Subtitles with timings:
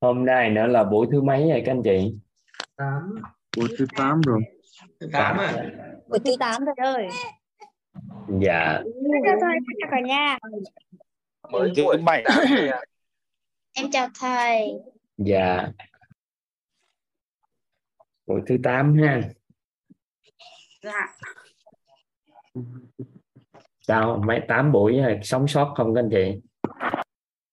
[0.00, 2.14] hôm nay nữa là buổi thứ mấy rồi các anh chị?
[2.76, 3.14] Tám.
[3.56, 4.40] Buổi thứ 8 rồi.
[5.00, 5.70] Thứ tám à?
[6.08, 7.08] Buổi thứ 8 rồi ơi.
[8.40, 8.82] Dạ.
[9.24, 10.38] Chào thầy chào cả nhà.
[11.52, 12.24] Mới thứ bảy
[13.72, 14.72] em chào thầy.
[15.16, 15.68] Dạ.
[18.26, 19.20] Buổi thứ 8 ha.
[20.82, 21.16] Dạ.
[23.80, 26.40] Sao mấy tám buổi rồi, sống sót không các anh chị?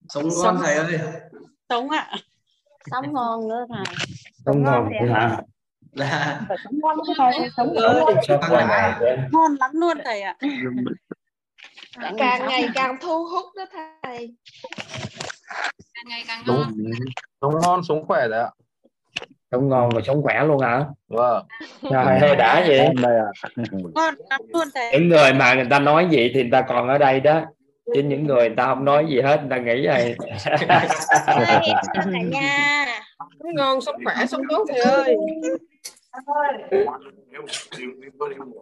[0.09, 0.99] Sống ngon thầy ơi.
[1.69, 2.11] Sống ạ
[2.91, 3.95] sống ngon nữa thầy
[4.45, 5.37] sống ngon thì hả
[5.91, 7.75] là sống ngon thầy sống
[8.99, 9.05] chứ.
[9.31, 10.35] ngon lắm luôn thầy ạ.
[12.17, 13.65] Càng ngày càng thu hút đó
[14.03, 14.35] thầy.
[15.93, 16.73] Càng ngày càng ngon.
[17.41, 18.49] sống ngon sống khỏe đấy ạ.
[19.51, 20.85] Sống ngon và sống khỏe luôn hả?
[21.07, 21.45] Vâng.
[21.81, 22.79] Trời ơi đã vậy.
[22.79, 22.91] À
[23.95, 24.91] ngon lắm luôn thầy.
[24.91, 27.41] Những người mà người ta nói gì thì người ta còn ở đây đó
[27.93, 30.15] chứ những người người ta không nói gì hết người ta nghĩ rồi
[31.93, 32.85] cả nhà
[33.43, 35.15] ngon sống khỏe sống tốt thầy ơi.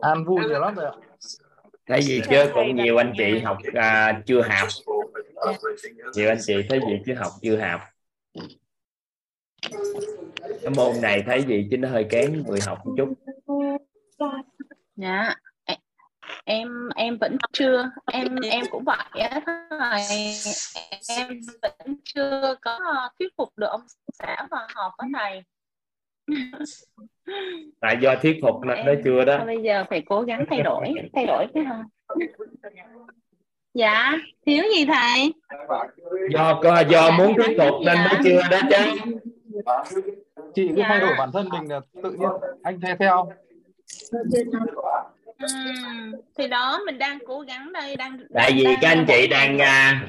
[0.02, 0.92] An vui nhiều lắm rồi
[1.88, 4.68] thấy gì chứ cũng nhiều anh chị học à, chưa học.
[6.16, 7.82] Nhiều anh chị thấy gì chứ học chưa học.
[10.62, 13.14] Cái môn này thấy gì chứ nó hơi kén người học một chút.
[14.96, 15.22] Dạ.
[15.30, 15.53] e-
[16.46, 20.02] em em vẫn chưa em em cũng vậy á thầy
[21.18, 21.28] em
[21.62, 22.80] vẫn chưa có
[23.20, 23.82] thuyết phục được ông
[24.14, 25.44] xã vào họp với thầy
[27.80, 29.46] tại do thuyết phục nó, nó chưa đó.
[29.46, 31.84] bây giờ phải cố gắng thay đổi thay đổi cái hả?
[33.74, 34.12] Dạ
[34.46, 35.34] thiếu gì thầy?
[36.32, 39.12] Do có do muốn thuyết phục nên mới chưa đó chứ.
[40.56, 40.86] Chị cứ Dạ.
[40.88, 42.30] thay đổi bản thân mình là tự nhiên.
[42.64, 42.96] Anh theo.
[43.00, 43.28] Theo
[46.38, 49.60] Thì đó mình đang cố gắng đây đang tại vì đang- các anh chị đang
[49.60, 50.02] à,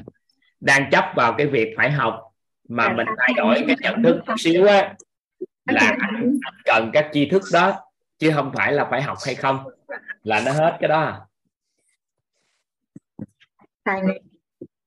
[0.59, 2.21] đang chấp vào cái việc phải học
[2.69, 4.93] mà mình thay đổi cái nhận thức chút xíu á
[5.65, 7.79] là anh cần các tri thức đó
[8.19, 9.59] chứ không phải là phải học hay không
[10.23, 11.27] là nó hết cái đó.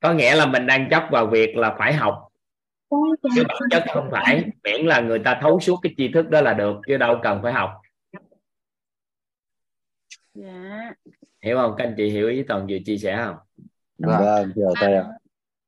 [0.01, 2.29] Có nghĩa là mình đang chấp vào việc là phải học
[3.35, 6.41] chứ bản chất không phải miễn là người ta thấu suốt cái tri thức đó
[6.41, 7.83] là được chứ đâu cần phải học
[10.43, 10.93] dạ.
[11.45, 11.75] Hiểu không?
[11.79, 13.37] Các anh chị hiểu ý toàn vừa chia sẻ không?
[13.99, 15.05] Vâng chào thầy ạ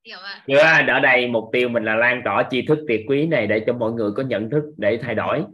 [0.06, 0.44] hiểu ạ.
[0.46, 3.64] Chưa ở đây mục tiêu mình là lan tỏa tri thức tuyệt quý này để
[3.66, 5.44] cho mọi người có nhận thức để thay đổi.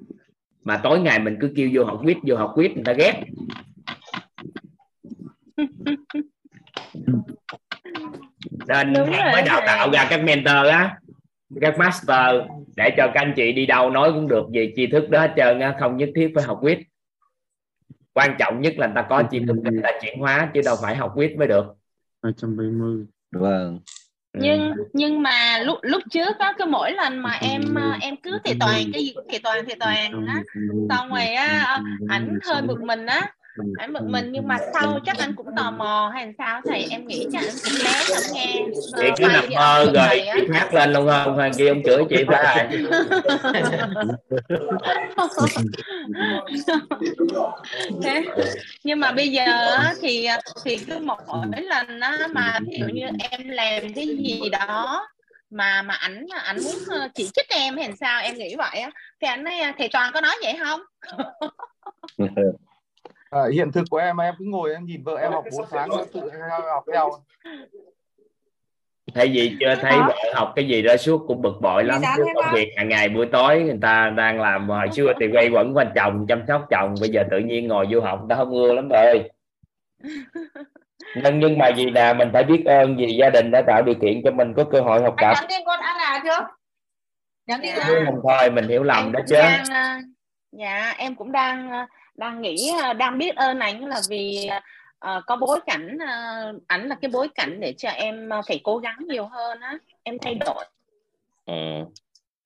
[0.62, 3.22] Mà tối ngày mình cứ kêu vô học quýt vô học quýt người ta ghét.
[8.69, 10.99] Nên Đúng em rồi, mới đào tạo ra các mentor á
[11.60, 12.34] các master
[12.76, 15.32] để cho các anh chị đi đâu nói cũng được về tri thức đó hết
[15.37, 16.78] trơn á không nhất thiết phải học quýt
[18.16, 20.97] quan trọng nhất là người ta có để người ta chuyển hóa chứ đâu phải
[20.97, 21.66] học quýt mới được.
[22.22, 23.81] 270 vâng.
[24.38, 28.55] Nhưng nhưng mà lúc lúc trước á cứ mỗi lần mà em em cứ thì
[28.60, 30.43] toàn cái gì thì toàn thì toàn á
[30.88, 33.32] xong rồi á ảnh hơi bực mình á
[33.78, 36.61] ảnh bực mình nhưng mà sau chắc anh cũng tò mò hay làm sao?
[36.65, 40.22] Thầy em nghĩ chắc anh cũng lén lắng nghe chị cứ nằm mơ rồi.
[40.34, 41.34] chị phát lên luôn không?
[41.34, 42.69] Hoàng kia ông chửi chị phải
[48.03, 48.25] thế
[48.84, 49.44] nhưng mà bây giờ
[49.75, 50.28] á, thì
[50.65, 55.09] thì cứ một mỗi lần á mà ví dụ như em làm cái gì đó
[55.50, 58.91] mà mà ảnh ảnh muốn ờ, chỉ trích em hay sao em nghĩ vậy á.
[59.21, 60.81] Thì ảnh nói thầy toàn có nói vậy không
[63.31, 65.88] à, hiện thực của em em cứ ngồi em nhìn vợ em học 4 tháng
[66.12, 66.31] tự
[66.70, 67.10] học theo.
[69.14, 69.75] Thay vì chưa?
[69.81, 72.03] Thấy vợ học cái gì đó suốt cũng bực bội lắm.
[72.16, 75.48] chứ công việc hàng ngày buổi tối người ta đang làm hồi xưa thì quay
[75.48, 76.94] quẩn quanh chồng chăm sóc chồng.
[77.00, 79.31] Bây giờ tự nhiên ngồi vô học ta không ưa lắm rồi.
[81.14, 83.94] Nhưng nhưng mà gì nè mình phải biết ơn vì gia đình đã tạo điều
[83.94, 85.32] kiện cho mình có cơ hội học tập.
[85.34, 86.47] nhắn tin con đã là chưa?
[87.47, 89.34] Nhắn tin chứ không thôi mình hiểu lầm em đó chứ.
[89.34, 90.00] đang ờ,
[90.53, 94.49] dạ em cũng đang ờ, đang nghĩ ờ, đang biết ơn ảnh là vì
[94.99, 98.78] ờ, có bối cảnh ờ, ảnh là cái bối cảnh để cho em phải cố
[98.78, 99.78] gắng nhiều hơn á.
[100.03, 100.65] Em thay đổi.
[101.47, 101.55] Ừ.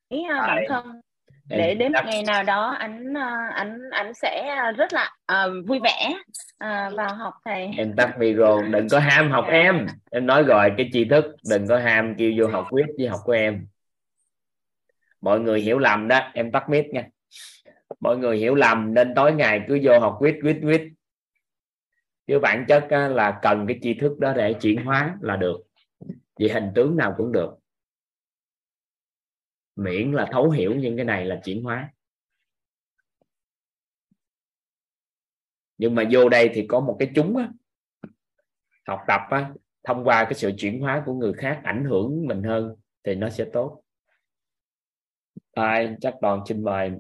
[0.09, 1.01] ý, ờ, bản thân.
[1.49, 5.79] để đến một ngày nào đó ảnh ờ, ảnh ảnh sẽ rất là ờ, vui
[5.85, 6.15] vẻ
[6.59, 7.71] ờ, vào học thầy.
[7.79, 9.87] Em tắt micro đừng có ham học em.
[10.11, 13.21] Em nói rồi cái tri thức đừng có ham kêu vô học quyết với học
[13.25, 13.67] của em.
[15.21, 17.05] Mọi người hiểu lầm đó em tắt mic nha
[18.01, 20.83] mọi người hiểu lầm nên tối ngày cứ vô học quýt quýt quýt.
[22.27, 25.57] Chứ bản chất là cần cái tri thức đó để chuyển hóa là được.
[26.39, 27.57] Vì hình tướng nào cũng được.
[29.77, 31.93] Miễn là thấu hiểu những cái này là chuyển hóa.
[35.79, 37.49] Nhưng mà vô đây thì có một cái chúng á,
[38.87, 39.53] học tập á,
[39.85, 43.31] thông qua cái sự chuyển hóa của người khác ảnh hưởng mình hơn thì nó
[43.31, 43.83] sẽ tốt.
[45.53, 46.93] Ai chắc toàn xin mời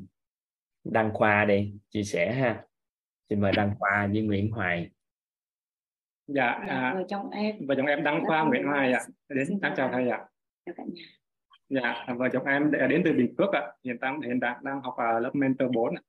[0.85, 2.65] Đăng Khoa đi chia sẻ ha.
[3.29, 4.91] Xin mời Đăng Khoa với Nguyễn Hoài.
[6.27, 7.67] Dạ à, vợ chồng em.
[7.67, 9.00] vợ chồng em Đăng Khoa Nguyễn Hoài ạ.
[9.29, 10.25] Đến em chào thầy ạ.
[10.67, 11.05] chào cả nhà.
[11.69, 13.73] Dạ vợ chồng em đến từ Bình Phước ạ.
[13.85, 16.03] Hiện tại hiện tại đang học ở lớp mentor 4 ạ.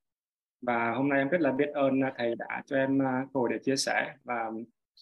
[0.62, 3.50] và hôm nay em rất là biết ơn thầy đã cho em à, cơ hội
[3.52, 4.52] để chia sẻ và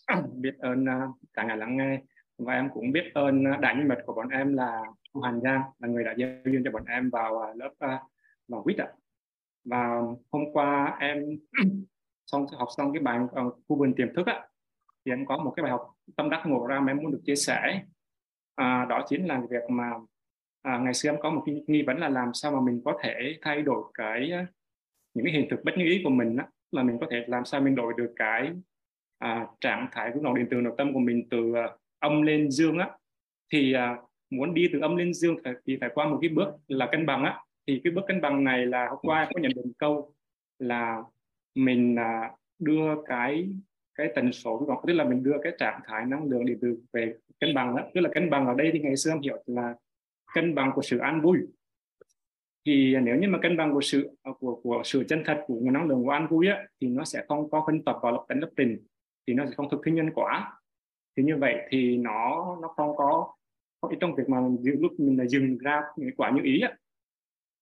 [0.33, 2.01] biết ơn à, cả ngày lắng nghe.
[2.38, 4.81] Và em cũng biết ơn đại nhân mật của bọn em là
[5.24, 8.00] Hàn Giang là người đã gieo duyên cho bọn em vào à, lớp
[8.48, 8.88] vào quýt ạ
[9.69, 10.01] và
[10.31, 11.24] hôm qua em
[12.25, 14.48] xong học xong cái bài ờ, khu vườn tiềm thức á
[15.06, 17.21] thì em có một cái bài học tâm đắc ngộ ra mà em muốn được
[17.25, 17.83] chia sẻ.
[18.56, 19.92] À, đó chính là việc mà
[20.62, 23.00] à, ngày xưa em có một cái nghi vấn là làm sao mà mình có
[23.04, 24.31] thể thay đổi cái
[25.13, 27.45] những cái hiện thực bất như ý của mình á là mình có thể làm
[27.45, 28.51] sao mình đổi được cái
[29.18, 31.56] à, trạng thái của dòng điện từ nội tâm của mình từ uh,
[32.00, 32.89] âm lên dương á.
[33.54, 35.36] Thì uh, muốn đi từ âm lên dương
[35.66, 37.39] thì phải qua một cái bước là cân bằng á
[37.69, 40.13] thì cái bước cân bằng này là hôm qua em có nhận được một câu
[40.60, 41.04] là
[41.56, 43.50] mình à, đưa cái
[43.95, 47.16] cái tần số tức là mình đưa cái trạng thái năng lượng điện từ về
[47.39, 49.75] cân bằng đó tức là cân bằng ở đây thì ngày xưa em hiểu là
[50.33, 51.38] cân bằng của sự an vui.
[52.66, 55.56] Thì nếu như mà cân bằng của sự à, của của sự chân thật của
[55.56, 58.12] nguồn năng lượng của an vui á, thì nó sẽ không có phân tập vào
[58.12, 58.77] lập tấn lập trình
[59.27, 60.62] thì nó sẽ không thực thi nhân quả.
[61.18, 63.33] Thì như vậy thì nó nó không có
[63.81, 66.75] có trong việc mà lúc mình là dừng ra những quả như ý á,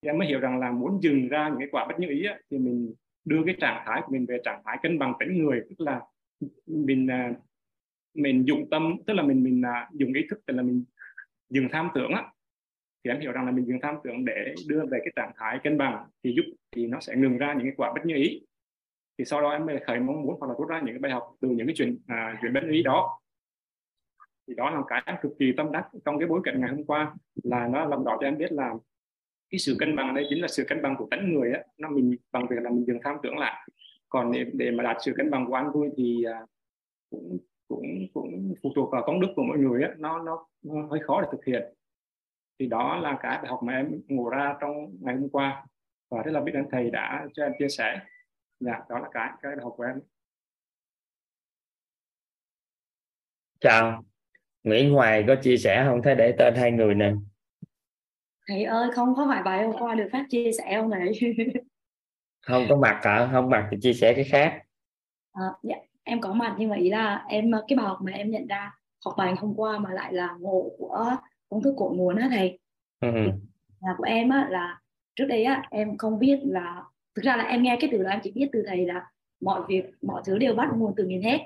[0.02, 2.26] thì em mới hiểu rằng là muốn dừng ra những cái quả bất như ý
[2.26, 2.94] á, thì mình
[3.26, 6.02] đưa cái trạng thái của mình về trạng thái cân bằng tính người tức là
[6.66, 7.34] mình à,
[8.14, 10.84] mình dụng tâm tức là mình mình à, dùng ý thức tức là mình
[11.50, 12.24] dừng tham tưởng á.
[13.04, 15.60] Thì em hiểu rằng là mình dừng tham tưởng để đưa về cái trạng thái
[15.64, 18.42] cân bằng thì giúp thì nó sẽ ngừng ra những cái quả bất như ý.
[19.18, 21.12] Thì sau đó em mới khởi mong muốn hoặc là rút ra những cái bài
[21.12, 23.20] học từ những cái chuyện à, chuyện bất như ý đó.
[24.48, 27.14] Thì đó là cái cực kỳ tâm đắc trong cái bối cảnh ngày hôm qua
[27.44, 28.74] là nó làm rõ cho em biết là
[29.50, 31.64] cái sự cân bằng đây chính là sự cân bằng của tánh người á.
[31.78, 33.70] Nó mình bằng việc là mình dừng tham tưởng lại.
[34.10, 36.42] Còn để, để mà đạt sự cân bằng của an vui thì à,
[37.10, 39.90] cũng cũng cũng phụ thuộc vào công đức của mọi người á.
[39.98, 41.64] Nó, nó nó hơi khó để thực hiện.
[42.60, 45.66] Thì đó là cái bài học mà em ngộ ra trong ngày hôm qua.
[46.10, 48.00] Và rất là biết ơn thầy đã cho em chia sẻ.
[48.60, 50.00] Dạ đó là cái cái bài học của em.
[53.60, 54.04] Chào.
[54.64, 56.02] Nguyễn Hoài có chia sẻ không?
[56.04, 57.14] Thấy để tên hai người nè
[58.48, 61.20] thầy ơi không có phải bài hôm qua được phát chia sẻ không thầy?
[62.48, 63.30] Không có mặt hả?
[63.32, 64.62] Không mặt thì chia sẻ cái khác.
[65.34, 68.32] À, dạ, em có mặt nhưng mà ý là em cái bài học mà em
[68.32, 68.72] nhận ra
[69.06, 71.16] học bài hôm qua mà lại là ngộ của
[71.50, 72.60] công thức cội nguồn á thầy.
[73.00, 73.10] Ừ.
[73.82, 74.80] là của em á là
[75.16, 76.84] trước đây á em không biết là
[77.16, 79.06] thực ra là em nghe cái từ đó em chỉ biết từ thầy là
[79.42, 81.40] mọi việc mọi thứ đều bắt nguồn từ mình hết.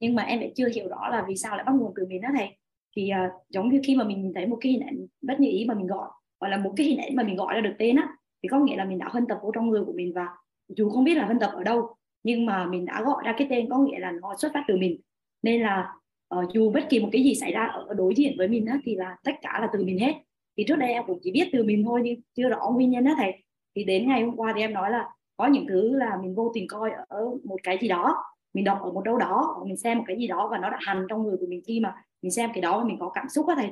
[0.00, 2.20] Nhưng mà em lại chưa hiểu rõ là vì sao lại bắt nguồn từ mình
[2.20, 2.56] đó thầy.
[2.96, 5.64] Thì uh, giống như khi mà mình thấy một cái hình ảnh bất như ý
[5.68, 6.08] mà mình gọi
[6.40, 8.08] gọi là một cái hình ảnh mà mình gọi ra được tên á
[8.42, 10.28] thì có nghĩa là mình đã phân tập vô trong người của mình và
[10.68, 13.46] dù không biết là phân tập ở đâu nhưng mà mình đã gọi ra cái
[13.50, 15.00] tên có nghĩa là nó xuất phát từ mình.
[15.42, 15.94] Nên là
[16.34, 18.78] uh, dù bất kỳ một cái gì xảy ra ở đối diện với mình á,
[18.84, 20.14] thì là tất cả là từ mình hết.
[20.56, 23.04] Thì trước đây em cũng chỉ biết từ mình thôi nhưng chưa rõ nguyên nhân
[23.04, 23.44] đó thầy.
[23.76, 26.50] Thì đến ngày hôm qua thì em nói là có những thứ là mình vô
[26.54, 28.16] tình coi ở một cái gì đó
[28.54, 30.78] mình đọc ở một đâu đó mình xem một cái gì đó và nó đã
[30.80, 33.28] hành trong người của mình khi mà mình xem cái đó và mình có cảm
[33.28, 33.70] xúc á thầy.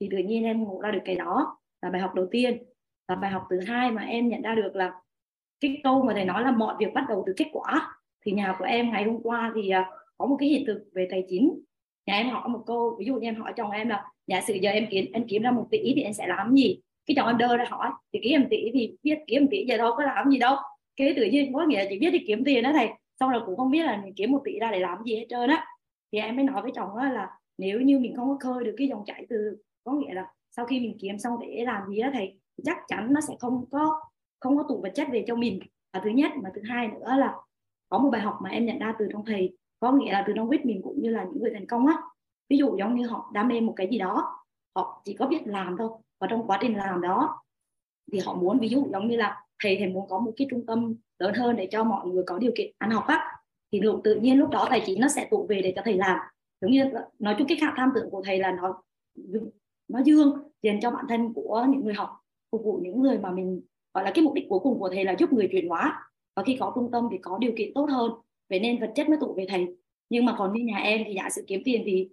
[0.00, 2.62] Thì tự nhiên em ngộ ra được cái đó là bài học đầu tiên.
[3.08, 4.92] Và bài học thứ hai mà em nhận ra được là
[5.60, 7.96] cái câu mà thầy nói là mọi việc bắt đầu từ kết quả.
[8.24, 11.08] Thì nhà của em ngày hôm qua thì à, có một cái hiện thực về
[11.10, 11.60] tài chính.
[12.06, 14.54] Nhà em hỏi một câu, ví dụ như em hỏi chồng em là, giả sử
[14.54, 16.80] giờ em kiếm em kiếm ra một tỷ thì em sẽ làm gì?
[17.06, 19.64] Cái chồng em đơ ra hỏi, thì kiếm một tỷ thì biết kiếm một tỷ
[19.66, 20.56] giờ đâu có làm gì đâu.
[20.96, 22.88] Cái tự nhiên có nghĩa là chỉ biết đi kiếm tiền đó thầy.
[23.20, 25.26] Xong rồi cũng không biết là mình kiếm một tỷ ra để làm gì hết
[25.28, 25.66] trơn á.
[26.12, 28.88] Thì em mới nói với chồng là, nếu như mình không có khơi được cái
[28.88, 30.26] dòng chảy từ, có nghĩa là
[30.58, 33.64] sau khi mình kiếm xong để làm gì đó thầy chắc chắn nó sẽ không
[33.70, 34.00] có
[34.40, 35.60] không có tụ vật chất về cho mình.
[35.92, 37.36] Là thứ nhất mà thứ hai nữa là
[37.88, 40.32] có một bài học mà em nhận ra từ trong thầy có nghĩa là từ
[40.36, 41.96] trong quýt mình cũng như là những người thành công á.
[42.48, 44.44] Ví dụ giống như họ đam mê một cái gì đó
[44.76, 47.42] họ chỉ có biết làm thôi và trong quá trình làm đó
[48.12, 50.66] thì họ muốn ví dụ giống như là thầy thầy muốn có một cái trung
[50.66, 53.36] tâm lớn hơn để cho mọi người có điều kiện ăn học á
[53.72, 55.94] thì tự, tự nhiên lúc đó tài chính nó sẽ tụ về để cho thầy
[55.94, 56.18] làm.
[56.60, 56.84] Giống như
[57.18, 58.82] nói chung cái khả tham tưởng của thầy là nó
[59.88, 62.10] nó dương dành cho bản thân của những người học
[62.52, 63.60] phục vụ những người mà mình
[63.94, 66.02] gọi là cái mục đích cuối cùng của thầy là giúp người chuyển hóa.
[66.36, 68.12] Và khi có trung tâm thì có điều kiện tốt hơn
[68.50, 69.66] vậy nên vật chất mới tụ về thầy.
[70.10, 72.08] Nhưng mà còn như nhà em thì giả sử kiếm tiền thì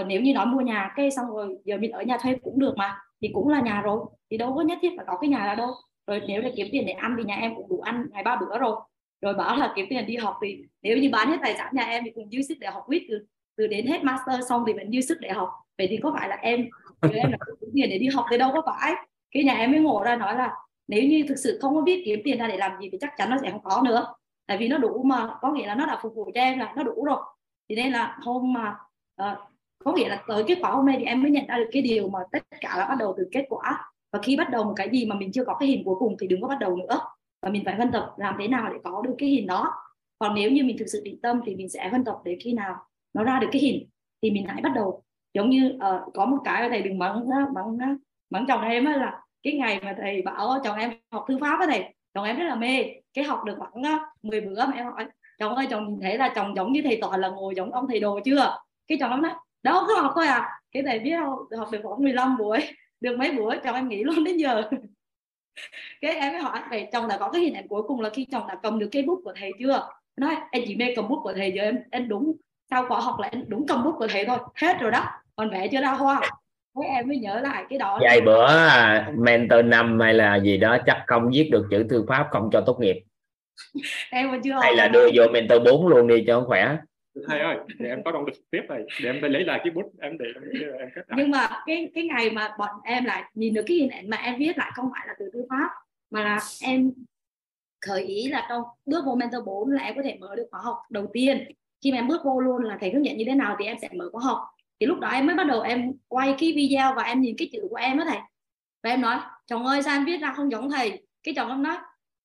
[0.00, 2.58] uh, nếu như nói mua nhà cây xong rồi giờ mình ở nhà thuê cũng
[2.58, 5.30] được mà thì cũng là nhà rồi thì đâu có nhất thiết phải có cái
[5.30, 5.70] nhà là đâu.
[6.06, 8.36] Rồi nếu là kiếm tiền để ăn thì nhà em cũng đủ ăn ngày ba
[8.40, 8.80] bữa rồi.
[9.20, 11.82] Rồi bảo là kiếm tiền đi học thì nếu như bán hết tài sản nhà
[11.82, 14.72] em thì cũng dư sức để học quýt từ từ đến hết master xong thì
[14.72, 15.48] vẫn dư sức để học.
[15.78, 16.68] Vậy thì có phải là em
[17.02, 18.94] em là kiếm tiền để đi học thì đâu có phải.
[19.30, 20.54] Cái nhà em mới ngộ ra nói là
[20.88, 23.14] nếu như thực sự không có biết kiếm tiền ra để làm gì thì chắc
[23.16, 24.14] chắn nó sẽ không có nữa.
[24.46, 26.72] Tại vì nó đủ mà có nghĩa là nó đã phục vụ cho em là
[26.76, 27.18] nó đủ rồi.
[27.68, 28.76] Thì nên là hôm mà
[29.22, 29.38] uh,
[29.84, 31.82] có nghĩa là tới kết quả hôm nay thì em mới nhận ra được cái
[31.82, 33.92] điều mà tất cả là bắt đầu từ kết quả.
[34.12, 36.16] Và khi bắt đầu một cái gì mà mình chưa có cái hình cuối cùng
[36.20, 37.00] thì đừng có bắt đầu nữa.
[37.42, 39.72] Và mình phải phân tập làm thế nào để có được cái hình đó.
[40.18, 42.52] Còn nếu như mình thực sự định tâm thì mình sẽ phân tập đến khi
[42.52, 42.76] nào
[43.14, 43.88] nó ra được cái hình
[44.22, 45.02] thì mình hãy bắt đầu
[45.34, 47.78] giống như uh, có một cái thầy đừng mắng mắng
[48.30, 51.66] mắng chồng em là cái ngày mà thầy bảo chồng em học thư pháp á
[51.70, 52.84] thầy chồng em rất là mê.
[53.14, 55.06] Cái học được khoảng 10 bữa mà em hỏi
[55.38, 57.86] chồng ơi chồng nhìn thấy là chồng giống như thầy toàn là ngồi giống ông
[57.88, 58.58] thầy đồ chưa?
[58.88, 59.32] Cái chồng em nói
[59.62, 60.60] đâu cứ học thôi à.
[60.72, 62.58] Cái thầy biết không học được khoảng 15 buổi
[63.00, 64.62] được mấy buổi chồng em nghỉ luôn đến giờ.
[66.00, 68.26] Cái em mới hỏi thầy chồng đã có cái hình ảnh cuối cùng là khi
[68.32, 69.88] chồng đã cầm được cái bút của thầy chưa?
[70.16, 72.36] Nói em chỉ mê cầm bút của thầy giờ em em đúng
[72.70, 74.38] sau khóa học là em đúng cầm bút của thầy thôi.
[74.54, 75.06] Hết rồi đó
[75.40, 76.20] còn vẽ chưa ra hoa?
[76.76, 80.56] Thế em mới nhớ lại cái đó vài bữa à, mentor năm hay là gì
[80.56, 83.02] đó chắc không viết được chữ thư pháp không cho tốt nghiệp.
[84.10, 86.76] Em mà chưa hay là đưa vô mentor 4 luôn đi cho khỏe.
[87.28, 89.70] Thầy ơi để em có động lực tiếp này để em phải lấy lại cái
[89.70, 90.26] bút em để
[90.78, 91.16] em kết lại.
[91.16, 94.16] nhưng mà cái cái ngày mà bọn em lại nhìn được cái hình ảnh mà
[94.16, 95.70] em viết lại không phải là từ thư pháp
[96.10, 96.92] mà là em
[97.86, 100.60] khởi ý là trong bước vô mentor 4 là em có thể mở được khóa
[100.60, 101.44] học đầu tiên.
[101.84, 103.76] Khi mà em bước vô luôn là thầy hướng dẫn như thế nào thì em
[103.82, 104.38] sẽ mở khóa học
[104.80, 107.48] thì lúc đó em mới bắt đầu em quay cái video và em nhìn cái
[107.52, 108.18] chữ của em đó thầy.
[108.82, 111.06] Và em nói, chồng ơi, sao em viết ra không giống thầy?
[111.22, 111.76] Cái chồng em nói,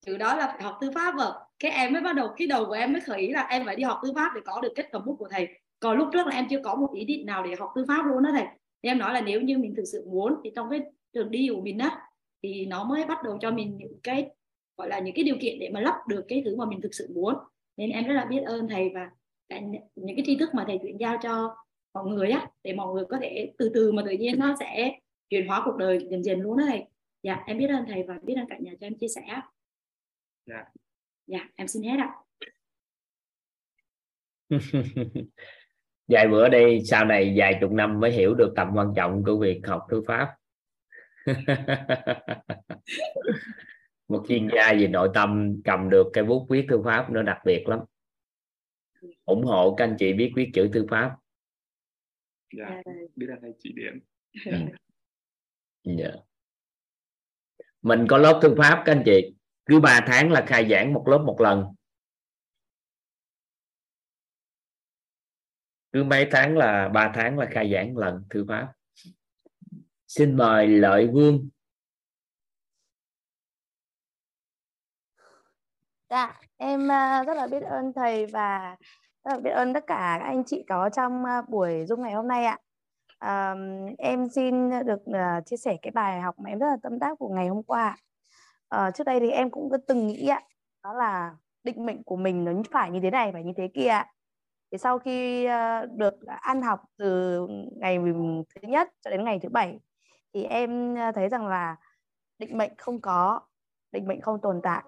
[0.06, 1.48] chữ đó là phải học tư pháp vợ.
[1.60, 3.76] Cái em mới bắt đầu, cái đầu của em mới khởi ý là em phải
[3.76, 5.48] đi học tư pháp để có được kết cầm bút của thầy.
[5.80, 8.06] Còn lúc trước là em chưa có một ý định nào để học tư pháp
[8.06, 8.46] luôn đó thầy.
[8.84, 10.82] Thì em nói là nếu như mình thực sự muốn thì trong cái
[11.14, 12.02] đường đi của mình á,
[12.44, 14.30] thì nó mới bắt đầu cho mình những cái,
[14.78, 16.94] gọi là, những cái điều kiện để mà lắp được cái thứ mà mình thực
[16.94, 17.36] sự muốn.
[17.78, 19.10] Nên em rất là biết ơn thầy và
[19.96, 21.56] những cái tri thức mà thầy chuyển giao cho
[21.96, 25.00] mọi người á để mọi người có thể từ từ mà tự nhiên nó sẽ
[25.30, 26.84] chuyển hóa cuộc đời dần dần luôn đó thầy.
[27.24, 29.42] Dạ em biết ơn thầy và biết ơn cả nhà cho em chia sẻ
[30.46, 30.64] dạ.
[31.28, 32.16] Dạ em xin hết ạ.
[36.08, 39.38] Vài bữa đây sau này vài chục năm mới hiểu được tầm quan trọng của
[39.38, 40.36] việc học thư pháp.
[44.08, 47.38] Một chuyên gia về nội tâm cầm được cái bút viết thư pháp nó đặc
[47.46, 47.80] biệt lắm.
[49.26, 51.16] Ủng hộ các anh chị biết viết chữ thư pháp
[52.58, 52.82] dạ
[53.16, 54.00] biết là thầy chỉ điểm.
[55.98, 56.12] Dạ.
[57.82, 59.36] Mình có lớp thư pháp các anh chị.
[59.66, 61.66] Cứ 3 tháng là khai giảng một lớp một lần.
[65.92, 68.74] Cứ mấy tháng là 3 tháng là khai giảng một lần thư pháp.
[70.08, 71.50] Xin mời lợi vương.
[76.10, 76.88] Dạ, em
[77.28, 78.76] rất là biết ơn thầy và
[79.26, 82.14] rất là biết ơn tất cả các anh chị có trong à, buổi Zoom ngày
[82.14, 82.58] hôm nay ạ.
[83.20, 83.56] À,
[83.98, 87.16] em xin được uh, chia sẻ cái bài học mà em rất là tâm đắc
[87.20, 87.98] của ngày hôm qua.
[88.70, 90.42] À, trước đây thì em cũng từng nghĩ ạ,
[90.84, 93.88] đó là định mệnh của mình nó phải như thế này, phải như thế kia.
[93.88, 94.08] ạ
[94.72, 97.40] Thì sau khi uh, được ăn học từ
[97.76, 97.98] ngày
[98.56, 99.80] thứ nhất cho đến ngày thứ bảy
[100.34, 101.76] thì em ờ, thấy rằng là
[102.40, 103.42] định mệnh không có,
[103.92, 104.84] định mệnh không tồn tại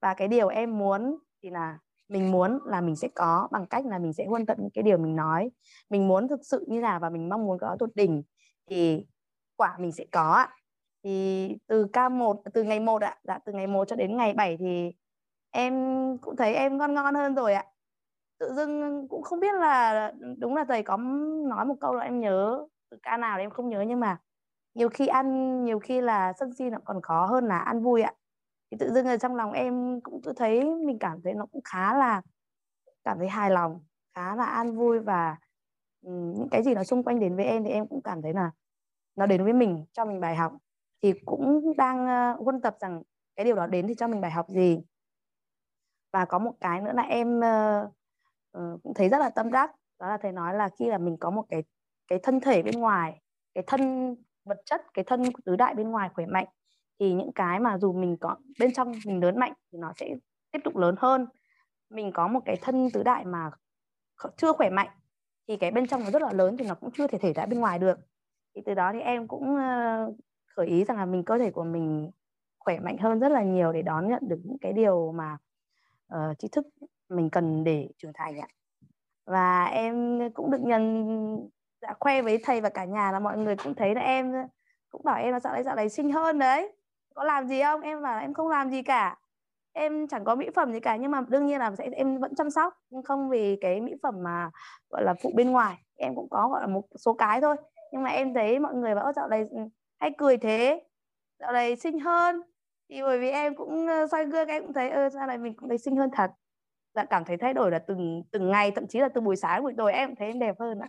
[0.00, 3.86] và cái điều em muốn thì là mình muốn là mình sẽ có bằng cách
[3.86, 5.50] là mình sẽ huân tận cái điều mình nói.
[5.90, 8.22] Mình muốn thực sự như là và mình mong muốn có tột đỉnh
[8.70, 9.06] thì
[9.56, 10.46] quả mình sẽ có
[11.04, 13.16] thì từ K1 từ ngày 1 ạ.
[13.24, 14.92] Dạ từ ngày 1 cho đến ngày 7 thì
[15.50, 15.74] em
[16.18, 17.64] cũng thấy em ngon ngon hơn rồi ạ.
[18.38, 20.96] Tự dưng cũng không biết là, đúng là thầy có
[21.48, 24.18] nói một câu là em nhớ, từ ca nào thì em không nhớ nhưng mà
[24.74, 28.02] nhiều khi ăn, nhiều khi là sân si nó còn khó hơn là ăn vui
[28.02, 28.12] ạ
[28.70, 31.62] thì tự dưng ở trong lòng em cũng tự thấy mình cảm thấy nó cũng
[31.64, 32.22] khá là
[33.04, 33.80] cảm thấy hài lòng
[34.14, 35.36] khá là an vui và
[36.02, 38.50] những cái gì nó xung quanh đến với em thì em cũng cảm thấy là
[39.16, 40.52] nó đến với mình cho mình bài học.
[41.02, 43.02] Thì cũng đang uh, huân tập rằng
[43.36, 44.80] cái điều đó đến thì cho mình bài học gì.
[46.12, 47.88] Và có một cái nữa là em uh,
[48.58, 49.70] uh, cũng thấy rất là tâm đắc.
[49.98, 51.62] Đó là thầy nói là khi là mình có một cái
[52.08, 53.20] cái thân thể bên ngoài
[53.54, 56.46] cái thân vật chất cái thân tứ đại bên ngoài khỏe mạnh
[57.00, 60.14] thì những cái mà dù mình có bên trong mình lớn mạnh thì nó sẽ
[60.52, 61.26] tiếp tục lớn hơn.
[61.90, 63.50] Mình có một cái thân tứ đại mà
[64.36, 64.88] chưa khỏe mạnh
[65.48, 67.46] thì cái bên trong nó rất là lớn thì nó cũng chưa thể thể ra
[67.46, 67.98] bên ngoài được.
[68.54, 70.12] Thì từ đó thì em cũng ờ,
[70.46, 72.10] khởi ý rằng là mình cơ thể của mình
[72.58, 75.38] khỏe mạnh hơn rất là nhiều để đón nhận được những cái điều mà
[76.14, 76.66] uh, tri thức
[77.08, 78.48] mình cần để trưởng thành ạ.
[79.24, 80.82] Và em cũng được nhận
[81.80, 84.32] dạ, khoe với thầy và cả nhà là mọi người cũng thấy là em
[84.90, 86.72] cũng bảo em là dạo này dạo này xinh hơn đấy
[87.16, 87.80] có làm gì không?
[87.80, 89.16] Em bảo em không làm gì cả.
[89.72, 92.34] Em chẳng có mỹ phẩm gì cả, nhưng mà đương nhiên là sẽ, em vẫn
[92.34, 94.50] chăm sóc, nhưng không vì cái mỹ phẩm mà,
[94.90, 95.76] gọi là, phụ bên ngoài.
[95.96, 97.56] Em cũng có, gọi là, một số cái thôi.
[97.92, 99.58] Nhưng mà em thấy mọi người bảo, dạo này ừ,
[100.00, 100.82] hay cười thế.
[101.40, 102.42] Dạo này xinh hơn.
[102.90, 105.68] Thì bởi vì em cũng soi gương, em cũng thấy, ơ sao này mình cũng
[105.68, 106.30] thấy xinh hơn thật.
[106.94, 109.62] Dạ cảm thấy thay đổi là từng từng ngày, thậm chí là từ buổi sáng,
[109.62, 110.88] buổi tối em thấy em đẹp hơn ạ.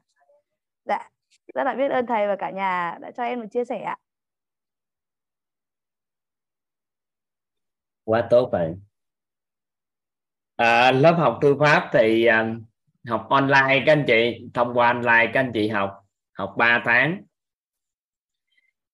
[0.85, 1.09] Dạ
[1.55, 3.97] rất là biết ơn thầy và cả nhà đã cho em một chia sẻ ạ.
[8.07, 8.75] Quá tốt rồi
[10.55, 12.55] à, lớp học thư pháp thì à,
[13.07, 15.91] học online các anh chị thông qua online các anh chị học
[16.33, 17.23] học 3 tháng.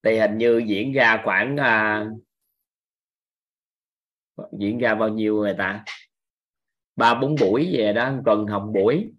[0.03, 2.05] Thì hình như diễn ra khoảng à,
[4.59, 5.85] diễn ra bao nhiêu người ta?
[6.95, 9.13] Ba bốn buổi về đó tuần học buổi.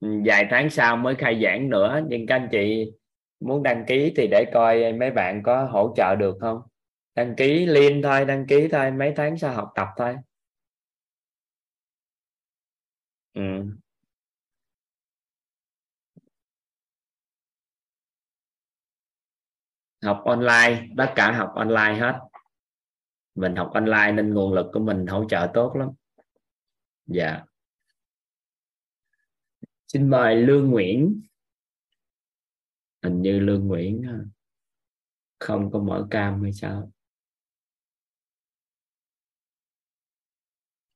[0.00, 2.92] Ừ, vài tháng sau mới khai giảng nữa nhưng các anh chị
[3.40, 6.60] muốn đăng ký thì để coi mấy bạn có hỗ trợ được không?
[7.14, 10.16] Đăng ký liên thôi, đăng ký thôi, mấy tháng sau học tập thôi.
[13.34, 13.40] Ừ.
[20.04, 22.20] học online, tất cả học online hết.
[23.34, 25.88] Mình học online nên nguồn lực của mình hỗ trợ tốt lắm.
[27.06, 27.44] Dạ.
[29.88, 31.22] Xin mời lương nguyễn.
[33.02, 34.02] Hình như lương nguyễn
[35.38, 36.93] không có mở cam hay sao?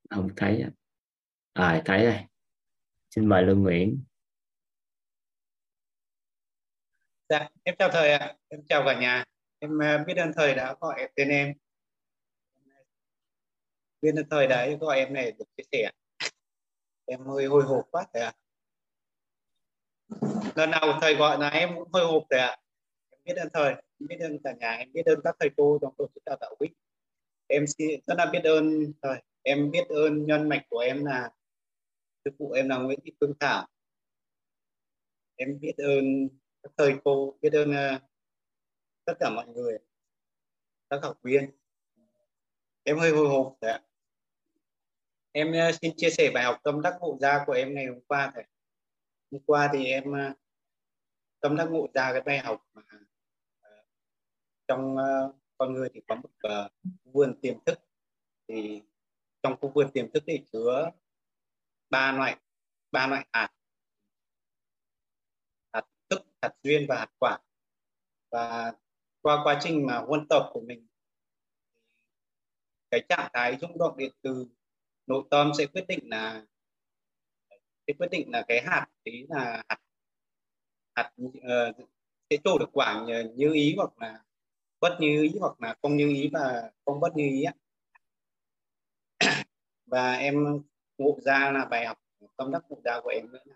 [0.09, 0.65] Không thấy
[1.53, 2.25] à thấy đây.
[3.09, 4.03] Xin mời lương nguyễn.
[7.29, 8.37] Dạ em chào thầy ạ.
[8.47, 9.23] Em chào cả nhà.
[9.59, 11.53] Em à, biết ơn thầy đã gọi tên em.
[14.01, 15.91] Biết ơn thầy đã gọi em này được chia sẻ.
[17.05, 18.33] Em hơi hồi hộp quá thầy ạ.
[20.55, 22.57] Lần nào thầy gọi là em cũng hơi hộp thầy ạ.
[23.09, 25.77] Em biết ơn thầy, em biết ơn cả nhà, em biết ơn các thầy cô
[25.81, 26.71] trong tổ chức đào tạo quýt
[27.47, 31.31] em xin rất là biết ơn thầy em biết ơn nhân mạch của em là
[32.25, 33.67] sư phụ em là Nguyễn Thị Phương Thảo.
[35.35, 36.29] Em biết ơn
[36.63, 38.01] các thầy cô biết ơn uh,
[39.05, 39.77] tất cả mọi người
[40.89, 41.51] các học viên.
[42.83, 43.81] Em hơi hồi hộp đấy ạ.
[45.31, 48.01] Em uh, xin chia sẻ bài học tâm đắc ngộ ra của em ngày hôm
[48.07, 48.43] qua thầy.
[49.31, 50.37] Hôm qua thì em uh,
[51.39, 53.85] tâm đắc ngộ ra cái bài học mà uh,
[54.67, 56.71] trong uh, con người thì có một uh,
[57.13, 57.79] vườn tiềm thức.
[58.47, 58.81] Thì
[59.43, 60.91] trong khu vườn tiềm thức thì chứa
[61.89, 62.37] ba loại
[62.91, 63.49] ba loại hạt.
[65.73, 67.39] Hạt thức hạt duyên và hạt quả.
[68.31, 68.73] Và
[69.21, 70.87] qua quá trình mà huân tập của mình
[72.91, 74.47] cái trạng thái rung động điện từ
[75.07, 76.45] nội tâm sẽ quyết định là
[77.87, 79.79] sẽ quyết định là cái hạt đấy là hạt
[80.95, 81.89] hạt uh,
[82.29, 84.23] sẽ trổ được quả như, như ý hoặc là
[84.79, 87.53] bất như ý hoặc là không như ý và không bất như ý ạ
[89.91, 90.61] và em
[90.97, 91.97] ngộ ra là bài học,
[92.37, 93.55] tâm đắc ngộ ra của em nữa là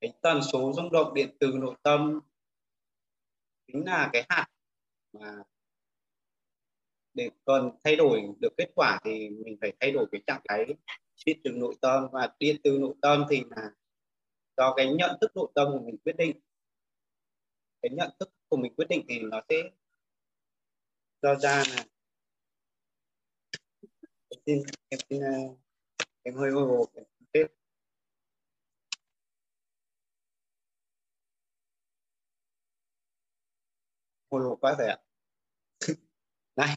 [0.00, 2.20] cái tần số rung động điện từ nội tâm
[3.66, 4.46] chính là cái hạt
[5.12, 5.42] mà
[7.14, 10.64] để cần thay đổi được kết quả thì mình phải thay đổi cái trạng thái
[11.26, 12.08] điện từ nội tâm.
[12.12, 13.70] Và điện từ nội tâm thì là
[14.56, 16.40] do cái nhận thức nội tâm của mình quyết định.
[17.82, 19.56] Cái nhận thức của mình quyết định thì nó sẽ
[21.22, 21.84] do ra là
[24.46, 25.58] xin em xin uh,
[26.22, 26.88] em hơi hồi hộp
[27.32, 27.46] tiếp
[34.30, 34.98] hồi hộp quá rồi ạ.
[36.56, 36.76] Này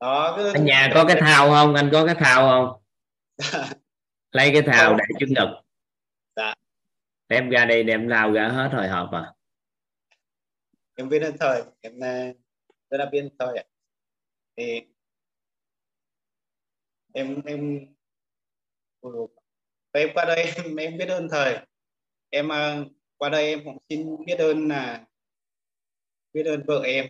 [0.00, 1.74] đó ở nhà có cái thao không?
[1.74, 2.82] Anh có cái thao không?
[4.32, 5.62] Lấy cái thao để trước ngực.
[6.36, 6.54] Dạ.
[7.28, 9.34] đem ra đây đem lao ra hết hồi hộp à?
[10.94, 12.32] Em ơn thời em ờ,
[12.90, 13.64] rất là ơn thời ạ.
[14.56, 14.91] Thì
[17.14, 17.86] em em
[19.92, 21.58] em qua đây em, em biết ơn thầy.
[22.30, 22.84] Em à,
[23.16, 25.06] qua đây em cũng xin biết ơn là
[26.32, 27.06] biết ơn vợ em.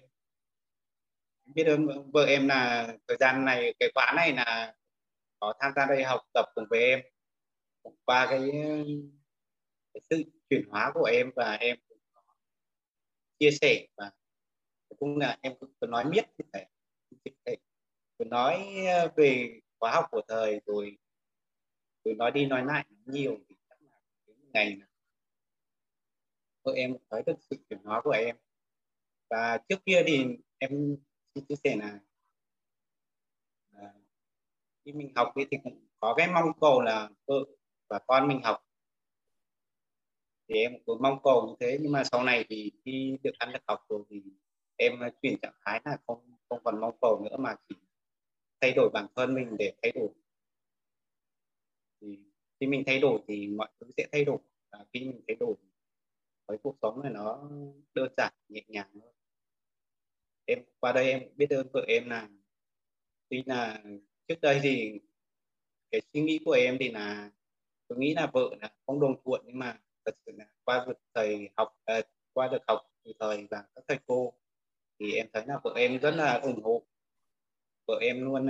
[1.45, 4.75] Biết ơn vợ em là thời gian này cái khóa này là
[5.41, 7.01] có tham gia đây học tập cùng với em.
[8.05, 8.41] Qua cái,
[9.95, 11.77] cái sự chuyển hóa của em và em
[13.39, 14.11] chia sẻ và
[14.99, 16.67] cũng là em cũng nói biết thầy.
[18.19, 18.55] Nói
[18.87, 20.99] à, về khóa học của thời rồi
[22.05, 24.87] rồi nói đi nói lại nhiều thì chắc là đến ngày là
[26.63, 28.37] vợ em thấy được sự chuyển hóa của em.
[29.31, 30.25] Và trước kia thì
[30.59, 30.97] em
[31.35, 32.01] xin chia sẻ là
[33.71, 33.93] à,
[34.85, 37.45] khi mình học thì cũng có cái mong cầu là vợ
[37.89, 38.65] và con mình học.
[40.49, 43.53] Thì em cũng mong cầu như thế nhưng mà sau này thì khi được ăn
[43.53, 44.23] được học rồi thì
[44.77, 44.93] em
[45.23, 47.75] chuyển trạng thái là không không còn mong cầu nữa mà chỉ
[48.63, 50.09] thay đổi bản thân mình để thay đổi.
[52.01, 52.19] Thì
[52.61, 54.39] khi mình thay đổi thì mọi thứ sẽ thay đổi.
[54.73, 55.55] Và khi mình thay đổi
[56.47, 57.51] với cuộc sống này nó
[57.95, 59.15] đơn giản nhẹ nhàng hơn.
[60.45, 62.29] Em qua đây em biết ơn vợ em là
[63.29, 63.83] tuy là
[64.29, 65.01] trước đây thì
[65.91, 67.31] cái suy nghĩ của em thì là
[67.89, 70.99] tôi nghĩ là vợ là không đồng thuận nhưng mà thật sự là qua được
[71.15, 72.01] thầy học à,
[72.33, 74.33] qua được học từ thầy và các thầy cô
[74.99, 76.87] thì em thấy là vợ em rất là ủng hộ
[77.87, 78.47] vợ em luôn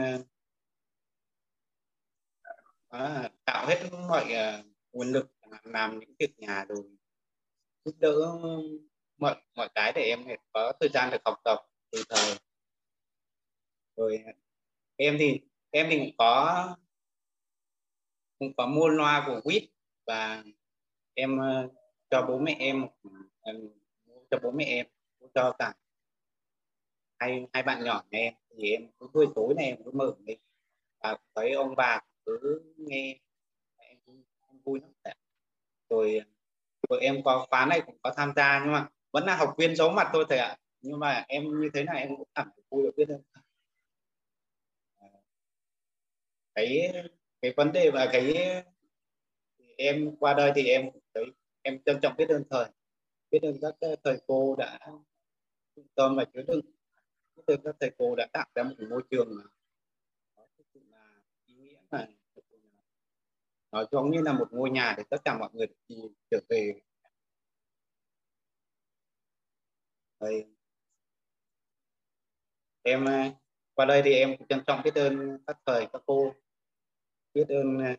[2.92, 6.84] à, tạo hết mọi à, nguồn lực à, làm những việc nhà rồi
[7.84, 8.38] giúp đỡ
[9.16, 11.58] mọi mọi cái để em có thời gian được học tập
[11.90, 12.36] từ thời.
[13.96, 14.32] Rồi à,
[14.96, 15.40] em thì
[15.70, 16.76] em thì cũng có
[18.38, 19.62] cũng có mua loa của quýt
[20.06, 20.44] và
[21.14, 21.38] em
[22.10, 22.86] cho bố mẹ em
[23.42, 23.52] à,
[24.30, 24.86] cho bố mẹ em
[25.34, 25.74] cho cả
[27.22, 30.14] hai hai bạn nhỏ nhà em thì em cứ buổi tối này em cứ mở
[30.24, 30.34] đi
[31.02, 33.18] và thấy ông bà cứ nghe.
[33.76, 33.98] Em,
[34.48, 35.14] em vui lắm
[35.90, 36.20] rồi
[36.88, 39.76] rồi em có khóa này cũng có tham gia nhưng mà vẫn là học viên
[39.76, 40.56] giấu mặt thôi thầy ạ.
[40.80, 43.22] Nhưng mà em như thế này em cũng cảm thấy vui được biết hơn.
[46.54, 46.92] Cái
[47.42, 48.34] cái vấn đề và cái
[49.76, 51.24] em qua đây thì em thấy
[51.62, 52.66] em trân trọng biết ơn thầy
[53.30, 54.78] biết ơn các ờ, thầy cô đã
[55.76, 56.60] trung tâm và chứa đựng
[57.46, 59.42] từ các thầy cô đã tạo ra một môi trường mà
[60.36, 62.08] nó thực sự là ý nghĩa mà
[63.72, 65.96] nó giống như là một ngôi nhà để tất cả mọi người đi
[66.30, 66.80] trở về.
[70.20, 70.46] Đây.
[72.82, 73.30] em à,
[73.74, 76.34] qua đây thì em trân trọng biết ơn các thầy các cô.
[77.34, 77.96] Biết ơn à,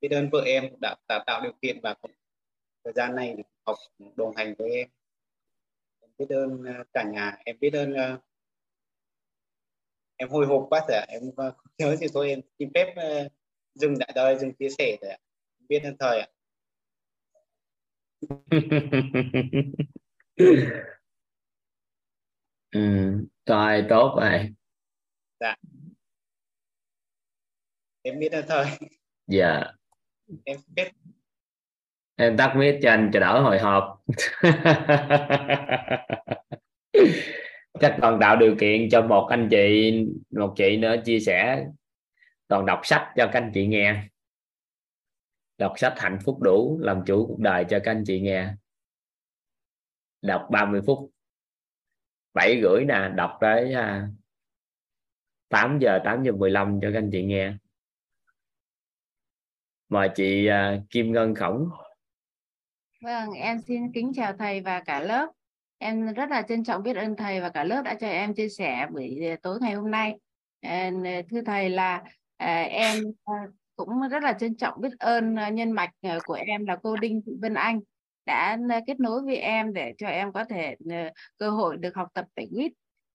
[0.00, 1.94] biết ơn vợ em đã, đã tạo điều kiện và
[2.84, 3.36] thời gian này
[3.66, 3.76] học
[4.16, 4.88] đồng hành với em.
[6.00, 7.94] Em biết ơn à, cả nhà em biết ơn
[10.22, 12.94] em hồi hộp quá rồi em không nhớ thì thôi em xin phép
[13.74, 15.12] dừng tại đây dừng chia sẻ rồi
[15.68, 16.26] biết ơn thời ạ.
[22.72, 22.80] Ừ,
[23.46, 24.54] rồi tốt rồi
[25.40, 25.56] dạ.
[28.02, 28.66] Em biết ơn thời.
[29.26, 29.64] Dạ.
[30.44, 30.92] Em biết
[32.16, 34.04] em tắt mic cho anh cho đỡ hồi hộp
[37.80, 39.92] chắc còn tạo điều kiện cho một anh chị
[40.30, 41.66] một chị nữa chia sẻ.
[42.48, 44.04] Còn đọc sách cho các anh chị nghe.
[45.58, 48.54] Đọc sách hạnh phúc đủ làm chủ cuộc đời cho các anh chị nghe.
[50.22, 51.10] Đọc 30 phút.
[52.34, 54.08] 7 rưỡi nè đọc tới à,
[55.48, 57.54] 8 giờ 8 giờ 15 cho các anh chị nghe.
[59.88, 61.68] Mời chị à, Kim Ngân Khổng.
[63.02, 65.32] Vâng, em xin kính chào thầy và cả lớp.
[65.82, 68.48] Em rất là trân trọng biết ơn thầy và cả lớp đã cho em chia
[68.48, 70.18] sẻ buổi ờ, tối ngày hôm nay.
[70.62, 70.70] Ờ,
[71.30, 72.02] thưa thầy là
[72.36, 72.98] ờ, em
[73.76, 75.90] cũng rất là trân trọng biết ơn nhân mạch
[76.24, 77.80] của em là cô Đinh Thị Vân Anh
[78.26, 80.76] đã kết nối với em để cho em có thể
[81.38, 82.72] cơ hội được học tập tại quýt.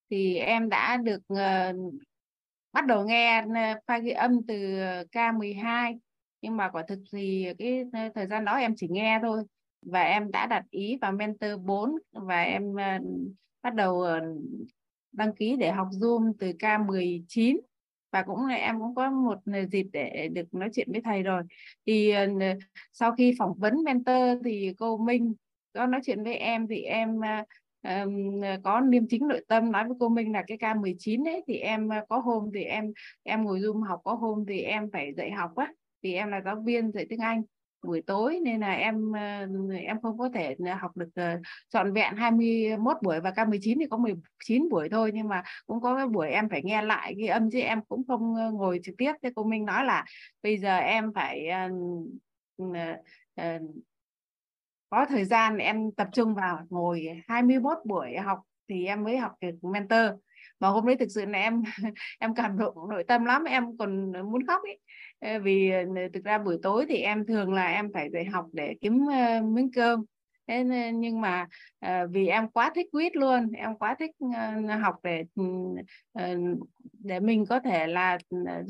[0.10, 1.22] Thì em đã được
[2.74, 3.42] bắt đầu nghe
[3.88, 4.56] file ghi âm từ
[5.12, 6.00] K12
[6.42, 7.84] nhưng mà quả thực thì cái
[8.16, 9.44] thời gian đó em chỉ nghe thôi
[9.92, 13.32] và em đã đặt ý vào mentor 4 và em uh,
[13.64, 14.42] bắt đầu uh,
[15.12, 17.58] đăng ký để học Zoom từ K19
[18.12, 19.40] và cũng là em cũng có một
[19.72, 21.44] dịp để được nói chuyện với thầy rồi.
[21.86, 22.58] Thì uh,
[22.94, 25.34] sau khi phỏng vấn mentor thì cô Minh
[25.74, 27.48] có nói chuyện với em thì em uh,
[27.84, 31.56] um, có liêm chính nội tâm nói với cô Minh là cái K19 ấy thì
[31.58, 35.32] em có hôm thì em em ngồi zoom học có hôm thì em phải dạy
[35.32, 35.74] học á.
[36.02, 37.44] Vì em là giáo viên dạy tiếng Anh
[37.88, 41.94] buổi tối nên là em ờ, em không có thể ờ, học được ờ, trọn
[41.94, 45.12] vẹn 21 buổi và K19 thì có 19 buổi thôi.
[45.14, 48.04] Nhưng mà cũng có cái buổi em phải nghe lại ghi âm chứ em cũng
[48.08, 49.14] không ngồi trực tiếp.
[49.24, 50.06] Thế cô Minh nói là
[50.44, 51.48] bây giờ em phải
[52.58, 52.64] ừ,
[54.90, 59.32] có thời gian em tập trung vào ngồi 21 buổi học thì em mới học
[59.42, 60.20] được mentor.
[60.60, 61.64] Mà hôm đấy thực sự là em
[62.20, 63.44] em cảm động, nội tâm lắm.
[63.44, 64.80] Em còn muốn khóc ấy
[65.22, 68.76] vì ờ, thực ra buổi tối thì em thường là em phải dạy học để
[68.82, 70.06] kiếm uh, miếng cơm.
[70.48, 71.48] Thế nhưng mà
[71.86, 76.60] uh, vì em quá thích quýt luôn em quá thích uh, học để uh,
[77.00, 78.18] để mình có thể là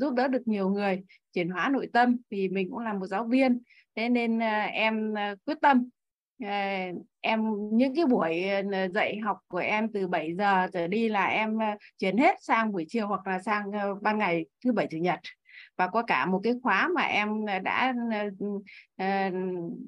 [0.00, 3.24] giúp đỡ được nhiều người chuyển hóa nội tâm vì mình cũng là một giáo
[3.24, 3.58] viên.
[3.96, 5.14] Thế nên uh, em
[5.46, 5.88] quyết tâm
[7.20, 8.44] em những cái buổi
[8.94, 11.58] dạy học của em từ 7 giờ trở đi là em
[11.98, 13.64] chuyển hết sang buổi chiều hoặc là sang
[14.02, 15.20] ban ngày thứ bảy chủ nhật
[15.78, 17.94] và có cả một cái khóa mà em ờ, đã
[18.96, 19.30] ờ,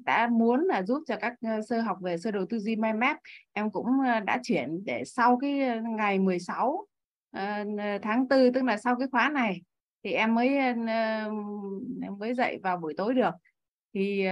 [0.05, 2.97] đã muốn là giúp cho các ờ, sơ học về sơ đồ tư duy mind
[2.97, 3.17] map.
[3.53, 3.85] Em cũng
[4.25, 5.59] đã chuyển để sau cái
[5.97, 6.85] ngày 16
[8.01, 9.61] tháng 4 tức là sau cái khóa này,
[10.03, 10.85] thì em mới em
[12.19, 13.31] mới dạy vào buổi tối được.
[13.93, 14.25] Thì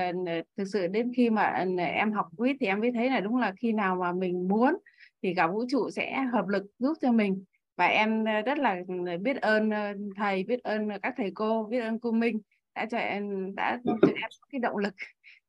[0.58, 3.54] thực sự đến khi mà em học quýt thì em mới thấy là đúng là
[3.62, 4.78] khi nào mà mình muốn
[5.24, 7.44] thì cả vũ trụ sẽ hợp lực giúp cho mình
[7.80, 8.78] và em ờ, rất là
[9.22, 9.70] biết ơn
[10.16, 12.40] thầy biết ơn các thầy cô biết ơn cô Minh
[12.76, 14.94] đã cho em đã cho em cái động lực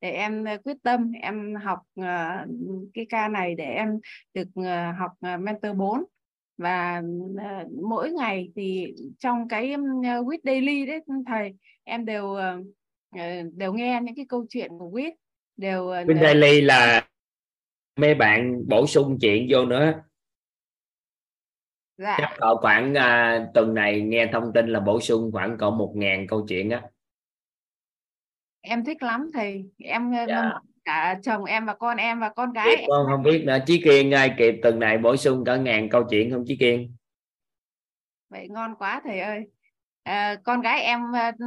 [0.00, 1.78] để em quyết tâm em học
[2.94, 3.98] cái ca này để em
[4.34, 4.48] được
[4.98, 6.04] học mentor 4
[6.58, 7.02] và
[7.82, 9.74] mỗi ngày thì trong cái
[10.20, 12.36] uh, daily đấy thầy em đều
[13.52, 15.12] đều nghe những cái câu chuyện của Wit
[15.56, 17.08] đều Wit daily là
[17.96, 20.02] mấy bạn bổ sung chuyện vô nữa
[22.00, 22.16] dạ.
[22.18, 25.92] chắc cỡ khoảng uh, tuần này nghe thông tin là bổ sung khoảng cỡ một
[25.96, 26.82] ngàn câu chuyện á.
[28.60, 29.64] Em thích lắm thầy.
[29.78, 30.52] Em dạ.
[30.84, 32.84] cả chồng em và con em và con gái em.
[32.88, 33.58] con không biết nữa.
[33.66, 36.94] Chí kiên ai kịp tuần này bổ sung cả ngàn câu chuyện không chí kiên?
[38.28, 39.40] Vậy ngon quá thầy ơi.
[40.02, 41.00] À, con gái em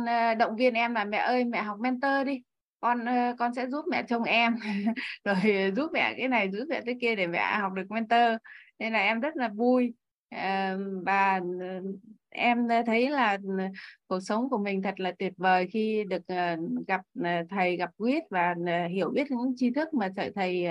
[0.05, 2.41] à, động viên em là mẹ ơi mẹ học mentor đi.
[2.79, 4.55] Con à, con sẽ giúp mẹ chồng em.
[5.23, 8.35] Rồi giúp mẹ cái này giúp mẹ cái kia để mẹ học được mentor.
[8.79, 9.93] Nên là em rất là vui.
[9.93, 10.02] à,
[11.03, 11.41] và
[12.29, 13.37] em thấy là
[14.07, 16.23] cuộc sống của mình thật là tuyệt vời khi được
[16.87, 17.01] gặp
[17.49, 18.55] thầy gặp quyết và
[18.89, 20.67] hiểu biết những tri thức mà thầy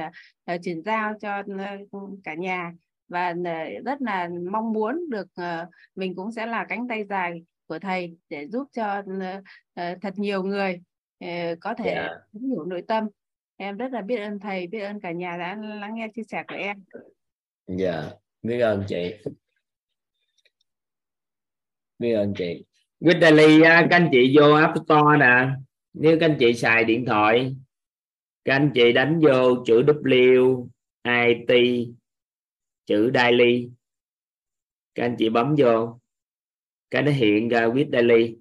[0.62, 1.42] chuyển giao cho
[2.25, 2.72] cả nhà
[3.09, 3.35] và
[3.85, 5.29] rất là mong muốn được
[5.94, 9.03] mình cũng sẽ là cánh tay dài của thầy để giúp cho
[9.75, 10.81] thật nhiều người
[11.61, 12.11] có thể yeah.
[12.33, 12.40] Dạ.
[12.48, 13.09] hiểu nội tâm
[13.57, 16.44] em rất là biết ơn thầy biết ơn cả nhà đã lắng nghe chia sẻ
[16.48, 16.85] của em
[17.66, 18.14] dạ yeah.
[18.42, 19.14] biết ơn chị
[22.03, 22.65] biết ơn chị.
[23.01, 25.49] Vitaly các anh chị vô App Store nè.
[25.93, 27.57] Nếu các anh chị xài điện thoại,
[28.45, 30.69] các anh chị đánh vô chữ W,
[31.05, 31.53] I T,
[32.87, 33.69] chữ daily.
[34.95, 36.01] Các anh chị bấm vô,
[36.91, 38.37] cái nó hiện ra with daily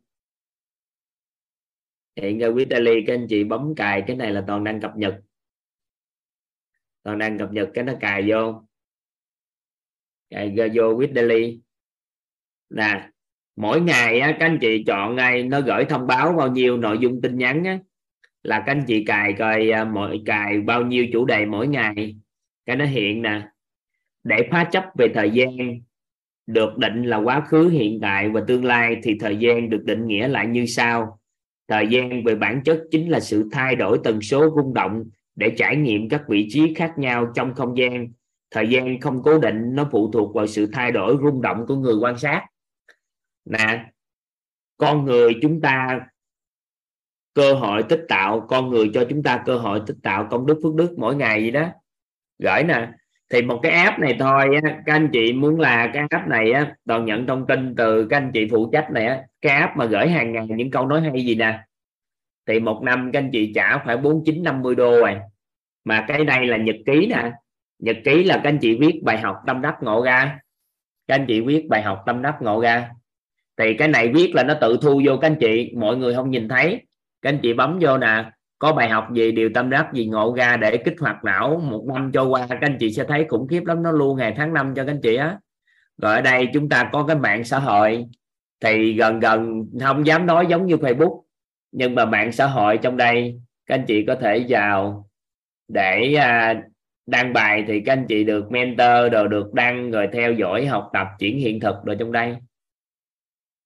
[2.16, 4.92] hiện ra with daily các anh chị bấm cài, cái này là toàn đang cập
[4.96, 5.22] nhật.
[7.04, 8.64] Toàn đang cập nhật, cái nó cài vô.
[10.30, 11.62] Cài ra vô with daily
[12.70, 13.11] nè
[13.62, 16.98] mỗi ngày á, các anh chị chọn ngay nó gửi thông báo bao nhiêu nội
[16.98, 17.80] dung tin nhắn á,
[18.44, 22.16] là các anh chị cài coi à, mỗi cài bao nhiêu chủ đề mỗi ngày.
[22.66, 23.42] Cái nó hiện nè
[24.24, 25.80] để phá chấp về thời gian
[26.48, 30.08] được định là quá khứ hiện tại và tương lai thì thời gian được định
[30.08, 31.20] nghĩa lại như sau.
[31.68, 35.04] Thời gian về bản chất chính là sự thay đổi tần số rung động
[35.36, 38.08] để trải nghiệm các vị trí khác nhau trong không gian.
[38.52, 41.76] Thời gian không cố định nó phụ thuộc vào sự thay đổi rung động của
[41.76, 42.46] người quan sát
[43.46, 43.86] nè
[44.78, 46.00] con người chúng ta
[47.34, 50.60] cơ hội tích tạo con người cho chúng ta cơ hội tích tạo công đức
[50.64, 51.68] phước đức mỗi ngày gì đó.
[52.40, 52.90] Gửi nè
[53.30, 56.52] thì một cái app này thôi á, các anh chị muốn là cái app này
[56.52, 59.78] á, toàn nhận thông tin từ các anh chị phụ trách này á, cái app
[59.78, 61.60] mà gửi hàng ngày những câu nói hay gì nè.
[62.48, 65.20] Thì một năm các anh chị trả phải bốn chín năm mươi đô rồi.
[65.84, 67.32] Mà cái này là nhật ký nè
[67.80, 70.40] nhật ký là các anh chị viết bài học tâm đắc ngộ ra.
[71.08, 72.90] Các anh chị viết bài học tâm đắc ngộ ra
[73.62, 76.32] thì cái này viết là nó tự thu vô các anh chị mọi người không
[76.32, 76.82] nhìn thấy.
[77.22, 80.36] Các anh chị bấm vô nè có bài học gì điều tâm đắc gì ngộ
[80.38, 81.62] ra để kích hoạt não.
[81.64, 84.34] Một năm cho qua các anh chị sẽ thấy khủng khiếp lắm nó luôn ngày
[84.38, 85.38] tháng năm cho các anh chị á.
[86.02, 88.06] Rồi ở đây chúng ta có cái mạng xã hội.
[88.62, 91.22] Thì gần gần không dám nói giống như Facebook
[91.72, 95.08] nhưng mà mạng xã hội trong đây các anh chị có thể vào
[95.68, 96.62] để à,
[97.08, 100.90] đăng bài thì các anh chị được mentor rồi được đăng rồi theo dõi học
[100.94, 102.36] tập chuyển hiện thực rồi trong đây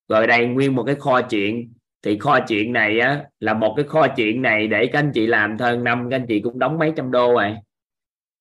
[0.08, 1.72] rồi đây nguyên một cái kho chuyện.
[2.02, 5.26] Thì kho chuyện này á là một cái kho chuyện này để các anh chị
[5.26, 7.56] làm hơn năm các anh chị cũng đóng mấy trăm đô rồi.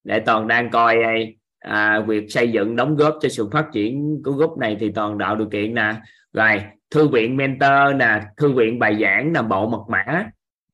[0.03, 0.97] Để toàn đang coi
[1.59, 5.17] à, việc xây dựng đóng góp cho sự phát triển của group này thì toàn
[5.19, 5.93] tạo điều kiện nè.
[6.33, 10.25] Rồi thư viện mentor nè thư viện bài giảng là bộ mật mã.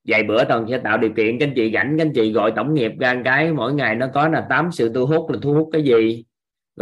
[0.07, 2.51] Vài bữa toàn sẽ tạo điều kiện các anh chị rảnh các anh chị gọi
[2.55, 3.53] tổng nghiệp ra cái.
[3.53, 6.23] Mỗi ngày nó có là tám sự thu hút là thu hút cái gì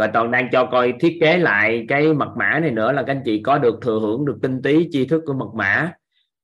[0.00, 3.12] rồi toàn đang cho coi thiết kế lại cái mật mã này nữa là các
[3.12, 5.92] anh chị có được thừa hưởng được tinh tí tri thức của mật mã.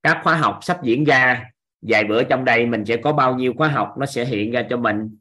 [0.03, 1.45] Các khóa học sắp diễn ra.
[1.83, 4.67] Vài bữa trong đây mình sẽ có bao nhiêu khóa học nó sẽ hiện ra
[4.71, 5.19] cho mình.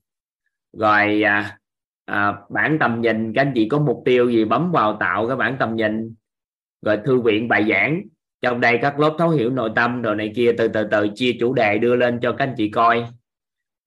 [0.78, 1.58] Rồi à,
[2.06, 5.38] à, bản tầm nhìn các anh chị có mục tiêu gì bấm vào tạo cái
[5.38, 6.16] bản tầm nhìn.
[6.86, 8.02] Rồi thư viện bài giảng.
[8.42, 11.36] Trong đây các lớp thấu hiểu nội tâm rồi này kia từ từ từ chia
[11.40, 13.06] chủ đề đưa lên cho các anh chị coi.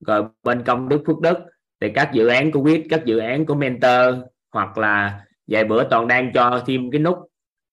[0.07, 1.37] Rồi bên công đức phước đức
[1.81, 4.15] thì các dự án của quyết các dự án của mentor
[4.51, 7.17] hoặc là vài bữa toàn đang cho thêm cái nút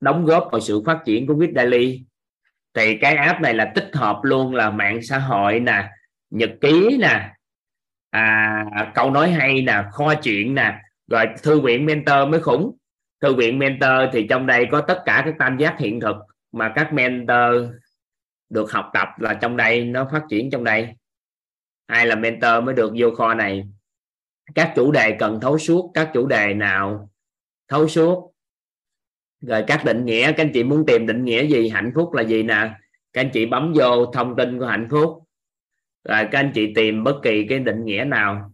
[0.00, 2.04] đóng góp vào sự phát triển của Quýt daily.
[2.74, 5.88] Thì cái app này là tích hợp luôn là mạng xã hội nè
[6.30, 7.30] nhật ký nè
[8.10, 12.76] à, câu nói hay nè kho chuyện nè rồi thư viện mentor mới khủng.
[13.20, 16.16] Thư viện mentor thì trong đây có tất cả các tam giác hiện thực
[16.52, 17.72] mà các mentor
[18.50, 20.88] được học tập là trong đây nó phát triển trong đây.
[21.86, 23.64] Ai là mentor mới được vô kho này?
[24.54, 27.10] Các chủ đề cần thấu suốt, các chủ đề nào
[27.68, 28.32] thấu suốt?
[29.40, 32.22] Rồi các định nghĩa, các anh chị muốn tìm định nghĩa gì, hạnh phúc là
[32.22, 32.70] gì nè?
[33.12, 35.22] Các anh chị bấm vô thông tin của hạnh phúc.
[36.04, 38.52] Rồi các anh chị tìm bất kỳ cái định nghĩa nào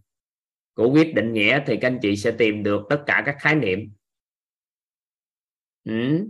[0.73, 3.55] của quyết định nghĩa thì các anh chị sẽ tìm được tất cả các khái
[3.55, 3.79] niệm.
[5.83, 6.27] Ừ.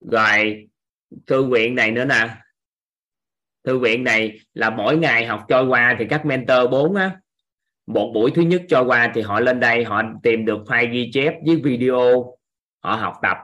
[0.00, 0.68] rồi,
[1.26, 2.36] thư viện này nữa nè.
[3.64, 7.20] Thư viện này là mỗi ngày học trôi qua thì các mentor 4 á
[7.86, 11.10] một buổi thứ nhất cho qua thì họ lên đây họ tìm được file ghi
[11.12, 12.36] chép với video
[12.80, 13.38] họ học tập.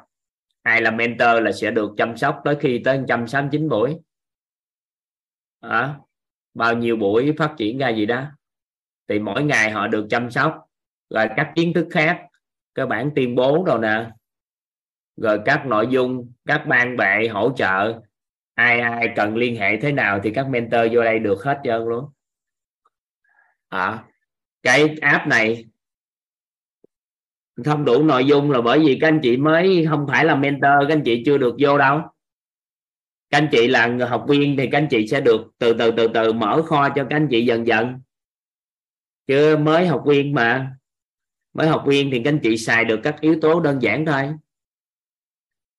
[0.63, 3.97] Ai là mentor là sẽ được chăm sóc tới khi tới 169 buổi.
[5.61, 5.95] À,
[6.55, 8.25] bao nhiêu buổi phát triển ra gì đó.
[9.09, 10.67] Thì mỗi ngày họ được chăm sóc.
[11.11, 12.23] Rồi các kiến thức khác
[12.75, 14.11] cơ bản tuyên bố rồi nè.
[15.17, 18.01] Rồi các nội dung các ban bệ hỗ trợ.
[18.55, 21.85] Ai ai cần liên hệ thế nào thì các mentor vô đây được hết trơn
[21.85, 22.05] luôn.
[23.69, 24.05] À,
[24.63, 25.67] cái app này
[27.65, 30.89] không đủ nội dung là bởi vì các anh chị mới không phải là mentor,
[30.89, 32.01] các anh chị chưa được vô đâu.
[33.31, 35.91] Các anh chị là người học viên thì các anh chị sẽ được từ từ
[35.91, 38.01] từ từ mở kho cho các anh chị dần dần.
[39.27, 40.77] Chứ mới học viên mà.
[41.53, 44.35] Mới học viên thì các anh chị xài được các yếu tố đơn giản thôi.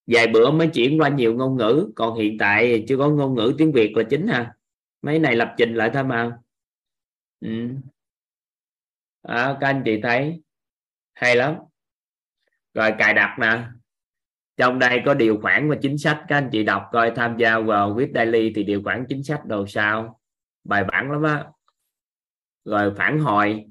[0.07, 3.55] Vài bữa mới chuyển qua nhiều ngôn ngữ, còn hiện tại chưa có ngôn ngữ
[3.57, 4.53] tiếng Việt là chính ha
[5.01, 6.37] mấy này lập trình lại thôi mà.
[7.39, 7.69] Ừ
[9.21, 10.41] à, các anh chị thấy
[11.13, 11.55] hay lắm.
[12.73, 13.63] Rồi cài đặt nè.
[14.57, 17.59] Trong đây có điều khoản và chính sách các anh chị đọc coi tham gia
[17.59, 20.19] vào viết daily thì điều khoản chính sách đồ sao?
[20.63, 21.45] Bài bản lắm á.
[22.65, 23.65] Rồi phản hồi.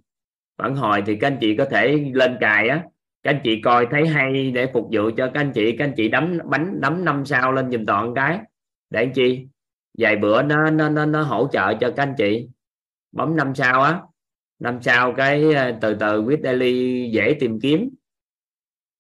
[0.58, 2.84] Phản hồi thì các anh chị có thể lên cài á.
[3.22, 5.76] Các anh chị coi thấy hay để phục vụ cho các anh chị.
[5.76, 8.40] Các anh chị đấm bánh đấm năm sao lên dùm toàn cái.
[8.90, 9.46] Để anh chi?
[9.98, 12.48] Vài bữa nó nó nó, nó hỗ trợ cho các anh chị.
[13.12, 14.00] Bấm năm sao á
[14.61, 17.90] năm sau cái ờ, từ từ viết daily dễ tìm kiếm.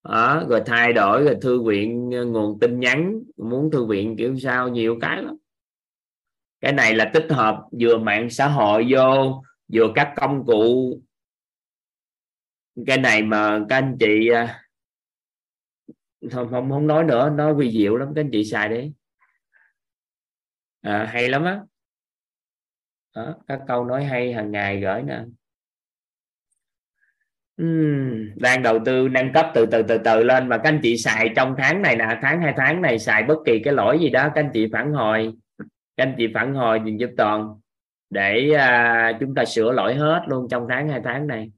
[0.04, 3.22] Đó, rồi thay đổi rồi thư viện ờ, nguồn tin nhắn.
[3.36, 5.36] Muốn thư viện kiểu sao nhiều cái lắm.
[6.60, 9.42] Cái này là tích hợp vừa mạng xã hội vô
[9.72, 11.00] vừa các công cụ.
[12.86, 14.46] Cái này mà các anh chị ờ,
[16.30, 18.92] không không, không nói nữa nó vi diệu lắm các anh chị xài đi.
[20.82, 21.60] À, hay lắm á.
[23.14, 25.24] Đó, các câu nói hay hàng ngày gửi nè
[27.62, 30.48] uhm, đang đầu tư nâng cấp từ từ từ từ lên.
[30.48, 33.38] Mà các anh chị xài trong tháng này nè tháng hai tháng này xài bất
[33.44, 35.32] kỳ cái lỗi gì đó các anh chị phản hồi
[36.00, 37.54] các anh chị phản hồi thì giúp toàn
[38.10, 41.50] để à, chúng ta sửa lỗi hết luôn trong tháng hai tháng này.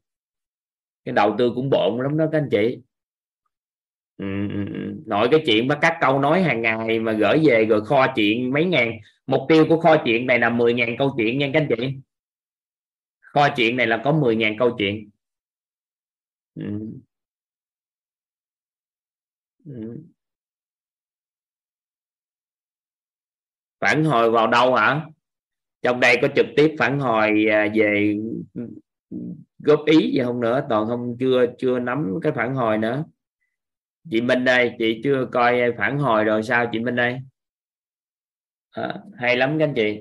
[1.05, 2.79] Cái đầu tư cũng bộn lắm đó các anh chị.
[4.19, 4.27] Ừ,
[5.07, 8.53] nội cái chuyện mà các câu nói hàng ngày mà gửi về rồi kho chuyện
[8.53, 8.93] mấy ngàn.
[9.27, 11.97] Mục tiêu của kho chuyện này là 10 ngàn câu chuyện nha các anh chị.
[13.21, 15.11] Kho chuyện này là có 10 ngàn câu chuyện
[16.55, 17.03] ừ.
[19.65, 20.03] Ừ.
[23.81, 25.01] phản hồi vào đâu hả?
[25.83, 28.17] Trong đây có trực tiếp phản hồi à, về
[29.59, 30.67] góp ý gì không nữa?
[30.69, 33.05] Toàn không chưa chưa nắm cái phản hồi nữa.
[34.11, 37.12] Chị Minh đây chị chưa coi phản hồi rồi sao chị Minh đây
[38.71, 40.01] à, ờ, hay lắm các anh chị.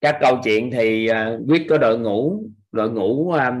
[0.00, 3.56] Các câu chuyện thì à, uh, quyết có đội ngũ đội ngũ um,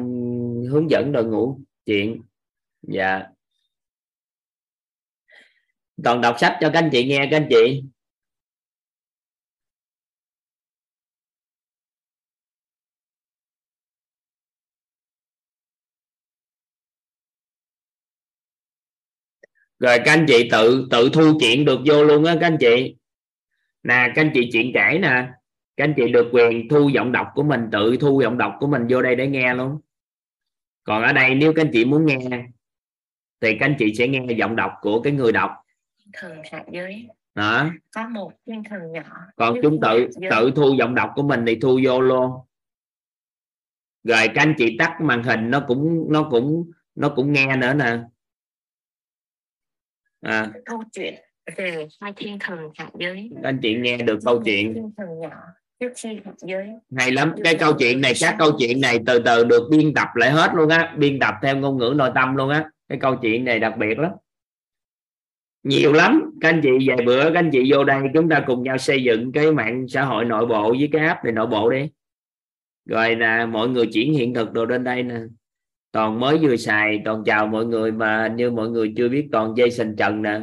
[0.70, 2.22] hướng dẫn đội ngũ chuyện.
[2.82, 3.22] Dạ.
[6.04, 7.82] Còn đọc sách cho các anh chị nghe các anh chị.
[19.78, 22.96] Rồi các anh chị tự tự thu chuyện được vô luôn á các anh chị.
[23.82, 25.37] Nè các anh chị chuyện kể nè
[25.78, 28.66] các anh chị được quyền thu giọng đọc của mình tự thu giọng đọc của
[28.66, 29.80] mình vô đây để nghe luôn.
[30.82, 32.18] Còn ở đây nếu các anh chị muốn nghe
[33.40, 35.50] thì các anh chị sẽ nghe giọng đọc của cái người đọc.
[36.12, 39.16] Thần hạ giới đó có một thiên thần nhỏ.
[39.36, 42.32] Còn chúng tự tự thu giọng đọc của mình thì thu vô luôn.
[44.04, 47.74] Rồi các anh chị tắt màn hình nó cũng nó cũng nó cũng nghe nữa
[47.74, 47.98] nè.
[50.20, 50.52] À.
[50.64, 51.14] câu chuyện
[51.56, 54.74] về hai thiên thần hạ giới các anh chị nghe được câu chuyện.
[54.74, 55.42] thiên thần nhỏ
[55.80, 57.34] trước khi giới hay lắm.
[57.44, 60.50] Cái câu chuyện này, các câu chuyện này từ từ được biên tập lại hết
[60.54, 60.94] luôn á.
[60.98, 62.70] Biên tập theo ngôn ngữ nội tâm luôn á.
[62.88, 64.12] Cái câu chuyện này đặc biệt lắm.
[65.62, 66.30] Nhiều lắm.
[66.40, 69.02] Các anh chị vài bữa, các anh chị vô đây, chúng ta cùng nhau xây
[69.02, 71.90] dựng cái mạng xã hội nội bộ với cái app này nội bộ đi.
[72.84, 75.20] Rồi là mọi người chuyển hiện thực đồ lên đây nè.
[75.92, 79.54] Toàn mới vừa xài, toàn chào mọi người mà như mọi người chưa biết, toàn
[79.54, 80.40] Jason Trần nè.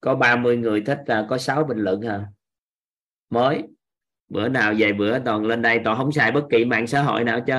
[0.00, 2.24] Có 30 người thích là có 6 bình luận hả
[3.30, 3.62] mới
[4.30, 7.24] bữa nào về bữa toàn lên đây, toàn không xài bất kỳ mạng xã hội
[7.24, 7.54] nào chứ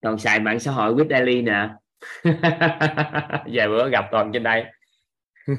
[0.00, 1.68] toàn xài mạng xã hội with Ellie nè.
[3.52, 4.64] Vài bữa gặp toàn trên đây.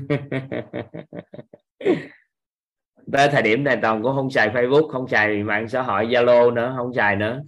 [3.12, 6.54] Tới thời điểm này toàn cũng không xài Facebook, không xài mạng xã hội Zalo
[6.54, 7.42] nữa, không xài nữa.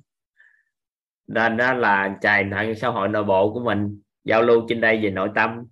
[1.28, 4.02] Nên đó là xài mạng xã hội nội bộ của mình.
[4.24, 5.66] Giao lưu trên đây về nội tâm.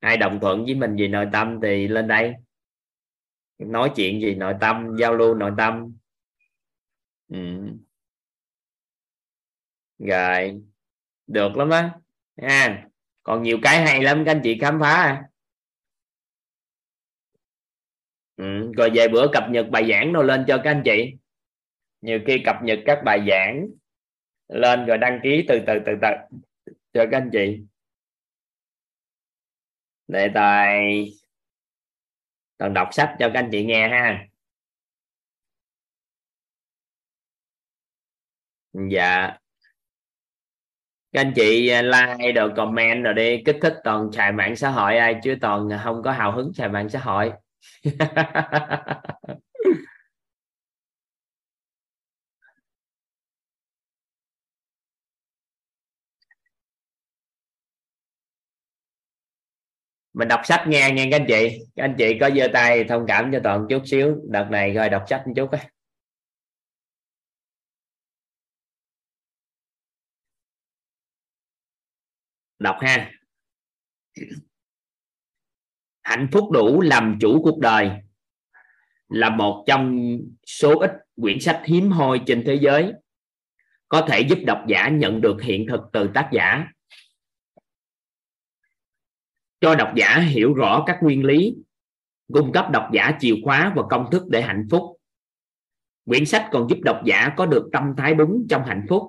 [0.00, 2.34] Ai đồng thuận với mình về nội tâm thì lên đây
[3.66, 4.34] nói chuyện gì?
[4.34, 5.96] Nội tâm, giao lưu nội tâm.
[7.28, 7.38] Ừ.
[9.98, 10.62] rồi.
[11.26, 11.90] Được lắm á.
[12.42, 12.88] Ha.
[13.22, 15.28] Còn nhiều cái hay lắm, các anh chị khám phá à.
[18.36, 18.72] ừ.
[18.76, 21.12] rồi về bữa cập nhật bài giảng đâu lên cho các anh chị.
[22.00, 23.66] Nhiều khi cập nhật các bài giảng
[24.48, 26.08] lên rồi đăng ký từ từ từ từ
[26.92, 27.60] cho các anh chị.
[30.08, 31.12] Để tài
[32.62, 34.26] còn đọc sách cho các anh chị nghe ha.
[38.90, 39.38] Dạ.
[41.12, 44.70] Các anh chị à, like đồ, comment rồi đi, kích thích toàn xài mạng xã
[44.70, 47.32] hội ai, chứ toàn không có hào hứng xài mạng xã hội.
[60.12, 61.58] mình đọc sách nghe nghe các anh chị.
[61.76, 64.16] Các anh chị có giơ tay thông cảm cho toàn chút xíu.
[64.30, 65.68] Đợt này rồi đọc sách một chút á.
[72.58, 73.10] Đọc ha.
[76.02, 77.90] Hạnh phúc đủ làm chủ cuộc đời
[79.08, 80.00] là một trong
[80.46, 80.90] số ít
[81.20, 82.92] quyển sách hiếm hoi trên thế giới.
[83.88, 86.66] Có thể giúp độc giả nhận được hiện thực từ tác giả
[89.62, 91.56] cho độc giả hiểu rõ các nguyên lý,
[92.32, 94.82] cung cấp độc giả chìa khóa và công thức để hạnh phúc.
[96.04, 99.02] Quyển sách còn giúp độc giả có được tâm thái đúng trong hạnh phúc.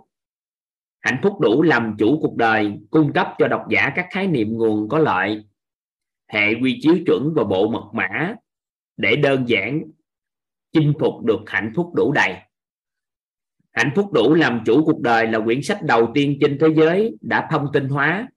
[0.99, 4.57] Hạnh phúc đủ làm chủ cuộc đời, cung cấp cho độc giả các khái niệm
[4.57, 5.45] nguồn có lợi,
[6.27, 8.35] hệ quy chiếu chuẩn và bộ mật mã
[8.97, 9.81] để đơn giản
[10.73, 12.35] chinh phục được hạnh phúc đủ đầy.
[13.71, 17.17] Hạnh phúc đủ làm chủ cuộc đời là quyển sách đầu tiên trên thế giới
[17.21, 18.27] đã thông tin hóa,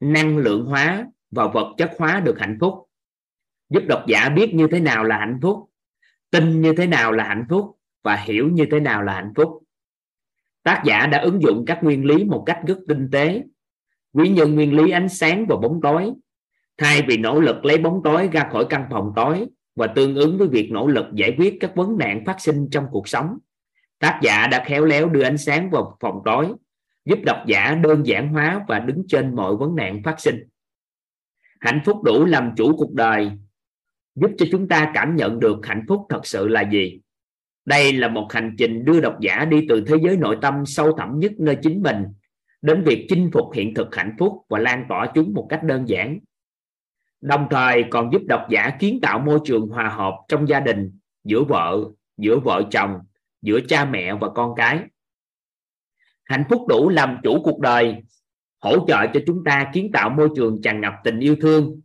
[0.00, 2.74] năng lượng hóa và vật chất hóa được hạnh phúc.
[3.70, 5.70] Giúp độc giả biết như thế nào là hạnh phúc,
[6.30, 9.62] tin như thế nào là hạnh phúc và hiểu như thế nào là hạnh phúc.
[10.62, 13.42] Tác giả đã ứng dụng các nguyên lý một cách rất tinh tế.
[14.12, 16.12] Quý nhân nguyên lý ánh sáng và bóng tối,
[16.78, 20.38] thay vì nỗ lực lấy bóng tối ra khỏi căn phòng tối và tương ứng
[20.38, 23.38] với việc nỗ lực giải quyết các vấn nạn phát sinh trong cuộc sống,
[23.98, 26.52] tác giả đã khéo léo đưa ánh sáng vào phòng tối,
[27.04, 30.48] giúp độc giả đơn giản hóa và đứng trên mọi vấn nạn phát sinh
[31.60, 33.30] hạnh phúc đủ làm chủ cuộc đời.
[34.14, 37.00] Giúp cho chúng ta cảm nhận được hạnh phúc thật sự là gì.
[37.64, 40.92] Đây là một hành trình đưa độc giả đi từ thế giới nội tâm sâu
[40.98, 42.04] thẳm nhất nơi chính mình,
[42.62, 45.88] đến việc chinh phục hiện thực hạnh phúc và lan tỏa chúng một cách đơn
[45.88, 46.18] giản.
[47.20, 50.98] Đồng thời còn giúp độc giả kiến tạo môi trường hòa hợp trong gia đình,
[51.24, 51.84] giữa vợ
[52.20, 52.98] giữa vợ chồng,
[53.42, 54.80] giữa cha mẹ và con cái.
[56.24, 57.96] Hạnh phúc đủ làm chủ cuộc đời
[58.60, 61.80] hỗ trợ cho chúng ta kiến tạo môi trường tràn ngập tình yêu thương,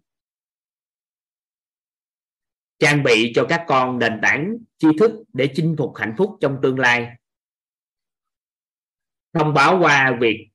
[2.80, 6.59] trang bị cho các con nền tảng tri thức để chinh phục hạnh phúc trong
[6.61, 7.09] tương lai.
[9.34, 10.49] Thông báo qua việc,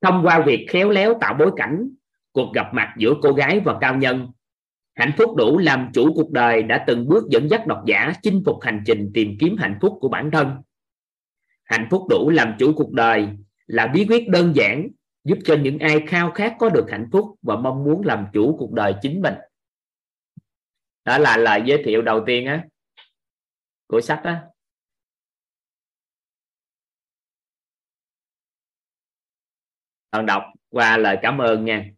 [0.00, 1.90] thông qua việc khéo léo tạo bối cảnh
[2.32, 4.28] cuộc gặp mặt giữa cô gái và cao nhân.
[4.94, 8.42] Hạnh phúc đủ làm chủ cuộc đời đã từng bước dẫn dắt độc giả chinh
[8.46, 10.62] phục hành trình tìm kiếm hạnh phúc của bản thân.
[11.64, 13.28] Hạnh phúc đủ làm chủ cuộc đời
[13.66, 14.88] là bí quyết đơn giản
[15.28, 18.56] giúp cho những ai khao khát có được hạnh phúc và mong muốn làm chủ
[18.58, 19.34] cuộc đời chính mình.
[21.04, 22.64] Đó là lời giới thiệu đầu tiên á,
[23.86, 24.44] của sách á.
[30.10, 31.90] Toàn đọc qua lời cảm ơn nha.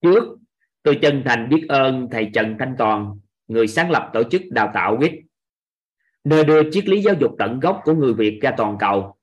[0.00, 0.38] Trước,
[0.82, 4.70] tôi chân thành biết ơn thầy Trần Thanh Toàn, người sáng lập tổ chức đào
[4.74, 5.22] tạo WIT
[6.24, 9.17] nơi đưa triết lý giáo dục tận gốc của người Việt ra toàn cầu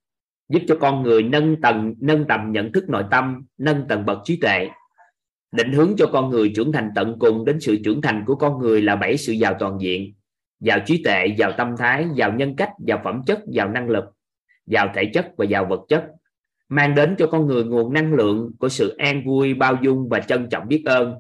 [0.49, 4.17] giúp cho con người nâng tầng nâng tầm nhận thức nội tâm, nâng tầng bậc
[4.23, 4.69] trí tuệ.
[5.51, 8.59] Định hướng cho con người trưởng thành tận cùng đến sự trưởng thành của con
[8.59, 10.13] người là bảy sự giàu toàn diện.
[10.59, 14.03] Giàu trí tuệ, giàu tâm thái, giàu nhân cách, giàu phẩm chất, giàu năng lực,
[14.65, 16.05] giàu thể chất và giàu vật chất.
[16.69, 20.19] Mang đến cho con người nguồn năng lượng của sự an vui, bao dung và
[20.19, 21.13] trân trọng biết ơn.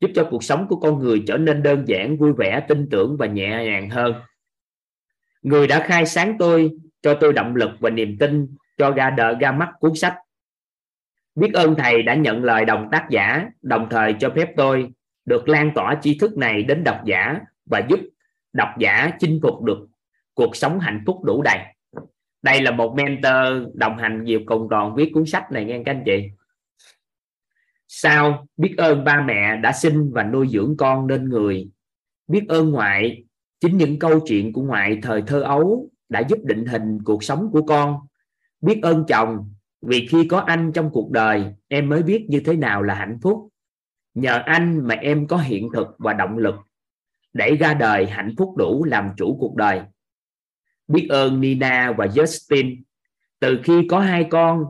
[0.00, 3.16] Giúp cho cuộc sống của con người trở nên đơn giản, vui vẻ, tin tưởng
[3.18, 4.14] và nhẹ nhàng hơn.
[5.42, 6.70] Người đã khai sáng tôi,
[7.02, 8.46] cho tôi động lực và niềm tin
[8.78, 10.16] cho ra đời ra mắt cuốn sách.
[11.34, 14.92] Biết ơn thầy đã nhận lời đồng tác giả, đồng thời cho phép tôi
[15.24, 18.00] được lan tỏa tri thức này đến độc giả và giúp
[18.52, 19.88] độc giả chinh phục được
[20.34, 21.58] cuộc sống hạnh phúc đủ đầy.
[22.42, 25.92] Đây là một mentor đồng hành nhiều cùng còn viết cuốn sách này nghe các
[25.92, 26.30] anh chị.
[27.88, 31.70] Sao biết ơn ba mẹ đã sinh và nuôi dưỡng con nên người.
[32.26, 33.24] Biết ơn ngoại,
[33.60, 37.50] chính những câu chuyện của ngoại thời thơ ấu đã giúp định hình cuộc sống
[37.52, 37.96] của con
[38.60, 42.56] biết ơn chồng, vì khi có anh trong cuộc đời, em mới biết như thế
[42.56, 43.48] nào là hạnh phúc.
[44.14, 46.54] Nhờ anh mà em có hiện thực và động lực
[47.32, 49.80] để ra đời hạnh phúc đủ làm chủ cuộc đời.
[50.88, 52.76] Biết ơn Nina và Justin.
[53.40, 54.64] Từ khi có hai con,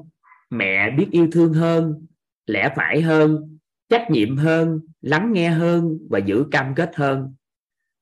[0.50, 2.06] mẹ biết yêu thương hơn,
[2.46, 3.58] lẽ phải hơn,
[3.88, 7.34] trách nhiệm hơn, lắng nghe hơn và giữ cam kết hơn.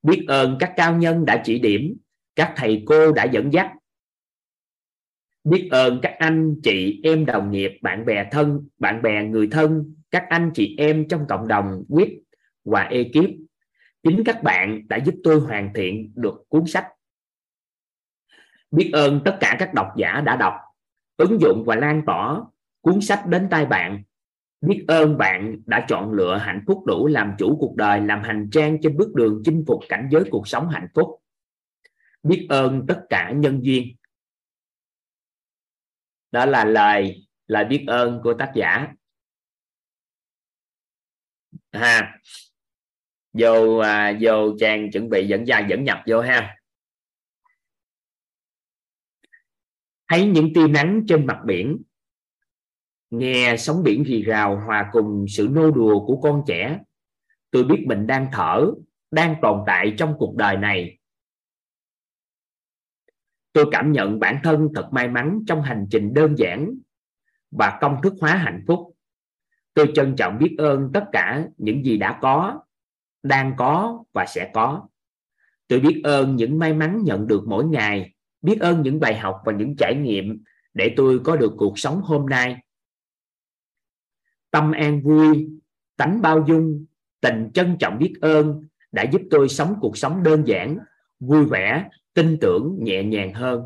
[0.03, 1.97] Biết ơn các cao nhân đã chỉ điểm,
[2.35, 3.71] các thầy cô đã dẫn dắt
[5.49, 9.95] biết ơn các anh chị em đồng nghiệp, bạn bè thân, bạn bè người thân,
[10.11, 12.09] các anh chị em trong cộng đồng quýt
[12.65, 13.29] và ekip.
[14.03, 16.87] Chính các bạn đã giúp tôi hoàn thiện được cuốn sách.
[18.71, 20.53] Biết ơn tất cả các độc giả đã đọc,
[21.17, 22.41] ứng dụng và lan tỏa
[22.81, 24.03] cuốn sách đến tay bạn.
[24.61, 28.49] Biết ơn bạn đã chọn lựa hạnh phúc đủ làm chủ cuộc đời, làm hành
[28.51, 31.21] trang trên bước đường chinh phục cảnh giới cuộc sống hạnh phúc.
[32.23, 33.96] Biết ơn tất cả nhân duyên
[36.31, 38.87] đó là lời lời biết ơn của tác giả.
[41.71, 42.19] Ha.
[43.33, 46.57] Vô à, vô trang chuẩn bị dẫn dài dẫn nhập vô ha.
[50.07, 51.81] Thấy những tia nắng trên mặt biển.
[53.09, 56.79] Nghe sóng biển rì rào hòa cùng sự nô đùa của con trẻ.
[57.51, 58.71] Tôi biết mình đang thở
[59.11, 60.96] đang tồn tại trong cuộc đời này
[63.57, 66.73] tôi cảm nhận bản thân thật may mắn trong hành trình đơn giản
[67.51, 68.95] và công thức hóa hạnh phúc.
[69.73, 72.59] Tôi trân trọng biết ơn tất cả những gì đã có,
[73.23, 74.87] đang có và sẽ có.
[75.67, 79.41] Tôi biết ơn những may mắn nhận được mỗi ngày, biết ơn những bài học
[79.45, 80.43] và những trải nghiệm
[80.73, 82.57] để tôi có được cuộc sống hôm nay.
[84.51, 85.49] Tâm an vui,
[85.95, 86.85] tánh bao dung,
[87.21, 90.77] tình trân trọng biết ơn đã giúp tôi sống cuộc sống đơn giản,
[91.19, 93.63] vui vẻ tin tưởng nhẹ nhàng hơn.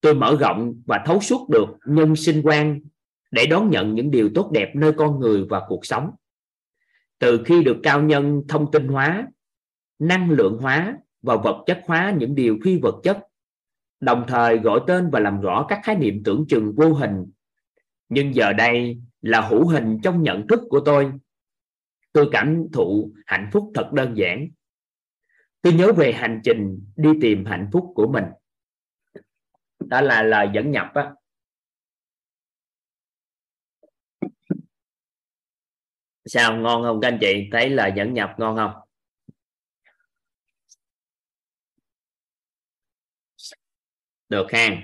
[0.00, 2.80] Tôi mở rộng và thấu suốt được nhân sinh quan
[3.30, 6.10] để đón nhận những điều tốt đẹp nơi con người và cuộc sống.
[7.18, 9.26] Từ khi được cao nhân thông tin hóa,
[9.98, 13.18] năng lượng hóa và vật chất hóa những điều phi vật chất,
[14.00, 17.26] đồng thời gọi tên và làm rõ các khái niệm tưởng chừng vô hình.
[18.08, 21.12] Nhưng giờ đây là hữu hình trong nhận thức của tôi.
[22.12, 24.48] Tôi cảm thụ hạnh phúc thật đơn giản
[25.62, 28.24] tôi nhớ về hành trình đi tìm hạnh phúc của mình.
[29.78, 31.12] Đó là lời dẫn nhập á.
[36.24, 37.48] Sao, ngon không các anh chị?
[37.52, 38.72] Thấy lời dẫn nhập ngon không?
[44.28, 44.82] Được ha.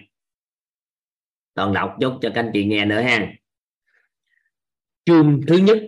[1.55, 3.33] Toàn đọc chút cho các anh chị nghe nữa ha.
[5.05, 5.79] Chương thứ nhất,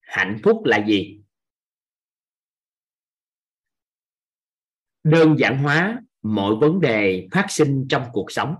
[0.00, 1.17] hạnh phúc là gì?
[5.04, 8.54] Đơn giản hóa mọi vấn đề phát sinh trong cuộc sống.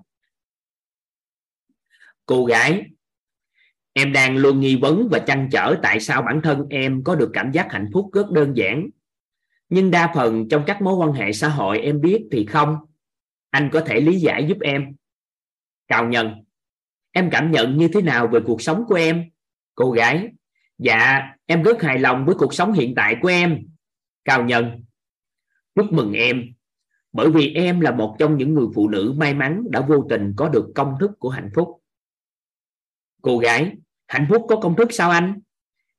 [2.26, 2.84] Cô gái,
[3.92, 7.30] em đang luôn nghi vấn và chăn trở tại sao bản thân em có được
[7.32, 8.88] cảm giác hạnh phúc rất đơn giản.
[9.68, 12.76] Nhưng đa phần trong các mối quan hệ xã hội em biết thì không.
[13.50, 14.96] Anh có thể lý giải giúp em.
[15.88, 16.44] Cao nhân,
[17.12, 19.30] em cảm nhận như thế nào về cuộc sống của em?
[19.74, 20.28] Cô gái
[20.78, 23.66] dạ em rất hài lòng với cuộc sống hiện tại của em.
[24.24, 24.84] Cao nhân
[25.78, 26.44] chúc mừng em.
[27.12, 30.34] Bởi vì em là một trong những người phụ nữ may mắn đã vô tình
[30.36, 31.82] có được công thức của hạnh phúc.
[33.22, 33.76] Cô gái
[34.08, 35.40] hạnh phúc có công thức sao anh?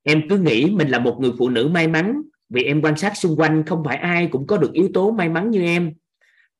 [0.03, 3.17] Em cứ nghĩ mình là một người phụ nữ may mắn vì em quan sát
[3.17, 5.93] xung quanh không phải ai cũng có được yếu tố may mắn như em.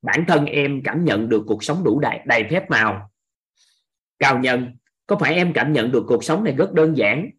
[0.02, 3.12] Bản thân em cảm nhận được cuộc sống đủ đầy, đầy phép màu.
[4.20, 7.30] Cao nhân có phải em cảm nhận được cuộc sống này rất đơn giản?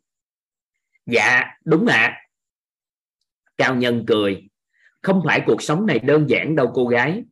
[1.06, 1.96] Dạ đúng ạ.
[1.96, 2.20] À.
[3.56, 4.49] cao nhân cười
[5.02, 7.24] không phải cuộc sống này đơn giản đâu, cô gái.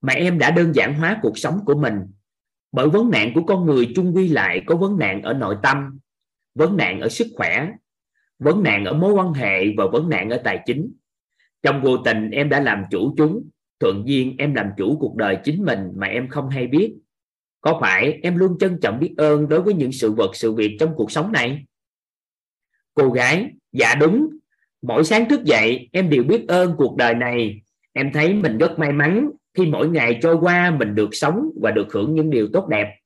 [0.00, 1.94] Mà em đã đơn giản hóa cuộc sống của mình.
[2.72, 5.98] Bởi vấn nạn của con người chung quy lại có vấn nạn ở nội tâm,
[6.54, 7.72] vấn nạn ở sức khỏe,
[8.38, 10.92] vấn nạn ở mối quan hệ và vấn nạn ở tài chính.
[11.62, 13.48] Trong vô tình, em đã làm chủ chúng.
[13.80, 16.94] Thuận duyên, em làm chủ cuộc đời chính mình mà em không hay biết.
[17.60, 20.76] Có phải em luôn trân trọng biết ơn đối với những sự vật, sự việc
[20.80, 21.64] trong cuộc sống này?
[22.94, 24.28] Cô gái dạ đúng
[24.82, 27.62] mỗi sáng thức dậy, em đều biết ơn cuộc đời này.
[27.92, 31.70] Em thấy mình rất may mắn khi mỗi ngày trôi qua mình được sống và
[31.70, 32.96] được hưởng những điều tốt đẹp.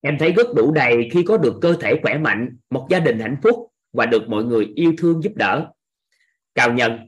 [0.00, 3.20] Em thấy rất đủ đầy khi có được cơ thể khỏe mạnh, một gia đình
[3.20, 3.56] hạnh phúc
[3.92, 5.66] và được mọi người yêu thương giúp đỡ.
[6.54, 6.98] Cao nhân.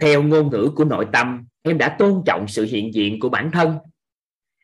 [0.00, 3.50] Theo ngôn ngữ của nội tâm, em đã tôn trọng sự hiện diện của bản
[3.52, 3.78] thân.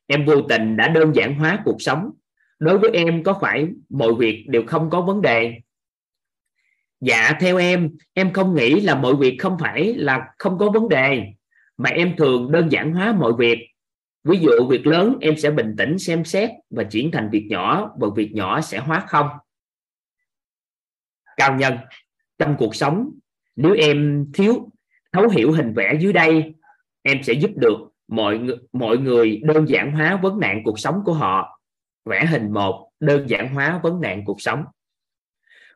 [0.07, 2.11] Em vô tình đã đơn giản hóa cuộc sống.
[2.59, 5.61] Đối với em có phải mọi việc đều không có vấn đề
[7.01, 10.89] dạ theo em em không nghĩ là mọi việc không phải là không có vấn
[10.89, 11.27] đề,
[11.77, 13.67] mà em thường đơn giản hóa mọi việc.
[14.25, 17.91] Ví dụ, việc lớn em sẽ bình tĩnh xem xét và chuyển thành việc nhỏ,
[17.99, 19.29] và việc nhỏ sẽ hóa không.
[21.37, 21.75] Cao nhân,
[22.39, 23.11] trong cuộc sống,
[23.57, 24.71] nếu em thiếu,
[25.13, 26.55] thấu hiểu hình vẽ dưới đây,
[27.03, 27.77] em sẽ giúp được
[28.09, 28.41] mọi
[28.73, 31.61] mọi người đơn giản hóa vấn nạn cuộc sống của họ.
[32.05, 34.65] Vẽ hình một, đơn giản hóa vấn nạn cuộc sống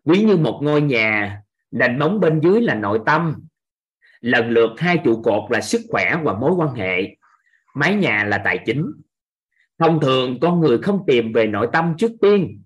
[0.04, 1.40] ví như một ngôi nhà
[1.70, 3.34] nền móng bên dưới là nội tâm.
[4.20, 7.16] Lần lượt hai trụ cột là sức khỏe và mối quan hệ.
[7.74, 8.84] Mái nhà là tài chính.
[9.78, 12.62] Thông thường, con người không tìm về nội tâm trước tiên,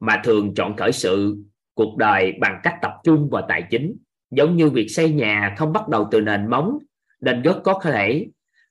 [0.00, 1.36] mà thường chọn khởi sự,
[1.74, 3.96] cuộc đời bằng cách tập trung vào tài chính.
[4.30, 6.78] Giống như việc xây nhà không bắt đầu từ nền móng,
[7.20, 8.26] nên rất có thể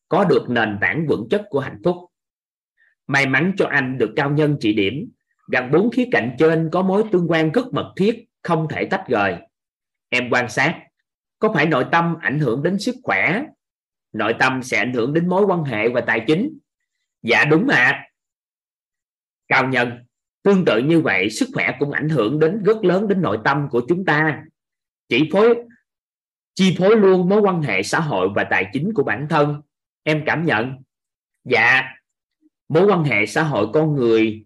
[0.10, 1.96] có được nền tảng vững chắc của hạnh phúc.
[3.08, 5.10] May mắn cho anh được cao nhân chỉ điểm
[5.48, 9.04] gần bốn khía cạnh trên có mối tương quan rất mật thiết, không thể tách
[9.08, 9.36] rời.
[10.10, 10.80] Em quan sát,
[11.40, 13.44] có phải nội tâm ảnh hưởng đến sức khỏe?
[14.14, 16.58] Nội tâm sẽ ảnh hưởng đến mối quan hệ và tài chính.
[17.22, 18.04] Dạ đúng mà
[19.48, 19.92] cao nhân,
[20.44, 23.68] tương tự như vậy, sức khỏe cũng ảnh hưởng đến rất lớn đến nội tâm
[23.72, 24.44] của chúng ta.
[25.10, 25.56] Chỉ phối,
[26.56, 29.62] chi phối luôn mối quan hệ xã hội và tài chính của bản thân.
[30.04, 30.84] Em cảm nhận.
[31.44, 31.96] Dạ
[32.70, 34.45] mối quan hệ xã hội con người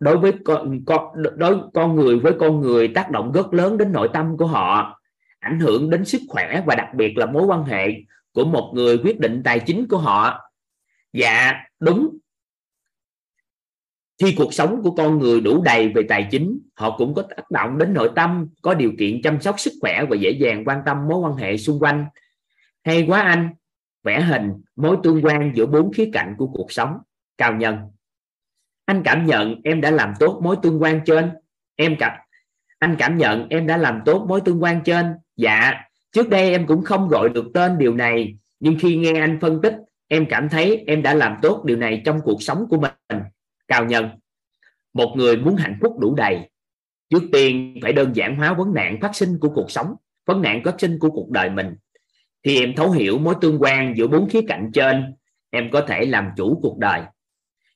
[0.00, 3.92] đối với con, con đối con người với con người tác động rất lớn đến
[3.92, 5.00] nội tâm của họ
[5.40, 7.88] ảnh hưởng đến sức khỏe và đặc biệt là mối quan hệ
[8.32, 10.50] của một người quyết định tài chính của họ.
[11.12, 12.18] Dạ đúng.
[14.18, 17.50] Khi cuộc sống của con người đủ đầy về tài chính họ cũng có tác
[17.50, 20.82] động đến nội tâm có điều kiện chăm sóc sức khỏe và dễ dàng quan
[20.86, 22.06] tâm mối quan hệ xung quanh.
[22.84, 23.50] Hay quá anh.
[24.04, 26.98] Vẽ hình mối tương quan giữa bốn khía cạnh của cuộc sống.
[27.38, 27.76] Cao nhân
[28.90, 31.30] anh cảm nhận em đã làm tốt mối tương quan trên.
[31.76, 32.12] Em cảm,
[32.78, 35.14] anh cảm nhận em đã làm tốt mối tương quan trên.
[35.36, 35.72] Dạ
[36.12, 39.62] trước đây em cũng không gọi được tên điều này, nhưng khi nghe anh phân
[39.62, 39.74] tích,
[40.08, 43.20] em cảm thấy em đã làm tốt điều này trong cuộc sống của mình.
[43.68, 44.08] Cao nhân,
[44.92, 46.50] một người muốn hạnh phúc đủ đầy.
[47.10, 49.94] Trước tiên phải đơn giản hóa vấn nạn phát sinh của cuộc sống,
[50.26, 51.74] vấn nạn phát sinh của cuộc đời mình.
[52.42, 55.14] Khi em thấu hiểu mối tương quan giữa bốn khía cạnh trên,
[55.50, 57.02] em có thể làm chủ cuộc đời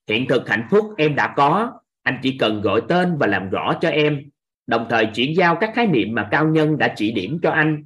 [0.09, 1.73] hiện thực hạnh phúc em đã có.
[2.03, 4.23] Anh chỉ cần gọi tên và làm rõ cho em.
[4.67, 7.85] Đồng thời chuyển giao các khái niệm mà cao nhân đã chỉ điểm cho anh.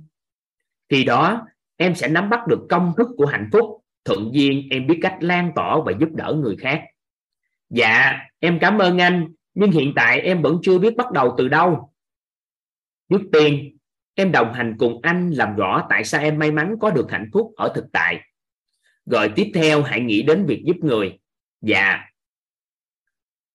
[0.89, 1.47] Khi đó,
[1.77, 3.65] em sẽ nắm bắt được công thức của hạnh phúc.
[4.05, 6.83] Thuận duyên, em biết cách lan tỏa và giúp đỡ người khác.
[7.71, 11.49] Dạ em cảm ơn anh, nhưng hiện tại em vẫn chưa biết bắt đầu từ
[11.49, 11.93] đâu.
[13.11, 13.77] Trước tiên,
[14.15, 17.31] em đồng hành cùng anh làm rõ tại sao em may mắn có được hạnh
[17.33, 18.21] phúc ở thực tại.
[19.07, 21.19] Rồi tiếp theo, hãy nghĩ đến việc giúp người
[21.61, 22.05] dạ.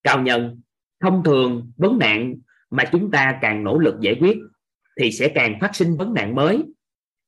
[0.03, 0.61] Cao nhân,
[1.01, 2.35] thông thường vấn nạn
[2.69, 4.37] mà chúng ta càng nỗ lực giải quyết
[4.99, 6.63] thì sẽ càng phát sinh vấn nạn mới.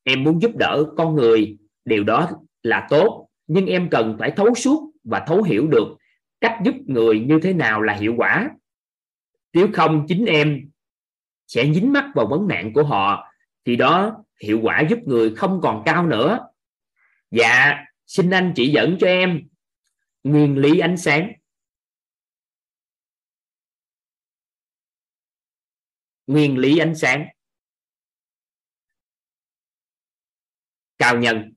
[0.03, 2.29] Em muốn giúp đỡ con người, điều đó
[2.63, 5.87] là tốt, nhưng em cần phải thấu suốt và thấu hiểu được
[6.41, 8.49] cách giúp người như thế nào là hiệu quả.
[9.53, 10.69] Nếu không, chính em
[11.47, 13.33] sẽ dính mắc vào vấn nạn của họ,
[13.65, 16.39] thì đó hiệu quả giúp người không còn cao nữa.
[17.31, 19.41] Dạ xin anh chỉ dẫn cho em
[20.25, 21.31] nguyên lý ánh sáng.
[26.27, 27.27] Nguyên lý ánh sáng.
[30.97, 31.53] Cao nhân.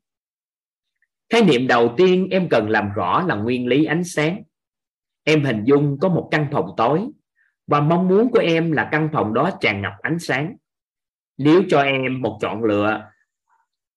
[1.28, 4.42] Khái niệm đầu tiên em cần làm rõ là nguyên lý ánh sáng.
[5.22, 7.06] Em hình dung có một căn phòng tối
[7.66, 10.56] và mong muốn của em là căn phòng đó tràn ngập ánh sáng.
[11.36, 13.10] Nếu cho em một chọn lựa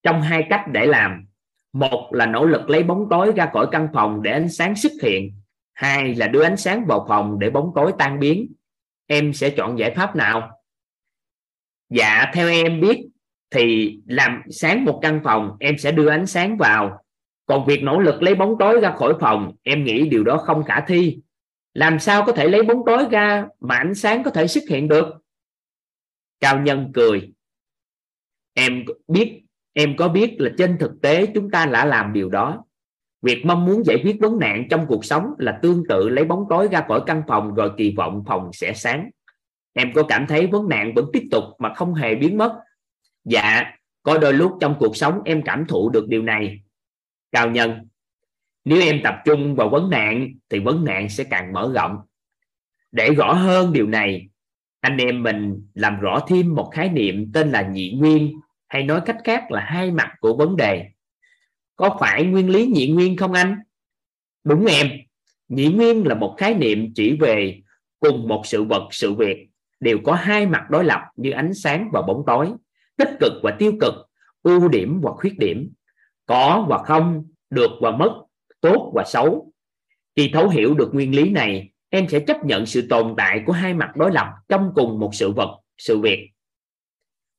[0.03, 1.30] trong hai cách để làm
[1.73, 4.91] một là nỗ lực lấy bóng tối ra khỏi căn phòng để ánh sáng xuất
[5.03, 5.33] hiện.
[5.73, 8.53] Hai là đưa ánh sáng vào phòng để bóng tối tan biến.
[9.07, 10.51] Em sẽ chọn giải pháp nào?
[11.89, 13.07] Dạ theo em biết
[13.51, 17.03] thì làm sáng một căn phòng, em sẽ đưa ánh sáng vào.
[17.45, 20.63] Còn việc nỗ lực lấy bóng tối ra khỏi phòng, em nghĩ điều đó không
[20.63, 21.21] khả thi.
[21.73, 24.87] Làm sao có thể lấy bóng tối ra mà ánh sáng có thể xuất hiện
[24.87, 25.05] được?
[26.39, 27.31] Cao nhân cười.
[28.53, 29.40] Em biết
[29.73, 32.63] em có biết là trên thực tế chúng ta đã làm điều đó.
[33.21, 36.45] Việc mong muốn giải quyết vấn nạn trong cuộc sống là tương tự lấy bóng
[36.49, 39.09] tối ra khỏi căn phòng rồi kỳ vọng phòng sẽ sáng.
[39.73, 42.59] Em có cảm thấy vấn nạn vẫn tiếp tục mà không hề biến mất?
[43.23, 43.63] Dạ
[44.03, 46.61] có đôi lúc trong cuộc sống em cảm thụ được điều này.
[47.31, 47.87] Cao nhân,
[48.65, 51.97] nếu em tập trung vào vấn nạn thì vấn nạn sẽ càng mở rộng.
[52.91, 54.29] Để rõ hơn điều này,
[54.79, 58.39] anh em mình làm rõ thêm một khái niệm tên là nhị nguyên
[58.71, 60.85] hay nói cách khác là hai mặt của vấn đề.
[61.75, 63.55] Có phải nguyên lý nhị nguyên không anh?
[64.43, 64.89] Đúng em.
[65.47, 67.61] Nhị nguyên là một khái niệm chỉ về
[67.99, 69.47] cùng một sự vật, sự việc.
[69.79, 72.51] Đều có hai mặt đối lập như ánh sáng và bóng tối.
[72.97, 73.93] Tích cực và tiêu cực,
[74.43, 75.73] ưu điểm và khuyết điểm.
[76.25, 78.23] Có và không, được và mất,
[78.61, 79.53] tốt và xấu.
[80.15, 83.53] Khi thấu hiểu được nguyên lý này, em sẽ chấp nhận sự tồn tại của
[83.53, 86.30] hai mặt đối lập trong cùng một sự vật, sự việc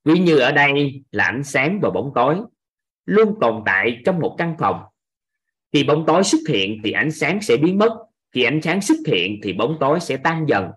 [0.03, 2.37] ví như ở đây là ánh sáng và bóng tối,
[3.05, 4.83] luôn tồn tại trong một căn phòng.
[5.73, 7.93] Khi bóng tối xuất hiện thì ánh sáng sẽ biến mất,
[8.31, 10.69] khi ánh sáng xuất hiện thì bóng tối sẽ tan dần.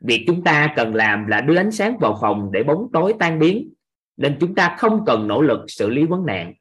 [0.00, 3.38] Việc chúng ta cần làm là đưa ánh sáng vào phòng để bóng tối tan
[3.38, 3.74] biến,
[4.16, 6.54] nên chúng ta không cần nỗ lực xử lý vấn nạn.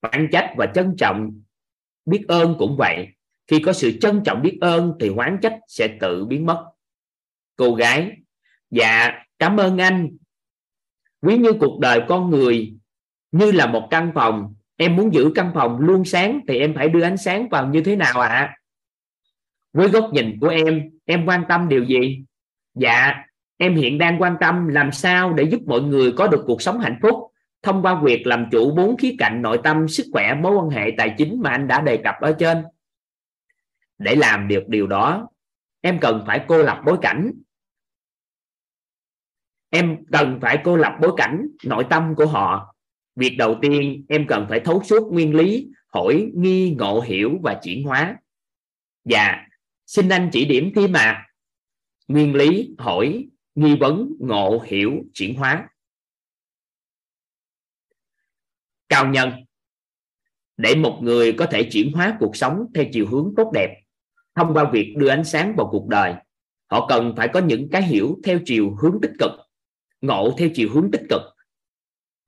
[0.00, 1.42] Oán trách và trân trọng
[2.04, 3.08] biết ơn cũng vậy,
[3.46, 6.66] khi có sự trân trọng biết ơn thì hoán trách sẽ tự biến mất.
[7.56, 8.12] Cô gái
[8.70, 10.16] dạ cảm ơn anh
[11.22, 12.74] ví như cuộc đời con người
[13.32, 14.54] như là một căn phòng.
[14.76, 17.80] Em muốn giữ căn phòng luôn sáng thì em phải đưa ánh sáng vào như
[17.80, 18.28] thế nào ạ?
[18.28, 18.56] À?
[19.72, 22.24] với góc nhìn của em em quan tâm điều gì?
[22.74, 26.62] Dạ em hiện đang quan tâm làm sao để giúp mọi người có được cuộc
[26.62, 27.14] sống hạnh phúc,
[27.62, 30.90] thông qua việc làm chủ bốn khía cạnh nội tâm, sức khỏe, mối quan hệ,
[30.98, 32.64] tài chính mà anh đã đề cập ở trên.
[33.98, 35.28] Để làm được điều đó,
[35.80, 37.32] em cần phải cô lập bối cảnh
[39.76, 42.74] em cần phải cô lập bối cảnh nội tâm của họ.
[43.16, 47.60] Việc đầu tiên, em cần phải thấu suốt nguyên lý, hỏi, nghi, ngộ, hiểu và
[47.62, 48.16] chuyển hóa.
[49.04, 49.46] Và
[49.86, 51.26] xin anh chỉ điểm thêm mà.
[52.08, 55.68] Nguyên lý, hỏi, nghi vấn, ngộ, hiểu, chuyển hóa.
[58.88, 59.30] Cao nhân,
[60.56, 63.82] để một người có thể chuyển hóa cuộc sống theo chiều hướng tốt đẹp,
[64.34, 66.14] thông qua việc đưa ánh sáng vào cuộc đời,
[66.70, 69.45] họ cần phải có những cái hiểu theo chiều hướng tích cực
[70.06, 71.22] ngộ theo chiều hướng tích cực.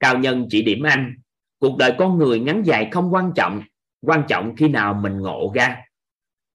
[0.01, 1.15] Cao nhân chỉ điểm anh,
[1.59, 3.63] cuộc đời con người ngắn dài không quan trọng
[4.01, 5.85] quan trọng khi nào mình ngộ ra.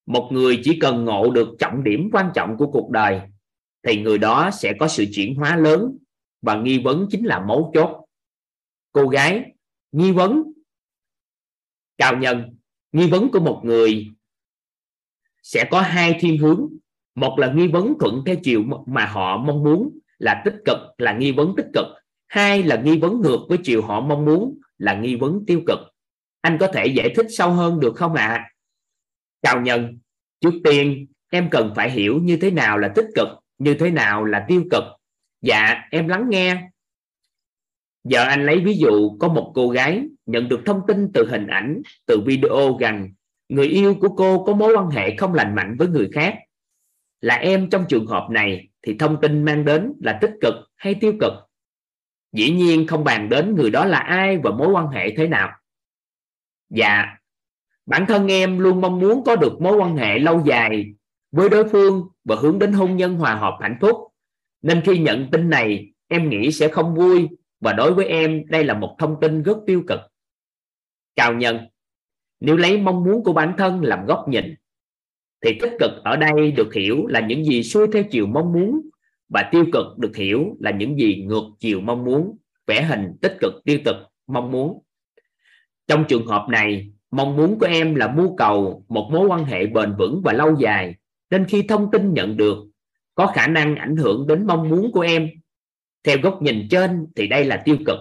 [0.05, 3.21] Một người chỉ cần ngộ được trọng điểm quan trọng của cuộc đời,
[3.83, 5.97] thì người đó sẽ có sự chuyển hóa lớn
[6.41, 8.05] và nghi vấn chính là mấu chốt.
[8.91, 9.43] Cô gái,
[9.91, 10.43] nghi vấn.
[11.97, 12.57] Cao nhân,
[12.91, 14.07] nghi vấn của một người
[15.43, 16.67] sẽ có hai thiên hướng.
[17.15, 21.13] Một là nghi vấn thuận theo chiều mà họ mong muốn là tích cực, là
[21.13, 21.85] nghi vấn tích cực.
[22.27, 25.79] Hai là nghi vấn ngược với chiều họ mong muốn, là nghi vấn tiêu cực.
[26.41, 28.27] Anh có thể giải thích sâu hơn được không ạ?
[28.27, 28.49] À?
[29.41, 29.99] chào nhân,
[30.41, 34.25] trước tiên, em cần phải hiểu như thế nào là tích cực, như thế nào
[34.25, 34.83] là tiêu cực.
[35.41, 36.69] Dạ em lắng nghe.
[38.03, 41.47] Giờ anh lấy ví dụ, có một cô gái nhận được thông tin từ hình
[41.47, 43.09] ảnh, từ video rằng
[43.49, 46.35] người yêu của cô có mối quan hệ không lành mạnh với người khác.
[47.21, 50.95] Là em trong trường hợp này thì thông tin mang đến là tích cực hay
[50.95, 51.33] tiêu cực?
[52.31, 55.51] Dĩ nhiên không bàn đến người đó là ai và mối quan hệ thế nào.
[56.69, 57.17] Dạ
[57.85, 60.85] bản thân em luôn mong muốn có được mối quan hệ lâu dài
[61.31, 63.97] với đối phương và hướng đến hôn nhân hòa hợp hạnh phúc.
[64.61, 67.29] Nên khi nhận tin này, em nghĩ sẽ không vui
[67.59, 69.99] và đối với em, đây là một thông tin rất tiêu cực.
[71.15, 71.59] Chào nhân,
[72.39, 74.55] nếu lấy mong muốn của bản thân làm góc nhìn
[75.43, 78.81] thì tích cực ở đây được hiểu là những gì xuôi theo chiều mong muốn
[79.29, 82.37] và tiêu cực được hiểu là những gì ngược chiều mong muốn,
[82.67, 83.95] vẽ hình tích cực, tiêu cực,
[84.27, 84.83] mong muốn.
[85.87, 89.65] Trong trường hợp này, mong muốn của em là mưu cầu, một mối quan hệ
[89.65, 90.95] bền vững và lâu dài,
[91.29, 92.57] nên khi thông tin nhận được,
[93.15, 95.29] có khả năng ảnh hưởng đến mong muốn của em.
[96.03, 97.99] Theo góc nhìn trên thì đây là tiêu cực.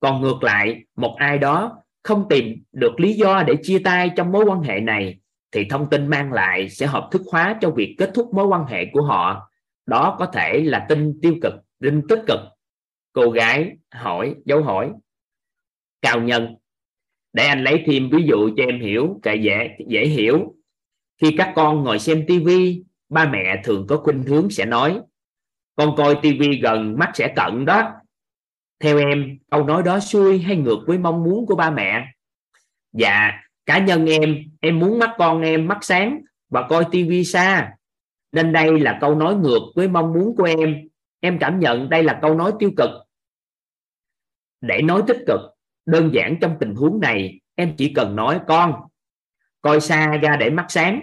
[0.00, 4.32] Còn ngược lại, một ai đó không tìm được lý do để chia tay trong
[4.32, 5.20] mối quan hệ này
[5.52, 8.66] thì thông tin mang lại sẽ hợp thức hóa cho việc kết thúc mối quan
[8.66, 9.50] hệ của họ.
[9.86, 12.40] Đó có thể là tin tiêu cực, tin tích cực.
[13.12, 14.92] Cô gái hỏi, dấu hỏi.
[16.02, 16.56] Cao nhân,
[17.32, 20.54] để anh lấy thêm ví dụ cho em hiểu cả dễ dễ hiểu.
[21.20, 25.00] Khi các con ngồi xem tivi ba mẹ thường có khuynh hướng sẽ nói,
[25.76, 27.92] con coi tivi gần mắt sẽ cận đó.
[28.80, 32.06] Theo em, câu nói đó xuôi hay ngược với mong muốn của ba mẹ?
[32.92, 33.30] Dạ
[33.70, 37.72] cá nhân em em muốn mắt con em mắt sáng và coi tivi xa.
[38.32, 40.88] Nên đây là câu nói ngược với mong muốn của em.
[41.20, 42.90] Em cảm nhận đây là câu nói tiêu cực.
[44.60, 45.40] Để nói tích cực,
[45.86, 48.74] đơn giản trong tình huống này, em chỉ cần nói, con,
[49.62, 51.00] coi xa ra để mắt sáng.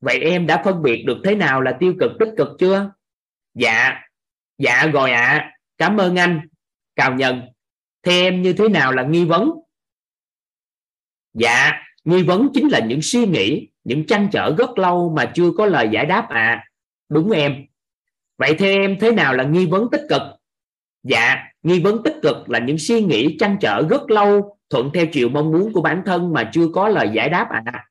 [0.00, 2.92] Vậy em đã phân biệt được thế nào là tiêu cực, tích cực chưa?
[3.54, 4.00] Dạ
[4.58, 5.26] dạ rồi ạ.
[5.26, 5.52] À.
[5.78, 6.40] cảm ơn anh.
[6.96, 7.42] Cào nhân
[8.02, 9.50] thế em như thế nào là nghi vấn?
[11.34, 11.72] Dạ
[12.04, 15.66] nghi vấn chính là những suy nghĩ, những trăn trở rất lâu mà chưa có
[15.66, 16.64] lời giải đáp à
[17.08, 17.64] đúng em.
[18.38, 20.22] Vậy theo em, thế nào là nghi vấn tích cực?
[21.02, 25.06] Dạ nghi vấn tích cực là những suy nghĩ, trăn trở rất lâu, thuận theo
[25.06, 27.84] chiều mong muốn của bản thân mà chưa có lời giải đáp à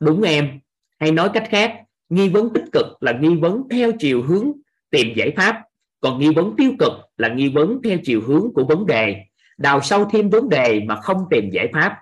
[0.00, 0.60] đúng em.
[1.00, 1.74] Hay nói cách khác,
[2.08, 4.52] nghi vấn tích cực là nghi vấn theo chiều hướng
[4.90, 5.62] tìm giải pháp,
[6.00, 9.16] còn nghi vấn tiêu cực là nghi vấn theo chiều hướng của vấn đề.
[9.58, 11.98] Đào sâu thêm vấn đề mà không tìm giải pháp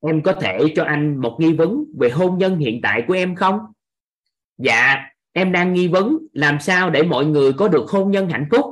[0.00, 3.34] em có thể cho anh một nghi vấn về hôn nhân hiện tại của em
[3.34, 3.58] không?
[4.58, 4.96] Dạ
[5.32, 8.64] em đang nghi vấn làm sao để mọi người có được hôn nhân hạnh phúc.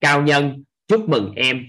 [0.00, 1.66] Cao nhân chúc mừng em.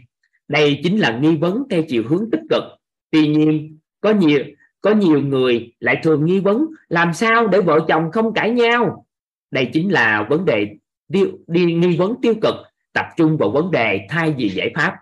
[0.47, 2.63] Đây chính là nghi vấn theo chiều hướng tích cực.
[3.11, 4.43] Tuy nhiên có nhiều
[4.81, 9.05] có nhiều người lại thường nghi vấn làm sao để vợ chồng không cãi nhau.
[9.51, 10.75] Đây chính là vấn đề
[11.07, 12.55] đi, đi nghi vấn tiêu cực
[12.93, 14.95] tập trung vào vấn đề thay vì giải pháp.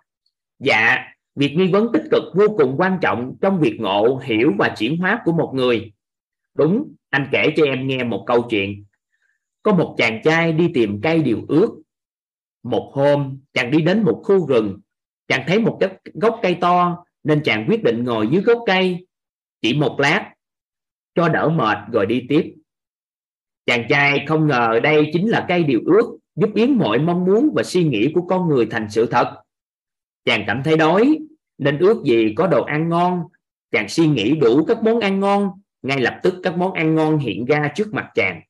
[0.60, 0.98] Dạ
[1.38, 4.98] việc nghi vấn tích cực vô cùng quan trọng trong việc ngộ, hiểu và chuyển
[4.98, 5.92] hóa của một người.
[6.54, 8.86] Đúng, anh kể cho em nghe một câu chuyện.
[9.64, 11.82] Có một chàng trai đi tìm cây điều ước.
[12.64, 14.80] Một hôm, chàng đi đến một khu rừng.
[15.28, 19.08] Chàng thấy một cái gốc cây to, nên chàng quyết định ngồi dưới gốc cây.
[19.62, 20.34] Chỉ một lát,
[21.16, 22.56] cho đỡ mệt rồi đi tiếp.
[23.66, 27.50] Chàng trai không ngờ đây chính là cây điều ước giúp biến mọi mong muốn
[27.56, 29.44] và suy nghĩ của con người thành sự thật.
[30.26, 31.18] Chàng cảm thấy đói
[31.58, 33.24] nên ước gì có đồ ăn ngon,
[33.72, 35.50] chàng suy nghĩ đủ các món ăn ngon,
[35.82, 38.42] ngay lập tức các món ăn ngon hiện ra trước mặt chàng.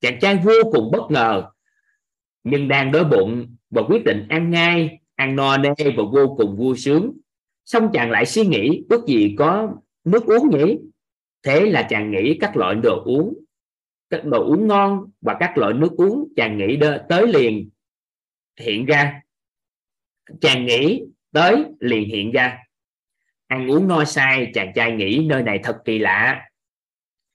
[0.00, 1.50] Chàng trai vô cùng bất ngờ,
[2.44, 6.56] nhưng đang đói bụng và quyết định ăn ngay, ăn no nê và vô cùng
[6.56, 7.12] vui sướng.
[7.64, 9.74] Xong chàng lại suy nghĩ, ước gì có
[10.04, 10.78] nước uống nhỉ?
[11.42, 13.34] Thế là chàng nghĩ các loại đồ uống,
[14.10, 16.78] các đồ uống ngon và các loại nước uống chàng nghĩ
[17.08, 17.68] tới liền
[18.60, 19.20] hiện ra.
[20.40, 21.02] Chàng nghĩ
[21.34, 22.58] tới liền hiện ra.
[23.46, 26.48] Ăn uống no sai, chàng trai nghĩ nơi này thật kỳ lạ.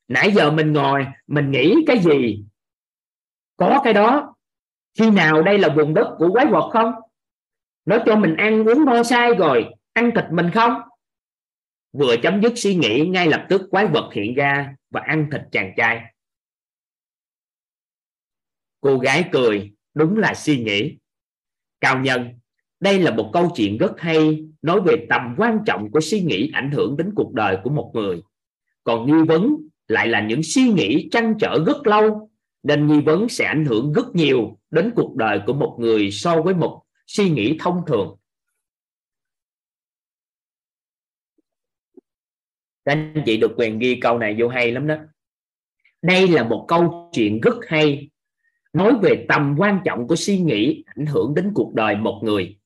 [0.08, 2.44] Nãy giờ mình ngồi, mình nghĩ cái gì?
[3.58, 4.36] Có cái đó.
[5.00, 6.92] Khi nào đây là vùng đất của quái vật không?
[7.86, 10.82] Nó cho mình ăn uống no sai rồi, ăn thịt mình không?
[11.92, 15.42] Vừa chấm dứt suy nghĩ, ngay lập tức quái vật hiện ra và ăn thịt
[15.52, 16.02] chàng trai.
[18.82, 20.98] Cô gái cười, đúng là suy nghĩ.
[21.82, 22.40] Cao nhân
[22.80, 26.52] đây là một câu chuyện rất hay nói về tầm quan trọng của suy nghĩ
[26.54, 28.22] ảnh hưởng đến cuộc đời của một người.
[28.84, 29.56] Còn nghi vấn
[29.88, 32.30] lại là những suy nghĩ trăn trở rất lâu,
[32.64, 36.42] nên nghi vấn sẽ ảnh hưởng rất nhiều đến cuộc đời của một người so
[36.42, 38.16] với một suy nghĩ thông thường.
[42.86, 44.96] Các anh chị được quyền ghi câu này vô hay lắm đó.
[46.02, 48.10] Đây là một câu chuyện rất hay,
[48.74, 52.59] nói về tầm quan trọng của suy nghĩ ảnh hưởng đến cuộc đời một người.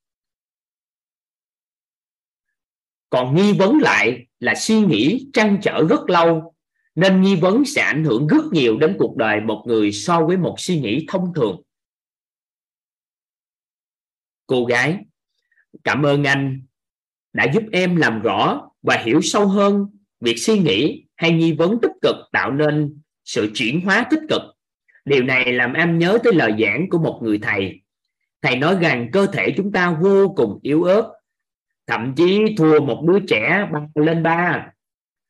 [3.14, 6.55] Còn nghi vấn lại là suy nghĩ trăn trở rất lâu,
[6.95, 10.38] nên nghi vấn sẽ ảnh hưởng rất nhiều đến cuộc đời một người so với
[10.38, 11.61] một suy nghĩ thông thường.
[14.47, 14.97] Cô gái,
[15.84, 16.61] cảm ơn anh
[17.34, 19.88] đã giúp em làm rõ và hiểu sâu hơn
[20.20, 24.41] việc suy nghĩ hay nghi vấn tích cực tạo nên sự chuyển hóa tích cực.
[25.05, 27.82] Điều này làm em nhớ tới lời giảng của một người thầy.
[28.41, 31.22] Thầy nói rằng cơ thể chúng ta vô cùng yếu ớt
[31.88, 34.67] thậm chí thua một đứa trẻ lên ba.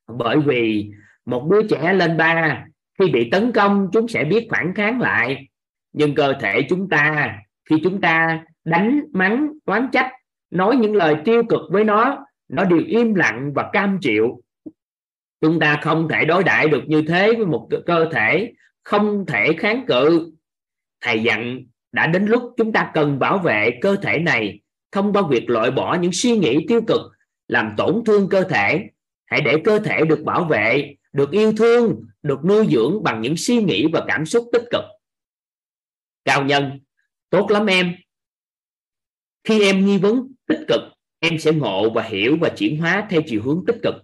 [0.07, 0.91] Bởi vì
[1.25, 2.65] một đứa trẻ lên ba,
[2.99, 5.47] khi bị tấn công, chúng sẽ biết phản kháng lại.
[5.93, 7.37] Nhưng cơ thể chúng ta,
[7.69, 10.11] khi chúng ta đánh, mắng, oán trách,
[10.51, 14.41] nói những lời tiêu cực với nó nó đều im lặng và cam chịu.
[15.41, 19.53] Chúng ta không thể đối đãi được như thế với một cơ thể không thể
[19.53, 20.31] kháng cự.
[21.01, 21.59] Thầy dặn,
[21.91, 24.59] đã đến lúc chúng ta cần bảo vệ cơ thể này
[24.93, 27.01] thông qua việc loại bỏ những suy nghĩ tiêu cực,
[27.47, 28.89] làm tổn thương cơ thể,
[29.25, 33.37] hãy để cơ thể được bảo vệ, được yêu thương, được nuôi dưỡng bằng những
[33.37, 34.83] suy nghĩ và cảm xúc tích cực.
[36.25, 36.79] Cao nhân,
[37.29, 37.95] tốt lắm em.
[39.43, 40.81] Khi em nghi vấn tích cực,
[41.19, 43.95] em sẽ ngộ và hiểu và chuyển hóa theo chiều hướng tích cực.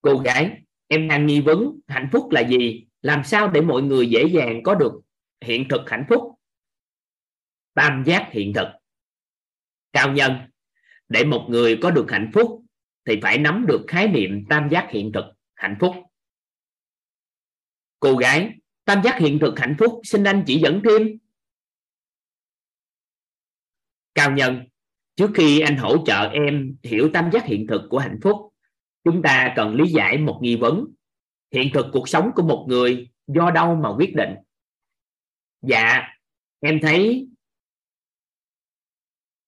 [0.00, 0.50] Cô gái,
[0.88, 2.86] em đang nghi vấn hạnh phúc là gì?
[3.02, 4.92] Làm sao để mọi người dễ dàng có được
[5.40, 6.34] hiện thực hạnh phúc?
[7.74, 8.79] Tam giác hiện thực
[9.92, 10.32] cao nhân.
[11.08, 12.64] Để một người có được hạnh phúc
[13.04, 15.24] thì phải nắm được khái niệm tam giác hiện thực,
[15.54, 15.94] hạnh phúc.
[18.00, 18.50] Cô gái,
[18.84, 21.18] tam giác hiện thực hạnh phúc xin anh chỉ dẫn thêm.
[24.14, 24.60] Cao nhân,
[25.16, 28.36] trước khi anh hỗ trợ em hiểu tam giác hiện thực của hạnh phúc,
[29.04, 30.84] chúng ta cần lý giải một nghi vấn.
[31.52, 34.34] Hiện thực cuộc sống của một người do đâu mà quyết định?
[35.62, 36.02] Dạ
[36.60, 37.28] em thấy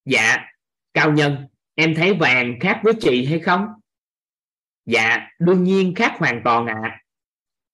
[0.05, 0.47] dạ
[0.95, 3.67] cao nhân, em thấy vàng khác với chị hay không?
[4.87, 6.81] Dạ đương nhiên khác hoàn toàn ạ.
[6.83, 7.01] À.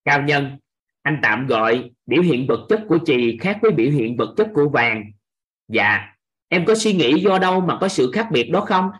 [0.04, 0.58] cao nhân,
[1.02, 4.48] anh tạm gọi biểu hiện vật chất của chị khác với biểu hiện vật chất
[4.54, 5.04] của vàng.
[5.68, 6.14] Dạ
[6.48, 8.90] em có suy nghĩ do đâu mà có sự khác biệt đó không?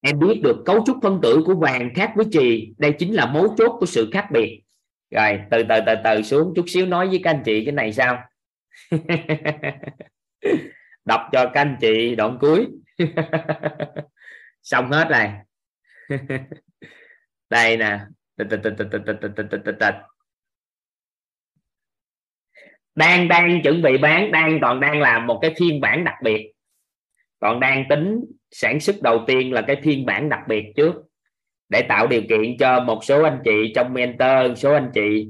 [0.00, 3.26] Em biết được cấu trúc phân tử của vàng khác với trì đây chính là
[3.26, 4.62] mấu chốt của sự khác biệt.
[5.10, 7.92] Rồi, từ từ từ từ xuống chút xíu nói với các anh chị cái này
[7.92, 8.18] sao?
[11.06, 12.66] đọc cho các anh chị đoạn cuối.
[14.62, 15.32] Xong hết này.
[17.50, 18.00] Đây nè.
[22.94, 26.52] Đang đang chuẩn bị bán, đang, còn đang làm một cái phiên bản đặc biệt.
[27.38, 30.94] Còn đang tính sản xuất đầu tiên là cái phiên bản đặc biệt trước.
[31.68, 35.28] Để tạo điều kiện cho một số anh chị trong mentor số anh chị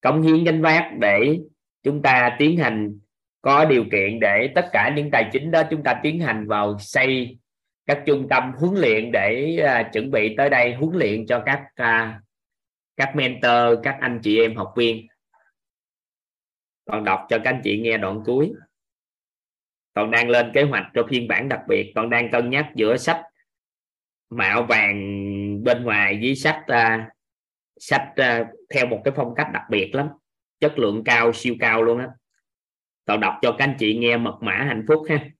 [0.00, 1.38] cống hiến gánh vác để
[1.82, 2.98] chúng ta tiến hành
[3.46, 6.78] có điều kiện để tất cả những tài chính đó chúng ta tiến hành vào
[6.78, 7.38] xây
[7.86, 11.60] các trung tâm huấn luyện để uh, chuẩn bị tới đây huấn luyện cho các
[11.82, 12.22] uh,
[12.96, 15.06] các mentor các anh chị em học viên.
[16.84, 18.52] Còn đọc cho các anh chị nghe đoạn cuối.
[19.94, 21.92] Còn đang lên kế hoạch cho phiên bản đặc biệt.
[21.94, 23.22] Còn đang cân nhắc giữa sách
[24.30, 24.98] mạo vàng
[25.64, 27.00] bên ngoài với sách uh,
[27.80, 30.08] sách uh, theo một cái phong cách đặc biệt lắm.
[30.60, 32.08] Chất lượng cao siêu cao luôn á
[33.06, 35.30] toàn đọc cho các anh chị nghe mật mã hạnh phúc ha.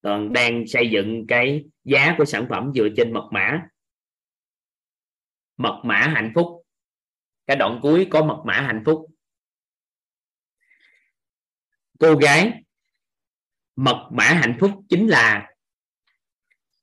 [0.00, 3.68] Toàn đang xây dựng cái giá của sản phẩm dựa trên mật mã.
[5.56, 6.66] Mật mã hạnh phúc.
[7.46, 9.06] Cái đoạn cuối có mật mã hạnh phúc.
[11.98, 12.62] Cô gái,
[13.76, 15.54] mật mã hạnh phúc chính là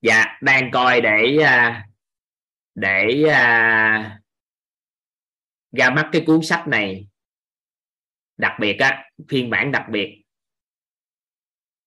[0.02, 1.88] dạ đang coi để à,
[2.76, 4.22] để à,
[5.72, 7.11] ra mắt cái cuốn sách này
[8.42, 10.24] đặc biệt á, phiên bản đặc biệt.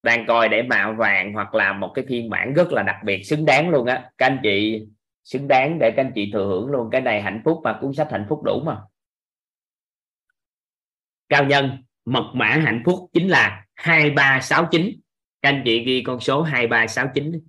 [0.02, 3.22] Đang coi để mạo vàng hoặc là một cái phiên bản rất là đặc biệt,
[3.22, 4.10] xứng đáng luôn á.
[4.18, 4.82] Các anh chị
[5.24, 6.88] xứng đáng để các anh chị thừa hưởng luôn.
[6.92, 8.80] Cái này hạnh phúc mà, cuốn sách hạnh phúc đủ mà.
[11.28, 15.00] Cao nhân, mật mã hạnh phúc chính là 2369
[15.42, 17.40] các anh chị ghi con số 2369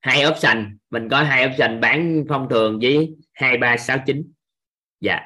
[0.00, 4.32] hai option, mình có hai option bán thông thường với 2369
[5.00, 5.20] dạ.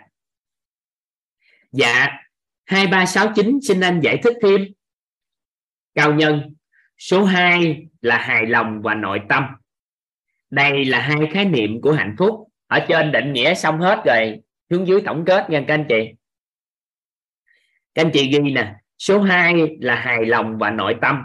[1.73, 2.22] Dạ.
[2.73, 4.61] 2369 xin anh giải thích thêm.
[5.95, 6.55] Cao nhân,
[6.99, 9.45] số 2 là hài lòng và nội tâm.
[10.51, 12.49] Đây là hai khái niệm của hạnh phúc.
[12.67, 16.13] Ở trên định nghĩa xong hết rồi xuống dưới tổng kết nha các anh chị.
[17.95, 21.23] Các anh chị ghi nè, số 2 là hài lòng và nội tâm.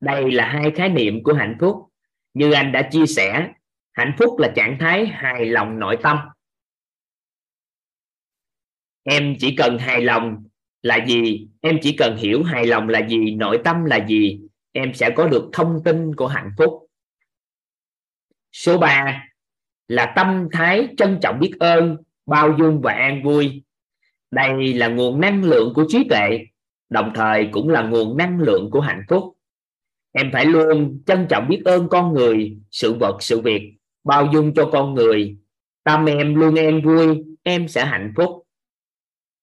[0.00, 1.76] Đây là hai khái niệm của hạnh phúc.
[2.34, 3.48] Như anh đã chia sẻ,
[3.92, 6.18] hạnh phúc là trạng thái hài lòng nội tâm.
[9.02, 10.44] Em chỉ cần hài lòng
[10.82, 11.48] là gì?
[11.60, 14.40] Em chỉ cần hiểu hài lòng là gì, nội tâm là gì,
[14.72, 16.86] em sẽ có được thông tin của hạnh phúc.
[18.52, 19.26] Số 3
[19.88, 23.62] là tâm thái trân trọng biết ơn, bao dung và an vui.
[24.30, 26.46] Đây là nguồn năng lượng của trí tuệ,
[26.88, 29.36] đồng thời cũng là nguồn năng lượng của hạnh phúc.
[30.12, 33.74] Em phải luôn trân trọng biết ơn con người, sự vật, sự việc,
[34.04, 35.36] bao dung cho con người.
[35.84, 38.46] Tâm em luôn an vui, em sẽ hạnh phúc.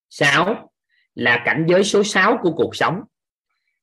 [0.10, 0.67] 6
[1.18, 3.02] là cảnh giới số 6 của cuộc sống,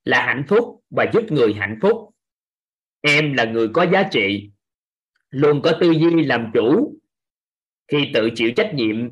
[0.04, 2.10] là hạnh phúc và giúp người hạnh phúc.
[3.00, 4.50] Em là người có giá trị,
[5.30, 6.98] luôn có tư duy làm chủ,
[7.88, 9.10] khi tự chịu trách nhiệm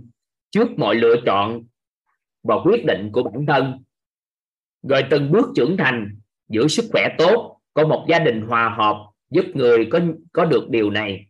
[0.50, 1.62] trước mọi lựa chọn
[2.42, 3.84] và quyết định của bản thân.
[4.82, 6.16] Rồi từng bước trưởng thành,
[6.48, 8.96] giữ sức khỏe tốt, có một gia đình hòa hợp,
[9.30, 10.00] giúp người có
[10.32, 11.26] có được điều này.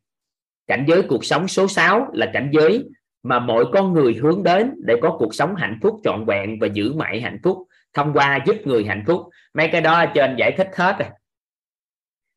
[0.66, 2.84] Cảnh giới cuộc sống số 6 là cảnh giới
[3.22, 6.66] mà mỗi con người hướng đến để có cuộc sống hạnh phúc trọn vẹn và
[6.66, 7.58] giữ mãi hạnh phúc,
[7.94, 9.20] thông qua giúp người hạnh phúc.
[9.54, 11.08] Mấy cái đó trên giải thích hết rồi.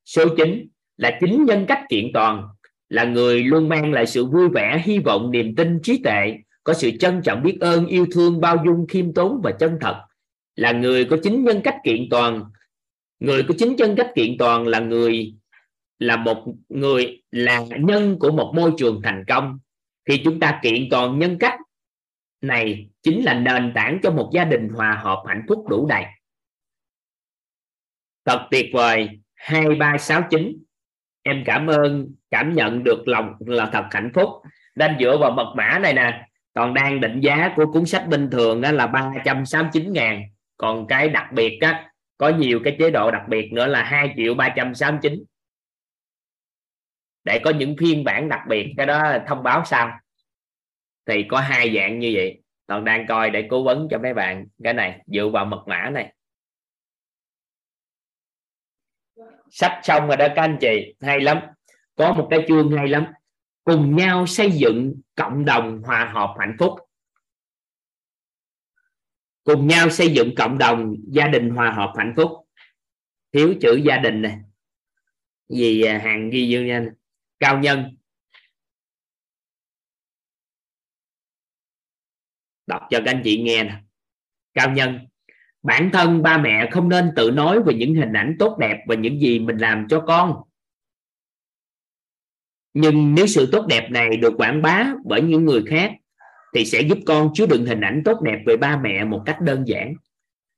[0.05, 0.67] Số 9
[0.97, 2.47] là chính nhân cách kiện toàn,
[2.89, 6.73] là người luôn mang lại sự vui vẻ, hy vọng, niềm tin, trí tuệ, có
[6.73, 10.01] sự trân trọng, biết ơn, yêu thương, bao dung, khiêm tốn và chân thật.
[10.55, 12.43] Là người có chính nhân cách kiện toàn.
[13.19, 15.33] Người có chính nhân cách kiện toàn là người,
[15.99, 19.59] là một người, là nhân của một môi trường thành công
[20.05, 21.59] khi chúng ta kiện toàn nhân cách
[22.41, 26.03] này chính là nền tảng cho một gia đình hòa hợp hạnh phúc đủ đầy.
[28.25, 30.63] Thật tuyệt vời, hai ba sáu chín.
[31.23, 34.29] Em cảm ơn, cảm nhận được lòng là thật hạnh phúc.
[34.75, 38.29] Đang dựa vào mật mã này nè, còn đang định giá của cuốn sách bình
[38.31, 40.23] thường đó là 369 ngàn.
[40.57, 44.13] Còn cái đặc biệt á, có nhiều cái chế độ đặc biệt nữa là 2
[44.17, 45.23] triệu 369
[47.25, 49.99] để có những phiên bản đặc biệt, cái đó thông báo sau.
[51.05, 52.41] Thì có hai dạng như vậy.
[52.67, 54.47] Còn đang coi để cố vấn cho mấy bạn.
[54.63, 56.13] Cái này, dựa vào mật mã này.
[59.51, 60.95] Sách xong rồi đó các anh chị.
[61.01, 61.37] Hay lắm.
[61.95, 63.05] Có một cái chương hay lắm.
[63.63, 66.73] Cùng nhau xây dựng cộng đồng hòa hợp hạnh phúc.
[69.43, 72.31] Cùng nhau xây dựng cộng đồng gia đình hòa hợp hạnh phúc.
[73.31, 74.37] Thiếu chữ gia đình này
[75.49, 76.85] vì hàng ghi dương nha
[77.45, 77.97] cao nhân.
[82.67, 83.81] Đọc cho các anh chị nghe nè.
[84.53, 84.99] Cao nhân.
[85.63, 88.95] Bản thân ba mẹ không nên tự nói về những hình ảnh tốt đẹp và
[88.95, 90.41] những gì mình làm cho con.
[92.73, 95.91] Nhưng nếu sự tốt đẹp này được quảng bá bởi những người khác,
[96.53, 99.37] thì sẽ giúp con chứa đựng hình ảnh tốt đẹp về ba mẹ một cách
[99.41, 99.93] đơn giản.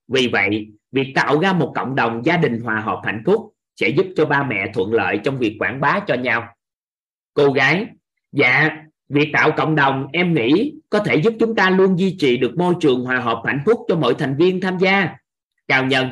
[0.08, 3.90] Vì vậy, việc tạo ra một cộng đồng gia đình hòa hợp hạnh phúc sẽ
[3.90, 6.57] giúp cho ba mẹ thuận lợi trong việc quảng bá cho nhau
[7.38, 7.88] cô gái
[8.32, 8.70] dạ
[9.10, 12.58] việc tạo cộng đồng, em nghĩ, có thể giúp chúng ta luôn duy trì được
[12.58, 15.10] môi trường hòa hợp hạnh phúc cho mọi thành viên tham gia.
[15.68, 16.08] Cao nhân,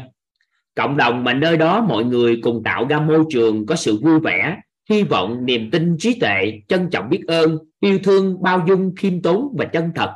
[0.76, 4.20] cộng đồng mà nơi đó mọi người cùng tạo ra môi trường có sự vui
[4.20, 4.58] vẻ,
[4.90, 9.22] hy vọng niềm tin trí tuệ, trân trọng biết ơn, yêu thương, bao dung, khiêm
[9.22, 10.14] tốn và chân thật.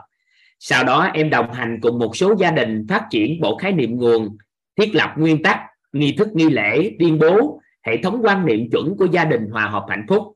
[0.60, 3.98] Sau đó em đồng hành cùng một số gia đình phát triển bộ khái niệm
[3.98, 4.38] nguồn,
[4.80, 5.60] thiết lập nguyên tắc,
[5.94, 9.66] nghi thức nghi lễ, tuyên bố hệ thống quan niệm chuẩn của gia đình hòa
[9.66, 10.36] hợp hạnh phúc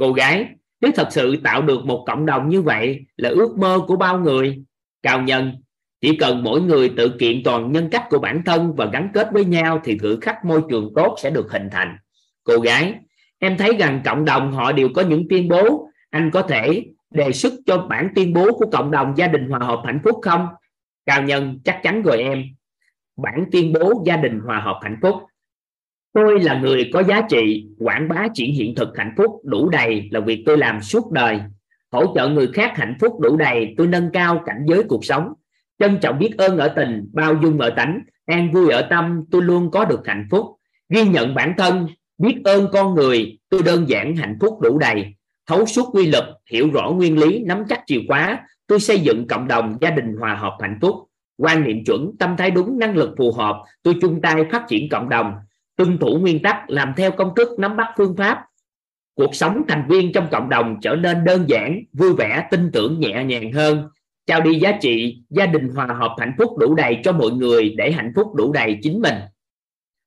[0.00, 0.46] cô gái,
[0.80, 4.18] nếu thật sự tạo được một cộng đồng như vậy là ước mơ của bao
[4.18, 4.62] người.
[5.02, 5.52] Cao nhân,
[6.00, 9.28] chỉ cần mỗi người tự kiện toàn nhân cách của bản thân và gắn kết
[9.32, 11.96] với nhau thì thử khắc môi trường tốt sẽ được hình thành.
[12.44, 12.94] Cô gái,
[13.38, 15.88] em thấy rằng cộng đồng họ đều có những tuyên bố.
[16.10, 19.58] Anh có thể đề xuất cho bản tuyên bố của cộng đồng gia đình hòa
[19.58, 20.46] hợp hạnh phúc không?
[21.06, 22.44] Cao nhân, chắc chắn rồi em.
[23.22, 25.14] Bản tuyên bố gia đình hòa hợp hạnh phúc
[26.12, 30.08] tôi là người có giá trị, quảng bá triển hiện thực hạnh phúc đủ đầy
[30.10, 31.40] là việc tôi làm suốt đời.
[31.92, 35.32] Hỗ trợ người khác hạnh phúc đủ đầy, tôi nâng cao cảnh giới cuộc sống.
[35.78, 39.42] Trân trọng biết ơn ở tình, bao dung ở tánh, an vui ở tâm, tôi
[39.42, 40.46] luôn có được hạnh phúc.
[40.88, 41.86] Ghi nhận bản thân,
[42.18, 45.14] biết ơn con người, tôi đơn giản hạnh phúc đủ đầy.
[45.46, 49.26] Thấu suốt quy luật, hiểu rõ nguyên lý, nắm chắc chìa khóa, tôi xây dựng
[49.28, 50.94] cộng đồng, gia đình hòa hợp hạnh phúc.
[51.38, 54.88] Quan niệm chuẩn, tâm thái đúng, năng lực phù hợp, tôi chung tay phát triển
[54.88, 55.32] cộng đồng
[55.76, 58.44] tuân thủ nguyên tắc, làm theo công thức, nắm bắt phương pháp.
[59.14, 63.00] Cuộc sống thành viên trong cộng đồng trở nên đơn giản, vui vẻ, tin tưởng,
[63.00, 63.88] nhẹ nhàng hơn.
[64.26, 67.74] Trao đi giá trị, gia đình hòa hợp hạnh phúc đủ đầy cho mọi người
[67.78, 69.14] để hạnh phúc đủ đầy chính mình.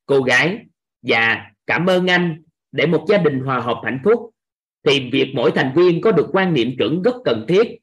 [0.05, 0.57] Cô gái
[1.01, 2.43] và cảm ơn anh.
[2.71, 4.29] Để một gia đình hòa hợp hạnh phúc,
[4.87, 7.79] thì việc mỗi thành viên có được quan niệm chuẩn rất cần thiết.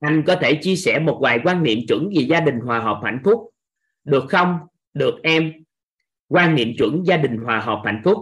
[0.00, 3.00] Anh có thể chia sẻ một vài quan niệm chuẩn về gia đình hòa hợp
[3.04, 3.50] hạnh phúc.
[4.04, 4.58] Được không?
[4.94, 5.52] Được em
[6.30, 8.18] quan niệm chuẩn gia đình hòa hợp hạnh phúc.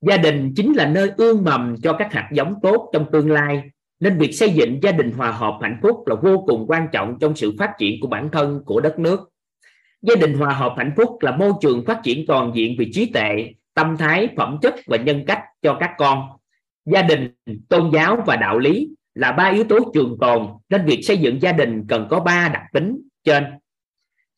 [0.00, 3.62] Gia đình chính là nơi ương mầm cho các hạt giống tốt trong tương lai.
[4.00, 7.18] Nên việc xây dựng gia đình hòa hợp hạnh phúc là vô cùng quan trọng
[7.20, 9.28] trong sự phát triển của bản thân, của đất nước.
[10.02, 13.12] Gia đình hòa hợp hạnh phúc là môi trường phát triển toàn diện về trí
[13.12, 16.28] tuệ, tâm thái, phẩm chất và nhân cách cho các con.
[16.84, 17.30] Gia đình,
[17.68, 21.42] tôn giáo và đạo lý là ba yếu tố trường tồn, nên việc xây dựng
[21.42, 23.44] gia đình cần có ba đặc tính trên.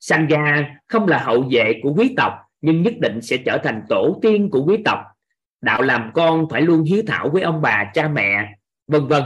[0.00, 2.32] Sanh ra không là hậu vệ của quý tộc
[2.64, 4.98] nhưng nhất định sẽ trở thành tổ tiên của quý tộc.
[5.60, 8.54] Đạo làm con phải luôn hiếu thảo với ông bà, cha mẹ,
[8.86, 9.22] vân vân.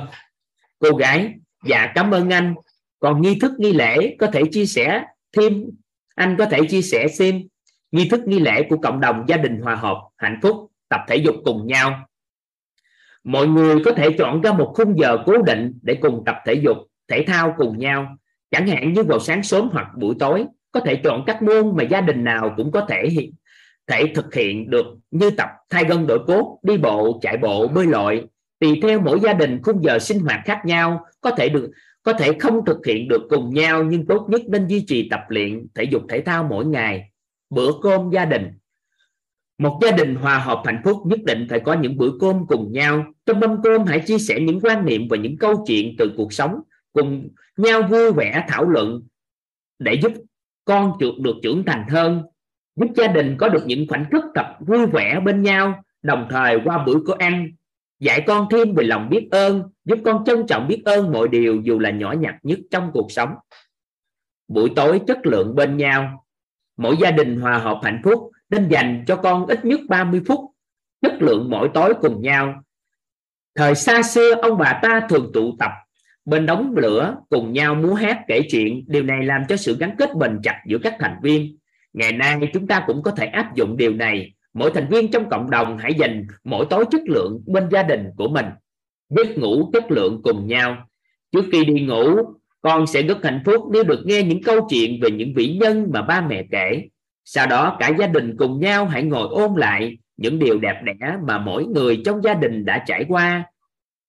[0.79, 1.35] Cô gái
[1.65, 2.55] dạ cảm ơn anh.
[2.99, 5.05] Còn nghi thức, nghi lễ có thể chia sẻ
[5.37, 5.65] thêm.
[6.15, 7.43] Anh có thể chia sẻ xem
[7.93, 11.17] nghi thức, nghi lễ của cộng đồng gia đình hòa hợp, hạnh phúc, tập thể
[11.17, 12.09] dục cùng nhau.
[13.25, 16.55] Mọi người có thể chọn ra một khung giờ cố định để cùng tập thể
[16.55, 16.77] dục,
[17.09, 18.17] thể thao cùng nhau.
[18.51, 21.83] Chẳng hạn như vào sáng sớm hoặc buổi tối có thể chọn các môn mà
[21.83, 23.31] gia đình nào cũng có thể
[23.89, 27.87] thể thực hiện được như tập thay gân đổi cốt, đi bộ, chạy bộ, bơi
[27.87, 28.27] lội.
[28.61, 31.71] Tùy theo mỗi gia đình, khung giờ sinh hoạt khác nhau, có thể được,
[32.03, 35.21] có thể không thực hiện được cùng nhau, nhưng tốt nhất nên duy trì tập
[35.29, 37.11] luyện, thể dục, thể thao mỗi ngày.
[37.51, 38.47] Bữa cơm gia đình.
[39.59, 42.73] Một gia đình hòa hợp hạnh phúc nhất định phải có những bữa cơm cùng
[42.73, 43.05] nhau.
[43.27, 46.33] Trong mâm cơm, hãy chia sẻ những quan niệm và những câu chuyện từ cuộc
[46.33, 46.61] sống,
[46.93, 49.03] cùng nhau vui vẻ thảo luận
[49.79, 50.13] để giúp
[50.69, 52.23] con được trưởng thành hơn.
[52.77, 56.59] Giúp gia đình có được những khoảnh khắc tập vui vẻ bên nhau, đồng thời
[56.65, 57.49] qua bữa cơm ăn,
[58.01, 61.61] dạy con thêm về lòng biết ơn, giúp con trân trọng biết ơn mọi điều
[61.65, 63.31] dù là nhỏ nhặt nhất trong cuộc sống.
[64.49, 66.25] Buổi tối chất lượng bên nhau.
[66.77, 70.41] Mỗi gia đình hòa hợp hạnh phúc, nên dành cho con ít nhất 30 phút
[71.03, 72.63] chất lượng mỗi tối cùng nhau.
[73.55, 75.71] Thời xa xưa, ông bà ta thường tụ tập
[76.29, 79.95] bên đống lửa cùng nhau múa hát kể chuyện, điều này làm cho sự gắn
[79.99, 81.57] kết bền chặt giữa các thành viên.
[81.93, 84.33] Ngày nay chúng ta cũng có thể áp dụng điều này.
[84.55, 88.05] Mỗi thành viên trong cộng đồng hãy dành mỗi tối chất lượng bên gia đình
[88.17, 88.47] của mình
[89.11, 90.89] giấc ngủ chất lượng cùng nhau.
[91.33, 92.17] Trước khi đi ngủ,
[92.61, 95.87] con sẽ rất hạnh phúc nếu được nghe những câu chuyện về những vĩ nhân
[95.93, 96.83] mà ba mẹ kể.
[97.25, 101.17] Sau đó cả gia đình cùng nhau hãy ngồi ôn lại những điều đẹp đẽ
[101.27, 103.45] mà mỗi người trong gia đình đã trải qua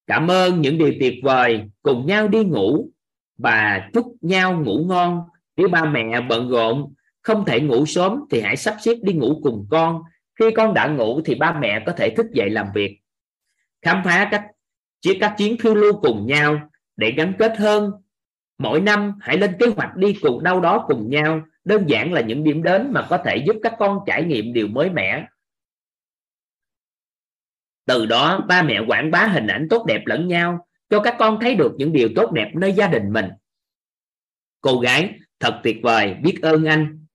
[0.10, 1.61] cảm ơn những điều tuyệt vời.
[1.81, 2.90] Cùng nhau đi ngủ.
[3.38, 5.22] Và chúc nhau ngủ ngon.
[5.57, 9.40] Nếu ba mẹ bận rộn, không thể ngủ sớm thì hãy sắp xếp đi ngủ
[9.44, 10.02] cùng con.
[10.40, 12.99] Khi con đã ngủ thì ba mẹ có thể thức dậy làm việc.
[13.81, 14.44] Khám phá các
[15.02, 16.60] chia các chuyến phiêu lưu cùng nhau.
[16.98, 17.91] Để gắn kết hơn,
[18.57, 21.41] mỗi năm hãy lên kế hoạch đi cùng đâu đó cùng nhau.
[21.65, 24.68] Đơn giản là những điểm đến mà có thể giúp các con trải nghiệm điều
[24.68, 25.26] mới mẻ
[27.89, 31.37] từ đó, ba mẹ quảng bá hình ảnh tốt đẹp lẫn nhau, cho các con
[31.41, 33.25] thấy được những điều tốt đẹp nơi gia đình mình.
[34.61, 37.05] Cô gái, thật tuyệt vời, biết ơn anh.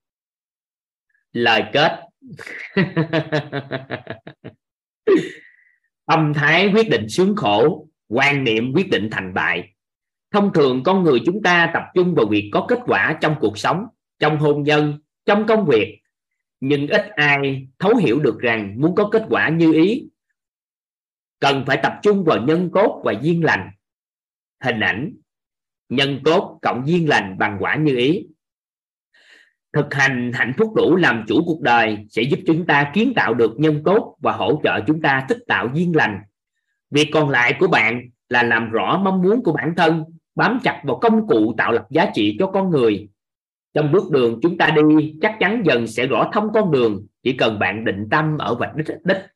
[1.32, 2.00] Lời kết.
[6.06, 9.74] Tâm thái quyết định sướng khổ, quan niệm quyết định thành bại.
[10.30, 13.58] Thông thường, con người chúng ta tập trung vào việc có kết quả trong cuộc
[13.58, 13.84] sống,
[14.18, 16.00] trong hôn nhân, trong công việc.
[16.60, 20.08] Nhưng ít ai thấu hiểu được rằng muốn có kết quả như ý
[21.44, 23.70] cần phải tập trung vào nhân cốt và duyên lành.
[24.62, 25.12] Hình ảnh,
[25.88, 28.26] nhân cốt cộng duyên lành bằng quả như ý.
[29.72, 33.34] Thực hành hạnh phúc đủ làm chủ cuộc đời sẽ giúp chúng ta kiến tạo
[33.34, 36.20] được nhân cốt và hỗ trợ chúng ta thích tạo duyên lành.
[36.90, 40.04] Việc còn lại của bạn là làm rõ mong muốn của bản thân,
[40.34, 43.08] bám chặt vào công cụ tạo lập giá trị cho con người.
[43.74, 47.32] Trong bước đường chúng ta đi, chắc chắn dần sẽ rõ thông con đường, chỉ
[47.32, 49.33] cần bạn định tâm ở vạch đích đích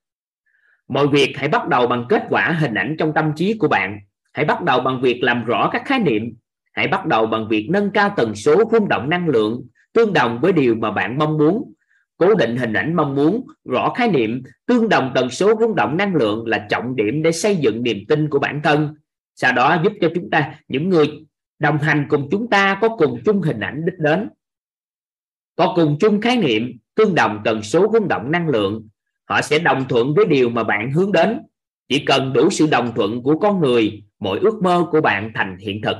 [0.89, 3.98] mọi việc hãy bắt đầu bằng kết quả hình ảnh trong tâm trí của bạn.
[4.32, 6.23] Hãy bắt đầu bằng việc làm rõ các khái niệm.
[6.73, 10.39] Hãy bắt đầu bằng việc nâng cao tần số rung động năng lượng tương đồng
[10.40, 11.73] với điều mà bạn mong muốn.
[12.16, 15.97] Cố định hình ảnh mong muốn, rõ khái niệm tương đồng tần số rung động
[15.97, 18.94] năng lượng là trọng điểm để xây dựng niềm tin của bản thân.
[19.35, 21.27] Sau đó giúp cho chúng ta, những người
[21.59, 24.28] đồng hành cùng chúng ta có cùng chung hình ảnh đích đến.
[25.56, 28.89] Có cùng chung khái niệm tương đồng tần số rung động năng lượng
[29.29, 31.41] họ sẽ đồng thuận với điều mà bạn hướng đến.
[31.89, 35.59] Chỉ cần đủ sự đồng thuận của con người, mọi ước mơ của bạn thành
[35.59, 35.97] hiện thực.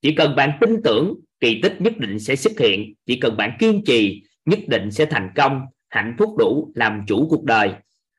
[0.00, 2.94] Chỉ cần bạn tin tưởng, kỳ tích nhất định sẽ xuất hiện.
[3.06, 7.28] Chỉ cần bạn kiên trì, nhất định sẽ thành công, hạnh phúc đủ làm chủ
[7.30, 7.72] cuộc đời.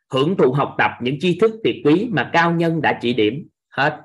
[0.10, 3.48] Hưởng thụ học tập những tri thức tuyệt quý mà cao nhân đã chỉ điểm.
[3.70, 4.02] Hết.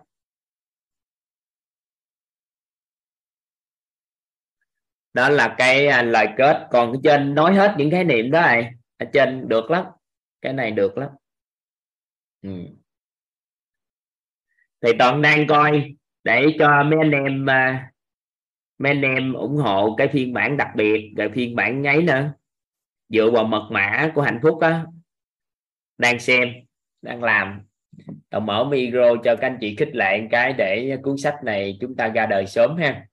[5.15, 6.67] Đó là cái à, lời kết.
[6.71, 8.71] Còn cái trên nói hết những khái niệm đó này.
[8.99, 9.85] Ở trên được lắm
[10.43, 11.11] cái này được lắm.
[12.43, 12.51] Ừ.
[14.83, 15.95] thì toàn đang coi,
[16.25, 17.93] để cho mấy anh em à,
[18.79, 22.33] mấy anh em ủng hộ cái phiên bản đặc biệt, rồi phiên bản nháy nữa.
[23.09, 24.85] Dựa vào mật mã của hạnh phúc á,
[25.99, 26.49] đang xem,
[27.03, 27.61] đang làm.
[28.31, 31.97] Tao mở micro cho các anh chị khích lệ cái để cuốn sách này chúng
[31.97, 33.08] ta ra đời sớm ha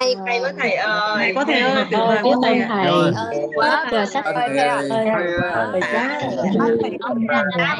[0.00, 2.86] thầy thầy có thầy ơi có thầy ơi tuyệt vời quá thầy thầy
[3.54, 4.88] Quá quá trời sách thầy thầy ơi.
[4.90, 5.00] ơi
[5.72, 6.20] thầy quá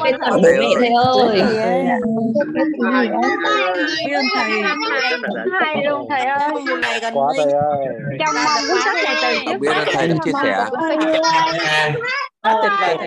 [0.03, 1.43] Biết ơn thầy thầy ơi
[4.05, 4.49] Biết ơn thầy
[5.59, 7.85] Thầy luôn thầy ơi mùa này gần Quá thầy ơi.
[8.19, 10.65] trong mong cuốn sách này từ trước biết ơn thầy đã chia sẻ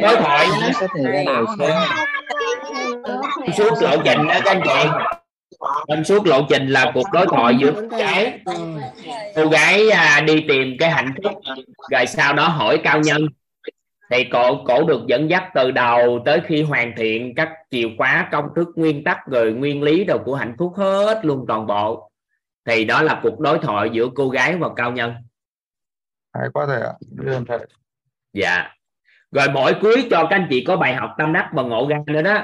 [0.03, 0.47] đối thoại
[0.81, 1.25] Có thể
[1.59, 1.77] sớm.
[3.57, 4.89] suốt lộ trình đó các anh chị
[5.89, 8.41] trong suốt lộ trình là cuộc đối thoại giữa cô gái
[9.37, 11.33] cô gái à, đi tìm cái hạnh phúc
[11.91, 13.27] rồi sau đó hỏi cao nhân.
[14.11, 18.29] Thì cổ cổ được dẫn dắt từ đầu tới khi hoàn thiện các chìa khóa
[18.33, 22.11] công thức nguyên tắc rồi nguyên lý đồ của hạnh phúc hết luôn toàn bộ.
[22.67, 25.15] Thì đó là cuộc đối thoại giữa cô gái và cao nhân.
[26.35, 26.93] Hay quá thầy ạ
[27.49, 27.59] thầy.
[28.33, 28.69] Dạ.
[29.31, 31.99] Rồi mỗi cuối cho các anh chị có bài học tâm đắc và ngộ ra
[32.07, 32.43] nữa đó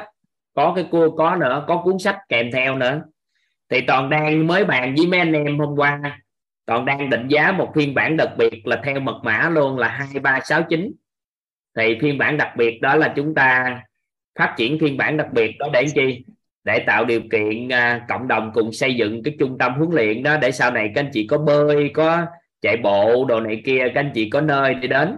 [0.59, 3.03] có cái cua có nữa có cuốn sách kèm theo nữa.
[3.69, 6.21] Thì toàn đang mới bàn với mấy anh em hôm qua.
[6.67, 9.89] Toàn đang định giá một phiên bản đặc biệt là theo mật mã luôn là
[9.89, 10.93] 2369
[11.77, 13.81] thì phiên bản đặc biệt đó là chúng ta
[14.39, 16.25] phát triển phiên bản đặc biệt đó để chi?
[16.65, 20.23] Để tạo điều kiện à, cộng đồng cùng xây dựng cái trung tâm huấn luyện
[20.23, 22.27] đó để sau này các anh chị có bơi có
[22.63, 25.17] chạy bộ đồ này kia các anh chị có nơi đi đến.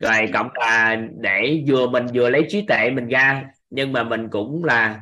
[0.00, 4.28] Rồi cộng là để vừa mình vừa lấy trí tuệ mình ra nhưng mà mình
[4.30, 5.00] cũng là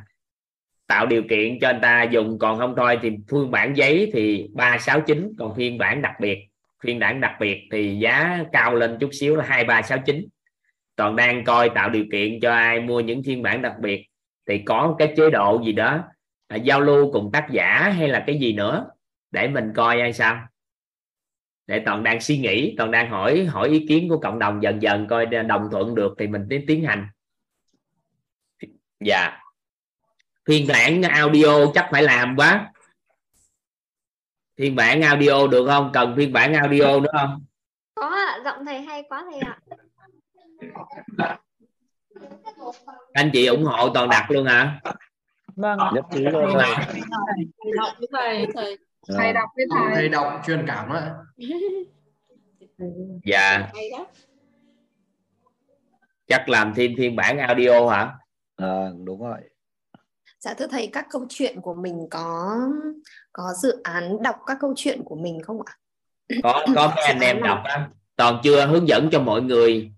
[0.87, 2.39] tạo điều kiện cho anh ta dùng.
[2.39, 6.51] Còn không thôi thì phiên bản giấy thì 369 còn phiên bản đặc biệt
[6.83, 10.25] phiên bản đặc biệt thì giá cao lên chút xíu là 2369
[10.95, 14.07] toàn đang coi tạo điều kiện cho ai mua những phiên bản đặc biệt
[14.47, 16.03] thì có cái chế độ gì đó
[16.47, 18.87] à, giao lưu cùng tác giả hay là cái gì nữa
[19.31, 20.47] để mình coi hay sao?
[21.67, 24.81] Để toàn đang suy nghĩ toàn đang hỏi hỏi ý kiến của cộng đồng dần
[24.81, 27.07] dần coi đồng thuận được thì mình tiến tiến hành
[29.05, 29.39] dạ.
[30.47, 32.71] Phiên bản audio chắc phải làm quá.
[34.57, 35.91] Phiên bản audio được không?
[35.93, 37.45] Cần phiên bản audio nữa không?
[37.95, 39.59] Có ạ giọng thầy hay quá thầy ạ.
[43.13, 44.79] Anh chị ủng hộ toàn đặt luôn hả?
[45.55, 46.75] Vâng nhất trí luôn thầy
[47.63, 49.15] thầy đọc với thầy thầy Dạ.
[49.17, 49.95] thầy đọc với thầy.
[49.95, 51.11] Thầy đọc truyền cảm á
[53.23, 53.71] dạ.
[56.27, 58.15] Chắc làm thêm phiên bản audio hả
[58.61, 59.39] à, đúng rồi.
[60.39, 62.59] Dạ thưa thầy, các câu chuyện của mình có
[63.33, 65.77] có dự án đọc các câu chuyện của mình không ạ?
[66.43, 69.91] có có mấy anh em đọc đó toàn chưa hướng dẫn cho mọi người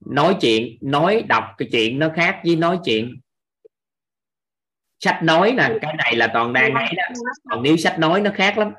[0.00, 3.20] nói chuyện nói đọc cái chuyện nó khác với nói chuyện.
[4.98, 7.02] Sách nói nè cái này là toàn đang ấy đó.
[7.50, 8.72] Còn nếu sách nói nó khác lắm.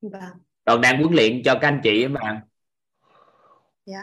[0.00, 0.22] Vâng,
[0.64, 2.42] toàn đang huấn luyện cho các anh chị mà.
[3.86, 4.02] Dạ.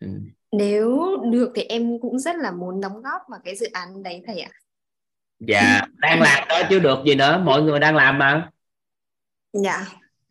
[0.00, 0.08] Ừ.
[0.56, 4.22] Nếu được thì em cũng rất là muốn đóng góp vào cái dự án đấy
[4.26, 4.50] thầy ạ.
[5.38, 8.50] dạ đang làm đó chứ được gì nữa mọi người đang làm mà.
[9.52, 9.86] Dạ.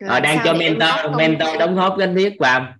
[0.07, 2.73] ờ, đang cho mentor mentor đóng góp gánh viết vào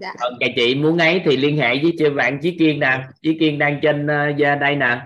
[0.00, 0.14] Dạ.
[0.20, 3.00] còn các chị muốn ấy thì liên hệ với chị bạn Chí Kiên nè.
[3.22, 5.00] Chí Kiên đang trên ờ, đây nè.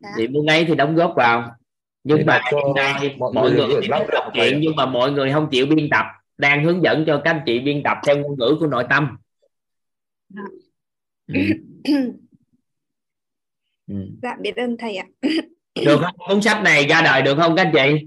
[0.00, 0.10] Dạ.
[0.16, 1.56] chị muốn ấy thì đóng góp vào.
[2.04, 5.12] Nhưng Để mà hiện nay mọi mọi người người thì đọc chuyện nhưng mà mọi
[5.12, 6.06] người không chịu biên tập.
[6.38, 9.16] Đang hướng dẫn cho các anh chị biên tập theo ngôn ngữ của nội tâm
[11.26, 11.34] Ừ.
[13.86, 13.94] Ừ.
[14.22, 15.06] Dạ biết ơn thầy ạ.
[15.84, 16.14] được không?
[16.28, 18.06] Cuốn sách này ra đời được không các anh chị?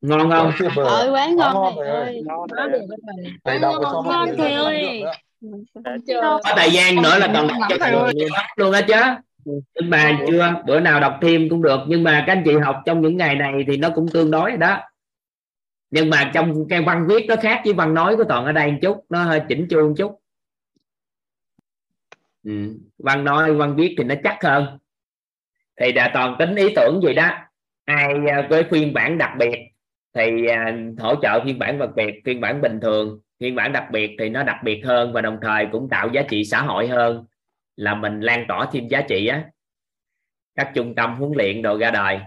[0.00, 0.52] Ngon không?
[0.86, 2.22] Ơi quá ngon ngon thầy ơi.
[3.44, 5.02] thầy ngon người thầy ơi.
[5.40, 6.40] được đó.
[6.44, 7.92] có thời gian nữa là còn đọc cho Thầy
[8.56, 8.72] luôn.
[8.72, 8.94] á chứ?
[9.44, 10.54] Nhưng mà chưa.
[10.66, 11.80] bữa nào đọc thêm cũng được.
[11.88, 14.50] Nhưng mà các anh chị học trong những ngày này thì nó cũng tương đối
[14.50, 14.80] rồi đó.
[15.90, 18.72] Nhưng mà trong cái văn viết nó khác với văn nói của toàn ở đây
[18.72, 19.04] một chút.
[19.08, 20.19] Nó hơi chỉnh chu một chút
[22.44, 22.76] ừ.
[22.98, 24.78] văn nói, văn viết thì nó chắc hơn.
[25.80, 27.30] Thì đã toàn tính ý tưởng gì đó.
[27.84, 29.58] Ai à, với phiên bản đặc biệt
[30.14, 33.84] thì à, hỗ trợ phiên bản đặc biệt, phiên bản bình thường, phiên bản đặc
[33.92, 36.88] biệt thì nó đặc biệt hơn và đồng thời cũng tạo giá trị xã hội
[36.88, 37.24] hơn.
[37.76, 39.44] Là mình lan tỏa thêm giá trị á.
[40.54, 42.20] Các trung tâm huấn luyện đồ ra đời.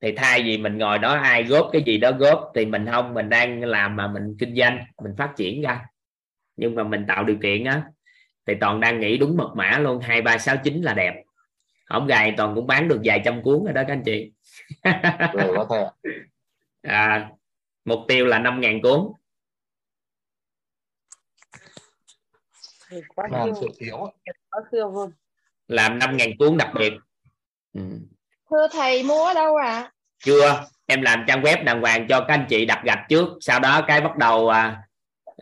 [0.00, 3.14] Thì thay vì mình ngồi đó ai góp cái gì đó góp thì mình không,
[3.14, 5.86] mình đang làm mà mình kinh doanh, mình phát triển ra.
[6.56, 7.82] Nhưng mà mình tạo điều kiện á
[8.46, 11.22] thì toàn đang nghĩ đúng mật mã luôn hai ba sáu chín là đẹp.
[11.84, 14.32] Không gài toàn cũng bán được vài trăm cuốn rồi đó các anh chị.
[15.32, 15.66] Rồi
[16.82, 17.30] à,
[17.84, 19.12] mục tiêu là 5.000 cuốn.
[23.14, 23.50] Quá Làm
[24.70, 25.06] siêu quá
[25.68, 26.92] làm 5.000 cuốn đặc biệt.
[27.72, 27.80] Ừ.
[28.50, 29.92] thưa thầy mua ở đâu ạ?
[30.24, 33.28] Chưa em làm trang web đàng hoàng cho các anh chị đặt gạch trước.
[33.40, 34.82] Sau đó cái bắt đầu à,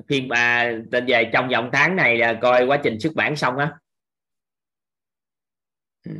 [0.09, 3.57] phiên à, tên về trong vòng tháng này là coi quá trình xuất bản xong
[3.59, 3.73] á.
[6.05, 6.13] Ừ.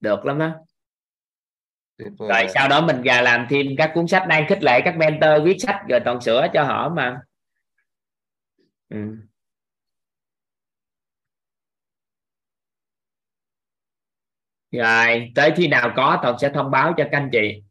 [0.00, 0.50] được lắm vời.
[2.18, 5.30] Rồi sau đó mình ra làm thêm các cuốn sách đang khích lệ các mentor
[5.44, 7.20] viết sách rồi toàn sửa cho họ mà.
[8.88, 9.16] Ừ.
[14.72, 17.62] rồi tới khi nào có toàn sẽ thông báo cho các anh chị.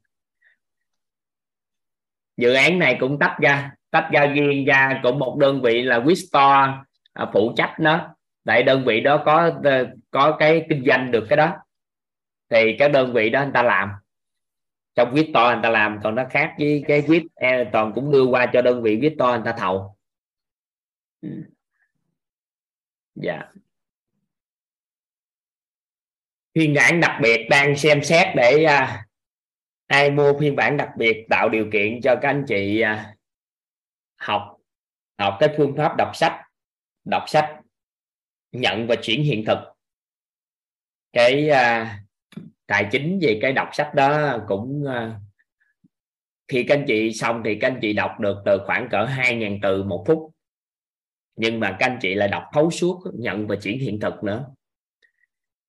[2.37, 5.99] Dự án này cũng tách ra tách ra riêng ra của một đơn vị là
[5.99, 6.83] Wistore
[7.13, 8.15] à, phụ trách nó.
[8.45, 11.57] Tại đơn vị đó có ờ, có cái kinh doanh được cái đó.
[12.49, 13.89] Thì các đơn vị đó người ta làm.
[14.95, 18.11] Trong viết to người ta làm còn nó khác với cái viết ờ, toàn cũng
[18.11, 19.95] đưa qua cho đơn vị viết to người ta thầu.
[21.21, 21.29] Dạ
[23.15, 23.43] dạ.
[26.55, 29.05] Phiên bản đặc biệt đang xem xét để à,
[29.87, 33.15] ai mua phiên bản đặc biệt tạo điều kiện cho các anh chị à,
[34.19, 34.55] học
[35.19, 36.41] học cái phương pháp đọc sách
[37.05, 37.59] đọc sách
[38.51, 39.57] nhận và chuyển hiện thực.
[41.13, 41.99] Cái à,
[42.67, 45.19] tài chính về cái đọc sách đó cũng à,
[46.47, 49.59] khi các anh chị xong thì các anh chị đọc được từ khoảng cỡ 2.000
[49.61, 50.31] từ một phút.
[51.35, 54.45] Nhưng mà các anh chị lại đọc thấu suốt nhận và chuyển hiện thực nữa.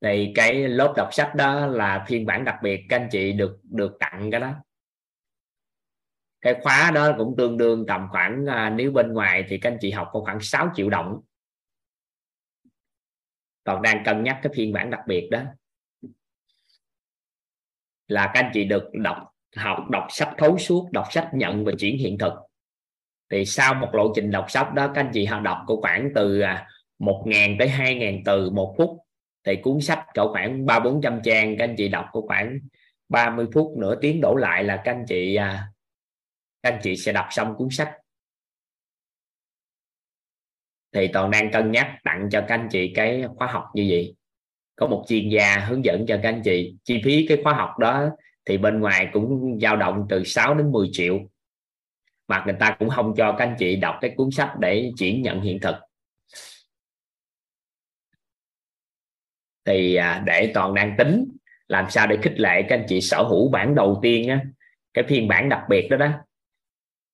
[0.03, 3.59] Thì cái lớp đọc sách đó là phiên bản đặc biệt các anh chị được
[3.63, 4.55] được tặng cái đó
[6.41, 9.79] cái khóa đó cũng tương đương tầm khoảng à, nếu bên ngoài thì các anh
[9.81, 11.21] chị học có khoảng 6 triệu đồng.
[13.65, 15.43] Còn đang cân nhắc cái phiên bản đặc biệt đó.
[18.09, 19.17] Là các anh chị được đọc
[19.57, 22.33] học đọc sách thấu suốt đọc sách nhận và chuyển hiện thực.
[23.31, 26.11] Thì sau một lộ trình đọc sách đó các anh chị họ đọc có khoảng
[26.15, 26.67] từ à,
[26.99, 28.99] 1.000 tới 2.000 từ một phút.
[29.45, 32.59] Thì cuốn sách cỡ khoảng ba bốn trăm trang các anh chị đọc có khoảng
[33.09, 35.67] 30 phút nửa tiếng đổ lại là các anh chị à,
[36.63, 37.93] các anh chị sẽ đọc xong cuốn sách.
[40.93, 44.15] Thì toàn đang cân nhắc tặng cho các anh chị cái khóa học như vậy.
[44.77, 47.79] Có một chuyên gia hướng dẫn cho các anh chị chi phí cái khóa học
[47.79, 48.09] đó
[48.45, 51.19] thì bên ngoài cũng dao động từ 6 đến 10 triệu.
[52.29, 55.23] Mà người ta cũng không cho các anh chị đọc cái cuốn sách để chuyển
[55.23, 55.75] nhận hiện thực.
[59.65, 61.37] Thì à, để toàn đang tính
[61.69, 64.41] làm sao để khích lệ các anh chị sở hữu bản đầu tiên á,
[64.95, 66.11] cái phiên bản đặc biệt đó đó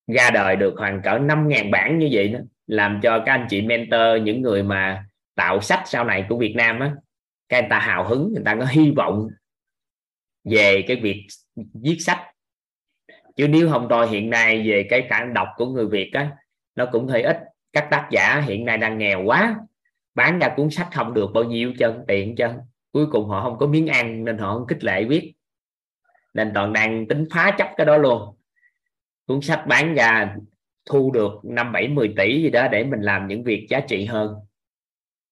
[0.07, 3.63] ra đời được hoàn cỡ 5.000 bản như vậy đó, làm cho các anh chị
[3.63, 5.05] mentor, những người mà
[5.35, 6.93] tạo sách sau này của Việt Nam á,
[7.49, 9.29] các anh ta hào hứng, người ta có hy vọng
[10.45, 11.27] về cái việc
[11.75, 12.21] viết sách.
[13.37, 16.31] Chứ nếu không thôi, hiện nay về cái khả năng đọc của người Việt á,
[16.77, 17.39] nó cũng hơi ít.
[17.73, 19.57] Các tác giả hiện nay đang nghèo quá,
[20.15, 22.59] bán ra cuốn sách không được bao nhiêu chân, tiền chân.
[22.93, 25.33] Cuối cùng họ không có miếng ăn, nên họ không khích lệ viết.
[26.35, 28.36] Nên toàn đang tính phá chấp cái đó luôn
[29.27, 30.37] cuốn sách bán ra
[30.87, 34.05] thu được năm bảy mười tỷ gì đó để mình làm những việc giá trị
[34.05, 34.35] hơn.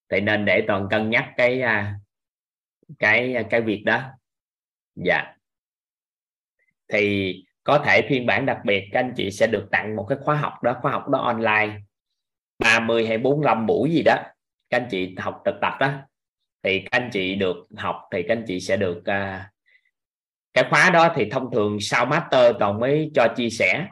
[0.09, 1.95] Thì nên để toàn cân nhắc cái à,
[2.99, 4.03] cái à, cái việc đó.
[4.95, 5.35] Dạ.
[6.89, 7.35] Thì
[7.65, 10.37] có thể phiên bản đặc biệt các anh chị sẽ được tặng một cái khóa
[10.37, 11.81] học đó khóa học đó online.
[12.59, 14.17] 30 hay 45 buổi gì đó
[14.71, 15.93] các anh chị học thực tập đó.
[16.63, 19.54] Thì các anh chị được học thì các anh chị sẽ được uh,
[20.55, 23.87] cái khóa đó thì thông thường sau master còn mới cho chia sẻ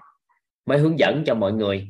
[0.67, 1.89] mới hướng dẫn cho mọi người.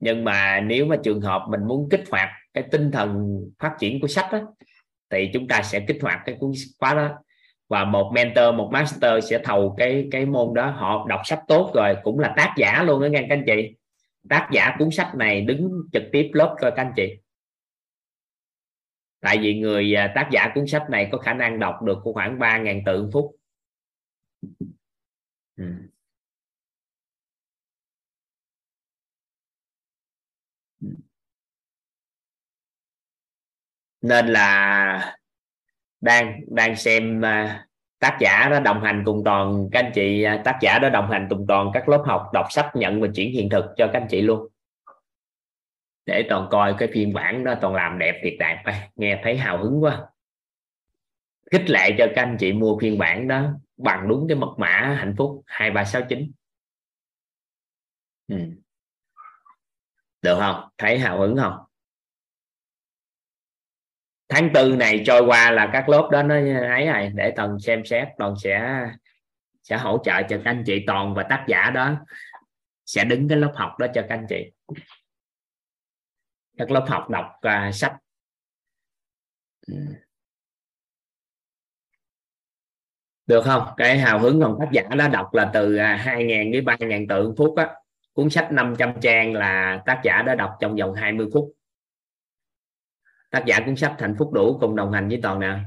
[0.00, 4.00] Nhưng mà nếu mà trường hợp mình muốn kích hoạt cái tinh thần phát triển
[4.00, 4.40] của sách đó,
[5.10, 7.08] thì chúng ta sẽ kích hoạt cái cuốn khóa đó.
[7.68, 10.70] Và một mentor một master sẽ thầu cái cái môn đó.
[10.70, 13.76] Họ đọc sách tốt rồi cũng là tác giả luôn đó nghe các anh chị.
[14.28, 17.16] Tác giả cuốn sách này đứng trực tiếp lớp cho các anh chị.
[19.20, 22.38] Tại vì người à, tác giả cuốn sách này có khả năng đọc được khoảng
[22.38, 23.39] 3.000 từ phút.
[25.60, 25.66] Ừ.
[30.80, 30.86] ừ.
[34.02, 35.16] nên là
[36.00, 37.66] đang đang xem à,
[37.98, 41.10] tác giả đó đồng hành cùng toàn, các anh chị à, tác giả đó đồng
[41.10, 44.00] hành cùng toàn các lớp học đọc sách, nhận và chuyển hiện thực cho các
[44.00, 44.48] anh chị luôn.
[46.06, 48.62] Để toàn coi cái phiên bản đó, toàn làm đẹp thiệt đẹp.
[48.96, 50.06] Nghe thấy hào hứng quá.
[51.50, 53.46] Khích lệ cho các anh chị mua phiên bản đó
[53.82, 56.32] bằng đúng cái mật mã hạnh phúc 2369
[58.28, 58.36] ừ.
[60.22, 60.68] được không?
[60.78, 61.58] Thấy hào hứng không?
[64.28, 67.84] Tháng tư này trôi qua là các lớp đó nó ấy này để toàn xem
[67.84, 68.86] xét toàn sẽ
[69.62, 71.94] sẽ hỗ trợ cho các anh chị toàn và tác giả đó.
[72.86, 74.52] Sẽ đứng cái lớp học đó cho các anh chị.
[76.58, 77.96] Các lớp học đọc uh, sách
[79.66, 79.74] ừ
[83.29, 87.57] được không cái hào hứngของtác giả đó đọc là từ 2.000 đến 3.000 từ phút
[87.57, 87.75] á
[88.13, 91.53] cuốn sách 500 trang là tác giả đã đọc trong vòng 20 phút
[93.31, 95.59] tác giả cuốn sách hạnh phúc đủ cùng đồng hành với toàn nè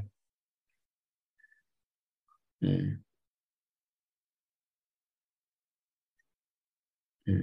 [2.61, 2.69] ừ.
[7.27, 7.35] Ừ.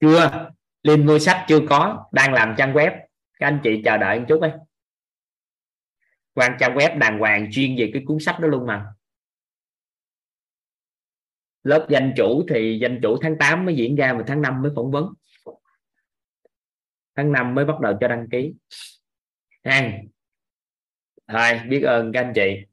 [0.00, 0.50] chưa
[0.82, 2.90] link mua sách chưa có đang làm trang web
[3.38, 4.50] các anh chị chờ đợi một chút ấy
[6.37, 8.85] quan trang web đàng hoàng chuyên về cái cuốn sách đó luôn mà.
[11.63, 14.71] Lớp danh chủ thì danh chủ tháng 8 mới diễn ra mà tháng 5 mới
[14.75, 15.13] phỏng vấn.
[17.15, 18.53] Tháng 5 mới bắt đầu cho đăng ký.
[19.63, 19.91] Ha
[21.27, 22.65] thôi biết ơn các anh chị.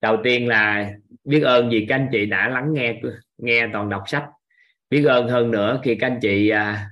[0.00, 0.92] Đầu tiên là
[1.24, 3.00] biết ơn vì các anh chị đã lắng nghe
[3.36, 4.24] nghe toàn đọc sách.
[4.90, 6.90] Biết ơn hơn nữa khi các anh chị à,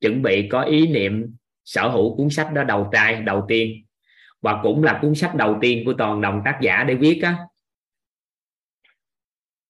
[0.00, 3.83] chuẩn bị có ý niệm sở hữu cuốn sách đó đầu trai đầu tiên
[4.44, 7.38] và cũng là cuốn sách đầu tiên của toàn đồng tác giả để viết á.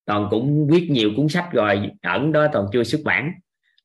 [0.05, 3.33] Toàn cũng viết nhiều cuốn sách rồi, ẩn đó toàn chưa xuất bản.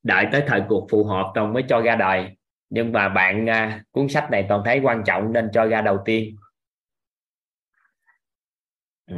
[0.03, 2.38] Đợi tới thời cuộc phù hợp toàn mới cho ra đời.
[2.70, 5.98] Nhưng mà bạn à, cuốn sách này toàn thấy quan trọng nên cho ra đầu
[6.06, 6.36] tiên.
[9.07, 9.16] Ừ.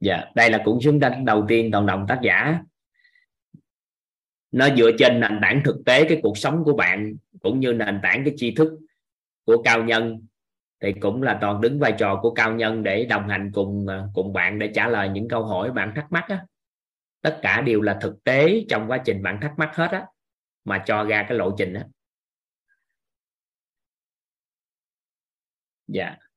[0.00, 2.60] dạ đây là cuốn xứng đánh đầu tiên toàn đồng tác giả
[4.52, 8.00] nó dựa trên nền tảng thực tế cái cuộc sống của bạn, cũng như nền
[8.02, 8.78] tảng cái tri thức
[9.44, 10.26] của cao nhân.
[10.82, 14.08] Thì cũng là toàn đứng vai trò của cao nhân để đồng hành cùng ờ,
[14.14, 16.46] cùng bạn để trả lời những câu hỏi bạn thắc mắc á.
[17.22, 20.06] Tất cả đều là thực tế trong quá trình bạn thắc mắc hết á,
[20.64, 21.84] mà cho ra cái lộ trình á.
[25.86, 26.04] Dạ.
[26.04, 26.29] yeah.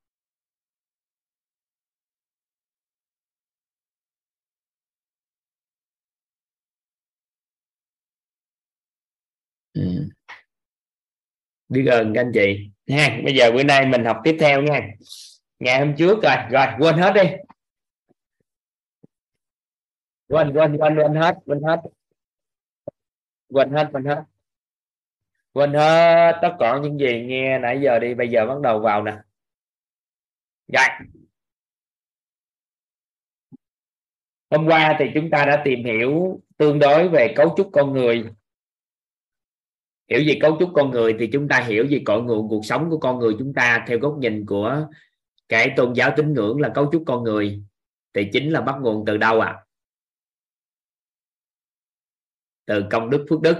[9.73, 10.09] Ừ.
[11.69, 12.71] biết ơn các anh chị.
[12.87, 14.81] Nha, bây giờ bữa nay mình học tiếp theo nha.
[15.59, 17.29] Ngày hôm trước rồi rồi, quên hết đi.
[20.27, 21.81] Quên quên quên quên hết quên hết.
[23.49, 24.23] Quên hết quên hết.
[25.53, 29.03] Quên hết tất cả những gì nghe nãy giờ đi, bây giờ bắt đầu vào
[29.03, 29.17] nè.
[30.67, 30.85] Rồi.
[34.49, 38.23] Hôm qua thì chúng ta đã tìm hiểu tương đối về cấu trúc con người
[40.13, 42.89] hiểu gì cấu trúc con người thì chúng ta hiểu gì cội nguồn cuộc sống
[42.89, 44.87] của con người chúng ta theo góc nhìn của
[45.49, 47.63] cái tôn giáo tín ngưỡng là cấu trúc con người.
[48.13, 49.47] Thì chính là bắt nguồn từ đâu ạ?
[49.47, 49.63] À?
[52.65, 53.57] từ công đức phước đức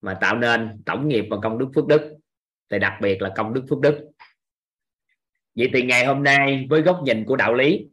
[0.00, 2.16] mà tạo nên tổng nghiệp và công đức phước đức.
[2.70, 4.08] Thì đặc biệt là công đức phước đức.
[5.54, 7.88] Vậy thì ngày hôm nay với góc nhìn của đạo lý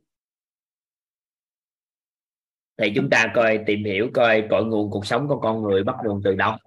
[2.77, 5.95] thì chúng ta coi, tìm hiểu coi cội nguồn cuộc sống của con người bắt
[6.05, 6.57] nguồn từ đâu.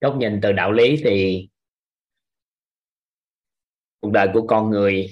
[0.00, 1.48] Góc nhìn từ đạo lý thì
[4.00, 5.10] cuộc đời của con người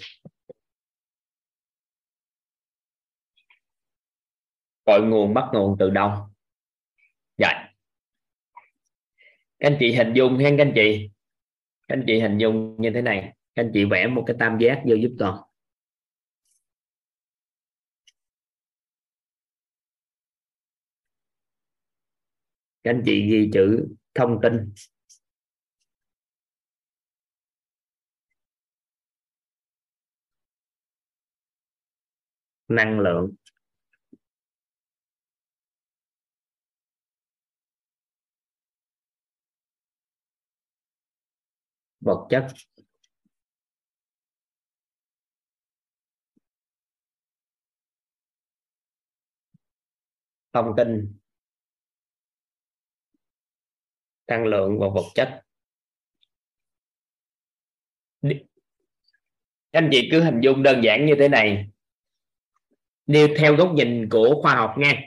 [4.89, 6.11] cội nguồn bắt nguồn từ đâu
[7.39, 7.75] dạ.
[9.59, 11.11] Các anh chị hình dung hen các anh chị.
[11.89, 13.37] Các anh chị hình dung như thế này.
[13.55, 15.43] Các anh chị vẽ một cái tam giác vô giúp toàn
[22.83, 24.73] các anh chị ghi chữ thông tin.
[32.69, 33.35] Năng lượng.
[42.01, 42.47] Vật chất.
[50.53, 51.19] Thông tin
[54.27, 55.43] năng lượng và vật chất.
[59.71, 61.71] Anh chị cứ hình dung đơn giản như thế này.
[63.07, 65.01] Nếu theo góc nhìn của khoa học nha.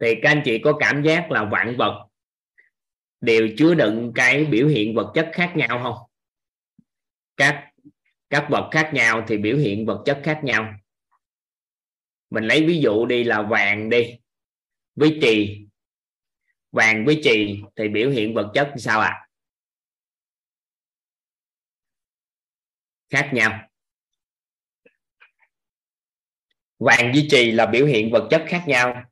[0.00, 2.05] Thì các anh chị có cảm giác là vạn vật
[3.20, 6.10] đều chứa đựng cái biểu hiện vật chất khác nhau không?
[7.36, 7.70] Các
[8.30, 10.74] các vật khác nhau thì biểu hiện vật chất khác nhau.
[12.30, 14.18] Mình lấy ví dụ đi là vàng đi.
[14.94, 15.66] Với trì.
[16.72, 19.08] Vàng với trì thì biểu hiện vật chất sao ạ?
[19.08, 19.26] À?
[23.08, 23.68] khác nhau.
[26.78, 29.04] Vàng với trì là biểu hiện vật chất khác nhau.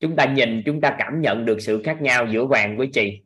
[0.00, 3.22] Chúng ta nhìn, chúng ta cảm nhận được sự khác nhau giữa vàng với trì.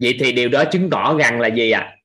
[0.00, 1.96] Vậy thì điều đó chứng tỏ rằng là gì ạ à?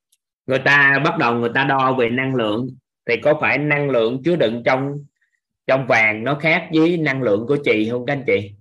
[0.46, 2.70] người ta bắt đầu người ta đo về năng lượng,
[3.06, 5.06] thì có phải năng lượng chứa đựng trong
[5.68, 8.52] trong vàng nó khác với năng lượng của chị không các anh chị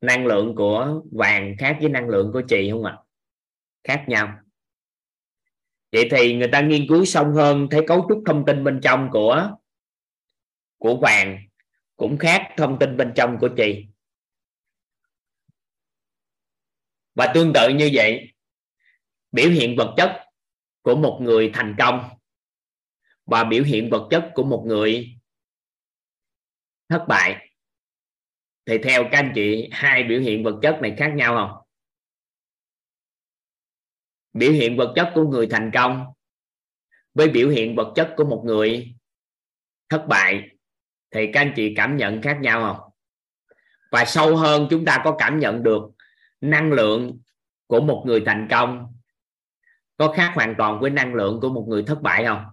[0.00, 3.02] năng lượng của vàng khác với năng lượng của chị không ạ à?
[3.84, 4.38] khác nhau
[5.92, 9.08] vậy thì người ta nghiên cứu sâu hơn, thấy cấu trúc thông tin bên trong
[9.12, 9.50] của
[10.78, 11.38] của vàng
[11.96, 13.86] cũng khác thông tin bên trong của chị
[17.14, 18.32] và tương tự như vậy,
[19.32, 20.24] biểu hiện vật chất
[20.82, 22.08] của một người thành công
[23.26, 25.16] và biểu hiện vật chất của một người
[26.88, 27.48] thất bại.
[28.66, 31.66] Thì theo các anh chị, hai biểu hiện vật chất này khác nhau không?
[34.32, 36.06] Biểu hiện vật chất của người thành công
[37.14, 38.94] với biểu hiện vật chất của một người
[39.88, 40.48] thất bại,
[41.10, 42.90] thì các anh chị cảm nhận khác nhau không?
[43.90, 45.82] Và sâu hơn chúng ta có cảm nhận được
[46.42, 47.18] năng lượng
[47.66, 48.94] của một người thành công
[49.96, 52.44] có khác hoàn toàn với năng lượng của một người thất bại không?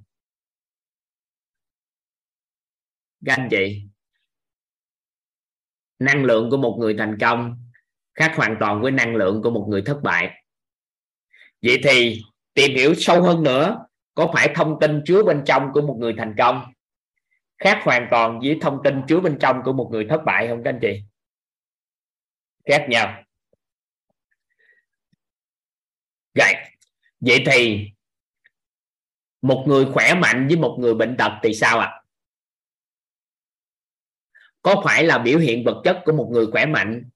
[3.26, 3.82] Các anh chị,
[6.00, 7.58] năng lượng của một người thành công
[8.16, 10.44] khác hoàn toàn với năng lượng của một người thất bại.
[11.62, 12.22] Vậy thì
[12.54, 16.14] tìm hiểu sâu hơn nữa, có phải thông tin chứa bên trong của một người
[16.18, 16.74] thành công
[17.58, 20.64] khác hoàn toàn với thông tin chứa bên trong của một người thất bại không
[20.64, 21.04] các anh chị?
[22.66, 23.24] Khác nhau
[26.34, 26.54] rồi
[27.20, 27.90] vậy thì
[29.42, 31.88] một người khỏe mạnh với một người bệnh tật thì sao ạ?
[31.88, 32.00] À?
[34.62, 37.10] có phải là biểu hiện vật chất của một người khỏe mạnh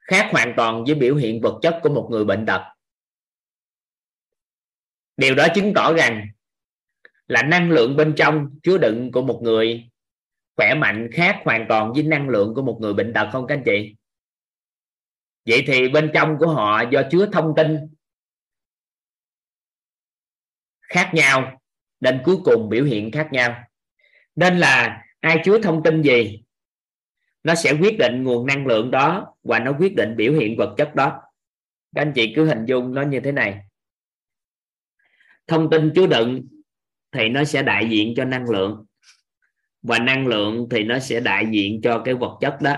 [0.00, 2.62] khác hoàn toàn với biểu hiện vật chất của một người bệnh tật?
[5.16, 6.26] Điều đó chứng tỏ rằng
[7.26, 9.90] là năng lượng bên trong chứa đựng của một người
[10.56, 13.54] khỏe mạnh khác hoàn toàn với năng lượng của một người bệnh tật không các
[13.54, 13.94] anh chị?
[15.46, 17.78] Vậy thì bên trong của họ do chứa thông tin
[20.82, 21.60] khác nhau,
[22.00, 23.64] nên cuối cùng biểu hiện khác nhau.
[24.36, 26.42] Nên là ai chứa thông tin gì,
[27.42, 30.74] nó sẽ quyết định nguồn năng lượng đó và nó quyết định biểu hiện vật
[30.78, 31.22] chất đó.
[31.94, 33.60] Các anh chị cứ hình dung nó như thế này.
[35.46, 36.48] Thông tin chứa đựng
[37.12, 38.86] thì nó sẽ đại diện cho năng lượng
[39.82, 42.76] và năng lượng thì nó sẽ đại diện cho cái vật chất đó.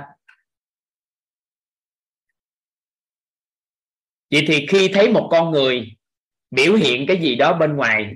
[4.35, 5.97] Vậy thì khi thấy một con người
[6.51, 8.15] biểu hiện cái gì đó bên ngoài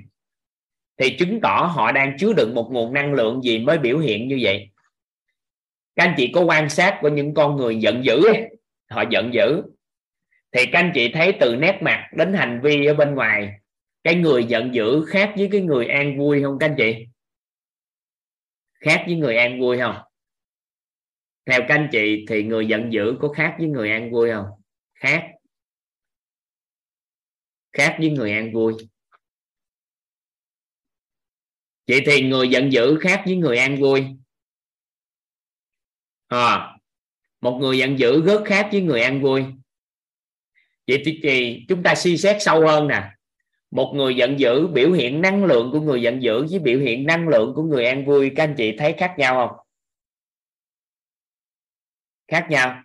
[0.97, 4.27] thì chứng tỏ họ đang chứa đựng một nguồn năng lượng gì mới biểu hiện
[4.27, 4.69] như vậy?
[5.95, 8.49] Các anh chị có quan sát của những con người giận dữ ấy,
[8.89, 9.61] họ giận dữ.
[10.51, 13.51] Thì các anh chị thấy từ nét mặt đến hành vi ở bên ngoài
[14.03, 17.05] cái người giận dữ khác với cái người an vui không các anh chị?
[18.73, 19.95] Khác với người an vui không?
[21.45, 24.45] Theo các anh chị thì người giận dữ có khác với người an vui không?
[24.93, 25.23] Khác
[27.73, 28.73] khác với người an vui.
[31.87, 34.05] Vậy thì người giận dữ khác với người an vui.
[36.27, 36.77] À,
[37.41, 39.45] một người giận dữ rất khác với người an vui.
[40.87, 43.11] Vậy thì, thì chúng ta suy xét sâu hơn nè.
[43.71, 47.05] Một người giận dữ biểu hiện năng lượng của người giận dữ với biểu hiện
[47.05, 49.65] năng lượng của người an vui các anh chị thấy khác nhau không?
[52.27, 52.83] Khác nhau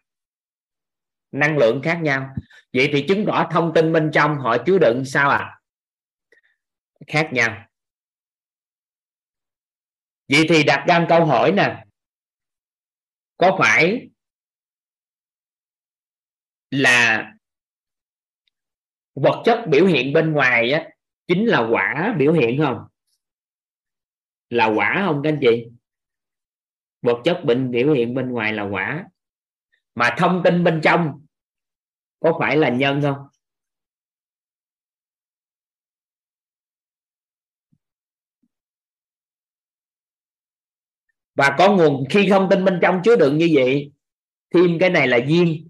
[1.35, 2.35] năng lượng khác nhau.
[2.73, 5.61] Vậy thì chứng tỏ thông tin bên trong họ chứa đựng sao à
[7.07, 7.67] khác nhau.
[10.29, 11.85] Vậy thì đặt ra câu hỏi nè.
[13.37, 14.09] Có phải
[16.71, 17.33] là
[19.15, 20.89] vật chất biểu hiện bên ngoài á,
[21.27, 22.85] chính là quả biểu hiện không?
[24.49, 25.67] Là quả không các anh chị?
[27.03, 29.05] Vật chất bệnh biểu hiện bên ngoài là quả.
[29.95, 31.24] Mà thông tin bên trong
[32.25, 33.17] có phải là nhân không?
[41.35, 43.93] Và có nguồn, khi thông tin bên trong chứa đựng như vậy,
[44.55, 45.69] thêm cái này là duyên.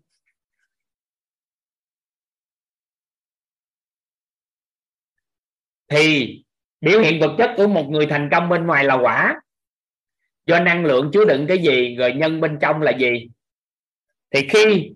[5.88, 6.44] Thì
[6.80, 9.40] biểu hiện vật chất của một người thành công bên ngoài là quả.
[10.46, 13.28] Do năng lượng chứa đựng cái gì, rồi nhân bên trong là gì?
[14.30, 14.90] Thì khi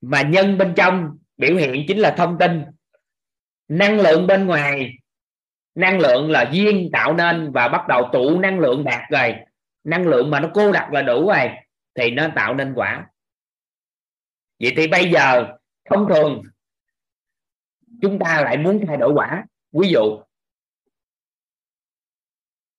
[0.00, 2.64] mà nhân bên trong biểu hiện chính là thông tin.
[3.68, 4.98] Năng lượng bên ngoài.
[5.74, 9.34] Năng lượng là duyên tạo nên và bắt đầu tụ năng lượng đạt rồi.
[9.84, 11.50] Năng lượng mà nó cô đặc là đủ rồi,
[11.94, 13.06] thì nó tạo nên quả.
[14.60, 15.46] Vậy thì bây giờ,
[15.90, 16.42] thông thường,
[18.02, 19.44] chúng ta lại muốn thay đổi quả.
[19.72, 20.20] Ví dụ,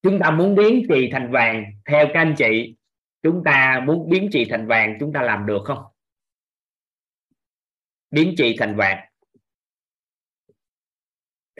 [0.02, 2.76] chúng ta muốn biến trì thành vàng, theo các anh chị,
[3.23, 5.84] chúng ta muốn biến trì thành vàng, chúng ta làm được không?
[8.12, 8.98] Biến trì thành vàng.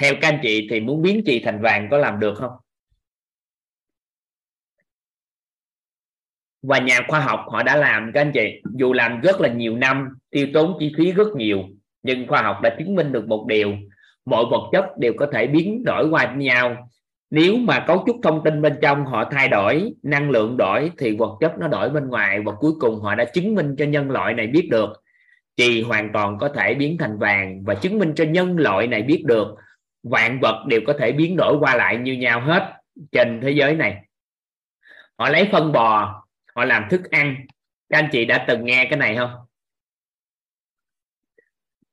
[0.02, 2.52] Theo các anh chị thì muốn biến trì thành vàng có làm được không?
[6.62, 9.78] Và nhà khoa học họ đã làm, các anh chị, dù làm rất là nhiều
[9.78, 11.64] năm, tiêu tốn chi phí rất nhiều,
[12.04, 13.74] nhưng khoa học đã chứng minh được một điều,
[14.26, 16.90] mọi vật chất đều có thể biến đổi qua nhau.
[17.30, 21.18] Nếu mà cấu trúc thông tin bên trong họ thay đổi, năng lượng đổi, thì
[21.18, 24.12] vật chất nó đổi bên ngoài và cuối cùng họ đã chứng minh cho nhân
[24.12, 25.04] loại này biết được
[25.58, 29.02] chì hoàn toàn có thể biến thành vàng và chứng minh cho nhân loại này
[29.02, 29.56] biết được
[30.04, 32.82] vạn vật đều có thể biến đổi qua lại như nhau hết
[33.12, 34.04] trên thế giới này.
[35.18, 36.24] Họ lấy phân bò,
[36.56, 37.46] họ làm thức ăn.
[37.90, 39.32] Các anh chị đã từng nghe cái này không?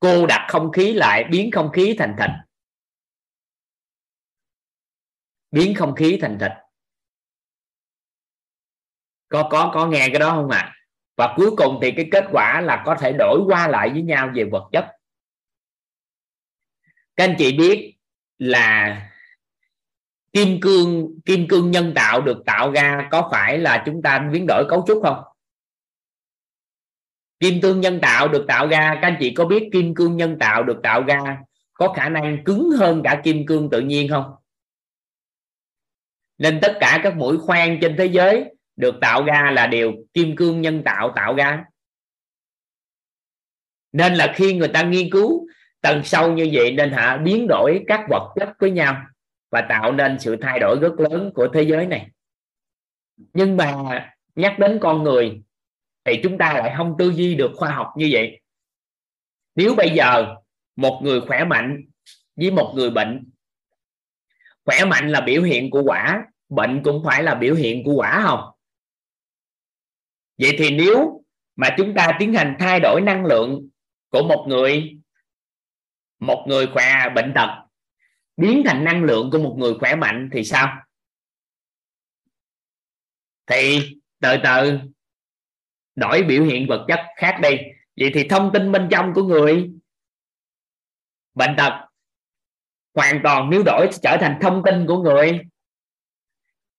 [0.00, 2.30] Cô đặt không khí lại, biến không khí thành thịt.
[5.50, 6.52] Biến không khí thành thịt.
[9.28, 10.58] Có có có nghe cái đó không ạ?
[10.58, 10.73] à?
[11.16, 14.30] Và cuối cùng thì cái kết quả là có thể đổi qua lại với nhau
[14.34, 14.86] về vật chất.
[17.16, 17.96] Các anh chị biết
[18.38, 19.00] là
[20.32, 24.44] kim cương kim cương nhân tạo được tạo ra có phải là chúng ta biến
[24.48, 25.22] đổi cấu trúc không?
[27.40, 30.36] Kim cương nhân tạo được tạo ra, các anh chị có biết kim cương nhân
[30.40, 31.38] tạo được tạo ra
[31.72, 34.34] có khả năng cứng hơn cả kim cương tự nhiên không?
[36.38, 40.36] Nên tất cả các mũi khoan trên thế giới được tạo ra là điều kim
[40.36, 41.64] cương nhân tạo tạo ra.
[43.92, 45.46] Nên là khi người ta nghiên cứu,
[45.80, 49.06] tầng sâu như vậy nên họ biến đổi các vật chất với nhau
[49.50, 52.10] và tạo nên sự thay đổi rất lớn của thế giới này.
[53.32, 53.74] Nhưng mà
[54.34, 55.42] nhắc đến con người
[56.04, 58.40] thì chúng ta lại không tư duy được khoa học như vậy.
[59.54, 60.34] Nếu bây giờ
[60.76, 61.84] một người khỏe mạnh
[62.36, 63.30] với một người bệnh,
[64.64, 68.22] khỏe mạnh là biểu hiện của quả, bệnh cũng phải là biểu hiện của quả
[68.22, 68.53] không?
[70.38, 71.24] Vậy thì nếu
[71.56, 73.68] mà chúng ta tiến hành thay đổi năng lượng
[74.08, 74.98] của một người
[76.18, 77.64] một người khỏe bệnh tật
[78.36, 80.76] biến thành năng lượng của một người khỏe mạnh thì sao?
[83.46, 83.80] Thì
[84.20, 84.78] từ từ,
[85.94, 87.56] đổi biểu hiện vật chất khác đi.
[87.96, 89.70] Vậy thì thông tin bên trong của người
[91.34, 91.72] bệnh tật
[92.94, 95.40] hoàn toàn nếu đổi trở thành thông tin của người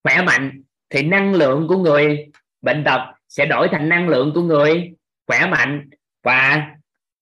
[0.03, 4.42] khỏe mạnh thì năng lượng của người bệnh tật sẽ đổi thành năng lượng của
[4.42, 4.94] người,
[5.28, 5.90] khỏe mạnh,
[6.24, 6.72] và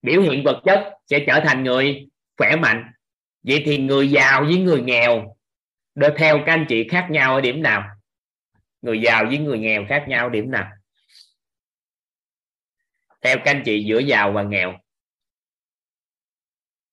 [0.01, 2.07] biểu hiện vật chất sẽ trở thành người
[2.37, 2.91] khỏe mạnh.
[3.43, 5.35] Vậy thì người giàu với người nghèo
[5.95, 7.83] đôi theo các anh chị khác nhau ở điểm nào?
[8.81, 10.71] Người giàu với người nghèo khác nhau ở điểm nào?
[13.21, 14.79] Theo các anh chị, giữa giàu và nghèo.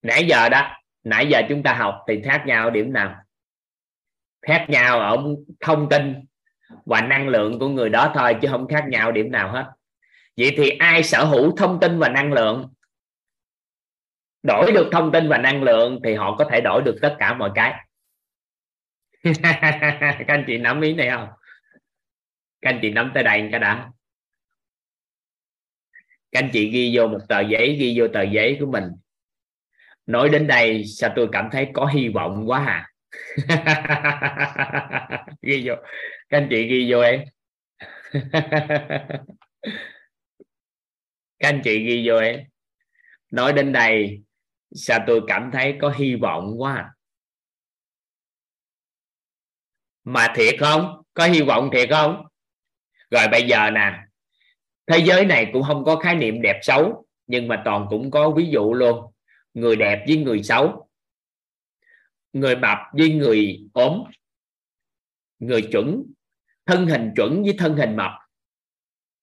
[0.02, 3.16] Nãy giờ đó, nãy giờ chúng ta học thì khác nhau ở điểm nào?
[4.42, 5.16] Khác nhau ở
[5.60, 6.26] thông tin
[6.86, 9.64] và năng lượng của người đó thôi, chứ không khác nhau điểm nào hết.
[10.36, 12.72] Vậy thì ai sở hữu thông tin và năng lượng?
[14.42, 17.34] Đổi được thông tin và năng lượng thì họ có thể đổi được tất cả
[17.34, 17.86] mọi cái.
[19.42, 21.28] Các anh chị nắm ý này không?
[22.60, 23.90] Các anh chị nắm tới đây cái đã.
[26.32, 28.84] Các anh chị ghi vô một tờ giấy, ghi vô tờ giấy của mình.
[30.06, 32.86] Nói đến đây, sao tôi cảm thấy có hy vọng quá à?
[35.42, 35.74] Ghi vô
[36.30, 37.24] các anh chị ghi vô em.
[41.38, 42.40] Các anh chị ghi vô em.
[43.30, 44.22] Nói đến đây,
[44.72, 46.94] sao tôi cảm thấy có hy vọng quá à?
[50.04, 51.02] mà thiệt không?
[51.14, 52.26] Có hy vọng thiệt không?
[53.10, 54.02] Rồi bây giờ nè,
[54.86, 58.30] thế giới này cũng không có khái niệm đẹp xấu, nhưng mà toàn cũng có
[58.30, 59.12] ví dụ luôn.
[59.54, 60.88] Người đẹp với người xấu.
[62.32, 64.04] Người mập với người ốm.
[65.38, 66.12] Người chuẩn
[66.66, 68.10] thân hình chuẩn với thân hình mập.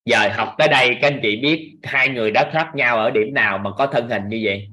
[0.05, 3.33] Giờ học tới đây các anh chị biết hai người đó khác nhau ở điểm
[3.33, 4.69] nào mà có thân hình như vậy?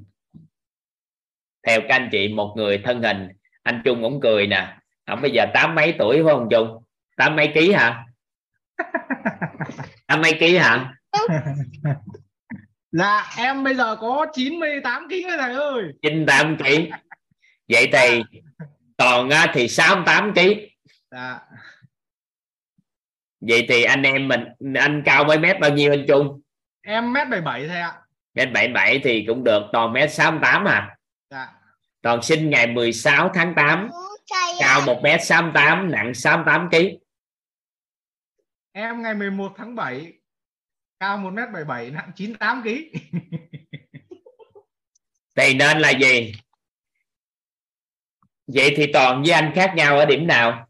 [1.67, 3.27] Theo các anh chị một người thân hình
[3.63, 4.77] anh Trung cũng cười nè.
[5.05, 6.83] Ông bây giờ tám mấy tuổi phải không Trung?
[7.17, 8.05] Tám mấy ký hả?
[10.07, 10.93] Tám mấy ký hả?
[12.97, 15.83] Dạ em bây giờ có 98 kg rồi thầy ơi.
[16.01, 16.63] 98 kg
[17.69, 18.23] vậy thì
[18.97, 20.39] toàn á, thì 68 kg
[21.11, 21.39] Dạ
[23.47, 24.43] vậy thì anh em mình
[24.75, 26.41] anh cao mấy mét bao nhiêu anh Trung?
[26.81, 28.01] Em mét 77 thầy ạ.
[28.33, 30.97] Mét 77 thì cũng được toàn mét 68 à?
[31.29, 31.47] Dạ.
[32.01, 33.89] Toàn sinh ngày 16 tháng 8
[34.59, 36.75] cao 1 mét 68 nặng 68 kg
[38.71, 40.13] Em ngày 11 tháng 7
[40.99, 42.69] cao 1 mét 77 nặng 98 kg
[45.35, 46.33] thì nên là gì?
[48.47, 50.67] Vậy thì toàn với anh khác nhau ở điểm nào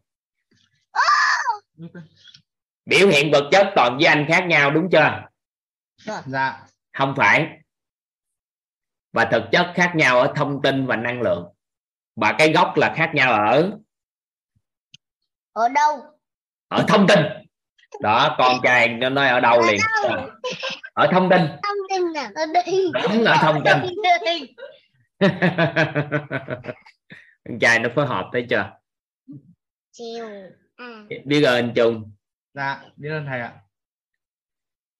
[2.86, 5.28] biểu hiện vật chất toàn với anh khác nhau đúng chưa?
[6.26, 6.66] Dạ.
[6.92, 7.48] Không phải.
[9.12, 11.52] Và thực chất khác nhau ở thông tin và năng lượng.
[12.16, 13.78] Và cái gốc là khác nhau ở?
[15.52, 16.02] Ở đâu?
[16.68, 17.18] Ở thông tin.
[18.00, 19.80] Đó con trai nó nói ở đâu liền?
[20.92, 21.40] ở thông tin.
[21.40, 22.90] Thông tin là ở đây.
[23.02, 23.74] Đúng ở thông tin.
[27.48, 28.70] Con trai nó phối hợp thấy chưa?
[29.92, 30.28] Chiều.
[30.76, 31.02] À.
[31.24, 32.15] biết ơn anh Trung
[32.56, 33.62] dạ biết ơn thầy ạ.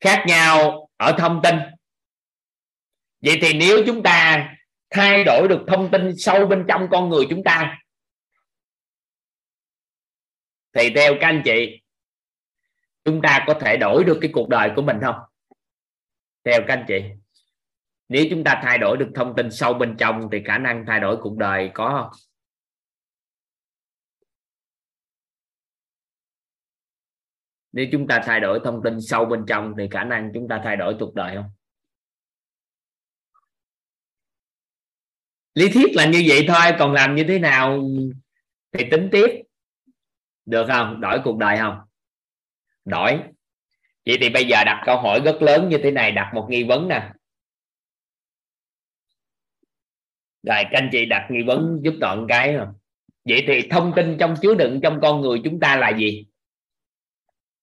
[0.00, 1.54] Khác nhau ở thông tin.
[3.20, 4.48] Vậy thì nếu chúng ta
[4.90, 7.78] thay đổi được thông tin sâu bên trong con người chúng ta,
[10.72, 11.82] thì theo các anh chị,
[13.04, 15.16] chúng ta có thể đổi được cái cuộc đời của mình không?
[16.44, 17.00] Theo các anh chị,
[18.08, 21.00] nếu chúng ta thay đổi được thông tin sâu bên trong thì khả năng thay
[21.00, 22.25] đổi cuộc đời có không?
[27.76, 30.60] Nếu chúng ta thay đổi thông tin sâu bên trong thì khả năng chúng ta
[30.64, 31.50] thay đổi cuộc đời không?
[35.54, 37.82] Lý thuyết là như vậy thôi, còn làm như thế nào
[38.72, 39.42] thì tính tiếp.
[40.46, 41.00] Được không?
[41.00, 41.78] Đổi cuộc đời không?
[42.84, 43.20] Đổi.
[44.06, 46.64] Vậy thì bây giờ đặt câu hỏi rất lớn như thế này, đặt một nghi
[46.64, 47.12] vấn nè.
[50.42, 52.66] Rồi, các anh chị đặt nghi vấn giúp toàn cái rồi
[53.24, 56.26] vậy thì thông tin trong chứa đựng trong con người chúng ta là gì?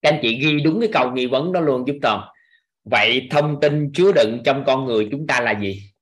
[0.03, 2.29] Các anh chị ghi đúng cái câu nghi vấn đó luôn, giúp toàn
[2.83, 5.93] vậy thông tin chứa đựng trong con người chúng ta là gì?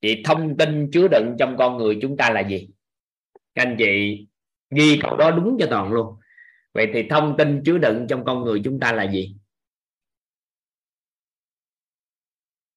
[0.00, 2.68] Chị, thông tin chứa đựng trong con người chúng ta là gì?
[3.54, 4.26] Các anh chị
[4.70, 6.16] ghi câu đó đúng cho toàn luôn.
[6.74, 9.36] Vậy thì thông tin chứa đựng trong con người chúng ta là gì?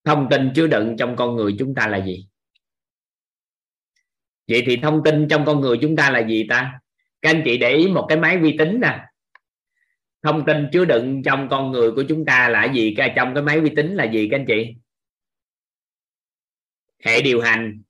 [0.04, 2.28] Thông tin chứa đựng trong con người chúng ta là gì?
[4.48, 6.80] Vậy thì thông tin trong con người chúng ta là gì ta?
[7.26, 9.06] Các anh chị để ý một cái máy vi tính nè.
[10.24, 12.96] Thông tin chứa đựng trong con người của chúng ta là gì?
[13.16, 14.76] Trong cái máy vi tính là gì các anh chị?
[17.06, 17.84] Hệ điều hành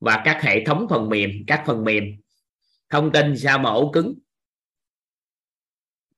[0.00, 2.04] và các hệ thống phần mềm, các phần mềm.
[2.90, 4.14] Thông tin sao mà ổ cứng?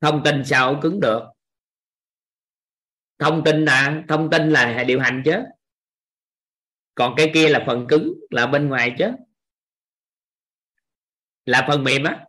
[0.00, 1.22] Thông tin sao ổ cứng được?
[3.18, 5.42] Thông tin là, thông tin là hệ điều hành chứ.
[6.94, 9.10] Còn cái kia là phần cứng là bên ngoài chứ.
[11.44, 12.25] Là phần mềm á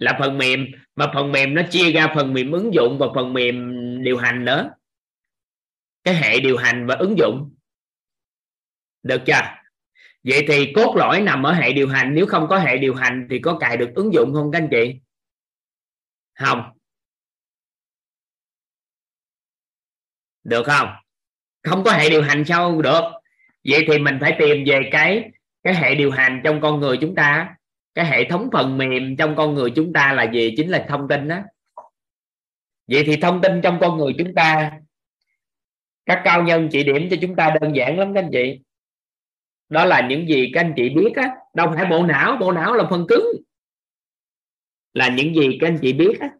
[0.00, 0.66] là phần mềm,
[0.96, 4.44] mà phần mềm nó chia ra, phần mềm ứng dụng và phần mềm điều hành
[4.44, 4.70] nữa.
[6.04, 7.54] Cái hệ điều hành và ứng dụng.
[9.02, 9.40] Được chưa?
[10.24, 12.14] Vậy thì cốt lõi nằm ở hệ điều hành.
[12.14, 14.68] Nếu không có hệ điều hành thì có cài được ứng dụng không các anh
[14.70, 15.00] chị?
[16.38, 16.62] Không.
[20.44, 20.88] Được không?
[21.62, 23.02] Không có hệ điều hành sao được?
[23.64, 25.30] Vậy thì mình phải tìm về cái
[25.62, 27.56] cái hệ điều hành trong con người chúng ta
[27.94, 30.54] cái hệ thống phần mềm trong con người chúng ta là gì?
[30.56, 31.38] Chính là thông tin đó
[32.86, 34.72] vậy thì thông tin trong con người chúng ta
[36.06, 38.60] các cao nhân chỉ điểm cho chúng ta đơn giản lắm các anh chị.
[39.68, 41.36] Đó là những gì các anh chị biết á.
[41.54, 43.24] Đâu phải bộ não bộ não là phần cứng.
[44.92, 46.30] Là những gì các anh chị biết á.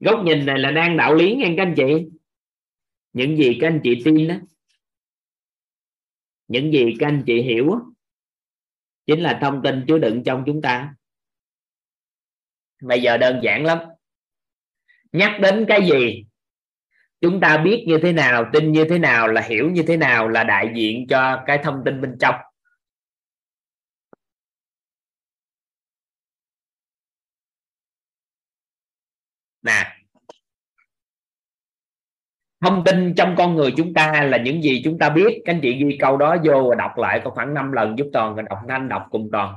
[0.00, 2.06] Góc nhìn này là đang đạo lý nghe các anh chị.
[3.12, 4.34] Những gì các anh chị tin đó
[6.48, 7.92] những gì các anh chị hiểu đó,
[9.06, 10.94] chính là thông tin chứa đựng trong chúng ta.
[12.82, 13.78] Bây giờ đơn giản lắm.
[15.12, 16.24] Nhắc đến cái gì?
[17.20, 20.28] Chúng ta biết như thế nào, tin như thế nào, là hiểu như thế nào
[20.28, 22.34] là đại diện cho cái thông tin bên trong.
[29.62, 29.95] Nè
[32.66, 35.42] thông tin trong con người chúng ta là những gì chúng ta biết.
[35.44, 38.06] Các anh chị ghi câu đó vô và đọc lại có khoảng 5 lần giúp
[38.12, 38.58] toàn và đọc.
[38.68, 39.54] Nhanh đọc cùng toàn.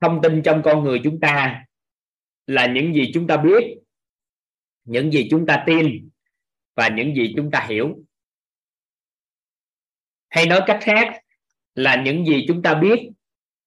[0.00, 1.64] Thông tin trong con người chúng ta
[2.46, 3.78] là những gì chúng ta biết,
[4.84, 6.08] những gì chúng ta tin
[6.76, 7.98] và những gì chúng ta hiểu.
[10.28, 11.20] Hay nói cách khác
[11.74, 13.10] là những gì chúng ta biết,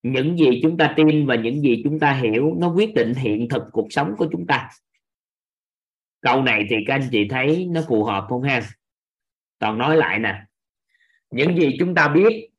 [0.03, 3.49] những gì chúng ta tin và những gì chúng ta hiểu, nó quyết định hiện
[3.49, 4.69] thực cuộc sống của chúng ta
[6.23, 8.61] câu này thì các anh chị thấy nó phù hợp không ha?
[9.59, 10.45] Toàn nói lại nè.
[11.31, 12.49] Những gì chúng ta biết,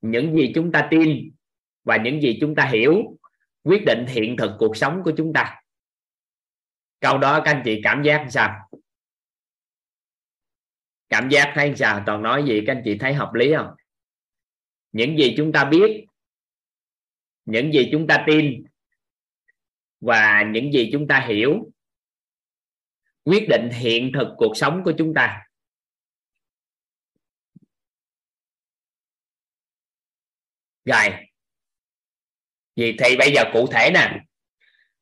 [0.00, 1.30] những gì chúng ta tin
[1.84, 3.18] và những gì chúng ta hiểu
[3.62, 5.62] quyết định hiện thực cuộc sống của chúng ta.
[7.00, 8.68] Câu đó các anh chị cảm giác sao?
[11.08, 12.02] Cảm giác thấy sao?
[12.06, 13.74] Toàn nói gì các anh chị thấy hợp lý không?
[14.92, 16.06] Những gì chúng ta biết,
[17.44, 18.64] những gì chúng ta tin
[20.00, 21.71] và những gì chúng ta hiểu
[23.24, 25.42] quyết định hiện thực cuộc sống của chúng ta.
[30.84, 31.10] Rồi
[32.76, 34.20] vì thì bây giờ cụ thể nè,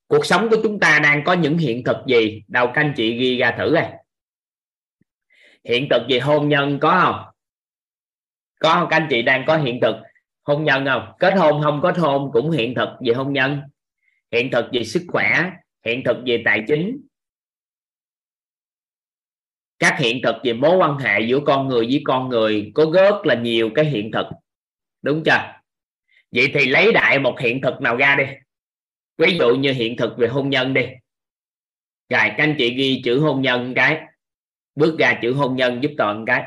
[0.06, 2.42] cuộc sống của chúng ta đang có những hiện thực gì?
[2.48, 3.92] Đầu các anh chị ghi ra thử này.
[5.64, 7.34] hiện thực về hôn nhân có không?
[8.60, 8.88] Có không?
[8.90, 9.96] các anh chị đang có hiện thực
[10.42, 11.12] hôn nhân không?
[11.18, 11.80] Kết hôn không?
[11.82, 13.60] Kết hôn cũng hiện thực về hôn nhân?
[14.32, 15.50] Hiện thực về sức khỏe?
[15.84, 17.06] Hiện thực về tài chính?
[19.80, 23.26] Các hiện thực về mối quan hệ giữa con người với con người có rất
[23.26, 24.26] là nhiều cái hiện thực.
[25.02, 25.52] Đúng chưa?
[26.32, 28.24] Vậy thì lấy đại một hiện thực nào ra đi.
[29.18, 30.82] Ví dụ như hiện thực về hôn nhân đi.
[32.08, 34.00] Rồi, các anh chị ghi chữ hôn nhân cái.
[34.74, 36.42] Bước ra chữ hôn nhân giúp toàn cái.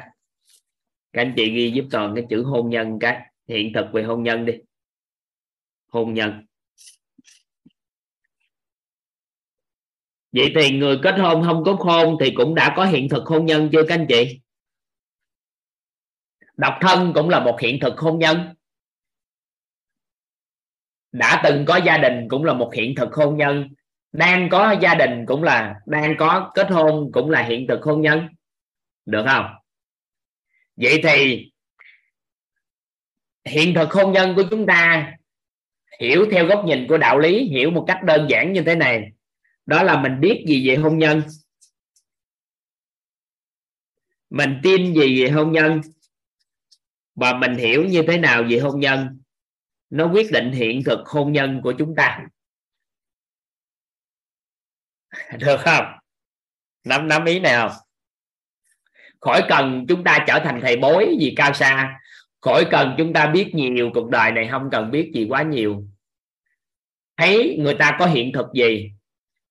[1.13, 3.21] Các anh chị ghi giúp toàn cái chữ hôn nhân cái.
[3.47, 4.53] Hiện thực về hôn nhân đi.
[5.87, 6.45] Hôn nhân.
[10.33, 13.45] Vậy thì người kết hôn không có hôn thì cũng đã có hiện thực hôn
[13.45, 14.39] nhân chưa các anh chị?
[16.57, 18.55] Độc thân cũng là một hiện thực hôn nhân.
[21.11, 23.69] Đã từng có gia đình cũng là một hiện thực hôn nhân.
[24.11, 28.01] Đang có gia đình cũng là, đang có kết hôn cũng là hiện thực hôn
[28.01, 28.27] nhân.
[29.05, 29.45] Được không?
[30.75, 31.51] Vậy thì
[33.45, 35.11] hiện thực hôn nhân của chúng ta
[35.99, 39.12] hiểu theo góc nhìn của đạo lý, hiểu một cách đơn giản như thế này
[39.65, 41.21] đó là mình biết gì về hôn nhân.
[44.29, 45.81] Mình tin gì về hôn nhân.
[47.15, 49.21] Và mình hiểu như thế nào về hôn nhân.
[49.89, 52.27] Nó quyết định hiện thực hôn nhân của chúng ta.
[55.39, 55.85] Được không?
[56.83, 57.83] Nắm nắm ý nào?
[59.23, 61.99] khỏi cần chúng ta trở thành thầy bói gì cao xa.
[62.41, 65.83] Khỏi cần chúng ta biết nhiều cuộc đời này không cần biết gì quá nhiều.
[67.17, 68.91] Thấy người ta có hiện thực gì?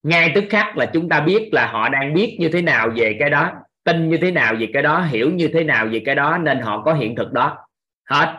[0.03, 3.17] Ngay tức khắc là chúng ta biết là họ đang biết như thế nào về
[3.21, 3.53] cái đó,
[3.85, 6.61] tin như thế nào về cái đó, hiểu như thế nào về cái đó, nên
[6.61, 7.67] họ có hiện thực đó.
[8.05, 8.39] Hết.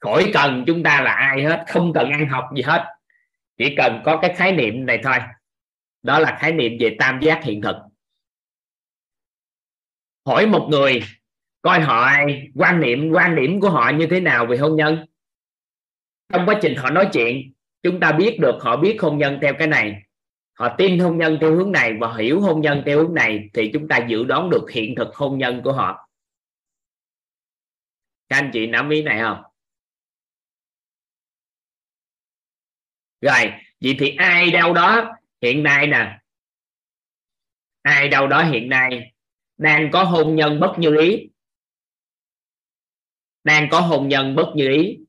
[0.00, 2.84] Khỏi cần chúng ta là ai hết, không cần ăn học gì hết.
[3.56, 5.16] Chỉ cần có cái khái niệm này thôi.
[6.02, 7.76] Đó là khái niệm về tam giác hiện thực.
[10.26, 11.02] Hỏi một người,
[11.62, 12.10] coi họ
[12.54, 15.06] quan niệm, quan điểm của họ như thế nào về hôn nhân?
[16.32, 17.52] Trong quá trình họ nói chuyện
[17.86, 20.02] chúng ta biết được, họ biết hôn nhân theo cái này.
[20.54, 23.70] Họ tin hôn nhân theo hướng này và hiểu hôn nhân theo hướng này thì
[23.72, 26.08] chúng ta dự đoán được hiện thực hôn nhân của họ.
[28.28, 29.42] Các anh chị nắm ý này không?
[33.20, 36.18] Rồi, vậy thì ai đâu đó hiện nay nè?
[37.82, 39.12] Ai đâu đó hiện nay?
[39.56, 41.28] Đang có hôn nhân bất như ý.
[43.44, 45.05] Đang có hôn nhân bất như ý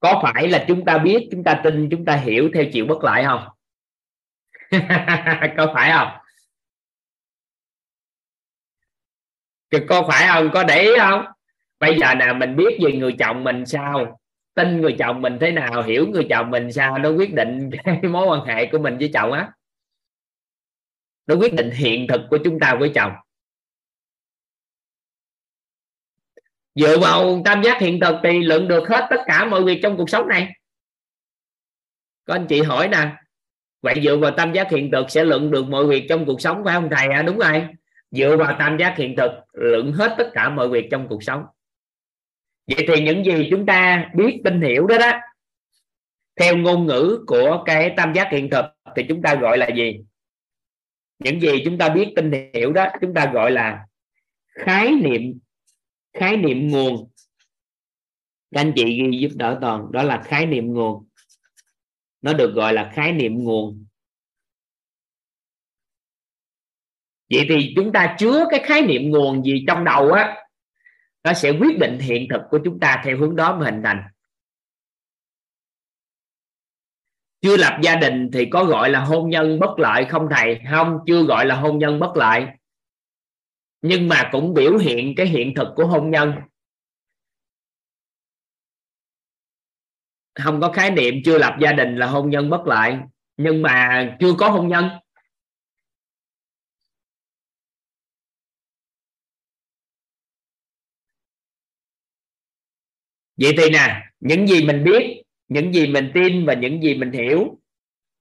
[0.00, 3.04] có phải là chúng ta biết, chúng ta tin, chúng ta hiểu theo chiều bất
[3.04, 3.48] lại không?
[5.56, 6.08] Có phải không?
[9.88, 10.50] Có phải không?
[10.54, 11.24] Có để ý không?
[11.80, 14.20] Bây giờ nè, mình biết về người chồng mình sao,
[14.54, 18.02] tin người chồng mình thế nào, hiểu người chồng mình sao, nó quyết định cái
[18.02, 19.52] mối quan hệ của mình với chồng á.
[21.26, 23.12] Nó quyết định hiện thực của chúng ta với chồng.
[26.74, 29.96] Dựa vào tam giác hiện thực thì lượng được hết tất cả mọi việc trong
[29.96, 30.52] cuộc sống này.
[32.24, 33.12] Có anh chị hỏi nè,
[33.82, 36.62] vậy dựa vào tam giác hiện thực sẽ lượng được mọi việc trong cuộc sống
[36.64, 37.08] phải không thầy?
[37.08, 37.22] À?
[37.22, 37.66] đúng rồi.
[38.10, 41.42] Dựa vào tam giác hiện thực lượng hết tất cả mọi việc trong cuộc sống.
[42.66, 45.12] Vậy thì những gì chúng ta biết, tin hiểu đó đó,
[46.40, 48.64] theo ngôn ngữ của cái tam giác hiện thực
[48.96, 50.00] thì chúng ta gọi là gì?
[51.18, 53.86] Những gì chúng ta biết, tin hiểu đó, chúng ta gọi là
[54.48, 55.38] khái niệm
[56.18, 57.10] khái niệm nguồn.
[58.50, 61.08] Các anh chị ghi giúp đỡ toàn, đó là khái niệm nguồn.
[62.22, 63.84] Nó được gọi là khái niệm nguồn.
[67.30, 70.36] Vậy thì chúng ta chứa cái khái niệm nguồn gì trong đầu á,
[71.24, 74.02] nó sẽ quyết định hiện thực của chúng ta theo hướng đó mà hình thành.
[77.40, 80.60] Chưa lập gia đình thì có gọi là hôn nhân bất lợi không thầy?
[80.70, 82.46] Không, chưa gọi là hôn nhân bất lợi
[83.82, 86.32] nhưng mà cũng biểu hiện cái hiện thực của hôn nhân.
[90.34, 92.96] Không có khái niệm chưa lập gia đình là hôn nhân bất lợi,
[93.36, 94.88] nhưng mà chưa có hôn nhân.
[103.36, 107.12] Vậy thì nè, những gì mình biết, những gì mình tin và những gì mình
[107.12, 107.58] hiểu,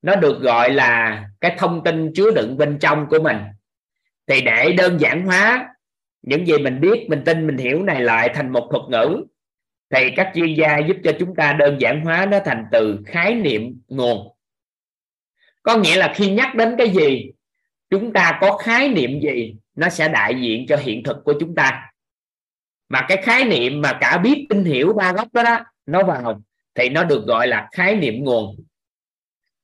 [0.01, 3.38] nó được gọi là cái thông tin chứa đựng bên trong của mình
[4.27, 5.69] thì để đơn giản hóa,
[6.21, 9.25] những gì mình biết, mình tin, mình hiểu này lại thành một thuật ngữ.
[9.89, 13.35] Thì các chuyên gia giúp cho chúng ta đơn giản hóa nó thành từ khái
[13.35, 14.35] niệm nguồn.
[15.63, 17.31] Có nghĩa là khi nhắc đến cái gì,
[17.89, 21.55] chúng ta có khái niệm gì, nó sẽ đại diện cho hiện thực của chúng
[21.55, 21.91] ta.
[22.89, 26.41] Mà cái khái niệm mà cả biết, tin, hiểu ba góc đó đó, nó vào,
[26.75, 28.55] thì nó được gọi là khái niệm nguồn.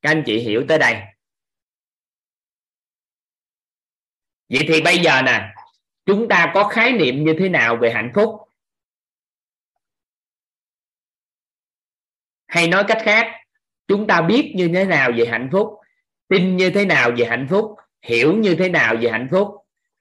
[0.02, 0.96] Các anh chị hiểu tới đây.
[4.54, 5.54] Vậy thì bây giờ nè,
[6.06, 8.40] chúng ta có khái niệm như thế nào về hạnh phúc?
[12.48, 13.28] Hay nói cách khác,
[13.88, 15.80] chúng ta biết như thế nào về hạnh phúc,
[16.28, 19.48] tin như thế nào về hạnh phúc, hiểu như thế nào về hạnh phúc,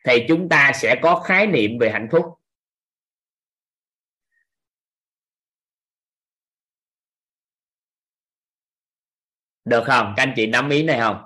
[0.04, 2.24] thì chúng ta sẽ có khái niệm về hạnh phúc.
[9.64, 10.14] Được không?
[10.16, 11.24] Các anh chị nắm ý này không?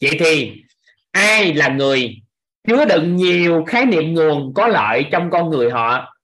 [0.00, 0.52] Vậy thì,
[1.10, 2.25] ai là người
[2.66, 6.16] chứa đựng nhiều khái niệm nguồn có lợi trong con người họ,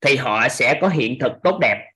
[0.00, 1.90] thì họ sẽ có hiện thực tốt đẹp.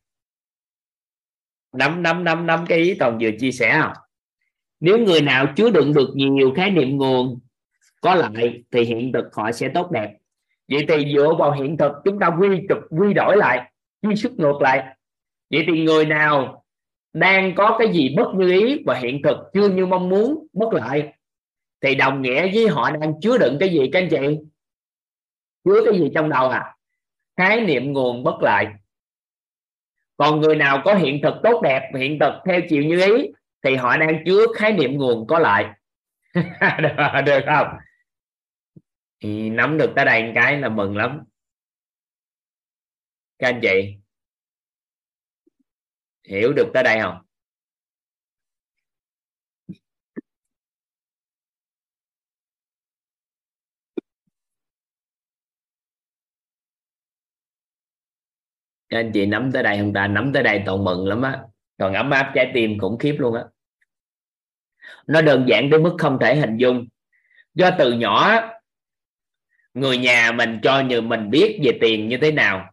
[1.73, 3.93] Nắm nắm nắm nắm cái ý toàn vừa chia sẻ không?
[4.81, 7.39] Nếu người nào chứa đựng được nhiều khái niệm nguồn
[8.01, 10.17] có lợi, thì hiện thực họ sẽ tốt đẹp.
[10.69, 13.73] Vậy thì dựa vào hiện thực, chúng ta quy trục, quy đổi lại,
[14.03, 14.97] quy xuất ngược lại.
[15.51, 16.65] Vậy thì người nào
[17.13, 20.73] đang có cái gì bất như ý và hiện thực chưa như mong muốn, bất
[20.73, 21.13] lợi
[21.87, 24.39] thì đồng nghĩa với họ đang chứa đựng cái gì các anh chị?
[25.65, 26.77] Chứa cái gì trong đầu à?
[27.37, 28.67] Khái niệm nguồn bất lợi.
[30.17, 33.33] Còn người nào có hiện thực tốt đẹp hiện thực theo chiều như ý
[33.63, 35.65] thì họ đang chứa khái niệm nguồn có lại
[36.83, 37.67] được, được không?
[39.21, 41.23] Thì nắm được tới đây một cái là mừng lắm.
[43.39, 43.97] Các anh chị
[46.29, 47.26] hiểu được tới đây không?
[58.89, 60.07] Các anh chị nắm tới đây không ta?
[60.07, 61.39] Nắm tới đây toàn mừng lắm á.
[61.79, 63.45] Còn ấm áp trái tim khủng khiếp luôn á.
[65.07, 66.87] Nó đơn giản đến mức không thể hình dung.
[67.55, 68.41] Do từ nhỏ,
[69.75, 72.73] người nhà mình cho như mình biết về tiền như thế nào.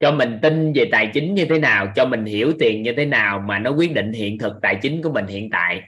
[0.00, 1.92] Cho mình tin về tài chính như thế nào.
[1.96, 5.02] Cho mình hiểu tiền như thế nào mà nó quyết định hiện thực tài chính
[5.02, 5.82] của mình hiện tại.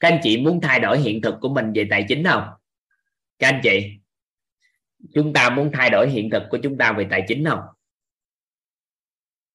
[0.00, 2.44] Các anh chị muốn thay đổi hiện thực của mình về tài chính không?
[3.38, 3.92] Các anh chị,
[5.14, 7.60] chúng ta muốn thay đổi hiện thực của chúng ta về tài chính không?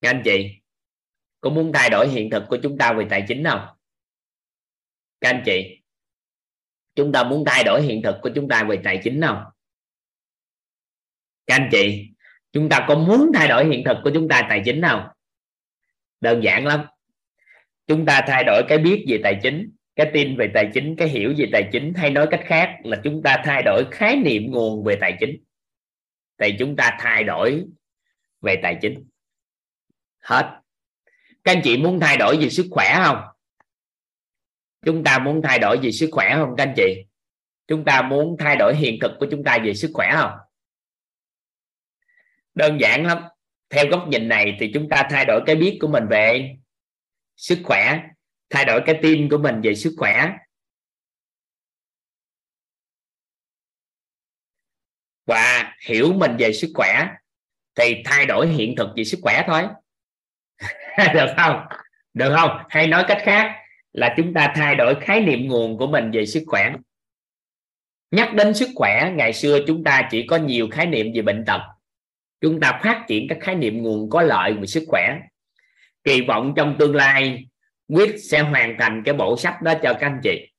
[0.04, 0.50] Các anh chị,
[1.42, 3.68] có muốn thay đổi hiện thực của chúng ta về tài chính không?
[5.22, 5.82] Các anh chị,
[6.96, 9.44] chúng ta muốn thay đổi hiện thực của chúng ta về tài chính không?
[11.48, 12.08] Các anh chị,
[12.52, 15.08] chúng ta có muốn thay đổi hiện thực của chúng ta tài chính không?
[16.22, 16.86] Đơn giản lắm.
[17.88, 21.08] Chúng ta thay đổi cái biết về tài chính, cái tin về tài chính, cái
[21.08, 24.52] hiểu về tài chính, hay nói cách khác là chúng ta thay đổi khái niệm
[24.52, 25.44] nguồn về tài chính.
[26.38, 27.66] Thì chúng ta thay đổi
[28.42, 29.13] về tài chính
[30.24, 30.60] hết.
[31.44, 33.22] Các anh chị muốn thay đổi về sức khỏe không?
[34.86, 37.06] Chúng ta muốn thay đổi về sức khỏe không các anh chị?
[37.68, 40.32] Chúng ta muốn thay đổi hiện thực của chúng ta về sức khỏe không?
[42.54, 43.24] Đơn giản lắm.
[43.70, 46.56] Theo góc nhìn này thì chúng ta thay đổi cái biết của mình về
[47.36, 48.04] sức khỏe,
[48.50, 50.38] thay đổi cái tim của mình về sức khỏe.
[55.26, 57.08] Và hiểu mình về sức khỏe
[57.76, 59.64] thì thay đổi hiện thực về sức khỏe thôi.
[61.14, 61.66] được không?
[62.14, 62.58] Được không?
[62.70, 63.56] Hay nói cách khác
[63.94, 66.74] là chúng ta thay đổi khái niệm nguồn của mình về sức khỏe.
[68.12, 71.46] Nhắc đến sức khỏe, ngày xưa chúng ta chỉ có nhiều khái niệm về bệnh
[71.46, 71.62] tật.
[72.42, 75.20] Chúng ta phát triển các khái niệm nguồn có lợi về sức khỏe.
[76.04, 77.46] Kỳ vọng trong tương lai
[77.88, 80.52] quyết sẽ hoàn thành cái bộ sách đó cho các anh chị.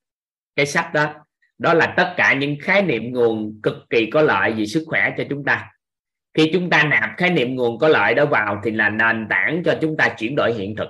[0.56, 1.14] Cái sách đó
[1.58, 5.14] đó là tất cả những khái niệm nguồn cực kỳ có lợi về sức khỏe
[5.18, 5.70] cho chúng ta
[6.34, 9.62] khi chúng ta nạp khái niệm nguồn có lợi đó vào thì là nền tảng
[9.64, 10.88] cho chúng ta chuyển đổi hiện thực.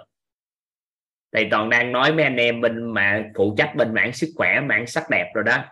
[1.33, 4.61] Thầy toàn đang nói mấy anh em bên mà phụ trách bên mảng sức khỏe,
[4.61, 5.65] mảng sắc đẹp rồi đó,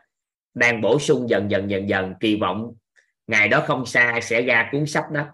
[0.54, 2.72] đang bổ sung dần dần dần dần, kỳ vọng
[3.26, 5.26] ngày đó không xa sẽ ra cuốn sách đó.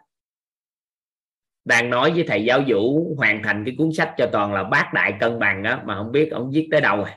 [1.65, 4.91] Đang nói với thầy giáo vũ hoàn thành cái cuốn sách cho toàn là bát
[4.95, 7.11] đại cân bằng đó mà không biết ông viết tới đâu rồi.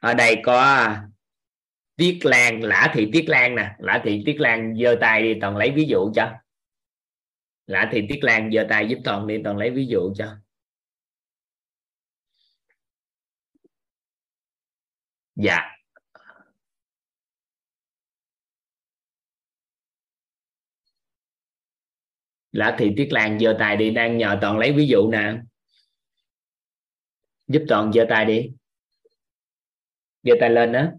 [0.00, 0.88] Ở đây có
[1.98, 3.76] Tiết Lan, Lã Thị Tiết Lan nè.
[3.78, 6.32] Lã Thị Tiết Lan giơ tay đi, toàn lấy ví dụ cho.
[7.66, 10.36] Lã Thị Tiết Lan giơ tay giúp toàn đi, toàn lấy ví dụ cho.
[15.34, 15.58] Dạ.
[22.52, 25.40] Lã Thị Tiết Lan giơ tay đi, đang nhờ toàn lấy ví dụ nè.
[27.46, 28.50] Giúp toàn giơ tay đi.
[30.22, 30.90] Giơ tay lên đó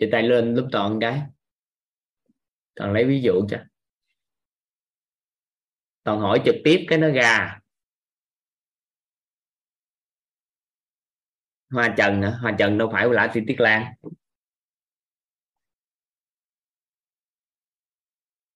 [0.00, 1.22] giơ tay lên lúc toàn cái
[2.74, 3.58] toàn lấy ví dụ cho.
[6.02, 7.58] Toàn hỏi trực tiếp cái nó gà
[11.70, 12.30] hoa trần hả?
[12.30, 13.94] Hoa trần đâu phải là thị tiết lan.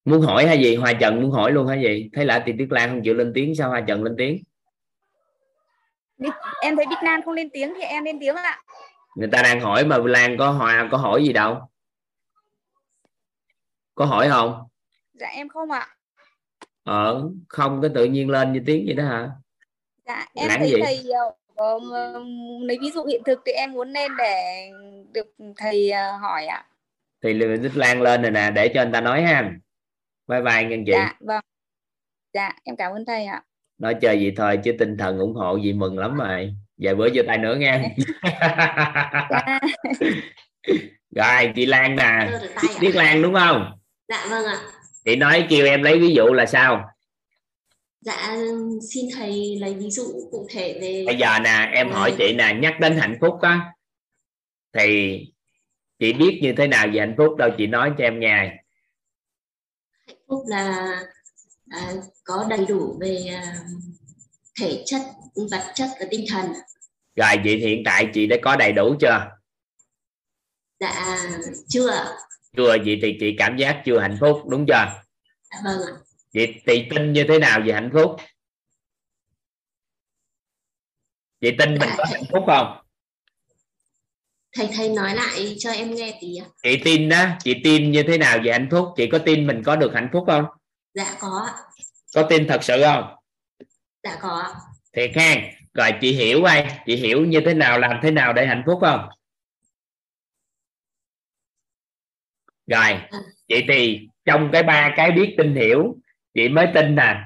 [0.04, 0.76] Muốn hỏi hay gì?
[0.76, 2.10] Hoa trần muốn hỏi luôn hay gì?
[2.12, 4.42] Thấy lạ thì tiết lan không chịu lên tiếng, sao hoa trần lên tiếng?
[6.62, 8.62] Em thấy Bích nam không lên tiếng thì em lên tiếng ạ
[9.16, 11.68] người ta đang hỏi mà lan có hoa có hỏi gì đâu.
[13.94, 14.68] Có hỏi không?
[15.12, 15.88] Dạ em không ạ.
[16.84, 19.30] Ờ không có tự nhiên lên như tiếng vậy đó hả?
[20.06, 20.80] Dạ em Lãng thấy gì?
[20.82, 21.80] thầy ờ, có
[22.60, 24.70] lấy ví dụ hiện thực thì em muốn lên để
[25.12, 26.66] được thầy ờ, hỏi ạ.
[27.22, 29.52] Thì Tích Lan lên rồi nè để cho anh ta nói ha.
[30.26, 30.92] Bye bye nghe chị.
[30.92, 31.44] Dạ vâng.
[32.32, 33.42] Dạ em cảm ơn thầy ạ.
[33.78, 37.10] Nói chơi vậy thôi chứ tinh thần ủng hộ gì mừng lắm rồi vài bữa
[37.10, 37.94] giơ tay nữa nghe
[38.30, 39.60] dạ.
[41.44, 42.40] rồi chị Lan nè.
[42.80, 43.78] Tiết Lan đúng không?
[44.08, 44.60] Dạ vâng ạ.
[45.04, 46.90] chị nói kêu em lấy ví dụ là sao?
[48.00, 48.36] Dạ
[48.92, 52.54] xin thầy lấy ví dụ cụ thể về bây giờ nè em hỏi chị nè
[52.60, 53.74] nhắc đến hạnh phúc á
[54.72, 55.18] thì
[55.98, 57.36] chị biết như thế nào về hạnh phúc?
[57.38, 58.64] Đâu chị nói cho em nghe.
[60.06, 60.96] Hạnh phúc là
[61.70, 61.92] à,
[62.24, 63.54] có đầy đủ về à,
[64.60, 65.02] thể chất,
[65.50, 66.46] vật chất và tinh thần.
[67.16, 69.30] rồi vậy hiện tại chị đã có đầy đủ chưa?
[70.80, 71.18] Dạ
[71.68, 72.16] chưa.
[72.56, 75.02] Chưa vậy thì chị cảm giác chưa hạnh phúc đúng chưa?
[75.50, 75.92] Dạ vâng ạ.
[76.32, 78.16] chị tin như thế nào về hạnh phúc?
[81.40, 82.80] Chị tin mình có hạnh phúc không?
[84.56, 86.46] Thầy thầy nói lại cho em nghe tí ạ.
[86.62, 88.88] chị tin đó chị tin như thế nào về hạnh phúc?
[88.96, 90.44] Chị có tin mình có được hạnh phúc không?
[90.94, 91.48] Dạ có
[92.14, 93.23] có tin thật sự không
[94.04, 94.50] Dạ có ạ.
[94.92, 95.34] thiệt ha.
[95.74, 98.78] Rồi chị hiểu ai chị hiểu như thế nào làm thế nào để hạnh phúc
[98.80, 99.08] không?
[102.66, 103.00] Rồi
[103.48, 105.96] chị thì trong cái ba cái biết tin hiểu
[106.34, 107.16] chị mới tin nè.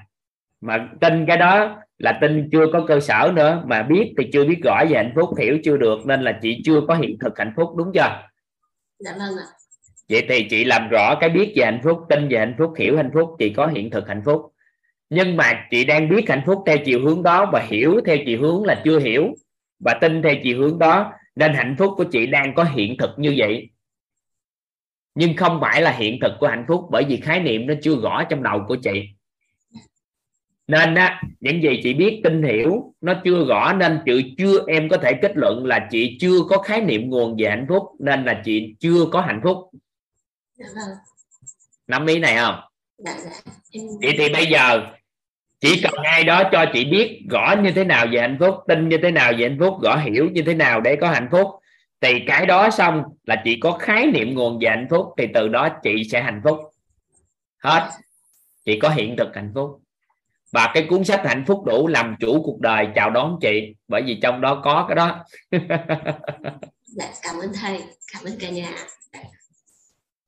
[0.60, 4.44] Mà tin cái đó là tin chưa có cơ sở nữa mà biết thì chưa
[4.44, 7.38] biết rõ về hạnh phúc hiểu chưa được nên là chị chưa có hiện thực
[7.38, 8.22] hạnh phúc đúng chưa?
[8.98, 9.46] Dạ vâng ạ.
[10.08, 12.96] vậy thì chị làm rõ cái biết về hạnh phúc tin về hạnh phúc hiểu
[12.96, 14.52] hạnh phúc chị có hiện thực hạnh phúc
[15.10, 18.42] nhưng mà chị đang biết hạnh phúc theo chiều hướng đó và hiểu theo chiều
[18.42, 19.34] hướng là chưa hiểu
[19.78, 23.10] và tin theo chiều hướng đó nên hạnh phúc của chị đang có hiện thực
[23.18, 23.70] như vậy.
[25.14, 27.96] Nhưng không phải là hiện thực của hạnh phúc bởi vì khái niệm nó chưa
[28.02, 29.08] rõ trong đầu của chị.
[30.66, 34.88] Nên á những gì chị biết tin hiểu nó chưa rõ nên chị chưa em
[34.88, 38.24] có thể kết luận là chị chưa có khái niệm nguồn về hạnh phúc nên
[38.24, 39.70] là chị chưa có hạnh phúc.
[40.54, 40.96] Dạ vâng.
[41.86, 42.54] Nắm ý này không?
[42.98, 43.52] Dạ dạ.
[44.02, 44.86] Vậy thì bây giờ
[45.60, 48.88] chỉ cần ai đó cho chị biết rõ như thế nào về hạnh phúc tin
[48.88, 51.48] như thế nào về hạnh phúc rõ hiểu như thế nào để có hạnh phúc
[52.00, 55.48] thì cái đó xong là chị có khái niệm nguồn về hạnh phúc thì từ
[55.48, 56.58] đó chị sẽ hạnh phúc.
[57.58, 57.90] Hết.
[58.64, 59.80] Chị có hiện thực hạnh phúc.
[60.52, 64.02] Và cái cuốn sách hạnh phúc đủ làm chủ cuộc đời chào đón chị bởi
[64.02, 65.24] vì trong đó có cái đó.
[66.86, 67.82] Dạ cảm ơn thầy.
[68.12, 68.72] Cảm ơn cả nhà.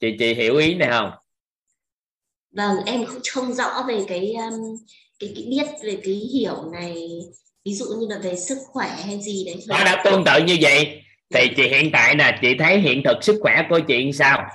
[0.00, 1.10] Chị chị hiểu ý này không?
[2.52, 4.76] Vâng em cũng không rõ về cái um,
[5.20, 6.94] cái cái biết về cái hiểu này
[7.64, 9.56] ví dụ như là về sức khỏe hay gì đấy.
[9.68, 11.02] Nó đã tương tự như vậy
[11.34, 14.50] thì chị hiện tại nè chị thấy hiện thực sức khỏe của chị sao?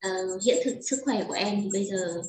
[0.00, 0.10] Ờ,
[0.46, 2.22] hiện thực sức khỏe của em thì bây giờ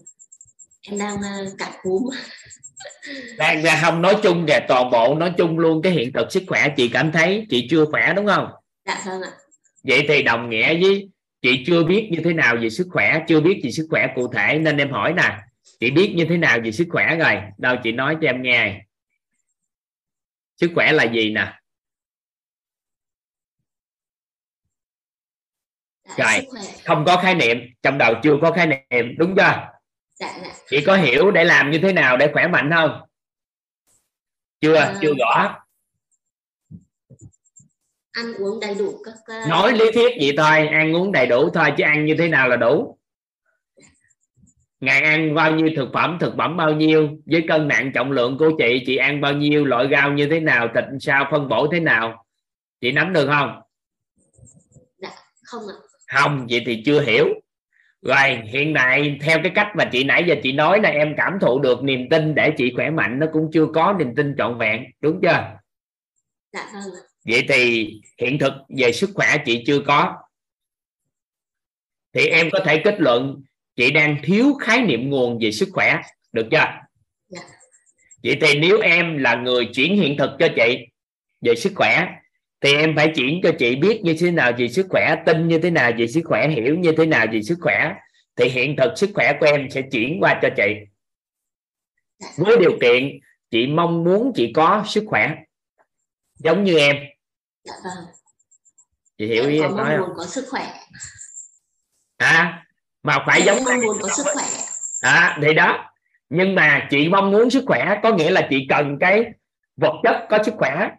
[0.82, 2.04] em đang uh, cảm cúm.
[3.38, 6.44] Đang ra không nói chung kìa toàn bộ nói chung luôn cái hiện thực sức
[6.48, 8.48] khỏe chị cảm thấy chị chưa khỏe đúng không?
[8.86, 9.32] Dạ vâng ạ.
[9.84, 11.10] Vậy thì đồng nghĩa với
[11.42, 14.28] chị chưa biết như thế nào về sức khỏe chưa biết gì sức khỏe cụ
[14.34, 15.38] thể nên em hỏi nè
[15.80, 17.42] chị biết như thế nào về sức khỏe rồi?
[17.58, 18.86] Đâu chị nói cho em nghe.
[20.58, 21.60] Sức khỏe là gì nè?
[26.18, 26.48] Dạ, rồi
[26.86, 29.70] không có khái niệm trong đầu chưa có khái niệm đúng chưa?
[30.20, 30.54] Dạ dạ.
[30.70, 33.02] Chị có hiểu để làm như thế nào để khỏe mạnh không?
[34.62, 35.00] Chưa Ờ.
[35.02, 35.62] chưa rõ.
[38.12, 39.14] Ăn uống đầy đủ các
[39.44, 42.28] uh, nói lý thuyết vậy thôi ăn uống đầy đủ thôi chứ ăn như thế
[42.28, 42.98] nào là đủ
[44.86, 47.10] ngày ăn bao nhiêu thực phẩm thực phẩm bao nhiêu?
[47.26, 49.66] Với cân nặng trọng lượng của chị chị ăn bao nhiêu?
[49.66, 50.68] Loại rau như thế nào?
[50.76, 51.28] Thịt sao?
[51.32, 52.26] Phân bổ thế nào?
[52.82, 53.62] Chị nắm được không?
[54.98, 55.10] Dạ
[55.44, 55.76] không ạ.
[56.08, 57.26] Không vậy thì chưa hiểu.
[58.02, 61.34] Rồi hiện tại theo cái cách mà chị nãy giờ chị nói là em cảm
[61.42, 64.58] thụ được niềm tin để chị khỏe mạnh nó cũng chưa có niềm tin trọn
[64.58, 65.58] vẹn đúng chưa?
[66.54, 67.02] Dạ vâng ạ.
[67.26, 67.92] Vậy thì
[68.22, 70.16] hiện thực về sức khỏe chị chưa có.
[72.14, 73.44] Thì em có thể kết luận
[73.76, 76.02] chị đang thiếu khái niệm nguồn về sức khỏe.
[76.32, 76.66] Được chưa?
[77.28, 77.42] Dạ.
[78.24, 80.88] Vậy thì nếu em là người chuyển hiện thực cho chị
[81.42, 82.08] về sức khỏe
[82.62, 85.60] thì em phải chuyển cho chị biết như thế nào về sức khỏe tin như
[85.60, 87.94] thế nào về sức khỏe hiểu như thế nào về sức khỏe
[88.36, 90.74] thì hiện thực sức khỏe của em sẽ chuyển qua cho chị.
[92.38, 93.20] Với điều kiện
[93.52, 95.36] chị mong muốn chị có sức khỏe
[96.36, 96.96] giống như em.
[97.64, 98.06] Dạ vâng.
[99.18, 100.10] Chị hiểu ý em em có nói không?
[100.18, 100.74] có sức khỏe.
[102.18, 102.65] À
[103.06, 104.44] mà phải giống mong muốn có sức khỏe.
[105.02, 105.92] À thì đó.
[106.30, 109.26] Nhưng mà chị mong muốn sức khỏe có nghĩa là chị cần cái
[109.78, 110.90] vật chất có sức khỏe.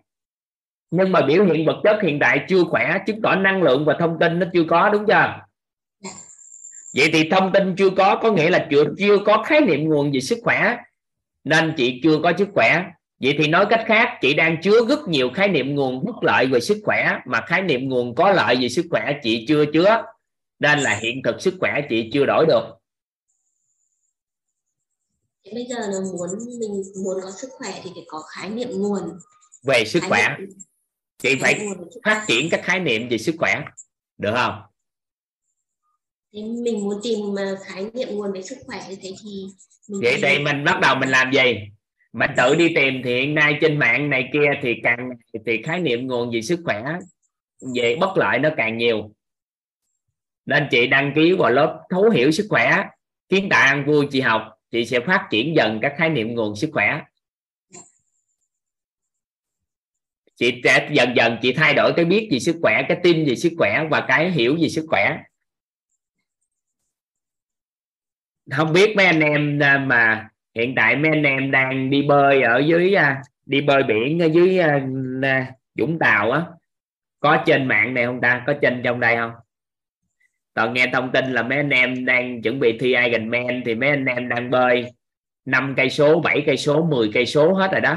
[0.91, 3.97] Nhưng mà biểu hiện vật chất hiện tại chưa khỏe chứng tỏ năng lượng và
[3.99, 5.35] thông tin nó chưa có đúng chưa?
[6.97, 10.13] Vậy thì thông tin chưa có có nghĩa là chưa chưa có khái niệm nguồn
[10.13, 10.77] về sức khỏe
[11.45, 12.85] nên chị chưa có sức khỏe.
[13.21, 16.47] Vậy thì nói cách khác chị đang chứa rất nhiều khái niệm nguồn bất lợi
[16.47, 20.03] về sức khỏe mà khái niệm nguồn có lợi về sức khỏe chị chưa chứa
[20.59, 22.63] nên là hiện thực sức khỏe chị chưa đổi được.
[25.55, 26.29] Bây giờ là muốn
[26.61, 29.03] mình muốn có sức khỏe thì phải có khái niệm nguồn.
[29.63, 30.37] Về sức khái khỏe.
[30.39, 30.49] niệm-
[31.19, 31.67] chị phải
[32.05, 33.65] phát triển các khái niệm về sức khỏe.
[34.19, 34.63] Được không?
[36.33, 37.19] Thế mình muốn tìm
[37.65, 39.47] khái niệm nguồn về sức khỏe như thế thì
[39.89, 41.55] mình vậy thì mình bắt đầu mình làm gì?
[42.13, 45.11] Mình tự đi tìm thì hiện nay trên mạng này kia thì càng
[45.47, 46.85] thì khái niệm nguồn về sức khỏe
[47.75, 49.16] về bất lợi nó càng nhiều
[50.47, 52.85] nên chị đăng ký vào lớp thấu hiểu sức khỏe.
[53.29, 56.57] Kiến tạo ăn vui, chị học, chị sẽ phát triển dần các khái niệm nguồn
[56.57, 57.01] sức khỏe.
[60.37, 63.37] Chị sẽ dần dần chị thay đổi cái biết về sức khỏe, cái tin về
[63.37, 65.19] sức khỏe và cái hiểu về sức khỏe.
[68.51, 72.43] Không biết mấy anh em à, mà hiện tại mấy anh em đang đi bơi
[72.43, 74.87] ở dưới à, đi bơi biển ở dưới à,
[75.79, 76.43] Vũng Tàu á.
[77.21, 78.45] Có trên mạng này không ta?
[78.47, 79.33] Có trên trong đây không?
[80.57, 83.89] Toàn nghe thông tin là mấy anh em đang chuẩn bị thi Ironman thì mấy
[83.89, 84.93] anh em đang bơi
[85.45, 87.97] 5 cây số 7 cây số 10 cây số hết rồi đó.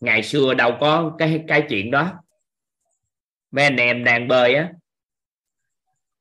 [0.00, 2.12] Ngày xưa đâu có cái cái chuyện đó.
[3.50, 4.72] Mấy anh em đang bơi á.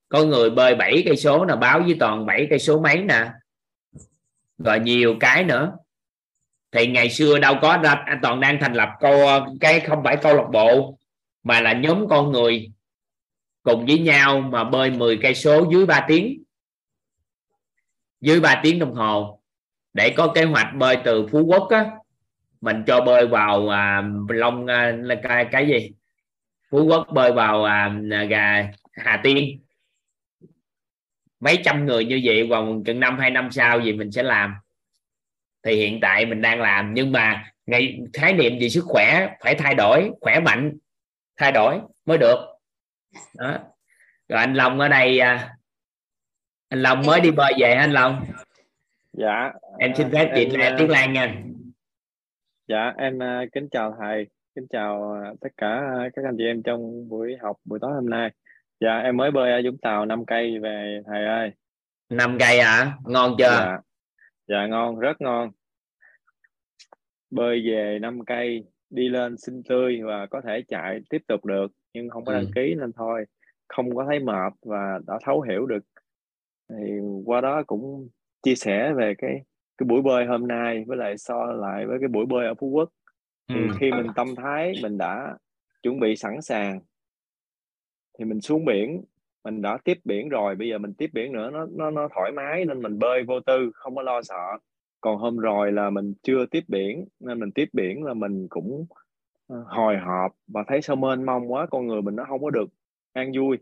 [0.10, 3.26] Có người bơi 7 cây số là báo với toàn 7 cây số mấy nè.
[4.58, 5.74] Rồi nhiều cái nữa.
[6.72, 9.28] Thì ngày xưa đâu có ra à, toàn đang thành lập câu,
[9.60, 10.98] cái không phải câu lạc bộ,
[11.44, 12.72] mà là nhóm con người
[13.64, 16.44] cùng với nhau mà bơi 10 cây số dưới 3 tiếng.
[18.22, 19.42] Dưới 3 tiếng đồng hồ.
[19.94, 21.86] Để có kế hoạch bơi từ Phú Quốc á
[22.62, 25.92] mình cho bơi vào à, Long à, cái, cái gì?
[26.70, 29.60] Phú Quốc bơi vào à, à, gà Hà Tiên.
[31.40, 34.54] Mấy trăm người như vậy vào chừng năm hai năm sau gì mình sẽ làm.
[35.64, 36.94] Thì hiện tại mình đang làm.
[36.94, 40.78] Nhưng mà ngày khái niệm về sức khỏe phải thay đổi khỏe mạnh
[41.38, 42.51] thay đổi mới được
[43.34, 43.58] đó.
[44.30, 45.56] Rồi anh Long ở đây à,
[46.70, 48.26] anh Long mới đi bơi về anh Long?
[49.14, 49.52] Dạ.
[49.80, 51.36] Em xin à, phép chị em, à, Tiếng Lan nha.
[52.68, 55.82] dạ em à, kính chào thầy kính chào à, tất cả
[56.16, 58.32] các anh chị em trong buổi học buổi tối hôm nay.
[58.80, 61.52] Dạ em mới bơi ở Vũng Tàu 5 cây về thầy ơi.
[62.10, 62.98] Năm cây hả?
[63.06, 63.44] Ngon chưa?
[63.44, 63.78] Dạ.
[64.48, 65.52] Dạ ngon rất ngon.
[67.30, 71.68] Bơi về 5 cây đi lên xinh tươi và có thể chạy tiếp tục được
[71.94, 72.52] nhưng không có đăng Ừ.
[72.56, 73.26] ký nên thôi
[73.68, 75.84] không có thấy mệt và đã thấu hiểu được
[76.70, 78.10] thì qua đó cũng
[78.44, 79.42] chia sẻ về cái
[79.78, 82.68] cái buổi bơi hôm nay với lại so lại với cái buổi bơi ở Phú
[82.68, 82.90] Quốc
[83.54, 83.76] thì Ừ.
[83.80, 85.38] khi mình tâm thái mình đã
[85.84, 86.80] chuẩn bị sẵn sàng
[88.20, 89.04] thì mình xuống biển
[89.44, 92.32] mình đã tiếp biển rồi bây giờ mình tiếp biển nữa nó nó nó thoải
[92.32, 94.58] mái nên mình bơi vô tư không có lo sợ
[95.02, 98.86] còn hôm rồi là mình chưa tiếp biển nên mình tiếp biển là mình cũng
[99.66, 102.70] hồi hộp và thấy sao mênh mông quá con người mình nó không có được
[103.14, 103.58] an vui.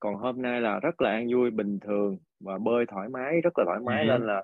[0.00, 3.58] Còn hôm nay là rất là an vui bình thường và bơi thoải mái rất
[3.58, 4.06] là thoải mái Ừ.
[4.08, 4.42] nên là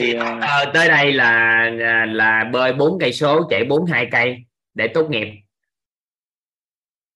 [0.00, 1.70] chị bơi ờ, ờ, tới đây là
[2.06, 5.28] là, bơi 4 cây số chạy 42 cây để tốt nghiệp.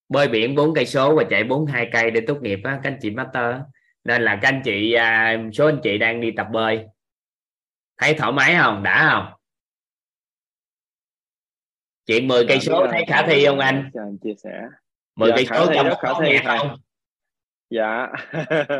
[0.09, 2.97] Bơi biển 4 cây số và chạy 42 cây để tốt nghiệp á các anh
[3.01, 3.55] chị master
[4.03, 6.85] nên là các anh chị à, số anh chị đang đi tập bơi.
[7.97, 8.83] Thấy thoải mái không?
[8.83, 9.40] Đã không
[12.11, 13.89] chuyện 10 cây dạ, số biết thấy khả thi không anh?
[13.93, 14.61] Anh chia sẻ.
[15.15, 16.75] 10 dạ cây số trong khả số thi không?
[17.69, 18.07] Dạ.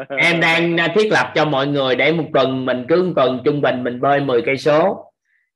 [0.18, 3.42] Em đang à, thiết lập cho mọi người để một tuần mình cứ một tuần
[3.46, 5.06] trung bình mình bơi 10 cây số.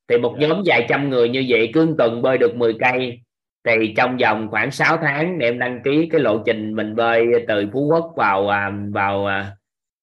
[0.07, 3.19] Thì một nhóm vài trăm người như vậy cứ một tuần bơi được 10 cây.
[3.65, 7.65] Thì trong vòng khoảng 6 tháng em đăng ký cái lộ trình mình bơi từ
[7.73, 9.51] Phú Quốc vào à, vào à,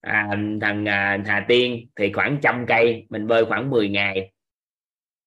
[0.00, 0.28] à,
[0.60, 1.86] thằng à, Hà Tiên.
[1.96, 4.31] Thì khoảng trăm cây mình bơi khoảng 10 ngày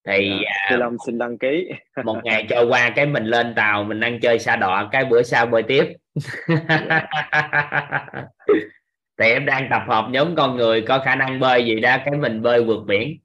[0.08, 0.50] thì dạ.
[0.50, 1.70] à, Phi Long xin đăng ký.
[2.04, 5.24] một ngày trôi qua cái mình lên tàu mình ăn chơi xa đọa cái bữa
[5.24, 5.86] sau bơi tiếp.
[9.20, 12.18] Thì em đang tập hợp nhóm con người có khả năng bơi gì đó cái
[12.18, 13.18] mình bơi vượt biển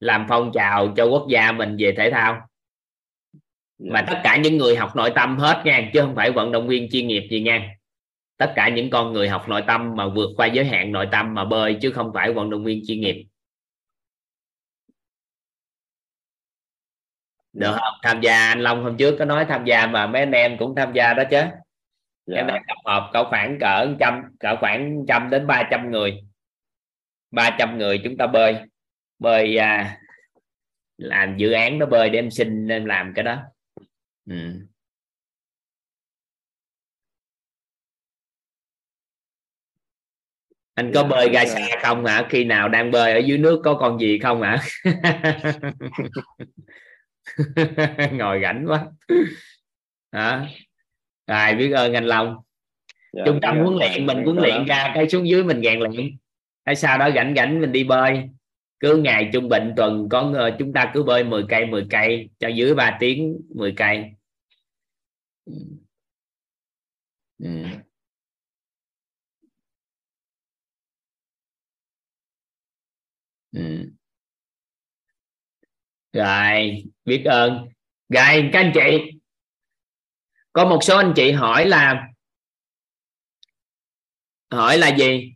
[0.00, 2.40] làm phong trào cho quốc gia mình về thể thao.
[3.78, 6.68] Mà tất cả những người học nội tâm hết nha chứ không phải vận động
[6.68, 7.74] viên chuyên nghiệp gì nha.
[8.36, 11.34] Tất cả những con người học nội tâm mà vượt qua giới hạn nội tâm
[11.34, 13.26] mà bơi chứ không phải vận động viên chuyên nghiệp
[17.58, 17.94] được không?
[18.02, 20.74] Tham gia anh Long hôm trước có nói tham gia mà mấy anh em cũng
[20.76, 21.40] tham gia đó chứ.
[22.34, 26.28] Em đang tập hợp cỡ khoảng cỡ trăm cỡ khoảng trăm đến ba trăm người.
[27.30, 28.56] 300 người chúng ta bơi.
[29.18, 29.98] Bơi à,
[30.96, 33.42] làm dự án đó bơi để em xin em làm cái đó.
[34.30, 34.34] Ừ.
[40.74, 41.54] anh có Dạ, bơi ra dạ.
[41.54, 42.26] xa không hả?
[42.30, 44.58] Khi nào đang bơi ở dưới nước có con gì không hả
[48.12, 48.86] ngồi rảnh quá.
[50.12, 50.46] Hả?
[51.26, 52.36] Rồi biết ơn anh Long?
[53.12, 55.44] Dạ, trung tâm biết huấn ơn luyện mình biết huấn luyện ra cái xuống dưới
[55.44, 56.16] mình rèn luyện.
[56.64, 58.30] Cái sau đó rảnh rảnh mình đi bơi.
[58.80, 62.48] Cứ ngày trung bình tuần có chúng ta cứ bơi 10 cây 10 cây cho
[62.48, 64.04] dưới 3 tiếng 10 cây.
[67.38, 67.48] Ừ.
[73.52, 73.90] Ừ.
[76.12, 77.68] rồi biết ơn.
[78.08, 79.18] Rồi, các anh chị.
[80.52, 82.08] Có một số anh chị hỏi là
[84.50, 85.32] hỏi là gì?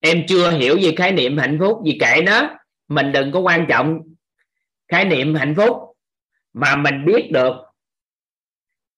[0.00, 2.56] Em chưa hiểu về khái niệm hạnh phúc gì kệ nó
[2.88, 4.00] mình đừng có quan trọng
[4.88, 5.76] khái niệm hạnh phúc
[6.52, 7.56] mà mình biết được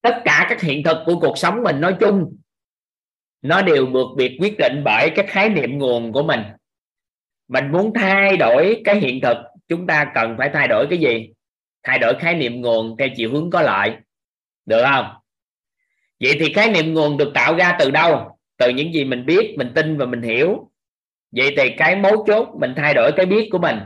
[0.01, 2.37] tất cả các hiện thực của cuộc sống mình nói chung.
[3.43, 6.41] Nó đều được biệt quyết định bởi cái khái niệm nguồn của mình.
[7.49, 9.37] Mình muốn thay đổi cái hiện thực
[9.73, 11.33] chúng ta cần phải thay đổi cái gì?
[11.83, 13.97] Thay đổi khái niệm nguồn theo chiều hướng có lợi.
[14.67, 15.07] Được không?
[16.21, 18.39] Vậy thì khái niệm nguồn được tạo ra từ đâu?
[18.57, 20.71] Từ những gì mình biết, mình tin và mình hiểu.
[21.31, 23.79] Vậy thì cái mấu chốt, mình thay đổi cái biết của mình.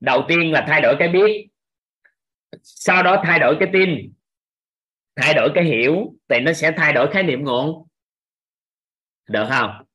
[0.00, 1.48] Đầu tiên là thay đổi cái biết.
[2.62, 4.12] Sau đó thay đổi cái tin.
[5.16, 6.14] Thay đổi cái hiểu.
[6.28, 7.88] Thì nó sẽ thay đổi khái niệm nguồn.
[9.28, 9.85] Được không?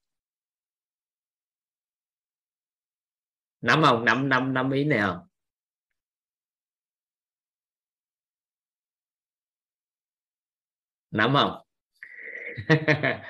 [3.61, 4.05] Nắm không?
[4.05, 5.19] Nắm nắm nắm ý này không?
[11.11, 11.61] Nắm không?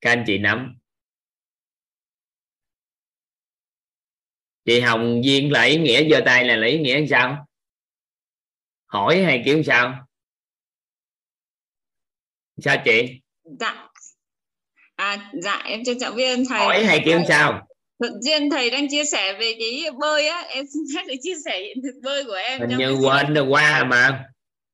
[0.00, 0.78] Các anh chị nắm.
[4.64, 7.46] Chị Hồng Duyên là ý nghĩa giơ tay là lấy ý nghĩa sao?
[8.86, 10.06] Hỏi hay kiểu sao?
[12.56, 13.20] Sao chị?
[13.60, 13.88] Dạ.
[14.94, 17.66] À dạ em trân trọng ơn thầy hỏi hay kiểu sao
[18.02, 21.34] Thuận Duyên thầy đang chia sẻ về cái bơi á em xin phép được chia
[21.44, 24.24] sẻ hiện thực bơi của em hình như quên rồi qua mà.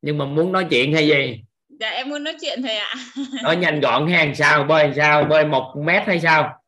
[0.02, 1.40] Nhưng mà muốn nói chuyện hay gì?
[1.80, 2.94] Dạ em muốn nói chuyện thầy ạ.
[3.42, 4.64] Nói nhanh gọn hay sao?
[4.64, 5.24] Bơi làm sao?
[5.24, 6.62] Bơi một mét hay sao?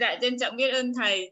[0.00, 1.30] Dạ trân trọng biết ơn thầy.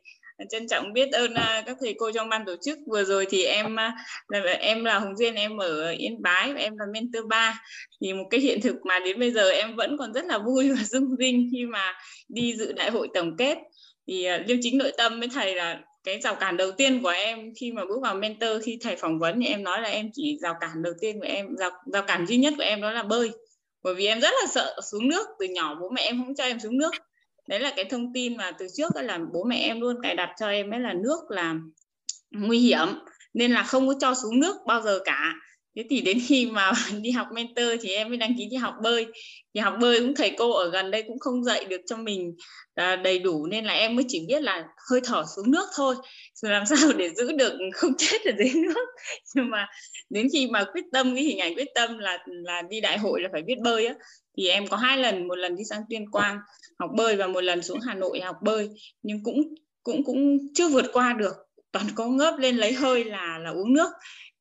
[0.51, 2.79] Trân trọng biết ơn à, các thầy cô trong ban tổ chức.
[2.87, 3.97] Vừa rồi thì em à,
[4.29, 7.63] là em là Hồng Duyên em ở Yên Bái và em là mentor 3
[8.01, 10.71] thì một cái hiện thực mà đến bây giờ em vẫn còn rất là vui
[10.71, 11.95] và rung rinh khi mà
[12.29, 13.59] đi dự đại hội tổng kết
[14.07, 17.09] thì uh, liêm chính nội tâm với thầy là cái rào cản đầu tiên của
[17.09, 20.11] em khi mà bước vào mentor khi thầy phỏng vấn thì em nói là em
[20.12, 22.93] chỉ rào cản đầu tiên của em rào, rào cản duy nhất của em đó
[22.93, 23.31] là bơi.
[23.83, 26.45] Bởi vì em rất là sợ xuống nước từ nhỏ bố mẹ em không cho
[26.45, 26.91] em xuống nước.
[27.49, 30.31] Đấy là cái thông tin mà từ trước là bố mẹ em luôn cài đặt
[30.41, 31.55] cho em ấy là nước là
[32.31, 32.89] nguy hiểm
[33.35, 35.35] nên là không có cho xuống nước bao giờ cả
[35.77, 36.73] thế thì đến khi mà
[37.03, 39.07] đi học mentor thì em mới đăng ký đi học bơi.
[39.55, 42.35] Thì học bơi cũng thầy cô ở gần đây cũng không dạy được cho mình
[42.74, 43.47] à, đầy đủ.
[43.47, 45.94] Nên là em mới chỉ biết là hơi thở xuống nước thôi.
[46.35, 48.86] Rồi làm sao để giữ được không chết ở dưới nước.
[49.35, 49.66] Nhưng mà
[50.11, 53.20] đến khi mà quyết tâm, cái hình ảnh quyết tâm là là đi đại hội
[53.23, 53.94] là phải biết bơi á.
[54.36, 56.39] Thì em có hai lần, một lần đi sang tuyên quang
[56.78, 58.69] học bơi và một lần xuống hà nội học bơi.
[59.03, 59.43] Nhưng cũng
[59.82, 61.35] cũng cũng chưa vượt qua được.
[61.73, 63.89] Toàn có ngớp lên lấy hơi là là uống nước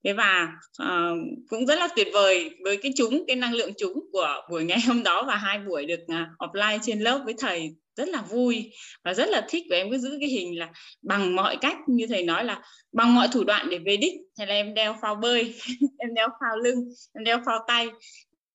[0.03, 0.47] thế và
[0.83, 1.17] uh,
[1.49, 4.79] cũng rất là tuyệt vời với cái chúng cái năng lượng chúng của buổi ngày
[4.87, 8.71] hôm đó và hai buổi được uh, offline trên lớp với thầy rất là vui
[9.03, 10.69] và rất là thích và em cứ giữ cái hình là
[11.01, 12.61] bằng mọi cách như thầy nói là
[12.91, 14.13] bằng mọi thủ đoạn để về đích.
[14.37, 15.55] Thế là em đeo phao bơi
[15.97, 16.79] em đeo phao lưng
[17.13, 17.87] em đeo phao tay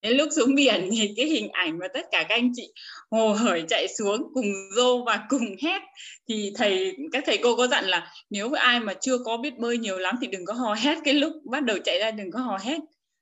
[0.02, 2.72] đến lúc xuống biển thì cái hình ảnh mà tất cả các anh chị
[3.10, 4.46] hồ hởi chạy xuống cùng
[4.76, 5.82] rô và cùng hét
[6.28, 9.78] thì thầy, các thầy cô có dặn là nếu ai mà chưa có biết bơi
[9.78, 12.38] nhiều lắm thì đừng có hò hét cái lúc bắt đầu chạy ra, đừng có
[12.38, 12.78] hò hét.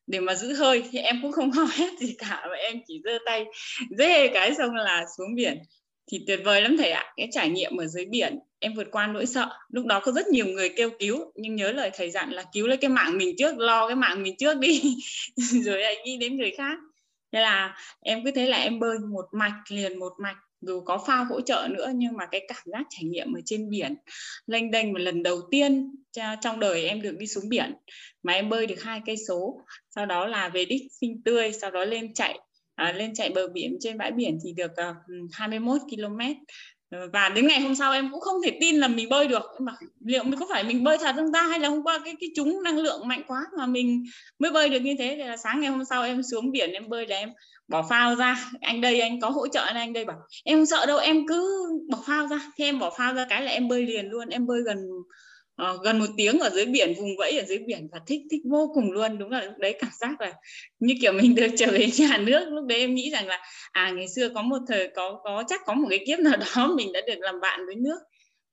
[0.07, 3.01] Để mà giữ hơi thì em cũng không hò hét gì cả và em chỉ
[3.05, 3.45] giơ tay,
[3.99, 5.59] dê cái xong là xuống biển.
[6.13, 9.07] Thì tuyệt vời lắm thầy ạ, cái trải nghiệm ở dưới biển em vượt qua
[9.07, 9.49] nỗi sợ.
[9.69, 12.67] Lúc đó có rất nhiều người kêu cứu nhưng nhớ lời thầy dặn là cứu
[12.67, 14.97] lấy cái mạng mình trước lo cái mạng mình trước đi.
[15.37, 16.79] Rồi lại nghĩ đến người khác.
[17.33, 20.37] Thế là em cứ thế là em bơi một mạch liền một mạch.
[20.61, 23.71] Dù có phao hỗ trợ nữa nhưng mà cái cảm giác trải nghiệm ở trên
[23.71, 23.95] biển
[24.47, 25.95] lênh đênh một lần đầu tiên
[26.41, 27.75] trong đời em được đi xuống biển
[28.23, 29.61] mà em bơi được hai cây số.
[29.91, 32.39] Sau đó là về đích xinh tươi sau đó lên chạy
[32.75, 33.77] à, lên chạy bờ biển.
[33.81, 34.97] Trên bãi biển thì được uh,
[35.33, 36.19] 21 km
[37.13, 39.43] và đến ngày hôm sau em cũng không thể tin là mình bơi được.
[39.61, 39.73] Mà
[40.05, 41.43] liệu mình có phải mình bơi thật không ta?
[41.43, 44.05] Hay là hôm qua cái cái chúng năng lượng mạnh quá mà mình
[44.39, 45.15] mới bơi được như thế?
[45.19, 47.29] Thì là sáng ngày hôm sau em xuống biển em bơi là em
[47.69, 48.51] bỏ phao ra.
[48.61, 51.27] Anh đây anh có hỗ trợ anh, anh đây bảo em không sợ đâu em
[51.27, 52.41] cứ bỏ phao ra.
[52.57, 54.29] Thì em bỏ phao ra cái là em bơi liền luôn.
[54.29, 54.79] Em bơi gần
[55.57, 58.41] Ờ, gần một tiếng ở dưới biển vùng vẫy ở dưới biển và thích thích
[58.51, 59.19] vô cùng luôn.
[59.19, 60.33] Đúng là lúc đấy cảm giác là
[60.79, 62.49] như kiểu mình được trở về nhà nước.
[62.51, 65.61] Lúc đấy em nghĩ rằng là à ngày xưa có một thời có có chắc
[65.67, 67.99] có một cái kiếp nào đó mình đã được làm bạn với nước.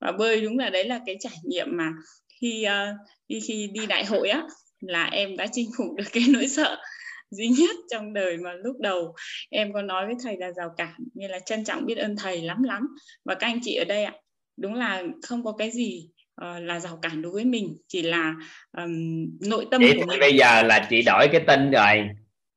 [0.00, 1.90] Và bơi đúng là đấy là cái trải nghiệm mà
[2.40, 2.96] khi uh,
[3.28, 4.42] đi khi đi đại hội á
[4.80, 6.76] là em đã chinh phục được cái nỗi sợ
[7.30, 9.14] duy nhất trong đời mà lúc đầu
[9.50, 12.42] em có nói với thầy là rào cản như là trân trọng biết ơn thầy
[12.42, 12.88] lắm lắm.
[13.24, 14.12] Và các anh chị ở đây ạ
[14.56, 16.08] đúng là không có cái gì
[16.42, 18.34] uh, là rào cản đối với mình chỉ là
[18.76, 20.20] um, nội tâm chị của mình.
[20.20, 22.08] bây giờ là chị đổi cái tin rồi.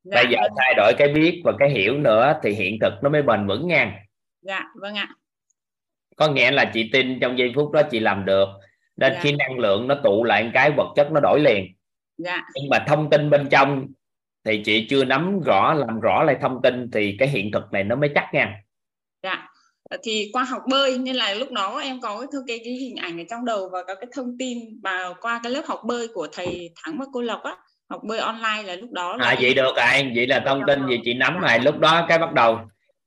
[0.04, 0.52] Dạ, bây giờ vâng.
[0.58, 3.68] thay đổi cái biết và cái hiểu nữa thì hiện thực nó mới bền vững
[3.68, 4.00] nha.
[4.42, 5.10] Dạ vâng ạ.
[6.16, 8.48] Có nghĩa là chị tin trong giây phút đó chị làm được
[8.98, 9.20] nên Dạ.
[9.22, 11.68] khi năng lượng nó tụ lại cái vật chất nó đổi liền.
[12.18, 12.42] Dạ.
[12.56, 13.88] Nhưng mà thông tin bên trong
[14.46, 17.84] thì chị chưa nắm rõ làm rõ lại thông tin thì cái hiện thực này
[17.84, 18.62] nó mới chắc nha.
[19.24, 19.48] Dạ
[20.04, 23.18] thì qua học bơi nên là lúc đó em có cái cái, cái hình ảnh
[23.18, 26.28] ở trong đầu và có cái thông tin và qua cái lớp học bơi của
[26.32, 27.58] thầy Thắng và cô Lộc á
[27.90, 30.88] học bơi online là lúc đó là à vậy được rồi vậy là thông tin
[30.90, 32.60] gì chị nắm rồi lúc đó cái bắt đầu.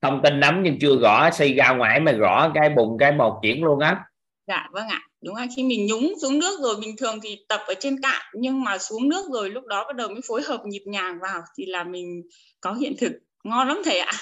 [0.02, 3.38] Thông tin nắm nhưng chưa rõ xây ra ngoài mà rõ cái bùng cái một
[3.42, 4.00] chuyển luôn á.
[4.48, 5.00] Dạ vâng ạ.
[5.22, 8.22] Đúng là khi mình nhúng xuống nước rồi bình thường thì tập ở trên cạn
[8.34, 11.42] nhưng mà xuống nước rồi lúc đó bắt đầu mới phối hợp nhịp nhàng vào
[11.58, 12.22] thì là mình
[12.60, 13.12] có hiện thực.
[13.44, 14.12] Ngon lắm thầy ạ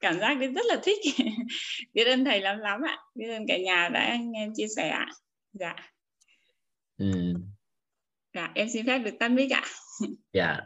[0.00, 0.98] cảm giác đấy rất là thích.
[1.92, 2.98] Biết ơn thầy lắm lắm ạ.
[3.14, 5.06] Biết ơn cả nhà đã nghe em chia sẻ ạ.
[5.52, 5.74] Dạ.
[6.98, 7.34] Ừ.
[8.34, 9.62] dạ em xin phép được tắt mic ạ.
[10.32, 10.60] Dạ.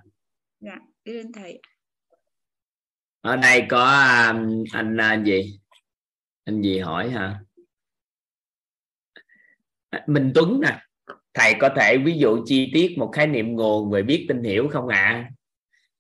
[0.61, 1.61] Dạ biết ơn thầy
[3.23, 3.85] ở đây có
[4.29, 5.61] um, anh uh, gì?
[6.45, 7.41] Anh gì hỏi hả?
[9.91, 10.79] À, Minh Tuấn nè.
[11.35, 14.69] Thầy có thể ví dụ chi tiết một khái niệm nguồn về biết tin hiểu
[14.73, 15.31] không ạ?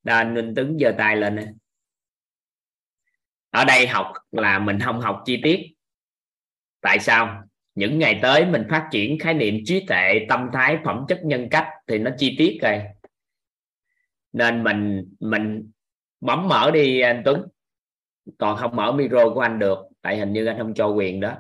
[0.05, 0.15] À?
[0.15, 1.47] Anh Minh Tuấn giơ tay lên nè
[3.53, 5.61] ở đây học là mình không học chi tiết.
[6.81, 7.43] Tại sao?
[7.75, 11.49] Những ngày tới mình phát triển khái niệm trí tuệ tâm thái phẩm chất nhân
[11.51, 12.83] cách thì nó chi tiết rồi.
[14.33, 15.71] Nên mình mình
[16.21, 17.47] bấm mở đi anh Tuấn.
[18.39, 21.35] Còn không mở micro của anh được tại hình như anh không cho quyền đó.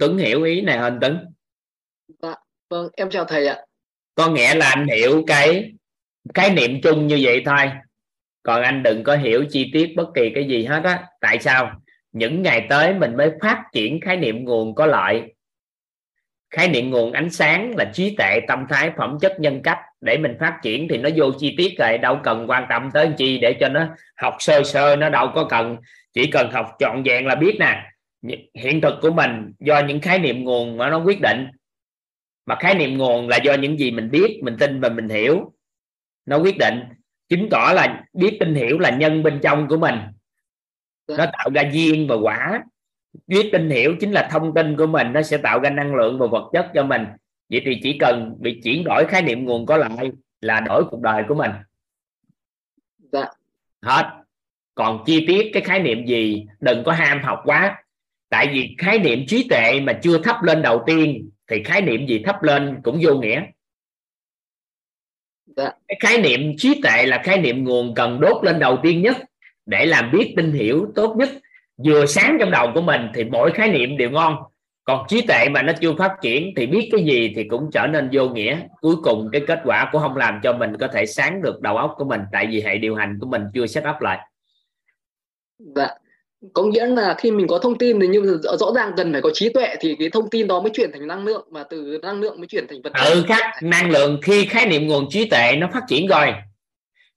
[0.00, 1.34] Tuấn hiểu ý này không Tuấn?
[2.22, 2.34] Dạ,
[2.68, 3.64] vâng, em chào thầy ạ.
[4.14, 5.72] có nghĩa là anh hiểu cái
[6.34, 7.70] khái niệm chung như vậy thôi
[8.42, 11.04] còn anh đừng có hiểu chi tiết bất kỳ cái gì hết á.
[11.20, 11.80] Tại sao?
[12.12, 15.34] Những ngày tới mình mới phát triển khái niệm nguồn có lợi.
[16.50, 19.78] Khái niệm nguồn ánh sáng là trí tệ tâm thái phẩm chất nhân cách.
[20.00, 21.98] Để mình phát triển thì nó vô chi tiết rồi.
[21.98, 25.44] Đâu cần quan tâm tới chi để cho nó học sơ sơ, nó đâu có
[25.44, 25.76] cần.
[26.12, 27.82] Chỉ cần học trọn vẹn là biết nè.
[28.54, 31.46] Hiện thực của mình do những khái niệm nguồn mà nó quyết định.
[32.46, 35.52] Mà khái niệm nguồn là do những gì mình biết, mình tin và mình hiểu.
[36.26, 36.80] Nó quyết định
[37.32, 39.94] chứng tỏ là biết tin hiểu là nhân bên trong của mình.
[41.08, 42.62] Nó tạo ra duyên và quả.
[43.26, 46.18] Biết tin hiểu chính là thông tin của mình nó sẽ tạo ra năng lượng
[46.18, 47.04] và vật chất cho mình.
[47.50, 51.00] Vậy thì chỉ cần bị chuyển đổi khái niệm nguồn có lại là đổi cuộc
[51.00, 51.50] đời của mình.
[53.12, 53.24] Dạ.
[53.82, 54.10] hết.
[54.74, 57.84] Còn chi tiết cái khái niệm gì đừng có ham học quá.
[58.28, 62.06] Tại vì khái niệm trí tuệ mà chưa thấp lên đầu tiên thì khái niệm
[62.06, 63.40] gì thấp lên cũng vô nghĩa.
[63.40, 63.46] Dạ
[65.56, 69.16] cái khái niệm trí tuệ là khái niệm nguồn cần đốt lên đầu tiên nhất
[69.66, 71.28] để làm biết tin hiểu tốt nhất.
[71.84, 74.36] Vừa sáng trong đầu của mình thì mỗi khái niệm đều ngon.
[74.84, 77.86] Còn trí tuệ mà nó chưa phát triển thì biết cái gì thì cũng trở
[77.86, 78.58] nên vô nghĩa.
[78.80, 81.76] Cuối cùng cái kết quả cũng không làm cho mình có thể sáng được đầu
[81.76, 84.18] óc của mình, tại vì hệ điều hành của mình chưa set up lại.
[85.58, 85.88] Dạ.
[86.54, 89.30] Có nghĩa là khi mình có thông tin thì nhưng rõ ràng cần phải có
[89.34, 92.20] trí tuệ thì cái thông tin đó mới chuyển thành năng lượng và từ năng
[92.20, 93.04] lượng mới chuyển thành vật chất.
[93.04, 96.34] tự khắc năng lượng khi khái niệm nguồn trí tuệ nó phát triển rồi,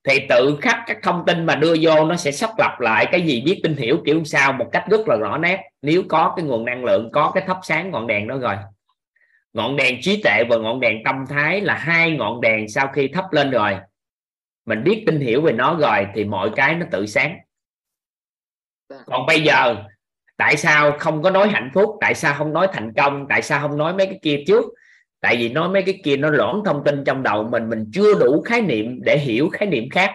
[0.04, 3.22] thì tự khắc các thông tin mà đưa vô nó sẽ sắp lập lại cái
[3.22, 5.60] gì biết tin hiểu kiểu sao một cách rất là rõ nét.
[5.82, 8.56] Nếu có cái nguồn năng lượng, có cái thắp sáng ngọn đèn đó rồi.
[9.54, 13.08] Ngọn đèn trí tuệ và ngọn đèn tâm thái là hai ngọn đèn sau khi
[13.08, 13.72] thắp lên rồi.
[14.66, 17.38] Mình biết tin hiểu về nó rồi thì mọi cái nó tự sáng.
[18.90, 18.98] Dạ.
[19.06, 19.76] còn bây giờ,
[20.38, 21.90] tại sao không có nói hạnh phúc?
[22.02, 23.26] Tại sao không nói thành công?
[23.30, 24.66] Tại sao không nói mấy cái kia trước?
[25.22, 28.20] Tại vì nói mấy cái kia nó loãng thông tin trong đầu mình mình chưa
[28.20, 30.12] đủ khái niệm để hiểu khái niệm khác.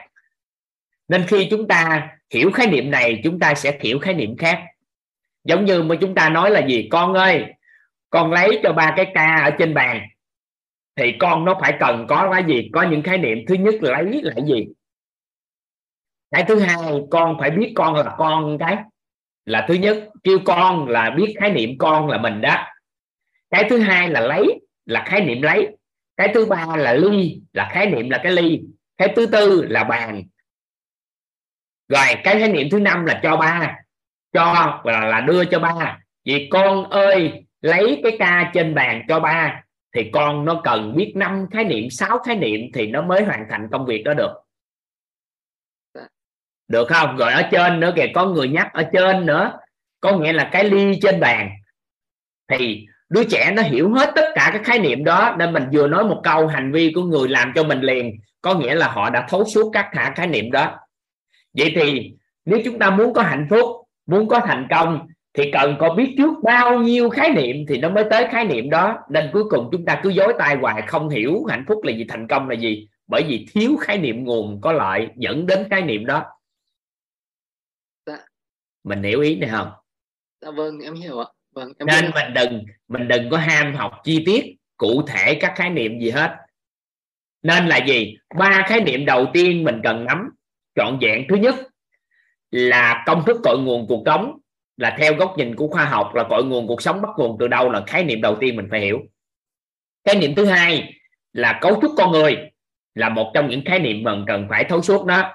[1.09, 4.63] Nên khi chúng ta hiểu khái niệm này, chúng ta sẽ hiểu khái niệm khác.
[5.45, 6.89] Giống như mà chúng ta nói là gì?
[6.91, 7.45] Con ơi,
[8.11, 10.01] con lấy cho ba cái ca ở trên bàn,
[10.97, 12.71] thì con nó phải cần có cái gì?
[12.73, 13.39] Có những khái niệm.
[13.49, 14.67] Thứ nhất là lấy là gì?
[16.31, 16.77] Cái thứ hai
[17.11, 18.77] con phải biết con là con cái
[19.45, 22.67] là thứ nhất kêu con là biết khái niệm con là mình đó.
[23.51, 25.69] Cái thứ hai là lấy là khái niệm lấy.
[26.17, 28.61] Cái thứ ba là ly là khái niệm là cái ly.
[28.97, 30.23] Cái thứ tư là bàn.
[31.89, 33.77] Rồi cái khái niệm thứ năm là cho ba
[34.33, 35.99] cho là, là đưa cho ba.
[36.25, 39.63] Vì con ơi lấy cái ca trên bàn cho ba
[39.95, 43.47] thì con nó cần biết năm khái niệm sáu khái niệm thì nó mới hoàn
[43.51, 44.33] thành công việc đó được
[46.71, 47.17] được không?
[47.17, 49.53] Rồi ở trên nữa kìa, có người nhắc ở trên nữa.
[50.01, 51.51] Có nghĩa là cái ly trên bàn.
[52.49, 55.89] Thì đứa trẻ nó hiểu hết tất cả các khái niệm đó, nên mình vừa
[55.89, 58.17] nói một câu, hành vi của người làm cho mình liền.
[58.43, 60.77] Có nghĩa là họ đã thấu suốt các thả khái niệm đó.
[61.59, 62.13] Vậy thì
[62.45, 63.67] nếu chúng ta muốn có hạnh phúc,
[64.07, 67.89] muốn có thành công, thì cần có biết trước bao nhiêu khái niệm thì nó
[67.89, 68.99] mới tới khái niệm đó.
[69.11, 72.05] Nên cuối cùng chúng ta cứ dối tay hoài, không hiểu hạnh phúc là gì,
[72.09, 72.89] thành công là gì.
[73.09, 76.25] Bởi vì thiếu khái niệm nguồn có lợi dẫn đến khái niệm đó
[78.85, 79.71] mình hiểu ý này không?
[80.41, 81.27] Dạ vâng, em hiểu ạ.
[81.55, 82.11] Vâng, em nên biết.
[82.15, 86.11] mình đừng mình đừng có ham học chi tiết cụ thể các khái niệm gì
[86.11, 86.37] hết.
[87.43, 88.17] Nên là gì?
[88.39, 90.31] Ba khái niệm đầu tiên mình cần nắm
[90.75, 91.27] trọn vẹn.
[91.29, 91.55] Thứ nhất
[92.51, 94.39] là công thức cội nguồn cuộc sống
[94.77, 97.49] là theo góc nhìn của khoa học là cội nguồn cuộc sống bắt nguồn từ
[97.49, 99.01] đâu là khái niệm đầu tiên mình phải hiểu.
[100.05, 100.93] Khái niệm thứ hai
[101.33, 102.37] là cấu trúc con người
[102.95, 105.33] là một trong những khái niệm mình cần phải thấu suốt đó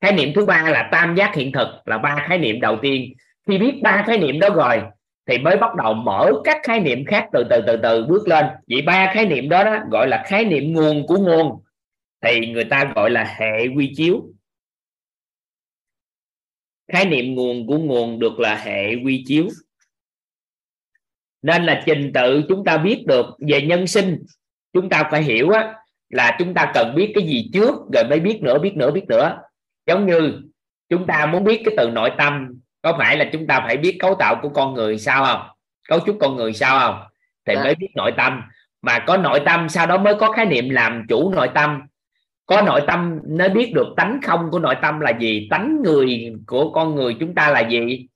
[0.00, 3.12] khái niệm thứ ba là tam giác hiện thực là ba khái niệm đầu tiên.
[3.48, 4.82] Khi biết ba khái niệm đó rồi
[5.26, 8.44] thì mới bắt đầu mở các khái niệm khác từ từ từ từ bước lên.
[8.68, 11.62] Vậy ba khái niệm đó, đó gọi là khái niệm nguồn của nguồn
[12.22, 14.22] thì người ta gọi là hệ quy chiếu.
[16.92, 19.48] Khái niệm nguồn của nguồn được là hệ quy chiếu.
[21.42, 24.22] Nên là trình tự chúng ta biết được về nhân sinh
[24.72, 25.74] chúng ta phải hiểu á,
[26.08, 29.04] là chúng ta cần biết cái gì trước rồi mới biết nữa biết nữa biết
[29.08, 29.38] nữa
[29.88, 30.42] giống như
[30.88, 33.96] chúng ta muốn biết cái từ nội tâm có phải là chúng ta phải biết
[34.00, 35.48] cấu tạo của con người sao không?
[35.88, 37.02] Cấu trúc con người sao không?
[37.46, 38.42] Thì mới biết nội tâm.
[38.82, 41.82] Mà có nội tâm sau đó mới có khái niệm làm chủ nội tâm.
[42.46, 46.32] Có nội tâm nó biết được tánh không của nội tâm là gì tánh người
[46.46, 48.06] của con người chúng ta là gì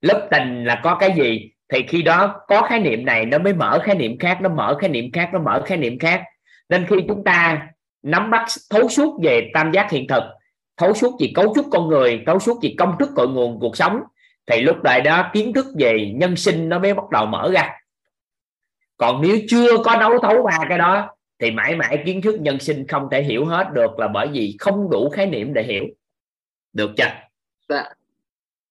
[0.00, 1.50] lớp tình là có cái gì.
[1.72, 4.76] Thì khi đó có khái niệm này nó mới mở khái niệm khác nó mở
[4.80, 6.22] khái niệm khác nó mở khái niệm khác.
[6.68, 7.68] Nên khi chúng ta
[8.02, 10.22] nắm bắt thấu suốt về tam giác hiện thực
[10.78, 13.76] thấu suốt về cấu trúc con người thấu suốt về công thức cội nguồn cuộc
[13.76, 14.00] sống
[14.46, 17.70] thì lúc này đó kiến thức về nhân sinh nó mới bắt đầu mở ra.
[18.96, 22.60] Còn nếu chưa có đấu thấu ba cái đó thì mãi mãi kiến thức nhân
[22.60, 25.84] sinh không thể hiểu hết được là bởi vì không đủ khái niệm để hiểu.
[26.72, 27.10] Được chưa?
[27.68, 27.84] Dạ.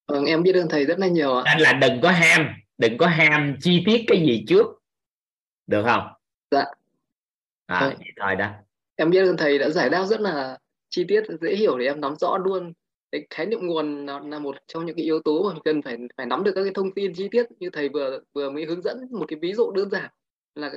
[0.07, 1.43] Vâng em biết ơn thầy rất là nhiều ạ.
[1.55, 2.47] Nên là đừng có ham
[2.77, 4.65] đừng có ham chi tiết cái gì trước.
[5.67, 6.07] Được không?
[6.51, 6.65] Dạ.
[7.65, 7.93] À, Vâng.
[7.97, 8.49] vậy thôi đó.
[8.95, 10.57] Em biết ơn thầy đã giải đáp rất là
[10.89, 12.73] chi tiết dễ hiểu để em nắm rõ luôn.
[13.11, 15.81] Cái khái niệm nguồn là, là một trong những cái yếu tố mà mình cần
[15.81, 18.65] phải phải nắm được các cái thông tin chi tiết như thầy vừa vừa mới
[18.65, 18.97] hướng dẫn.
[19.11, 20.09] Một cái ví dụ đơn giản
[20.55, 20.71] là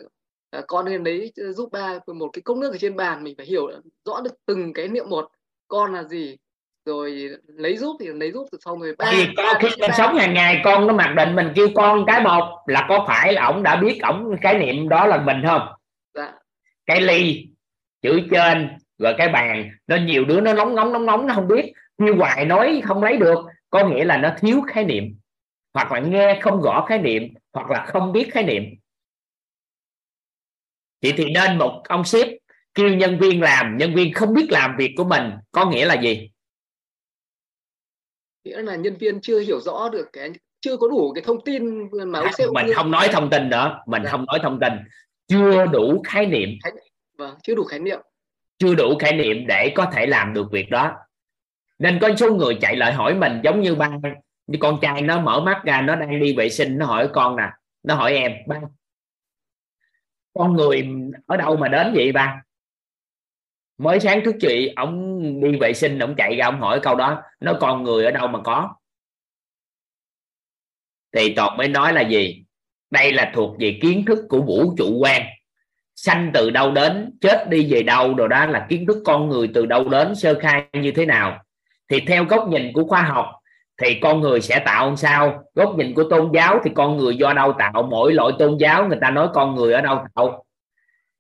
[0.51, 3.47] à, con nên lấy giúp ba một cái cốc nước ở trên bàn mình phải
[3.47, 3.70] hiểu
[4.05, 5.31] rõ được từng cái niệm một.
[5.69, 6.37] Con là gì?
[6.85, 9.89] Rồi lấy giúp thì lấy giúp xong rồi ba vì có ba khi ba.
[9.99, 13.32] sống hàng ngày con nó mặc định mình kêu con cái một là có phải
[13.32, 15.62] là ổng đã biết ổng khái niệm đó là mình không?
[16.15, 16.32] Dạ.
[16.87, 17.47] Cái ly
[18.03, 18.69] chữ trên
[19.01, 21.72] rồi cái bàn nó nhiều đứa nó nóng nóng nóng nóng nó không biết.
[21.98, 23.39] Kêu hoài nói không lấy được
[23.70, 25.05] có nghĩa là nó thiếu khái niệm.
[25.74, 28.62] Hoặc là nghe không rõ khái niệm hoặc là không biết khái niệm.
[31.02, 32.28] Vậy thì nên một ông sếp
[32.74, 36.01] kêu nhân viên làm nhân viên không biết làm việc của mình có nghĩa là
[36.02, 36.31] gì?
[38.44, 41.89] Nghĩa là nhân viên chưa hiểu rõ được cái chưa có đủ cái thông tin
[42.06, 44.10] mà ông sếp mình không nói thông tin nữa mình Dạ.
[44.10, 44.72] không nói thông tin.
[45.28, 46.48] Chưa đủ khái niệm
[47.18, 48.01] vâng chưa đủ khái niệm
[48.61, 50.97] chưa đủ khái niệm để có thể làm được việc đó.
[51.78, 53.91] Nên có số người chạy lại hỏi mình giống như ba,
[54.47, 57.37] như con trai nó mở mắt ra, nó đang đi vệ sinh, nó hỏi con
[57.37, 57.51] nè,
[57.82, 58.61] nó hỏi em, ba,
[60.35, 60.89] con người
[61.27, 62.43] ở đâu mà đến vậy ba?
[63.78, 67.23] Mới sáng thức chị ông đi vệ sinh, ông chạy ra ông hỏi câu đó,
[67.41, 68.74] nó con người ở đâu mà có?
[71.12, 72.45] Thì toàn mới nói là gì?
[72.91, 75.23] Đây là thuộc về kiến thức của vũ trụ quan
[76.02, 79.51] sanh từ đâu đến, chết đi về đâu, đồ đó là kiến thức con người
[79.55, 81.43] từ đâu đến, sơ khai như thế nào.
[81.89, 83.27] Thì theo góc nhìn của khoa học,
[83.82, 85.43] thì con người sẽ tạo làm sao?
[85.55, 87.88] Góc nhìn của tôn giáo thì con người do đâu tạo?
[87.90, 90.45] Mỗi loại tôn giáo người ta nói con người ở đâu tạo?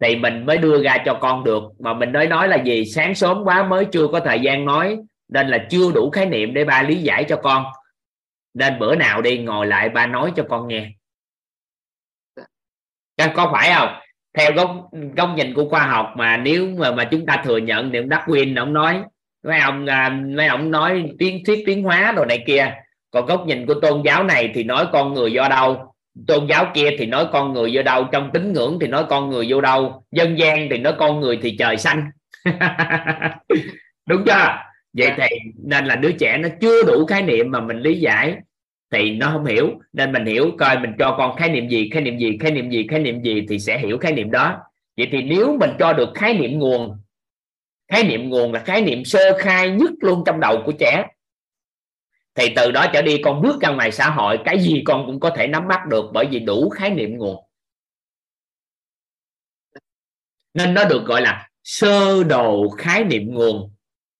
[0.00, 1.62] Thì mình mới đưa ra cho con được.
[1.78, 2.84] Mà mình nói nói là gì?
[2.84, 6.54] Sáng sớm quá mới chưa có thời gian nói, nên là chưa đủ khái niệm
[6.54, 7.64] để ba lý giải cho con.
[8.54, 10.90] Nên bữa nào đi, ngồi lại ba nói cho con nghe.
[13.34, 13.88] Có phải không?
[14.38, 14.70] Theo góc
[15.16, 18.08] góc nhìn của khoa học mà nếu mà mà chúng ta thừa nhận thì ông
[18.08, 19.02] Darwin ông nói
[19.42, 22.74] mấy ông à, mấy ông nói tiến thuyết tiến hóa đồ này kia.
[23.10, 25.94] Còn góc nhìn của tôn giáo này thì nói con người do đâu?
[26.26, 28.04] Tôn giáo kia thì nói con người vô đâu?
[28.12, 30.04] Trong tín ngưỡng thì nói con người vô đâu?
[30.12, 32.10] Dân gian thì nói con người thì trời xanh.
[34.06, 34.56] Đúng chưa?
[34.92, 38.36] Vậy thì nên là đứa trẻ nó chưa đủ khái niệm mà mình lý giải
[38.90, 42.02] thì nó không hiểu nên mình hiểu coi mình cho con khái niệm gì khái
[42.02, 44.58] niệm gì khái niệm gì khái niệm gì thì sẽ hiểu khái niệm đó
[44.96, 46.98] vậy thì nếu mình cho được khái niệm nguồn
[47.88, 51.06] khái niệm nguồn là khái niệm sơ khai nhất luôn trong đầu của trẻ
[52.34, 55.20] thì từ đó trở đi con bước ra ngoài xã hội cái gì con cũng
[55.20, 57.44] có thể nắm bắt được bởi vì đủ khái niệm nguồn
[60.54, 63.74] nên nó được gọi là sơ đồ khái niệm nguồn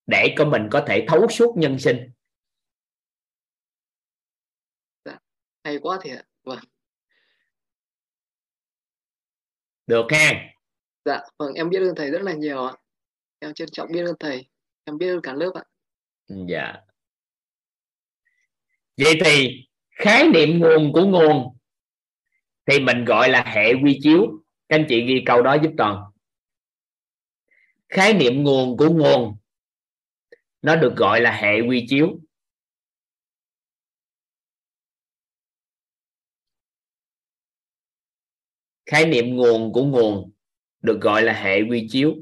[0.07, 2.11] để cho mình có thể thấu suốt nhân sinh
[5.65, 6.59] hay quá thì ạ vâng.
[9.87, 10.33] Được ha.
[11.05, 12.75] Dạ vâng em biết ơn thầy rất là nhiều ạ.
[13.39, 14.49] Em trân trọng biết ơn thầy.
[14.85, 15.65] Em biết ơn cả lớp ạ.
[16.49, 16.75] Dạ.
[18.97, 21.57] Vậy thì khái niệm nguồn của nguồn
[22.67, 24.27] thì mình gọi là hệ quy chiếu.
[24.69, 26.03] Các anh chị ghi câu đó giúp toàn.
[27.89, 29.37] Khái niệm nguồn của nguồn
[30.63, 32.19] nó được gọi là hệ quy chiếu
[38.91, 40.31] khái niệm nguồn của nguồn
[40.83, 42.15] được gọi là hệ quy chiếu.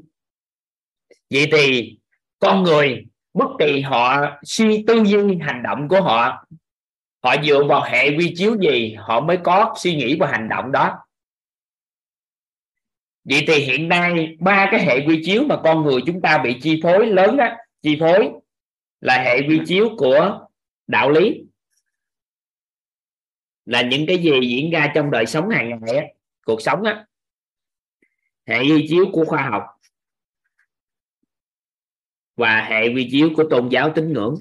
[1.29, 1.97] Vậy thì
[2.39, 6.45] con người bất kỳ họ suy tư duy hành động của họ
[7.23, 10.71] họ dựa vào hệ quy chiếu gì họ mới có suy nghĩ và hành động
[10.71, 10.97] đó.
[13.23, 16.59] Vậy thì hiện nay ba cái hệ quy chiếu mà con người chúng ta bị
[16.61, 17.47] chi phối lớn đó
[17.81, 18.29] chi phối
[19.01, 20.47] là hệ quy chiếu của
[20.87, 21.41] đạo lý.
[23.65, 26.05] Là những cái gì diễn ra trong đời sống hàng ngày á,
[26.45, 27.05] cuộc sống á,
[28.45, 29.63] hệ quy chiếu của khoa học
[32.35, 34.35] và hệ quy chiếu của tôn giáo tín ngưỡng.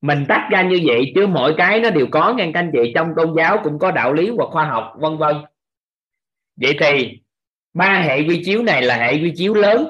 [0.00, 3.08] Mình tách ra như vậy chứ mỗi cái nó đều có ngang anh chị trong
[3.16, 5.36] tôn giáo cũng có đạo lý và khoa học, vân vân.
[6.56, 7.20] Vậy thì
[7.72, 9.88] ba hệ quy chiếu này là hệ quy chiếu lớn,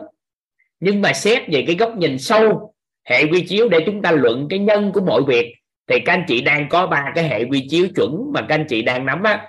[0.81, 2.72] nhưng mà xét về cái góc nhìn sâu
[3.05, 5.55] hệ quy chiếu để chúng ta luận cái nhân của mọi việc.
[5.87, 8.67] Thì các anh chị đang có ba cái hệ quy chiếu chuẩn mà các anh
[8.69, 9.47] chị đang nắm á.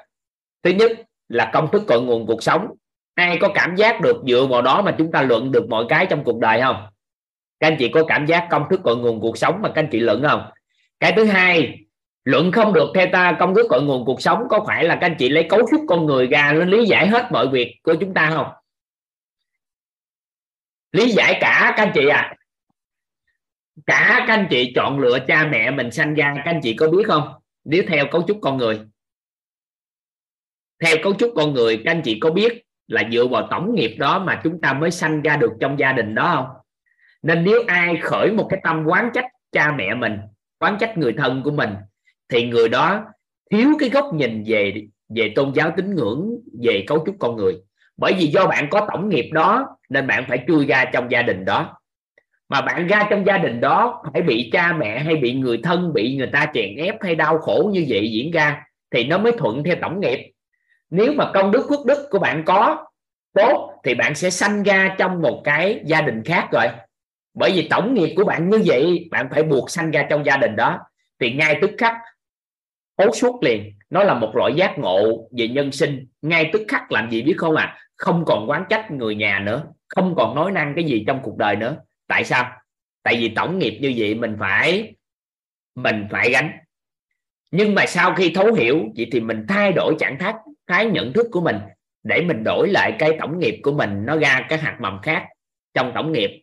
[0.64, 0.92] Thứ nhất
[1.30, 2.68] là công thức cội nguồn cuộc sống.
[3.16, 6.06] Ai có cảm giác được dựa vào đó mà chúng ta luận được mọi cái
[6.06, 6.88] trong cuộc đời không?
[7.60, 9.90] Các anh chị có cảm giác công thức cội nguồn cuộc sống mà các anh
[9.92, 10.50] chị luận không?
[11.00, 11.80] Cái thứ hai,
[12.24, 15.06] luận không được theo ta, công thức cội nguồn cuộc sống có phải là các
[15.06, 17.96] anh chị lấy cấu trúc con người ra nó lý giải hết mọi việc của
[18.00, 18.48] chúng ta không?
[20.92, 22.36] Lý giải cả các anh chị à
[23.86, 26.90] cả các anh chị chọn lựa cha mẹ mình sanh ra, các anh chị có
[26.90, 27.34] biết không?
[27.66, 28.80] Nếu theo cấu trúc con người.
[30.84, 33.96] Theo cấu trúc con người, các anh chị có biết là dựa vào tổng nghiệp
[34.00, 36.62] đó mà chúng ta mới sanh ra được trong gia đình đó không?
[37.22, 40.18] Nên nếu ai khởi một cái tâm quán trách cha mẹ mình,
[40.60, 41.70] quán trách người thân của mình,
[42.30, 43.06] thì người đó
[43.52, 46.30] thiếu cái góc nhìn về về tôn giáo tín ngưỡng,
[46.64, 47.56] về cấu trúc con người.
[47.98, 51.22] Bởi vì do bạn có tổng nghiệp đó, nên bạn phải chui ra trong gia
[51.22, 51.78] đình đó
[52.50, 55.94] mà bạn ra trong gia đình đó, phải bị cha mẹ hay bị người thân,
[55.94, 59.32] bị người ta chèn ép hay đau khổ như vậy diễn ra, thì nó mới
[59.38, 60.32] thuận theo tổng nghiệp.
[60.90, 62.86] Nếu mà công đức phước đức của bạn có,
[63.34, 66.66] tốt, thì bạn sẽ sanh ra trong một cái gia đình khác rồi.
[67.34, 70.38] Bởi vì tổng nghiệp của bạn như vậy, bạn phải buộc sanh ra trong gia
[70.38, 70.80] đình đó.
[71.20, 71.96] Thì ngay tức khắc
[72.96, 73.74] ố suốt liền.
[73.90, 76.08] Nó là một loại giác ngộ về nhân sinh.
[76.22, 77.78] Ngay tức khắc làm gì biết không à?
[77.96, 79.64] Không còn quán trách người nhà nữa.
[79.96, 81.78] Không còn nói năng cái gì trong cuộc đời nữa
[82.14, 82.52] tại sao?
[83.04, 84.94] Tại vì tổng nghiệp như vậy mình phải
[85.76, 86.52] mình phải gánh.
[87.52, 90.34] Nhưng mà sau khi thấu hiểu vậy thì mình thay đổi trạng thái
[90.68, 91.60] thái nhận thức của mình
[92.04, 95.26] để mình đổi lại cái tổng nghiệp của mình, nó ra cái hạt mầm khác
[95.74, 96.42] trong tổng nghiệp.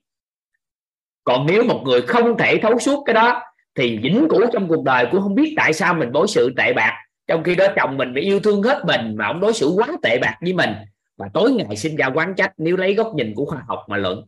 [1.24, 3.42] Còn nếu một người không thể thấu suốt cái đó
[3.74, 6.72] thì vĩnh cửu trong cuộc đời cũng không biết tại sao mình đối xử tệ
[6.72, 6.92] bạc.
[7.26, 9.88] Trong khi đó chồng mình bị yêu thương hết mình mà ông đối xử quá
[10.02, 10.70] tệ bạc với mình.
[11.16, 13.96] Và tối ngày sinh ra quán trách nếu lấy góc nhìn của khoa học mà
[13.96, 14.26] luận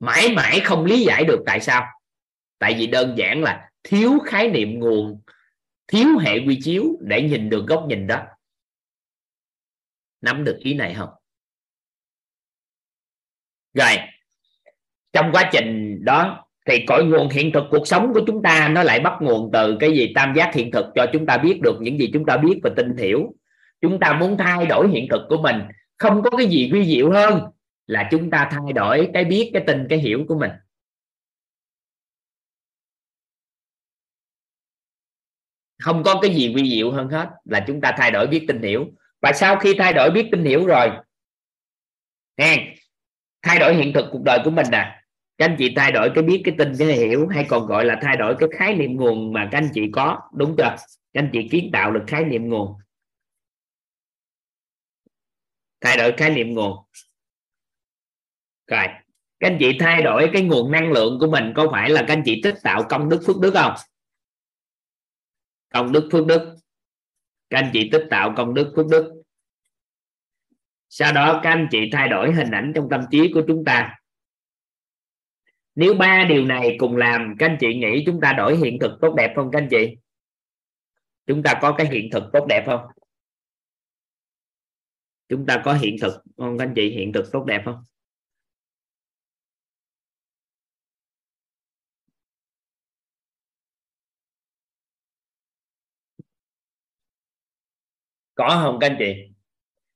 [0.00, 1.86] mãi mãi không lý giải được tại sao.
[2.58, 5.20] Tại vì đơn giản là thiếu khái niệm nguồn,
[5.88, 8.22] thiếu hệ quy chiếu để nhìn được góc nhìn đó.
[10.20, 11.08] Nắm được ý này không?
[13.74, 13.96] Rồi,
[15.12, 18.82] trong quá trình đó thì cội nguồn hiện thực cuộc sống của chúng ta nó
[18.82, 20.12] lại bắt nguồn từ cái gì?
[20.14, 22.70] Tam giác hiện thực cho chúng ta biết được những gì chúng ta biết và
[22.76, 23.34] tin hiểu.
[23.80, 25.56] Chúng ta muốn thay đổi hiện thực của mình.
[25.98, 27.42] Không có cái gì vi diệu hơn
[27.90, 30.50] là chúng ta thay đổi cái biết, cái tin, cái hiểu của mình.
[35.82, 38.62] Không có cái gì vi diệu hơn hết là chúng ta thay đổi biết, tin,
[38.62, 38.86] hiểu.
[39.22, 40.90] Và sau khi thay đổi biết, tin, hiểu rồi,
[42.36, 42.76] nghe,
[43.42, 45.02] thay đổi hiện thực cuộc đời của mình nè.
[45.38, 47.98] Các anh chị thay đổi cái biết, cái tin, cái hiểu hay còn gọi là
[48.02, 50.76] thay đổi cái khái niệm nguồn mà các anh chị có, đúng chưa?
[51.12, 52.74] Các anh chị kiến tạo được khái niệm nguồn.
[55.80, 56.76] Thay đổi khái niệm nguồn
[58.70, 58.86] rồi,
[59.40, 62.14] các anh chị thay đổi cái nguồn năng lượng của mình có phải là các
[62.14, 63.74] anh chị tích tạo công đức phước đức không?
[65.68, 66.56] Công đức phước đức.
[67.50, 69.22] Các anh chị tích tạo công đức phước đức.
[70.88, 73.96] Sau đó các anh chị thay đổi hình ảnh trong tâm trí của chúng ta.
[75.74, 78.98] Nếu ba điều này cùng làm, các anh chị nghĩ chúng ta đổi hiện thực
[79.00, 79.96] tốt đẹp không, các anh chị?
[81.26, 82.80] Chúng ta có cái hiện thực tốt đẹp không?
[85.28, 86.90] Chúng ta có hiện thực không, các anh chị?
[86.90, 87.84] Hiện thực tốt đẹp không?
[98.40, 99.14] Có không các anh chị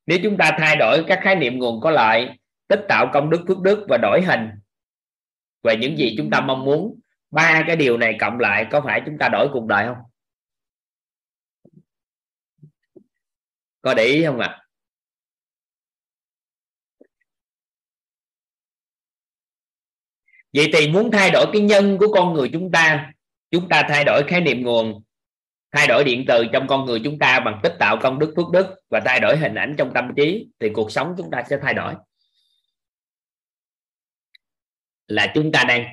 [0.06, 2.28] nếu chúng ta thay đổi các khái niệm nguồn có lợi,
[2.68, 4.50] tích tạo công đức, phước đức và đổi hình
[5.62, 7.00] về những gì chúng ta mong muốn,
[7.30, 9.96] ba cái điều này cộng lại có phải chúng ta đổi cuộc đời không
[13.82, 14.60] có để ý không ạ à?
[20.52, 23.12] vậy thì muốn thay đổi cái nhân của con người chúng ta
[23.50, 25.03] chúng ta thay đổi khái niệm nguồn
[25.74, 28.50] thay đổi điện từ trong con người chúng ta bằng tích tạo công đức, phước
[28.52, 31.58] đức và thay đổi hình ảnh trong tâm trí thì cuộc sống chúng ta sẽ
[31.62, 31.94] thay đổi.
[35.06, 35.84] Là chúng ta đang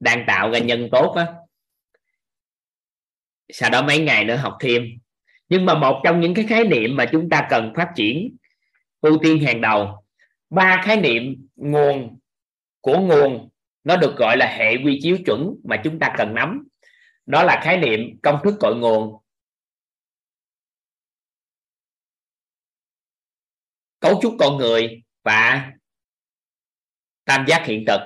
[0.00, 1.26] đang tạo ra nhân tốt á.
[3.52, 4.82] Sau đó mấy ngày nữa học thêm.
[5.48, 8.36] Nhưng mà một trong những cái khái niệm mà chúng ta cần phát triển,
[9.00, 10.04] ưu tiên hàng đầu,
[10.50, 12.18] ba khái niệm nguồn,
[12.80, 13.48] của nguồn,
[13.84, 16.68] nó được gọi là hệ quy chiếu chuẩn mà chúng ta cần nắm.
[17.26, 19.21] Đó là khái niệm công thức cội nguồn
[24.02, 25.72] cấu trúc con người và
[27.24, 28.00] tam giác hiện thực.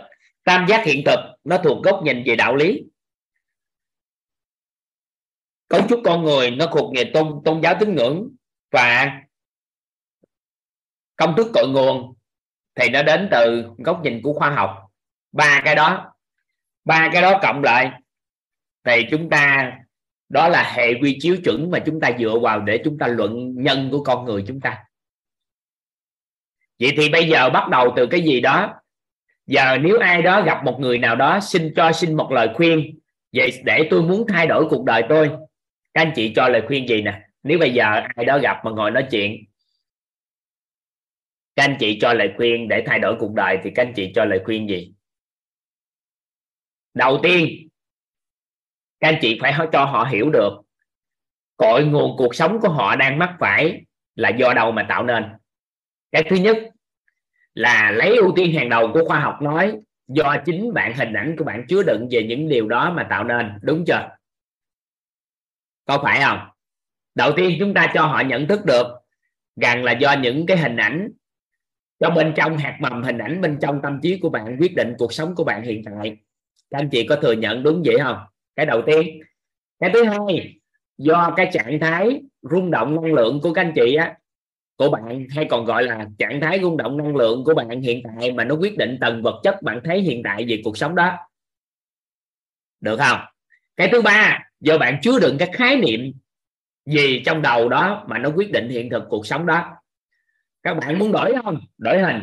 [0.45, 2.83] Tam giác hiện thực nó thuộc góc nhìn về đạo lý.
[5.69, 8.29] Cấu trúc con người nó thuộc về tôn tôn giáo tín ngưỡng
[8.71, 9.21] và
[11.17, 12.15] công thức cội nguồn
[12.75, 14.91] thì nó đến từ góc nhìn của khoa học.
[15.33, 16.15] Ba cái đó,
[16.85, 17.91] ba cái đó cộng lại
[18.85, 19.73] thì chúng ta,
[20.29, 23.55] đó là hệ quy chiếu chuẩn mà chúng ta dựa vào để chúng ta luận
[23.55, 24.85] nhân của con người chúng ta
[26.81, 28.75] vậy thì bây giờ bắt đầu từ cái gì đó?
[29.47, 32.99] Giờ nếu ai đó gặp một người nào đó, xin cho xin một lời khuyên.
[33.33, 35.31] Vậy để tôi muốn thay đổi cuộc đời tôi.
[35.95, 37.21] Các anh chị cho lời khuyên gì nè?
[37.43, 37.85] Nếu bây giờ
[38.17, 39.45] ai đó gặp mà ngồi nói chuyện,
[41.57, 44.13] các anh chị cho lời khuyên để thay đổi cuộc đời thì các anh chị
[44.15, 44.93] cho lời khuyên gì?
[46.95, 47.69] Đầu tiên,
[49.01, 50.53] các anh chị phải cho họ hiểu được,
[51.57, 55.25] cội nguồn cuộc sống của họ đang mắc phải là do đâu mà tạo nên
[56.13, 56.57] cái thứ nhất
[57.55, 59.79] là lấy ưu tiên hàng đầu của khoa học nói
[60.09, 63.25] do chính bạn hình ảnh của bạn chứa đựng về những điều đó mà tạo
[63.25, 64.09] nên, đúng chưa?
[65.85, 66.39] Có phải không?
[67.15, 68.87] Đầu tiên chúng ta cho họ nhận thức được
[69.57, 71.11] rằng là do những cái hình ảnh
[72.01, 74.95] cho bên trong hạt mầm hình ảnh, bên trong tâm trí của bạn quyết định
[74.99, 76.17] cuộc sống của bạn hiện tại.
[76.71, 78.19] Các anh chị có thừa nhận đúng vậy không?
[78.57, 79.21] Cái đầu tiên.
[79.81, 80.61] Cái thứ hai,
[80.99, 84.15] do cái trạng thái rung động năng lượng của các anh chị á
[84.77, 88.03] của bạn hay còn gọi là trạng thái rung động năng lượng của bạn hiện
[88.05, 90.95] tại mà nó quyết định tầng vật chất bạn thấy hiện tại về cuộc sống
[90.95, 91.17] đó.
[92.81, 93.21] Được không?
[93.77, 96.13] Cái thứ ba, do bạn chứa đựng các khái niệm
[96.87, 99.77] gì trong đầu đó mà nó quyết định hiện thực cuộc sống đó.
[100.63, 101.61] Các bạn muốn đổi không?
[101.79, 102.23] Đổi hình.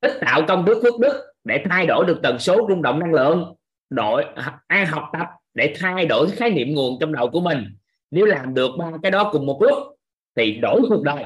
[0.00, 3.14] Tích tạo công đức phước đức để thay đổi được tần số rung động năng
[3.14, 3.54] lượng.
[3.90, 4.24] Đổi
[4.66, 7.76] an học tập để thay đổi khái niệm nguồn trong đầu của mình.
[8.10, 9.78] Nếu làm được ba cái đó cùng một lúc
[10.36, 11.24] thì đổi cuộc đời.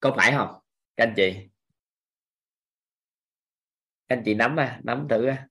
[0.00, 0.60] Có phải không?
[0.96, 1.48] Các anh chị.
[4.08, 5.48] Các anh chị nắm à nắm thử à.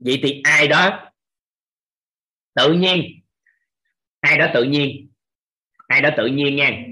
[0.00, 1.10] vậy thì ai đó
[2.54, 3.02] tự nhiên,
[4.20, 5.10] ai đó tự nhiên,
[5.86, 6.82] ai đó tự nhiên nha.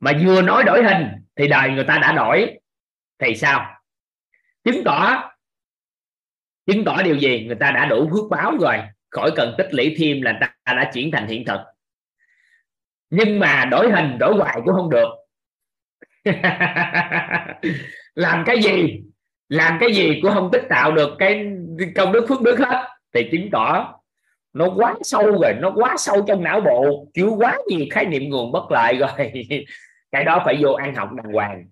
[0.00, 1.06] Mà vừa nói đổi hình
[1.36, 2.58] thì đời người ta đã đổi,
[3.18, 3.80] thì sao?
[4.64, 5.30] Chứng tỏ
[6.66, 7.44] chứng tỏ điều gì?
[7.46, 8.76] Người ta đã đủ phước báo rồi
[9.14, 11.60] khỏi cần tích lũy thêm là ta đã chuyển thành hiện thực.
[13.10, 15.08] Nhưng mà đổi hình, đổi hoài cũng không được.
[18.14, 19.00] Làm cái gì?
[19.48, 21.46] Làm cái gì cũng không tích tạo được cái
[21.96, 22.88] công đức phước đức hết.
[23.14, 23.94] Thì chứng tỏ
[24.52, 28.30] nó quá sâu rồi, nó quá sâu trong não bộ, chứa quá nhiều khái niệm
[28.30, 29.10] nguồn bất lợi rồi.
[30.12, 31.64] Cái đó phải vô ăn học đàng hoàng.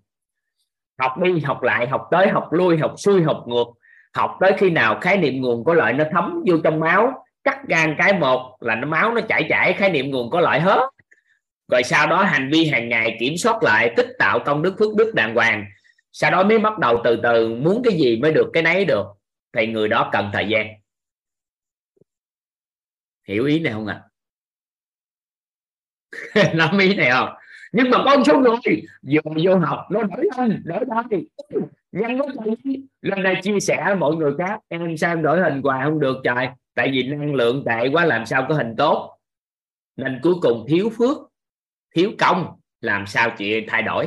[0.99, 3.67] Học đi, học lại, học tới, học lui, học xuôi, học ngược.
[4.15, 7.69] Học tới khi nào khái niệm nguồn có lợi nó thấm vô trong máu cắt
[7.69, 10.91] gan cái một là nó máu nó chảy chảy, khái niệm nguồn có lợi hết.
[11.69, 14.97] Rồi sau đó hành vi hàng ngày kiểm soát lại, tích tạo công đức phước
[14.97, 15.65] đức đàng hoàng.
[16.13, 19.07] Sau đó mới bắt đầu từ từ muốn cái gì mới được cái nấy được.
[19.53, 20.67] Thì người đó cần thời gian.
[23.29, 24.03] Hiểu ý này không ạ?
[24.03, 24.09] À?
[26.55, 27.29] nắm ý này không?
[27.73, 31.27] Nhưng mà con số người vừa vô học, nó đổi hình đổi đây
[31.93, 32.57] nhanh quá trời
[33.03, 36.01] lần này chia sẻ với mọi người khác, em sao em đổi hình hoài không
[36.01, 36.49] được trời?
[36.75, 39.19] Tại vì năng lượng tệ quá làm sao có hình tốt.
[39.97, 41.17] Nên cuối cùng thiếu phước,
[41.95, 44.07] thiếu công, làm sao chị thay đổi.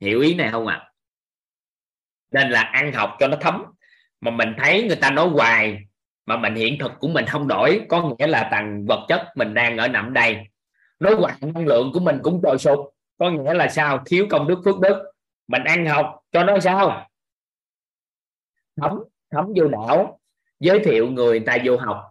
[0.00, 0.76] Hiểu ý này không ạ?
[0.76, 0.86] À?
[2.30, 3.64] nên là ăn học cho nó thấm.
[4.20, 5.78] Mà mình thấy người ta nói hoài,
[6.26, 9.54] mà mình hiện thực của mình không đổi, có nghĩa là tầng vật chất mình
[9.54, 10.46] đang ở nằm đây.
[11.00, 12.78] Nói hoài, năng lượng của mình cũng trồi sụp,
[13.18, 14.02] có nghĩa là sao?
[14.06, 15.12] Thiếu công đức phước đức.
[15.48, 17.08] Mình ăn học cho nó sao?
[18.80, 18.92] Thấm
[19.30, 20.20] thấm vô não
[20.60, 22.02] giới thiệu người ta vô học.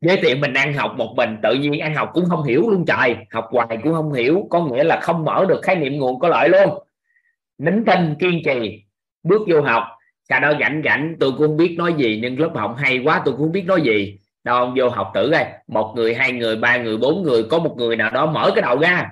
[0.00, 2.84] Giới thiệu mình ăn học một mình, tự nhiên ăn học cũng không hiểu luôn
[2.86, 3.16] trời.
[3.30, 6.28] Học hoài cũng không hiểu, có nghĩa là không mở được khái niệm nguồn có
[6.28, 6.78] lợi luôn.
[7.58, 8.84] Nín thinh, kiên trì,
[9.22, 9.82] bước vô học.
[10.28, 13.22] Sau đó rảnh rảnh, tôi cũng không biết nói gì, nhưng lớp học hay quá,
[13.24, 14.18] tôi cũng không biết nói gì.
[14.44, 17.58] Đâu ông vô học tử đây một người, hai người, ba người, bốn người, có
[17.58, 19.10] một người nào đó mở cái đầu ra.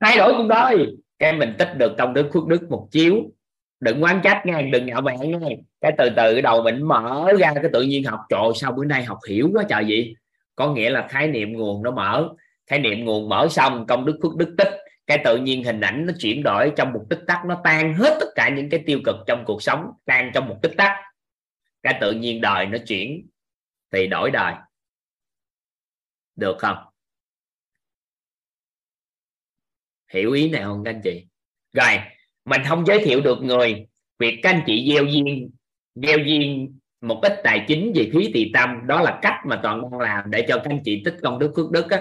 [0.00, 0.96] Thay đổi cũng đời.
[1.18, 3.14] Cái mình tích được công đức phước đức một chiếu.
[3.80, 7.32] Đừng quán trách nghe đừng ngạo mạn nghe cái từ từ cái đầu mình mở
[7.38, 8.20] ra cái tự nhiên học.
[8.28, 10.14] Trộn sao bữa nay học hiểu quá trời gì
[10.58, 12.28] có nghĩa là khái niệm nguồn nó mở.
[12.66, 14.68] Khái niệm nguồn mở xong, công đức phước đức tích.
[15.06, 17.44] Cái tự nhiên hình ảnh nó chuyển đổi trong một tích tắc.
[17.46, 20.58] Nó tan hết tất cả những cái tiêu cực trong cuộc sống, tan trong một
[20.62, 20.96] tích tắc.
[21.82, 23.26] Cái tự nhiên đời nó chuyển
[23.92, 24.54] thì đổi đời.
[26.36, 26.76] Được không?
[30.12, 31.26] Hiểu ý này không các anh chị?
[31.72, 32.00] Rồi,
[32.44, 33.86] mình không giới thiệu được người.
[34.18, 35.50] Việc các anh chị gieo duyên
[36.02, 39.80] gieo duyên, một ít tài chính về phí tỳ tâm, đó là cách mà toàn
[39.82, 42.00] đang làm để cho các anh chị tích công đức phước đức á.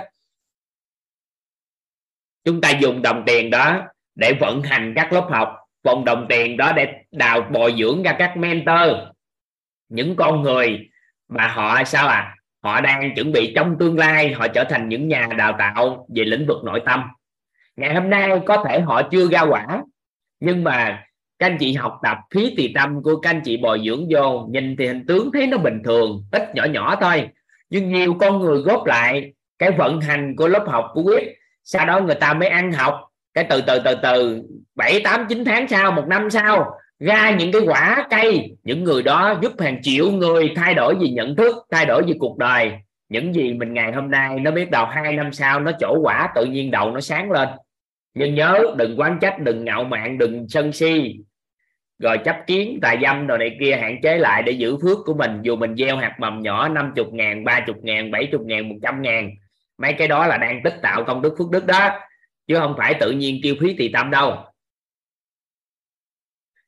[2.44, 3.82] Chúng ta dùng đồng tiền đó
[4.16, 8.16] để vận hành các lớp học dùng đồng tiền đó để đào, bồi dưỡng ra
[8.20, 8.90] các mentor.
[9.90, 10.90] Những con người
[11.28, 12.36] mà họ sao à?
[12.64, 16.24] Họ đang chuẩn bị trong tương lai, họ trở thành những nhà đào tạo về
[16.24, 17.04] lĩnh vực nội tâm.
[17.76, 19.84] Ngày hôm nay có thể họ chưa ra quả,
[20.40, 21.07] nhưng mà
[21.40, 24.48] các anh chị học tập phí tỳ tâm của các anh chị bồi dưỡng vô,
[24.50, 27.30] nhìn thì hình tướng thấy nó bình thường, ít nhỏ nhỏ thôi.
[27.70, 31.38] Nhưng nhiều con người góp lại cái vận hành của lớp học của quyết
[31.70, 33.02] sau đó người ta mới ăn học.
[33.34, 34.42] Cái từ từ từ từ,
[34.76, 38.58] bảy, tám, chín tháng sau, một năm sau, ra những cái quả cây.
[38.64, 42.14] Những người đó giúp hàng triệu người thay đổi gì nhận thức, thay đổi gì
[42.20, 42.72] cuộc đời.
[43.10, 46.30] Những gì mình ngày hôm nay nó biết đầu hai năm sau nó trổ quả
[46.36, 47.50] tự nhiên đầu nó sáng lên
[48.18, 51.16] nhưng nhớ, đừng quán trách, đừng ngạo mạn, đừng sân si.
[52.00, 55.14] Rồi chấp kiến, tà dâm rồi này kia hạn chế lại để giữ phước của
[55.14, 55.32] mình.
[55.42, 59.30] Dù mình gieo hạt mầm nhỏ 50 ngàn 30 ngàn 70 ngàn 100 ngàn.
[59.78, 62.00] Mấy cái đó là đang tích tạo công đức phước đức đó.
[62.48, 64.36] Chứ không phải tự nhiên tiêu phí tỳ tâm đâu.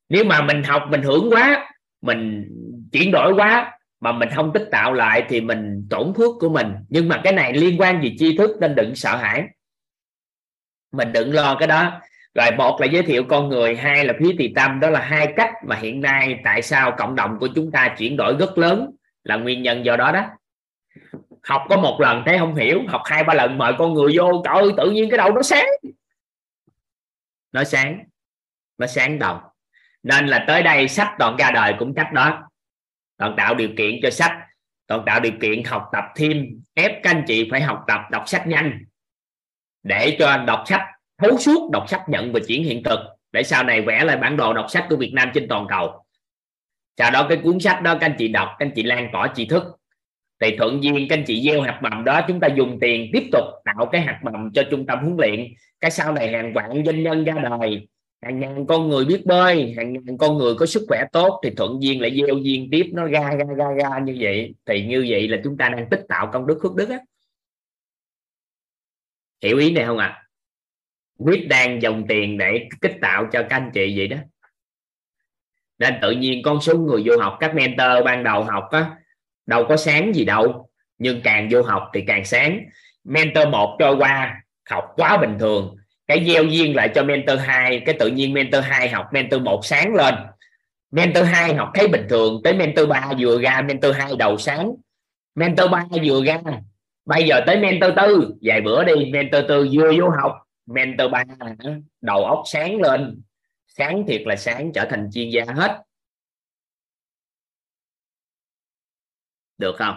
[0.10, 2.46] Nếu mà mình học, mình hưởng quá, mình
[2.92, 6.68] chuyển đổi quá, mà mình không tích tạo lại thì mình tổn phước của mình.
[6.90, 9.44] Nhưng mà cái này liên quan gì tri thức nên đừng sợ hãi
[10.92, 12.02] mình đừng lo cái đó.
[12.36, 14.80] Rồi một là giới thiệu con người, hai là phí tỳ tâm.
[14.80, 18.18] Đó là hai cách mà hiện nay tại sao cộng đồng của chúng ta chuyển
[18.18, 18.92] đổi rất lớn
[19.24, 20.26] là nguyên nhân do đó đó.
[21.44, 24.42] Học có một lần thấy không hiểu, học hai ba lần mời con người vô,
[24.46, 25.68] trời ơi, tự nhiên cái đầu nó sáng.
[27.52, 28.04] Nó sáng
[28.78, 29.40] nó sáng đầu.
[30.04, 32.50] Nên là tới đây sách toàn ra đời cũng cách đó.
[33.18, 34.38] Toàn tạo điều kiện cho sách,
[34.88, 36.62] toàn tạo điều kiện học tập thêm.
[36.74, 38.84] Ép các anh chị phải học tập, đọc sách nhanh
[39.90, 40.82] để cho đọc sách,
[41.18, 43.00] thấu suốt đọc sách nhận và chuyển hiện thực,
[43.32, 46.06] để sau này vẽ lại bản đồ đọc sách của Việt Nam trên toàn cầu.
[46.98, 49.28] Sau đó cái cuốn sách đó các anh chị đọc, các anh chị lan tỏa
[49.36, 49.64] tri thức.
[50.42, 53.24] Thì thuận duyên, các anh chị gieo hạt mầm đó, chúng ta dùng tiền tiếp
[53.32, 55.48] tục tạo cái hạt mầm cho trung tâm huấn luyện.
[55.80, 57.88] Cái sau này hàng vạn doanh nhân ra đời,
[58.24, 61.50] hàng ngàn con người biết bơi, hàng ngàn con người có sức khỏe tốt, thì
[61.58, 64.54] thuận duyên lại gieo duyên tiếp, nó ra ra ra ra như vậy.
[64.66, 66.98] Thì như vậy là chúng ta đang tích tạo công đức phước đức á
[69.42, 70.08] hiểu ý này không ạ?
[70.08, 70.26] À?
[71.20, 74.18] quyết đang dòng tiền để kích tạo cho các anh chị vậy đó.
[75.80, 78.92] Nên tự nhiên con số người vô học, các mentor ban đầu học á,
[79.46, 80.70] đâu có sáng gì đâu.
[80.98, 82.60] Nhưng càng vô học thì càng sáng.
[83.04, 85.76] Mentor một trôi qua, học quá bình thường.
[86.08, 89.66] Cái gieo duyên lại cho mentor 2 cái tự nhiên mentor 2 học, mentor 1
[89.66, 90.16] sáng lên.
[90.92, 94.72] Mentor 2 học thấy bình thường, tới mentor 3 vừa ra, mentor 2 đầu sáng.
[95.36, 96.42] Mentor 3 vừa ra
[97.10, 98.34] bây giờ tới mentor tư.
[98.42, 100.38] Vài bữa đi, mentor tư vừa vô học.
[100.66, 101.24] Mentor ba
[102.02, 103.22] đầu óc sáng lên.
[103.68, 105.84] Sáng thiệt là sáng, trở thành chuyên gia hết.
[109.58, 109.96] Được không?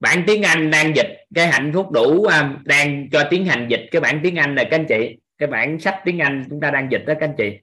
[0.00, 1.26] Bản tiếng Anh đang dịch.
[1.34, 3.88] Cái hạnh phúc đủ à, đang cho tiến hành dịch.
[3.90, 6.70] Cái bản tiếng Anh này, các anh chị, cái bản sách tiếng Anh chúng ta
[6.70, 7.58] đang dịch đó, các anh chị.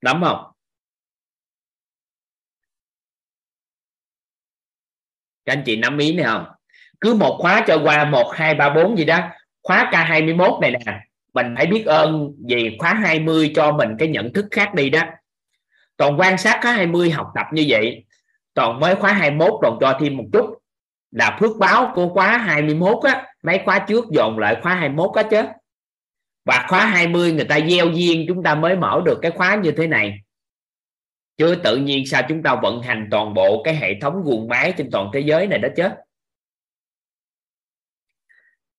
[0.00, 0.52] Đúng không?
[5.50, 6.44] Các anh chị nắm ý này không?
[7.00, 9.20] Cứ một khóa cho qua, một, hai, ba, bốn gì đó.
[9.62, 11.00] Khóa K21 này nè.
[11.34, 15.02] Mình phải biết ơn vì khóa 20 cho mình cái nhận thức khác đi đó.
[15.96, 18.04] Toàn quan sát khóa 20 học tập như vậy.
[18.54, 20.58] Toàn mới khóa 21 còn cho thêm một chút.
[21.10, 23.26] Là phước báo của khóa 21 á.
[23.42, 25.42] Mấy khóa trước dồn lại khóa 21 á chứ.
[26.44, 29.70] Và khóa 20 người ta gieo duyên, chúng ta mới mở được cái khóa như
[29.70, 30.18] thế này
[31.40, 34.74] chứ tự nhiên sao chúng ta vận hành toàn bộ cái hệ thống guồng máy
[34.76, 35.88] trên toàn thế giới này đó chứ?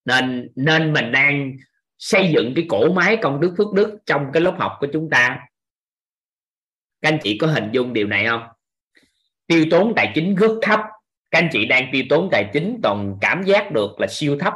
[0.05, 1.53] Nên nên mình đang
[1.97, 5.09] xây dựng cái cổ máy công đức phước đức trong cái lớp học của chúng
[5.09, 5.39] ta.
[7.01, 8.43] Các anh chị có hình dung điều này không?
[9.47, 10.79] Tiêu tốn tài chính rất thấp.
[11.31, 14.53] Các anh chị đang tiêu tốn tài chính toàn cảm giác được là siêu thấp.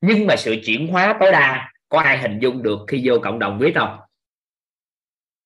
[0.00, 3.38] Nhưng mà sự chuyển hóa tối đa, có ai hình dung được khi vô cộng
[3.38, 3.98] đồng biết không?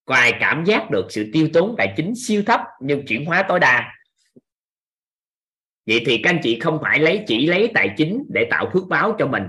[0.05, 3.43] Có ai cảm giác được sự tiêu tốn tài chính siêu thấp nhưng chuyển hóa
[3.49, 3.93] tối đa?
[5.87, 8.89] Vậy thì các anh chị không phải lấy chỉ lấy tài chính để tạo phước
[8.89, 9.43] báo cho mình,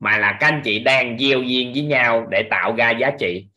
[0.00, 3.48] mà là các anh chị đang gieo duyên với nhau để tạo ra giá trị.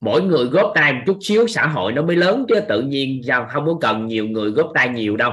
[0.00, 3.20] Mỗi người góp tay một chút xíu, xã hội nó mới lớn chứ tự nhiên
[3.26, 5.32] sao không có cần nhiều người góp tay nhiều đâu.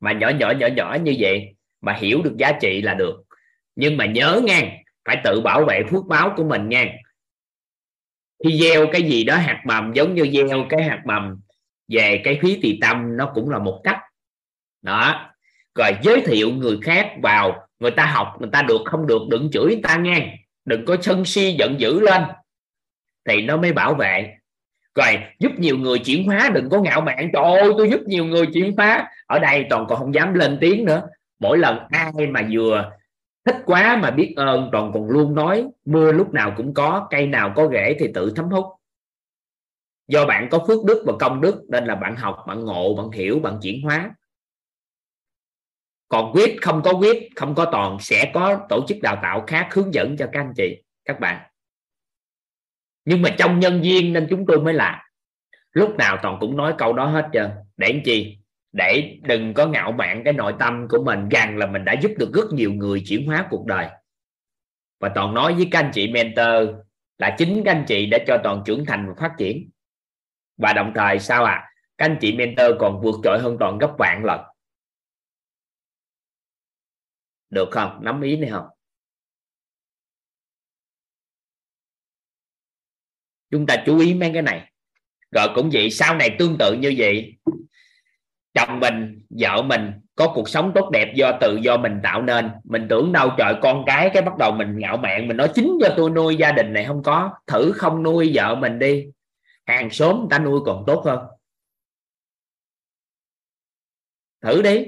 [0.00, 3.22] Mà nhỏ nhỏ nhỏ nhỏ như vậy mà hiểu được giá trị là được.
[3.76, 6.94] Nhưng mà nhớ nghe phải tự bảo vệ phước báo của mình nghe
[8.44, 11.40] khi gieo cái gì đó hạt mầm, giống như gieo cái hạt mầm
[11.88, 13.98] về cái phí tỳ tâm, nó cũng là một cách.
[14.82, 15.30] Đó.
[15.74, 19.50] Rồi giới thiệu người khác vào, người ta học, người ta được không được, đừng
[19.52, 20.36] chửi người ta nghe.
[20.64, 22.22] Đừng có sân si, giận dữ lên.
[23.28, 24.34] Thì nó mới bảo vệ.
[24.94, 27.30] Rồi, giúp nhiều người chuyển hóa, đừng có ngạo mạn.
[27.32, 29.08] Trời ơi, tôi giúp nhiều người chuyển hóa.
[29.26, 31.02] Ở đây toàn còn không dám lên tiếng nữa.
[31.40, 32.90] Mỗi lần ai mà vừa
[33.44, 37.26] thích quá mà biết ơn, còn còn luôn nói, mưa lúc nào cũng có, cây
[37.26, 38.64] nào có rễ thì tự thấm hút.
[40.08, 43.10] Do bạn có phước đức và công đức, nên là bạn học, bạn ngộ, bạn
[43.10, 44.14] hiểu, bạn chuyển hóa.
[46.08, 49.68] Còn quyết, không có quyết, không có toàn, sẽ có tổ chức đào tạo khác
[49.72, 51.50] hướng dẫn cho các anh chị, các bạn.
[53.04, 54.98] Nhưng mà trong nhân viên nên chúng tôi mới làm.
[55.72, 57.50] Lúc nào toàn cũng nói câu đó hết trơn.
[57.76, 58.37] Để làm chi?
[58.78, 62.10] Để đừng có ngạo mạn cái nội tâm của mình, rằng là mình đã giúp
[62.18, 63.88] được rất nhiều người chuyển hóa cuộc đời.
[65.00, 66.76] Và toàn nói với các anh chị mentor
[67.18, 69.70] là chính các anh chị đã cho toàn trưởng thành và phát triển.
[70.56, 73.94] Và đồng thời sao à các anh chị mentor còn vượt trội hơn toàn gấp
[73.98, 74.40] vạn lần.
[77.50, 77.98] Được không?
[78.04, 78.66] Nắm ý này không?
[83.50, 84.72] Chúng ta chú ý mấy cái này.
[85.30, 87.38] Rồi cũng vậy, sau này tương tự như vậy
[88.54, 92.50] chồng mình, vợ mình có cuộc sống tốt đẹp do tự do mình tạo nên.
[92.64, 95.78] Mình tưởng đâu trời, con cái cái bắt đầu mình ngạo mạn, mình nói chính
[95.80, 97.32] do tôi nuôi gia đình này không có.
[97.46, 99.06] Thử không nuôi vợ mình đi.
[99.66, 101.18] Hàng xóm người ta nuôi còn tốt hơn.
[104.40, 104.84] Thử đi.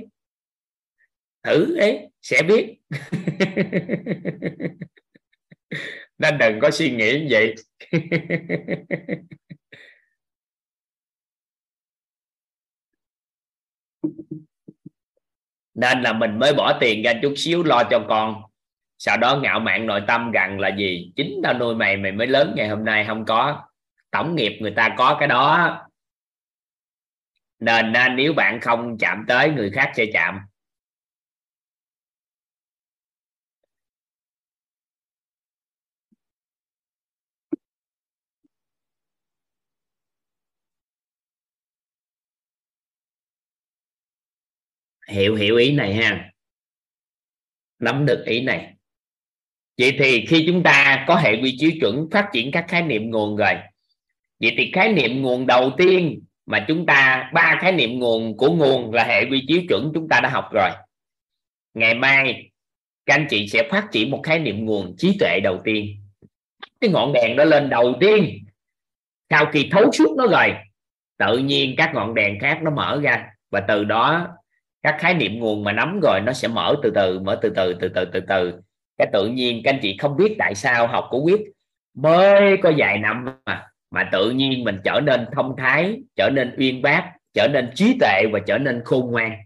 [1.42, 2.76] Thử đi, sẽ biết.
[6.18, 7.55] Nên đừng có suy nghĩ như vậy.
[15.74, 18.42] nên là mình mới bỏ tiền ra chút xíu lo cho con.
[18.99, 21.12] Sau đó ngạo mạn nội tâm rằng là gì?
[21.16, 23.62] Chính tao nuôi mày mày mới lớn ngày hôm nay không có.
[24.10, 25.78] Tổng nghiệp người ta có cái đó.
[27.58, 30.40] Nên, nên nếu bạn không chạm tới người khác sẽ chạm.
[45.10, 46.30] Hiểu hiểu ý này ha.
[47.78, 48.74] Nắm được ý này.
[49.78, 53.10] Vậy thì khi chúng ta có hệ quy chiếu chuẩn phát triển các khái niệm
[53.10, 53.55] nguồn rồi,
[54.40, 58.52] vậy thì khái niệm nguồn đầu tiên mà chúng ta, ba khái niệm nguồn của
[58.52, 60.70] nguồn là hệ quy chiếu chuẩn chúng ta đã học rồi.
[61.74, 62.50] Ngày mai,
[63.06, 65.97] các anh chị sẽ phát triển một khái niệm nguồn trí tuệ đầu tiên.
[66.80, 68.44] Cái ngọn đèn đó lên đầu tiên.
[69.30, 70.55] Sau khi thấu suốt nó rồi,
[71.18, 74.28] tự nhiên các ngọn đèn khác nó mở ra và từ đó
[74.83, 77.75] các khái niệm nguồn mà nắm rồi nó sẽ mở từ từ, mở từ từ
[77.81, 78.60] từ từ từ từ.
[78.99, 81.41] Cái tự nhiên, các anh chị không biết tại sao học của quyết
[81.94, 86.55] mới có vài năm mà mà tự nhiên mình trở nên thông thái, trở nên
[86.59, 89.36] uyên bác, trở nên trí tuệ và trở nên khôn ngoan.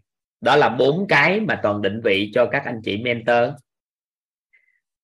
[0.41, 3.51] Đó là bốn cái mà toàn định vị cho các anh chị mentor.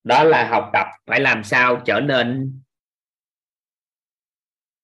[0.05, 2.61] Đó là học tập phải làm sao trở nên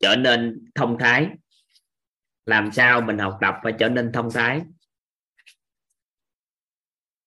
[0.01, 1.29] trở nên thông thái.
[2.47, 4.61] Làm sao mình học tập và trở nên thông thái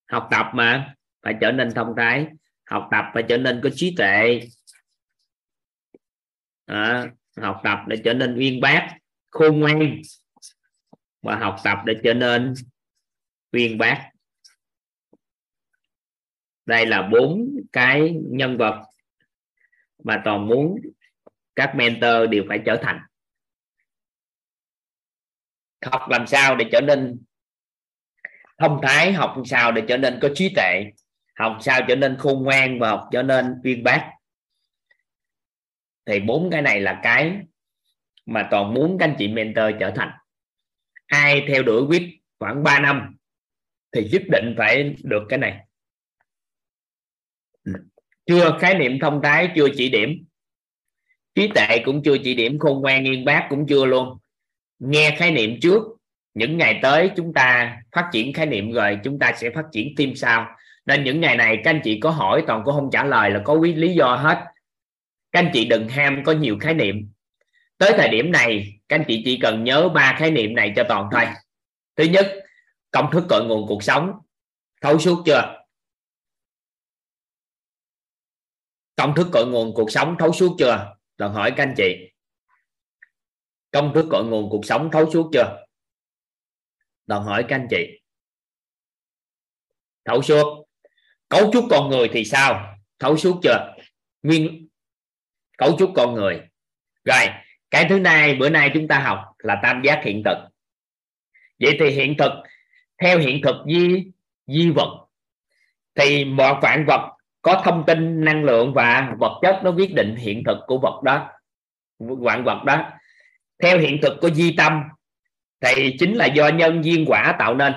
[0.10, 2.28] học tập mà phải trở nên thông thái.
[2.66, 4.40] Học tập phải trở nên có trí tuệ.
[6.66, 8.98] À, học tập để trở nên uyên bác
[9.30, 10.02] khôn ngoan.
[11.22, 12.54] Và học tập để trở nên
[13.52, 14.12] uyên bác.
[16.66, 18.86] Đây là bốn cái nhân vật
[20.04, 20.76] mà toàn muốn
[21.56, 23.00] các mentor đều phải trở thành.
[25.86, 27.22] Học làm sao để trở nên
[28.60, 30.84] thông thái, học sao để trở nên có trí tuệ,
[31.36, 34.12] học sao trở nên khôn ngoan và học trở nên uyên bác.
[36.06, 37.38] Thì bốn cái này là cái
[38.26, 40.12] mà toàn muốn các anh chị mentor trở thành.
[41.06, 43.16] Ai theo đuổi quyết khoảng 3 năm
[43.92, 45.60] thì nhất định phải được cái này.
[48.26, 50.26] Chưa khái niệm thông thái, chưa chỉ điểm.
[51.36, 54.18] Trí tệ cũng chưa chỉ điểm, khôn ngoan nghiên bác cũng chưa luôn.
[54.80, 55.84] Nghe khái niệm trước
[56.34, 59.94] những ngày tới chúng ta phát triển khái niệm rồi, chúng ta sẽ phát triển
[59.96, 60.48] tim sao
[60.86, 63.42] nên những ngày này các anh chị có hỏi toàn cũng không trả lời là
[63.46, 64.46] có quý lý do hết.
[65.32, 67.12] Các anh chị đừng ham có nhiều khái niệm.
[67.78, 70.84] Tới thời điểm này, các anh chị chỉ cần nhớ ba khái niệm này cho
[70.90, 71.26] toàn thôi.
[71.96, 72.36] Thứ nhất,
[72.92, 74.12] công thức cội nguồn cuộc sống.
[74.82, 75.64] Thấu suốt chưa?
[78.96, 80.96] Công thức cội nguồn cuộc sống thấu suốt chưa?
[81.18, 82.12] Toàn hỏi các anh chị.
[83.72, 85.66] Công thức cội nguồn cuộc sống thấu suốt chưa?
[87.10, 88.02] Đòi hỏi các anh chị.
[90.06, 90.66] Thấu suốt.
[91.30, 92.76] Cấu trúc con người thì sao?
[93.00, 93.76] Thấu suốt chưa?
[94.24, 94.68] Nguyên
[95.58, 96.42] cấu trúc con người.
[97.06, 97.26] Rồi,
[97.72, 100.38] cái thứ này bữa nay chúng ta học là tam giác hiện thực.
[101.60, 102.32] Vậy thì hiện thực,
[103.02, 104.12] theo hiện thực di
[104.48, 105.06] di vật,
[105.96, 110.16] thì mọi vạn vật có thông tin, năng lượng và vật chất nó quyết định
[110.16, 111.30] hiện thực của vật đó,
[112.00, 112.92] vạn vật đó.
[113.64, 114.84] Theo hiện thực của di tâm
[115.62, 117.74] thì chính là do nhân duyên quả tạo nên.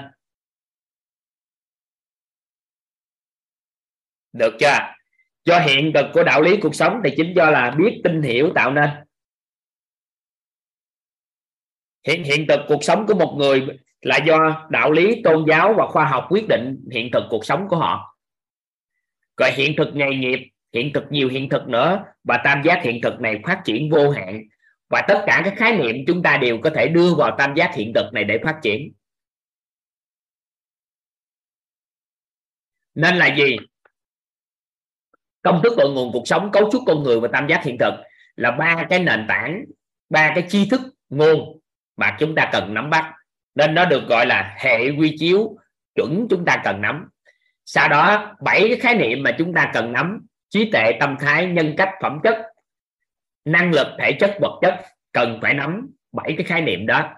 [4.33, 4.79] Được chưa?
[5.45, 8.53] Do hiện thực của đạo lý cuộc sống thì chính do là biết, tin, hiểu
[8.55, 8.91] tạo nên.
[12.07, 13.67] Hiện hiện thực cuộc sống của một người
[14.01, 17.67] là do đạo lý, tôn giáo và khoa học quyết định hiện thực cuộc sống
[17.69, 18.17] của họ.
[19.37, 20.39] Rồi hiện thực nghề nghiệp,
[20.73, 24.11] hiện thực nhiều hiện thực nữa và tam giác hiện thực này phát triển vô
[24.11, 24.43] hạn
[24.93, 27.75] và tất cả các khái niệm chúng ta đều có thể đưa vào tam giác
[27.75, 28.93] hiện thực này để phát triển.
[32.95, 33.57] Nên là gì?
[35.43, 37.95] Công thức cội nguồn cuộc sống cấu trúc con người và tam giác hiện thực
[38.37, 39.65] là ba cái nền tảng,
[40.11, 41.61] ba cái tri thức, nguồn
[41.97, 43.13] mà chúng ta cần nắm bắt.
[43.55, 45.57] Nên nó được gọi là hệ quy chiếu
[45.95, 47.09] chuẩn chúng ta cần nắm.
[47.65, 51.47] Sau đó, bảy cái khái niệm mà chúng ta cần nắm, trí tuệ, tâm thái,
[51.47, 52.52] nhân cách, phẩm chất
[53.45, 57.15] năng lực thể chất, vật chất cần phải nắm bảy cái khái niệm đó.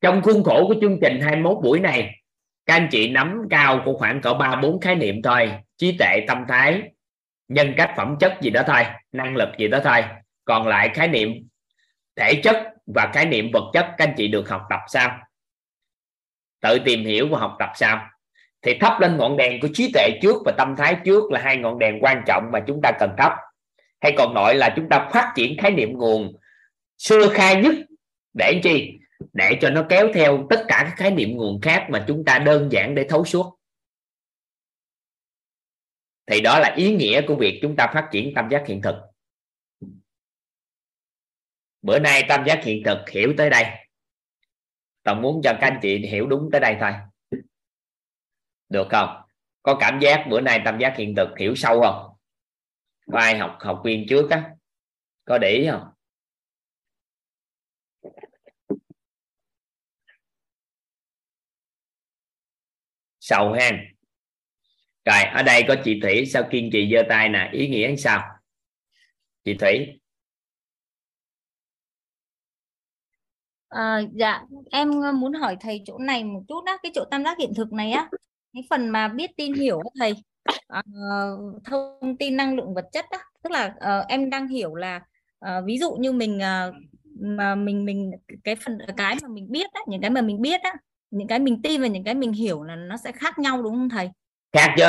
[0.00, 2.20] Trong khuôn khổ của chương trình 21 buổi này,
[2.66, 5.52] các anh chị nắm cao của khoảng cỡ ba bốn khái niệm thôi.
[5.76, 6.82] Trí tệ tâm thái,
[7.48, 10.04] nhân cách, phẩm chất gì đó thôi, năng lực gì đó thôi.
[10.44, 11.48] Còn lại khái niệm
[12.16, 15.18] thể chất và khái niệm vật chất, các anh chị được học tập sao?
[16.60, 18.08] Tự tìm hiểu và học tập sao?
[18.62, 21.56] Thì thắp lên ngọn đèn của trí tuệ trước và tâm thái trước là hai
[21.56, 23.32] ngọn đèn quan trọng mà chúng ta cần thắp
[24.04, 26.36] hay còn gọi là chúng ta phát triển khái niệm nguồn
[26.98, 27.74] xưa khai nhất
[28.32, 28.98] để chi?
[29.32, 32.38] Để cho nó kéo theo tất cả các khái niệm nguồn khác mà chúng ta
[32.38, 33.58] đơn giản để thấu suốt.
[36.26, 38.94] Thì đó là ý nghĩa của việc chúng ta phát triển tam giác hiện thực.
[41.82, 43.64] Bữa nay tam giác hiện thực hiểu tới đây.
[45.02, 46.92] Toàn muốn cho các anh chị hiểu đúng tới đây thôi.
[48.68, 49.22] Được không?
[49.62, 52.13] Có cảm giác bữa nay tam giác hiện thực hiểu sâu không?
[53.12, 54.50] Có ai học học viên trước á.
[55.24, 55.82] Có để ý không?
[63.20, 63.74] Sầu hen
[65.04, 67.50] rồi ở đây có chị thủy sao kiên trì giơ tay nè?
[67.52, 68.22] Ý nghĩa sao?
[69.44, 70.00] Chị thủy.
[73.68, 77.38] À, dạ em muốn hỏi thầy chỗ này một chút á cái chỗ tam giác
[77.38, 78.08] hiện thực này á.
[78.52, 80.14] Cái phần mà biết tin hiểu á thầy
[80.68, 80.82] à,
[81.64, 85.00] thông tin năng lượng vật chất á tức là uh, em đang hiểu là
[85.44, 86.74] uh, ví dụ như mình uh,
[87.20, 88.10] mà mình mình
[88.44, 90.74] cái phần cái mà mình biết á những cái mà mình biết á
[91.10, 93.74] những cái mình tin và những cái mình hiểu là nó sẽ khác nhau đúng
[93.74, 94.10] không thầy?
[94.52, 94.84] Khác chứ.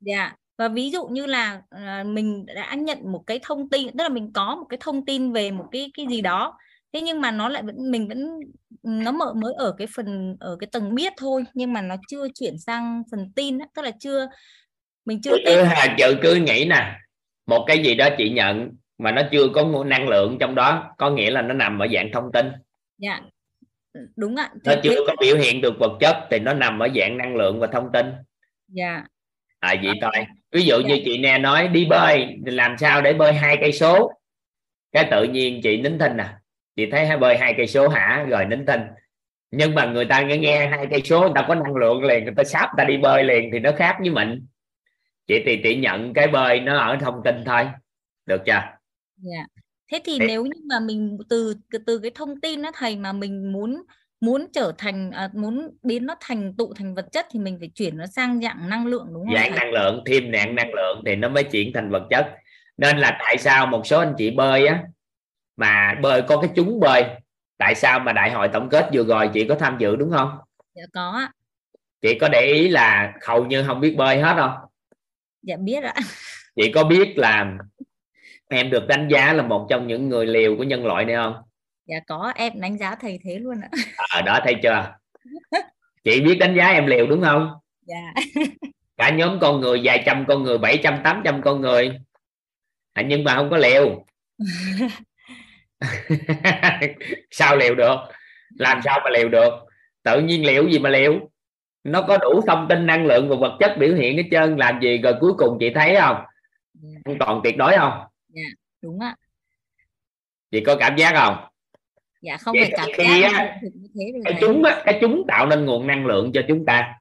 [0.00, 0.36] Dạ.
[0.58, 4.08] Và ví dụ như là uh, mình đã nhận một cái thông tin tức là
[4.08, 6.58] mình có một cái thông tin về một cái cái gì đó
[6.92, 8.40] thế nhưng mà nó lại vẫn mình vẫn
[8.82, 12.28] nó mở mới ở cái phần ở cái tầng biết thôi nhưng mà nó chưa
[12.34, 14.26] chuyển sang phần tin tức là chưa
[15.06, 16.92] mình chưa cứ hà chữ cứ nghĩ nè
[17.46, 21.10] một cái gì đó chị nhận mà nó chưa có năng lượng trong đó có
[21.10, 22.46] nghĩa là nó nằm ở dạng thông tin.
[22.98, 23.20] Dạ.
[24.16, 27.18] Đúng ạ nó chưa có biểu hiện được vật chất thì nó nằm ở dạng
[27.18, 28.06] năng lượng và thông tin.
[28.68, 29.04] Dạ.
[29.60, 30.26] À vậy thôi.
[30.52, 34.12] Ví dụ như chị nè nói đi bơi làm sao để bơi hai cây số?
[34.92, 36.24] Cái tự nhiên chị nín thinh nè
[36.76, 38.26] chị thấy hai bơi hai cây số hả?
[38.28, 38.80] Rồi nín thinh.
[39.50, 42.24] Nhưng mà người ta nghe nghe hai cây số người ta có năng lượng liền
[42.24, 44.46] người ta sắp ta đi bơi liền thì nó khác với mình
[45.26, 47.68] chị thì chị nhận cái bơi nó ở thông tin thôi.
[48.26, 48.60] Được chưa?
[49.16, 49.46] Dạ.
[49.92, 51.54] Thế thì nếu như mà mình từ
[51.86, 53.82] từ cái thông tin đó thầy mà mình muốn
[54.20, 57.70] muốn trở thành à, muốn biến nó thành tụ thành vật chất thì mình phải
[57.74, 59.58] chuyển nó sang dạng năng lượng đúng không dạng thầy?
[59.58, 62.34] năng lượng thêm dạng năng lượng thì nó mới chuyển thành vật chất.
[62.76, 64.82] Nên là tại sao một số anh chị bơi á
[65.56, 67.04] mà bơi có cái chúng bơi
[67.58, 70.38] tại sao mà đại hội tổng kết vừa rồi chị có tham dự đúng không?
[70.74, 71.28] Dạ có
[72.02, 74.65] chị có để ý là hầu như không biết bơi hết không
[75.46, 75.94] dạ biết ạ.
[76.56, 77.58] Chị có biết là
[78.48, 81.34] em được đánh giá là một trong những người liều của nhân loại này không?
[81.86, 82.32] Dạ có.
[82.36, 83.68] Em đánh giá thầy thế luôn ạ.
[83.96, 84.94] Ở à, đó thấy chưa?
[86.04, 87.50] Chị biết đánh giá em liều đúng không?
[87.82, 88.14] Dạ.
[88.96, 91.98] Cả nhóm con người vài trăm con người bảy trăm tám trăm con người.
[92.92, 94.06] À, nhưng mà không có liều.
[97.30, 97.96] Sao liều được?
[98.58, 99.50] Làm sao mà liều được?
[100.02, 101.30] Tự nhiên liều gì mà liều
[101.86, 104.80] nó có đủ thông tin năng lượng và vật chất biểu hiện hết trơn làm
[104.80, 106.16] gì rồi cuối cùng chị thấy không?
[107.04, 107.92] An toàn tuyệt đối không?
[108.28, 108.42] Dạ
[108.82, 109.16] đúng ạ.
[110.50, 111.36] Chị có cảm giác không?
[112.20, 113.60] Dạ không phải cảm giác á,
[114.24, 116.94] cái chúng á, cái chúng tạo nên nguồn năng lượng cho chúng ta.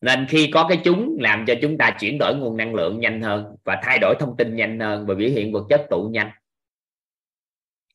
[0.00, 3.22] Nên khi có cái chúng làm cho chúng ta chuyển đổi nguồn năng lượng nhanh
[3.22, 6.30] hơn và thay đổi thông tin nhanh hơn và biểu hiện vật chất tụ nhanh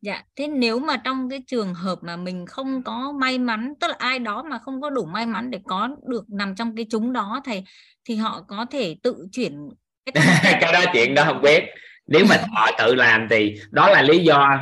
[0.06, 3.88] Dạ, thế nếu mà trong cái trường hợp mà mình không có may mắn, tức
[3.88, 6.86] là ai đó mà không có đủ may mắn để có được nằm trong cái
[6.90, 7.64] chúng đó thầy
[8.06, 9.70] thì họ có thể tự chuyển
[10.06, 11.64] cái đó chuyện đó không biết.
[12.08, 14.60] Nếu mà họ tự làm thì đó là lý do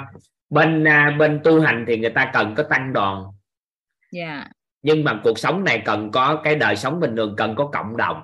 [0.49, 3.23] bên à, bên tu hành thì người ta cần có tăng đoàn.
[4.11, 4.47] Dạ,
[4.81, 7.97] nhưng mà cuộc sống này cần có cái đời sống bình thường cần có cộng
[7.97, 8.21] đồng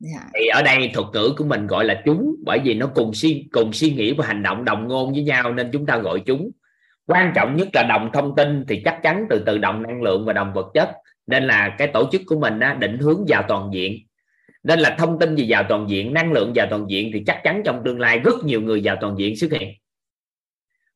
[0.00, 3.14] dạ, thì ở đây thuật ngữ của mình gọi là chúng bởi vì nó cùng
[3.14, 6.20] suy cùng suy nghĩ và hành động đồng ngôn với nhau nên chúng ta gọi
[6.26, 6.50] chúng.
[7.06, 10.24] Quan trọng nhất là đồng thông tin thì chắc chắn từ từ đồng năng lượng
[10.24, 10.90] và đồng vật chất.
[11.26, 13.98] Nên là cái tổ chức của mình á, định hướng vào toàn diện.
[14.62, 17.40] Nên là thông tin gì vào toàn diện năng lượng vào toàn diện thì chắc
[17.44, 19.74] chắn trong tương lai rất nhiều người vào toàn diện xuất hiện.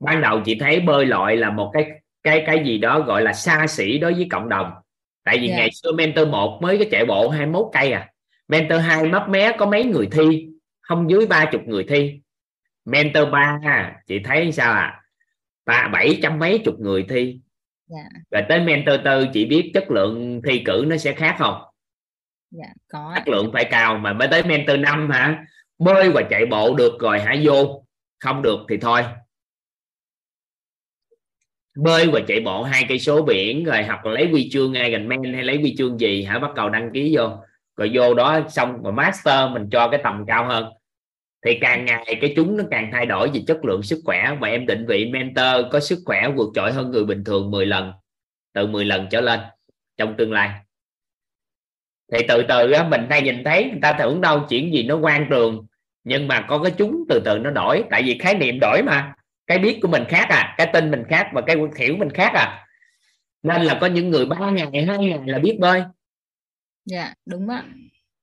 [0.01, 1.87] Ban đầu chị thấy bơi lội là một cái
[2.23, 4.71] cái cái gì đó gọi là xa xỉ đối với cộng đồng.
[5.25, 5.57] Tại vì Dạ.
[5.57, 8.09] ngày xưa mentor 1 mới có chạy bộ 21 cây à
[8.49, 10.49] mentor 2 mấp mé có mấy người thi?
[10.81, 12.21] Không dưới ba chục người thi.
[12.85, 13.61] Mentor 3
[14.07, 15.01] chị thấy sao à
[15.67, 17.41] ba bảy trăm mấy chục người thi.
[17.87, 18.09] Dạ.
[18.31, 21.63] Rồi tới mentor tư chị biết chất lượng thi cử nó sẽ khác không?
[22.51, 23.15] Dạ có ạ.
[23.15, 25.45] chất lượng phải cao mà mới tới mentor năm hả?
[25.79, 27.85] Bơi và chạy bộ được rồi hả vô?
[28.21, 29.03] Không được thì thôi.
[31.77, 35.35] Bơi và chạy bộ hai cây số biển rồi hoặc là lấy huy chương Ironman
[35.35, 36.39] hay lấy huy chương gì hả?
[36.39, 37.29] Bắt đầu đăng ký vô
[37.77, 40.73] rồi vô đó xong rồi master mình cho cái tầm cao hơn.
[41.45, 44.37] Thì càng ngày cái chúng nó càng thay đổi về chất lượng sức khỏe.
[44.41, 47.67] Và em định vị mentor có sức khỏe vượt trội hơn người bình thường 10
[47.67, 47.93] lần
[48.53, 49.41] từ 10 lần trở lên
[49.97, 50.51] trong tương lai.
[52.13, 54.97] Thì từ từ á, mình hay nhìn thấy người ta tưởng đâu chuyện gì nó
[54.97, 55.67] quan trường
[56.05, 57.85] nhưng mà có cái chúng từ từ nó đổi.
[57.91, 59.15] Tại vì khái niệm đổi mà.
[59.47, 62.33] Cái biết của mình khác à cái tin mình khác và cái hiểu mình khác
[62.35, 62.67] à.
[63.43, 65.83] Nên là có những người ba ngày hai ngày là biết bơi
[66.85, 67.65] dạ đúng ạ.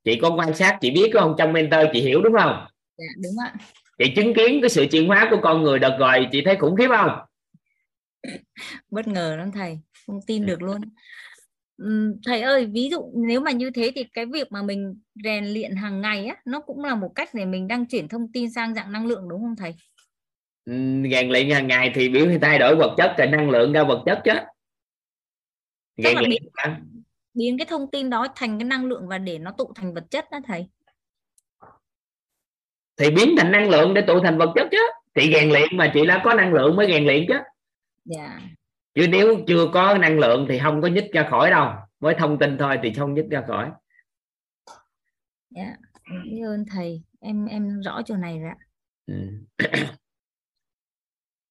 [0.03, 2.65] Chị có quan sát chị biết không trong mentor chị hiểu đúng không?
[2.97, 3.53] Dạ đúng ạ.
[3.97, 6.75] Chị chứng kiến cái sự chuyển hóa của con người đợt rồi chị thấy khủng
[6.75, 7.11] khiếp không?
[8.89, 10.81] Bất ngờ lắm thầy không tin được luôn.
[12.25, 15.75] Thầy ơi ví dụ nếu mà như thế thì cái việc mà mình rèn luyện
[15.75, 18.73] hàng ngày á nó cũng là một cách để mình đăng chuyển thông tin sang
[18.73, 19.75] dạng năng lượng đúng không thầy?
[21.11, 24.03] Rèn luyện hàng ngày thì biểu thay đổi vật chất rồi năng lượng ra vật
[24.05, 24.33] chất chứ.
[25.97, 26.43] Rèn luyện
[27.33, 30.03] biến, cái thông tin đó thành cái năng lượng và để nó tụ thành vật
[30.09, 30.69] chất đó thầy?
[32.97, 34.77] Thì biến thành năng lượng để tụ thành vật chất chứ.
[35.15, 37.35] Thì rèn luyện mà chị đã có năng lượng mới rèn luyện chứ.
[38.05, 38.39] Dạ.
[38.93, 41.73] Chứ nếu chưa có năng lượng thì không có nhích ra khỏi đâu.
[41.99, 43.71] Với thông tin thôi thì không nhích ra khỏi.
[45.49, 45.75] Dạ
[46.23, 47.03] biết ơn thầy.
[47.19, 48.57] Em em rõ chỗ này rồi ạ.
[49.05, 49.15] Ừ.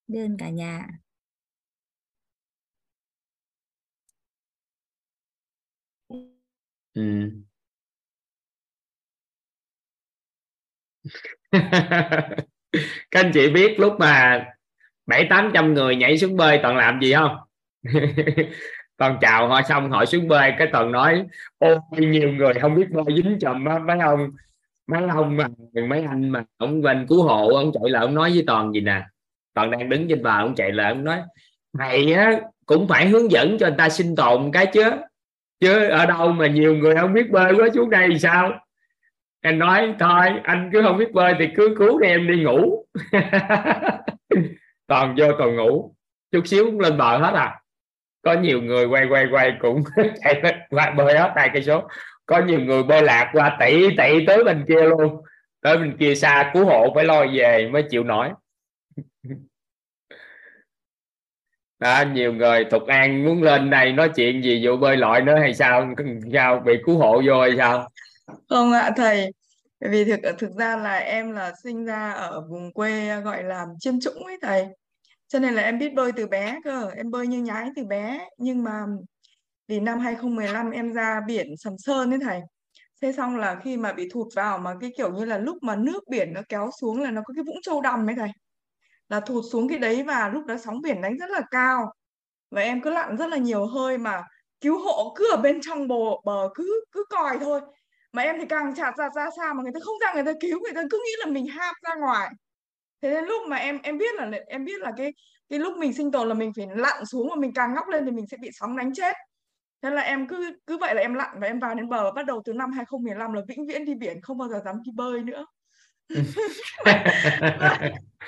[0.07, 0.87] biết ơn cả nhà
[6.93, 7.31] Ừ.
[13.11, 14.45] Các anh chị biết lúc mà
[15.07, 17.37] bảy tám trăm người nhảy xuống bơi, toàn làm gì không?
[18.97, 21.23] Toàn chào họ xong họ xuống bơi, cái toàn nói,
[21.59, 24.29] ôi, nhiều người không biết bơi, dính chùm á mấy ông
[24.87, 25.47] mấy ông mà,
[25.89, 28.81] mấy anh mà ông bên cứu hộ, ông chạy lại ông nói với toàn gì
[28.81, 29.03] nè,
[29.55, 31.21] toàn đang đứng trên bờ ông chạy lại ông nói
[31.79, 34.83] thầy á, cũng phải hướng dẫn cho người ta sinh tồn cái chứ
[35.61, 38.51] chứ ở đâu mà nhiều người không biết bơi quá xuống đây thì sao?
[39.41, 42.85] Anh nói, thôi, anh cứ không biết bơi thì cứ cứu đi, em đi ngủ.
[44.87, 45.95] Toàn vô toàn ngủ.
[46.31, 47.59] Chút xíu cũng lên bờ hết à.
[48.21, 49.83] Có nhiều người quay quay quay cũng
[50.23, 51.83] chạy lên qua bơi hết hai cây số.
[52.25, 55.21] Có nhiều người bơi lạc qua tỷ tỷ tới bên kia luôn.
[55.61, 58.29] Tới bên kia xa cứu hộ phải lo về mới chịu nổi.
[61.81, 65.35] Đó, nhiều người thuộc An muốn lên đây nói chuyện gì vụ bơi lội nữa
[65.39, 65.93] hay sao
[66.33, 67.89] sao bị cứu hộ vô hay sao
[68.49, 69.31] Không ạ thầy,
[69.79, 73.99] vì thực thực ra là em là sinh ra ở vùng quê gọi là chiêm
[73.99, 74.65] trũng ấy thầy.
[75.27, 78.27] Cho nên là em biết bơi từ bé cơ, em bơi như nhái từ bé.
[78.37, 78.85] Nhưng mà
[79.67, 82.39] vì năm 2015 em ra biển Sầm Sơn ấy thầy.
[83.01, 85.75] Thế xong là khi mà bị thụt vào mà cái kiểu như là lúc mà
[85.75, 88.29] nước biển nó kéo xuống là nó có cái vũng Châu Đầm ấy thầy.
[89.11, 91.93] Là thụt xuống cái đấy và lúc đó sóng biển đánh rất là cao.
[92.51, 94.23] Và em cứ lặn rất là nhiều hơi mà
[94.61, 97.61] cứu hộ cứ ở bên trong bờ, bờ cứ cứ còi thôi.
[98.13, 100.33] Mà em thì càng chạt ra ra xa mà người ta không ra người ta
[100.41, 102.29] cứu người ta cứ nghĩ là mình hap ra ngoài.
[103.01, 105.13] Thế nên lúc mà em em biết là em biết là cái
[105.49, 108.05] cái lúc mình sinh tồn là mình phải lặn xuống mà mình càng ngóc lên
[108.05, 109.15] thì mình sẽ bị sóng đánh chết.
[109.81, 112.25] Thế là em cứ cứ vậy là em lặn và em vào đến bờ bắt
[112.25, 115.23] đầu từ năm 2015 là vĩnh viễn đi biển không bao giờ dám đi bơi
[115.23, 115.45] nữa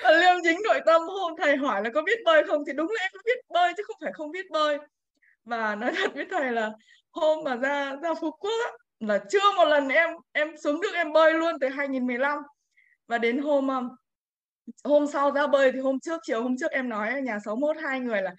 [0.02, 2.62] và liêm chính nội tâm hôm thầy hỏi là có biết bơi không?
[2.66, 4.78] Thì đúng là em có biết bơi chứ không phải không biết bơi.
[5.44, 6.70] Và nói thật với thầy là
[7.10, 10.94] hôm mà ra ra Phú Quốc á, là chưa một lần em em xuống nước
[10.94, 12.38] em bơi luôn từ 2015
[13.08, 13.88] và đến hôm um,
[14.84, 17.76] hôm sau ra bơi thì hôm trước chiều hôm trước em nói ở nhà 61
[17.82, 18.34] hai người là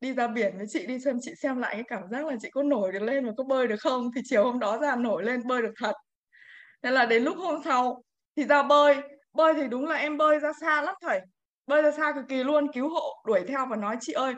[0.00, 2.50] đi ra biển với chị đi xem chị xem lại cái cảm giác là chị
[2.50, 4.10] có nổi được lên và có bơi được không?
[4.16, 5.92] Thì chiều hôm đó ra nổi lên bơi được thật.
[6.82, 8.02] Nên là đến lúc hôm sau
[8.36, 8.96] thì ra bơi
[9.32, 11.20] bơi thì đúng là em bơi ra xa lắm thầy.
[11.66, 14.34] Bơi ra xa cực kỳ luôn, cứu hộ, đuổi theo và nói, chị ơi,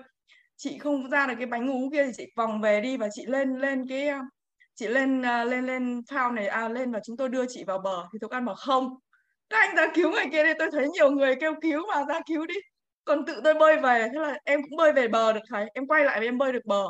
[0.56, 3.26] chị không ra được cái bánh ú kia thì chị vòng về đi và chị
[3.26, 4.20] lên lên cái à,
[4.74, 7.78] chị lên à, lên lên phao này à lên và chúng tôi đưa chị vào
[7.78, 8.04] bờ.
[8.12, 8.88] Thì Thục An bảo, không
[9.50, 12.20] các anh ra cứu người kia đi, tôi thấy nhiều người kêu cứu mà ra
[12.26, 12.54] cứu đi.
[13.04, 14.08] Còn tự tôi bơi về.
[14.12, 16.52] Thế là em cũng bơi về bờ được thầy, em quay lại và em bơi
[16.52, 16.84] được bờ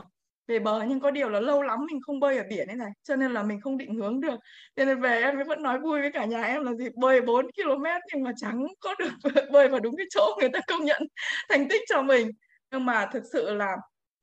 [0.46, 2.90] về bờ nhưng có điều là lâu lắm mình không bơi ở biển ấy này
[3.02, 4.40] cho nên là mình không định hướng được.
[4.76, 7.46] Cho nên về em vẫn nói vui với cả nhà em là gì bơi 4
[7.56, 9.10] km nhưng mà chẳng có được
[9.52, 11.02] bơi vào đúng cái chỗ người ta công nhận
[11.48, 12.30] thành tích cho mình.
[12.70, 13.76] Nhưng mà thực sự là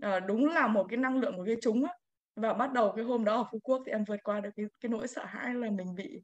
[0.03, 1.93] ờ, đúng là một cái năng lượng của cái chúng á.
[2.35, 4.65] Và bắt đầu cái hôm đó ở Phú Quốc thì em vượt qua được cái,
[4.81, 6.21] cái nỗi sợ hãi là mình bị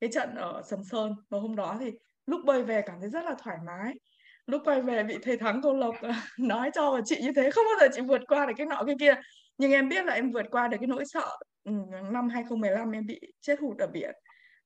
[0.00, 1.14] cái trận ở Sầm Sơn.
[1.30, 1.92] Và hôm đó thì
[2.26, 3.94] lúc bơi về cảm thấy rất là thoải mái
[4.52, 5.94] lúc quay về bị thầy thắng cô lộc
[6.38, 7.50] nói cho và chị như thế.
[7.50, 9.14] Không bao giờ chị vượt qua được cái nọ cái kia.
[9.58, 11.36] Nhưng em biết là em vượt qua được cái nỗi sợ.
[11.64, 11.72] Ừ,
[12.10, 14.10] năm 2015 em bị chết hụt ở biển.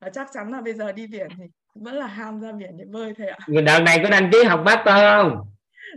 [0.01, 2.85] Và chắc chắn là bây giờ đi biển thì vẫn là ham ra biển để
[2.85, 3.39] bơi thầy ạ.
[3.47, 5.47] Người đợt này có đăng ký học master không?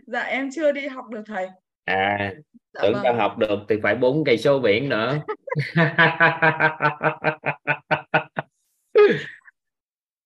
[0.08, 1.48] Dạ em chưa đi học được thầy.
[1.86, 2.32] À
[2.74, 3.04] Dạ tưởng vâng.
[3.04, 5.18] tao học được thì phải bốn cây số biển nữa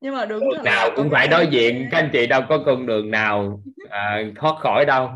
[0.04, 2.64] nhưng mà đúng đường là nào cũng phải đối diện các anh chị đâu có
[2.66, 5.10] con đường nào à, thoát khỏi đâu.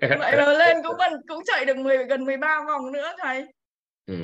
[0.00, 3.44] Vậy rồi lên cũng vẫn cũng chạy được 10 gần 13 vòng nữa thầy.
[4.06, 4.16] Ừ.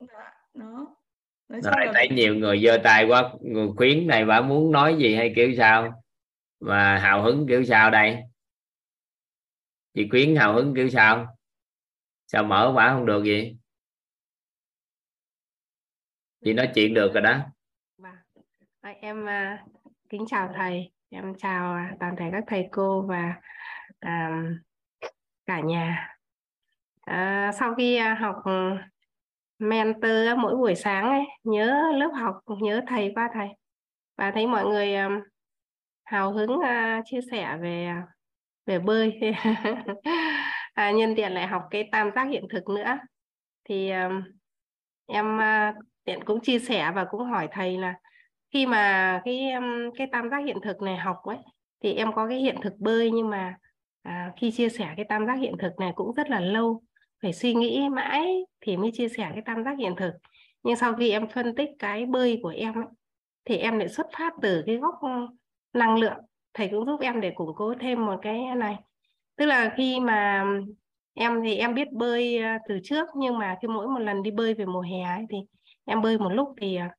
[0.00, 0.96] dạ đó.
[1.48, 4.96] Nói rồi là thấy nhiều người giơ tay quá người khuyến này bà muốn nói
[4.98, 6.02] gì hay kiểu sao?
[6.60, 8.16] Mà hào hứng kiểu sao đây?
[9.94, 11.36] Chị khuyến hào hứng kiểu sao?
[12.26, 13.56] Sao mở quả không được gì
[16.44, 17.38] chị nói chuyện được rồi đó
[19.02, 19.64] em à,
[20.08, 23.34] kính chào thầy, em chào à, toàn thể các thầy cô và
[24.00, 24.42] à,
[25.46, 26.16] cả nhà.
[27.58, 28.36] Sau khi học
[29.58, 33.48] mentor mỗi buổi sáng ấy, nhớ lớp học, nhớ thầy qua thầy
[34.16, 34.96] và thấy mọi người
[36.04, 36.60] hào hứng
[37.04, 37.92] chia sẻ về
[38.66, 39.20] về bơi.
[40.74, 42.98] à, nhân tiện lại học cái tam giác hiện thực nữa
[43.64, 43.90] thì
[45.06, 45.38] em
[46.04, 47.94] tiện cũng chia sẻ và cũng hỏi thầy là
[48.52, 49.52] khi mà cái
[49.98, 51.38] cái tam giác hiện thực này học ấy
[51.82, 53.54] thì em có cái hiện thực bơi nhưng mà
[54.02, 56.82] à, khi chia sẻ cái tam giác hiện thực này cũng rất là lâu.
[57.22, 60.12] Phải suy nghĩ mãi thì mới chia sẻ cái tam giác hiện thực.
[60.62, 62.84] Nhưng sau khi em phân tích cái bơi của em ấy,
[63.44, 64.94] thì em lại xuất phát từ cái góc
[65.72, 66.18] năng lượng.
[66.54, 68.76] Thầy cũng giúp em để củng cố thêm một cái này.
[69.36, 70.44] Tức là khi mà
[71.14, 74.54] em thì em biết bơi từ trước nhưng mà khi mỗi một lần đi bơi
[74.54, 75.36] về mùa hè ấy, thì
[75.84, 76.90] em bơi một lúc thì à,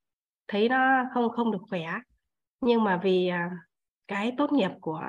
[0.52, 1.86] thấy nó không không được khỏe.
[2.62, 3.52] Nhưng mà vì à,
[4.08, 5.02] cái tốt nghiệp của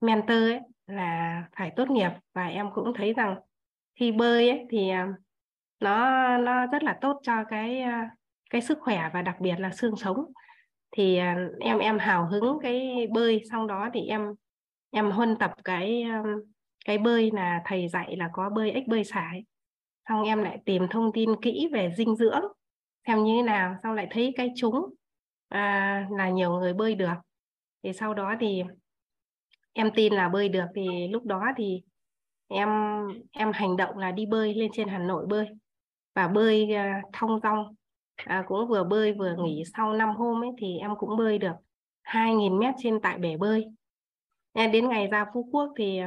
[0.00, 3.36] mentor ấy là phải tốt nghiệp và em cũng thấy rằng
[4.00, 5.08] khi bơi ấy thì à,
[5.80, 5.98] nó
[6.38, 8.10] nó rất là tốt cho cái à,
[8.50, 10.16] cái sức khỏe và đặc biệt là xương sống.
[10.96, 11.18] Thì
[11.60, 14.34] em em hào hứng cái bơi, xong đó thì em
[14.90, 16.04] em huân tập cái
[16.84, 19.44] cái bơi là thầy dạy là có bơi ếch bơi sải.
[20.08, 22.42] Xong em lại tìm thông tin kỹ về dinh dưỡng
[23.06, 24.94] xem như thế nào xong lại thấy cái chúng
[25.48, 27.14] à, là nhiều người bơi được.
[27.82, 28.62] Thì sau đó thì
[29.72, 31.82] em tin là bơi được thì lúc đó thì
[32.48, 32.68] em
[33.30, 35.46] em hành động là đi bơi lên trên Hà Nội bơi.
[36.14, 37.74] Và bơi à, thong dong
[38.16, 41.54] à, cũng vừa bơi vừa nghỉ sau 5 hôm ấy thì em cũng bơi được
[42.04, 43.64] 2.000 mét trên tại bể bơi.
[44.54, 46.00] Nên đến ngày ra Phú Quốc thì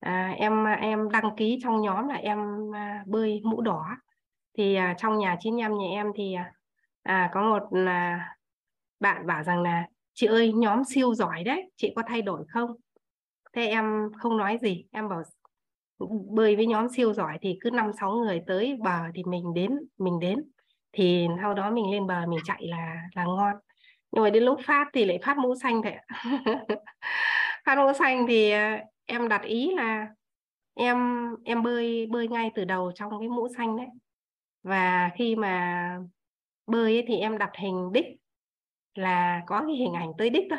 [0.00, 2.38] à, em em đăng ký trong nhóm là em
[2.74, 3.86] à, bơi mũ đỏ
[4.58, 6.52] thì à, trong nhà 95 nhà em thì à,
[7.02, 8.28] à, có một à,
[9.00, 12.70] bạn bảo rằng là chị ơi nhóm siêu giỏi đấy chị có thay đổi không?
[13.52, 15.22] Thế em không nói gì em bảo
[16.30, 19.78] bơi với nhóm siêu giỏi thì cứ năm sáu người tới bờ thì mình đến
[19.98, 20.38] mình đến.
[20.92, 23.56] Thì sau đó mình lên bờ mình chạy là là ngon.
[24.12, 25.96] Nhưng mà đến lúc phát thì lại phát mũ xanh thế
[27.64, 30.08] phát mũ xanh thì à, em đặt ý là
[30.74, 30.96] em
[31.44, 33.86] em bơi bơi ngay từ đầu trong cái mũ xanh đấy
[34.62, 35.98] và khi mà
[36.66, 38.06] bơi ấy, thì em đặt hình đích
[38.94, 40.58] là có cái hình ảnh tới đích thôi.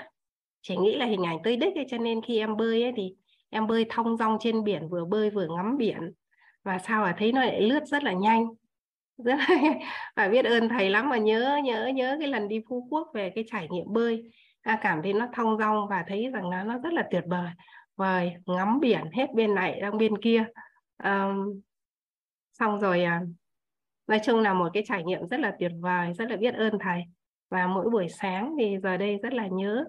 [0.61, 3.15] Chỉ nghĩ là hình ảnh tới đích ấy, cho nên khi em bơi ấy, thì
[3.49, 6.13] em bơi thong dong trên biển vừa bơi vừa ngắm biển.
[6.63, 8.45] Và sao là thấy nó lại lướt rất là nhanh.
[9.25, 9.73] Rất là
[10.15, 13.31] và biết ơn thầy lắm mà nhớ nhớ nhớ cái lần đi Phú Quốc về
[13.35, 14.31] cái trải nghiệm bơi.
[14.61, 17.49] À, cảm thấy nó thong dong và thấy rằng nó nó rất là tuyệt vời.
[17.95, 20.45] Vời ngắm biển hết bên này sang bên kia.
[20.97, 21.33] À,
[22.59, 23.21] xong rồi à,
[24.09, 26.79] nói chung là một cái trải nghiệm rất là tuyệt vời rất là biết ơn
[26.79, 27.03] thầy.
[27.49, 29.85] Và mỗi buổi sáng thì giờ đây rất là nhớ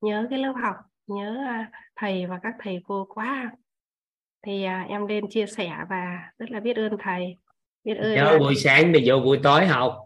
[0.00, 3.52] nhớ cái lớp học nhớ à, thầy và các thầy cô quá.
[4.46, 7.36] Thì à, em lên chia sẻ và rất là biết ơn thầy.
[7.84, 9.98] Biết ơn nhớ buổi sáng thì vô buổi tối học.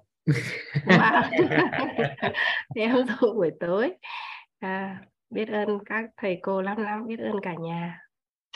[2.75, 3.93] Thì em dụ buổi tối.
[4.59, 8.01] À, biết ơn các thầy cô lắm lắm biết ơn cả nhà.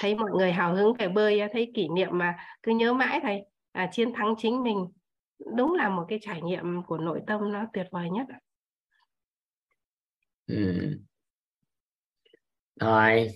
[0.00, 3.42] Thấy mọi người hào hứng phải bơi thấy kỷ niệm mà cứ nhớ mãi thầy.
[3.72, 4.86] À, chiến thắng chính mình
[5.56, 8.26] đúng là một cái trải nghiệm của nội tâm nó tuyệt vời nhất
[10.46, 10.98] ừ.
[12.80, 13.28] rồi.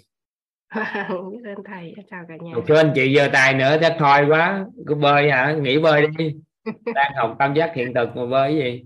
[1.30, 2.52] Biết ơn thầy chào cả nhà.
[2.68, 4.64] Số anh chị giơ tay nữa chắc thôi quá.
[4.86, 5.56] Cứ bơi hả?
[5.60, 6.34] Nghỉ bơi đi.
[6.94, 8.84] Đang học tam giác hiện thực mà bơi gì?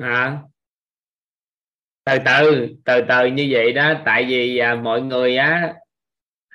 [0.00, 0.38] Hả?
[2.04, 3.94] Từ từ từ từ như vậy đó.
[4.04, 5.74] Tại vì à, mọi người á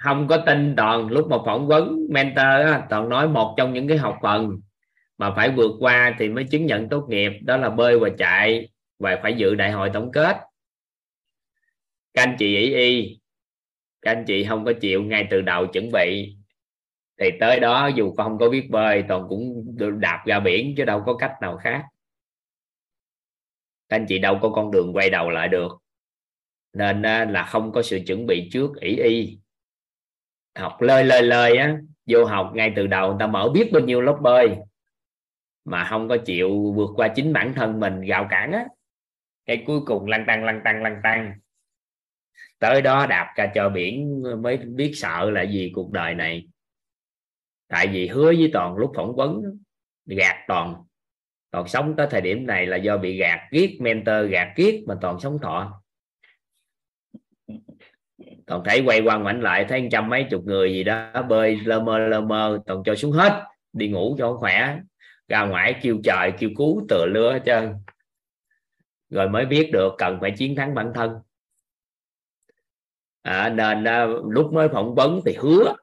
[0.04, 3.88] không có tin toàn lúc mà phỏng vấn mentor á, toàn nói một trong những
[3.88, 4.62] cái học phần
[5.18, 8.70] mà phải vượt qua thì mới chứng nhận tốt nghiệp đó là bơi và chạy
[9.00, 10.38] và phải dự đại hội tổng kết.
[12.14, 13.20] Các anh chị ý y
[14.02, 16.36] các anh chị không có chịu ngay từ đầu chuẩn bị
[17.20, 21.04] thì tới đó dù không có biết bơi toàn cũng đạp ra biển chứ đâu
[21.06, 21.84] có cách nào khác.
[23.90, 25.72] Các anh chị đâu có con đường quay đầu lại được.
[26.74, 27.02] Nên
[27.34, 29.38] là không có sự chuẩn bị trước ý y
[30.56, 33.82] học lơi lơi lơi á, vô học ngay từ đầu người ta mở biết bao
[33.82, 34.50] nhiêu lớp bơi
[35.66, 38.66] mà không có chịu vượt qua chính bản thân mình gào cản á.
[39.46, 41.34] Cái cuối cùng lăn tăng lăn tăng lăn tăng
[42.60, 46.48] tới đó đạp ra cho biển mới biết sợ là gì cuộc đời này.
[47.68, 49.42] Tại vì hứa với toàn lúc phỏng vấn,
[50.06, 50.76] gạt toàn.
[51.52, 54.96] Toàn sống tới thời điểm này là do bị gạt giết mentor gạt giết mà
[55.02, 55.83] toàn sống thọ
[58.48, 61.80] toàn thấy quay qua ngoảnh lại thấy trăm mấy chục người gì đó bơi lơ
[61.80, 64.80] mơ lơ mơ toàn cho xuống hết đi ngủ cho khỏe.
[65.28, 67.74] Ra ngoài kêu trời kêu cứu tựa lưa hết trơn.
[69.10, 71.12] Rồi mới biết được cần phải chiến thắng bản thân.
[73.22, 75.74] À, nên à, lúc mới phỏng vấn thì hứa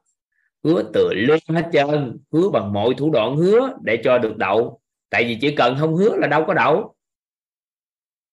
[0.63, 4.81] hứa tự lương hết trơn hứa bằng mọi thủ đoạn hứa để cho được đậu.
[5.09, 6.95] Tại vì chỉ cần không hứa là đâu có đậu.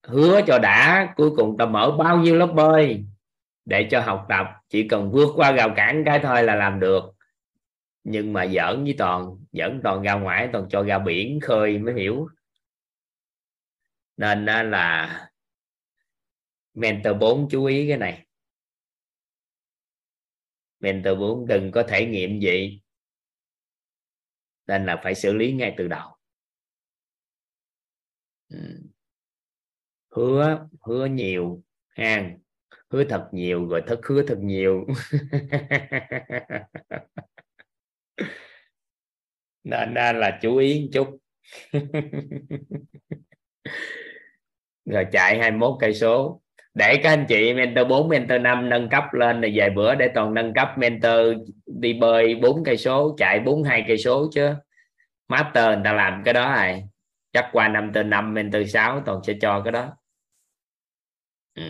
[0.07, 3.05] Hứa cho đã cuối cùng ta mở bao nhiêu lớp bơi?
[3.69, 7.05] Để cho học tập, chỉ cần vượt qua rào cản cái thôi là làm được.
[8.05, 11.95] Nhưng mà giỡn với toàn dẫn toàn ra ngoài, toàn cho ra biển khơi mới
[11.95, 12.29] hiểu.
[14.17, 15.31] Nên là
[16.75, 18.27] mentor 4 chú ý cái này.
[20.81, 22.81] Mentor 4 đừng có thể nghiệm gì,
[24.67, 26.17] nên là phải xử lý ngay từ đầu.
[28.49, 28.59] Ừ.
[30.11, 32.39] Hứa hứa nhiều hàng
[32.91, 34.87] hứa thật nhiều rồi thất hứa thật nhiều.
[39.65, 41.19] Nên là chú ý một chút.
[44.85, 46.41] Rồi chạy 21 cây số.
[46.75, 50.09] Để các anh chị mentor 4 mentor 5 nâng cấp lên là vài bữa để
[50.15, 51.37] toàn nâng cấp mentor
[51.67, 54.55] đi bơi 4 cây số, chạy 42 cây số chứ.
[55.29, 56.85] Master người ta làm cái đó này
[57.33, 59.97] chắc qua năm từ năm, mentor 6 toàn sẽ cho cái đó.
[61.55, 61.63] Ừ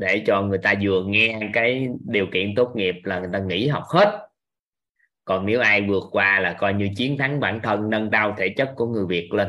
[0.00, 3.68] để cho người ta vừa nghe cái điều kiện tốt nghiệp là người ta nghỉ
[3.68, 4.28] học hết.
[5.24, 8.54] Còn nếu ai vượt qua là coi như chiến thắng bản thân nâng cao thể
[8.56, 9.48] chất của người Việt lên.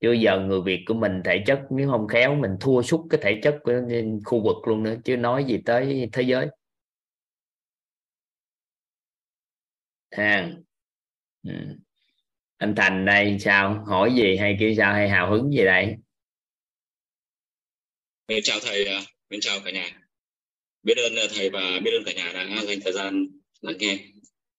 [0.00, 3.20] Chứ giờ người Việt của mình thể chất nếu không khéo mình thua sút cái
[3.22, 3.72] thể chất của
[4.24, 6.48] khu vực luôn nữa chứ nói gì tới thế giới.
[10.10, 10.50] À.
[11.42, 11.52] ừ.
[12.56, 13.84] anh Thành đây sao?
[13.84, 14.92] Hỏi gì hay kêu sao?
[14.94, 15.96] Hay hào hứng gì đây?
[18.42, 20.00] Chào thầy, à à, chào cả nhà.
[20.82, 23.26] Biết ơn ờ, thầy và biết ơn cả nhà đã dành thời gian
[23.60, 23.98] lắng nghe.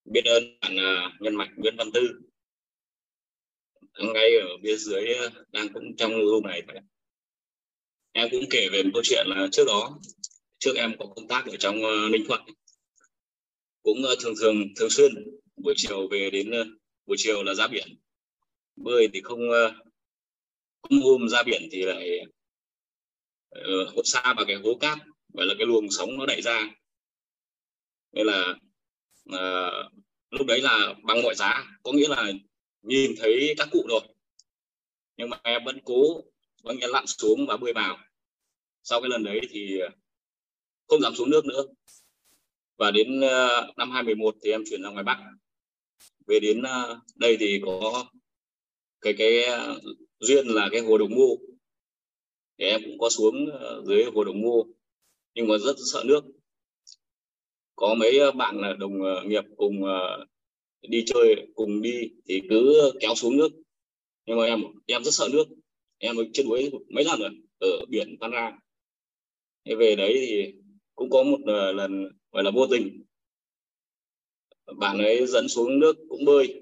[0.05, 2.09] Biết ơn bạn ờ, nhân mạch Nguyễn Văn Tư
[3.97, 6.61] ngay ở bên dưới ờ, đang cũng trong room này
[8.11, 9.99] em cũng kể về một câu chuyện là trước đó
[10.59, 11.75] trước em có công tác ở trong
[12.11, 12.41] ninh thuận
[13.83, 15.11] cũng thường thường thường xuyên
[15.55, 16.51] buổi chiều về đến
[17.05, 17.87] buổi chiều là ra biển
[18.75, 19.39] bơi thì không
[20.81, 22.19] không hôm ra biển thì lại
[23.53, 24.97] Ờ, uh, xa vào cái hố cát
[25.33, 26.69] vậy là cái luồng sóng nó đẩy ra.
[28.11, 28.55] Nên là
[29.29, 29.93] uh,
[30.29, 32.31] lúc đấy là bằng mọi giá có nghĩa là
[32.81, 34.01] nhìn thấy các cụ rồi.
[35.17, 36.23] Nhưng mà em vẫn cố
[36.63, 37.97] vẫn nghe lặn xuống và bơi vào.
[38.83, 39.79] Sau cái lần đấy thì
[40.87, 41.63] không dám xuống nước nữa.
[42.77, 45.17] Và đến uh, năm 2011 thì em chuyển ra ngoài Bắc.
[46.27, 48.05] Về đến uh, đây thì có
[49.01, 49.83] cái cái uh,
[50.19, 51.52] duyên là cái hồ Đồng Mô
[52.57, 54.67] thì em cũng có xuống ờ, dưới hồ Đồng Mô
[55.33, 56.23] nhưng mà rất sợ nước.
[57.75, 59.83] Có mấy ờ, bạn là đồng ờ, nghiệp cùng
[60.81, 63.49] đi chơi, cùng đi thì cứ kéo xuống nước.
[64.25, 65.45] Nhưng mà em em rất sợ nước.
[65.97, 68.59] Em chết đuối mấy lần rồi, ở biển Phan Rang.
[69.77, 70.53] Về đấy thì
[70.95, 71.39] cũng có một
[71.75, 73.03] lần gọi là vô tình.
[74.77, 76.61] Bạn ấy dẫn xuống nước cũng bơi.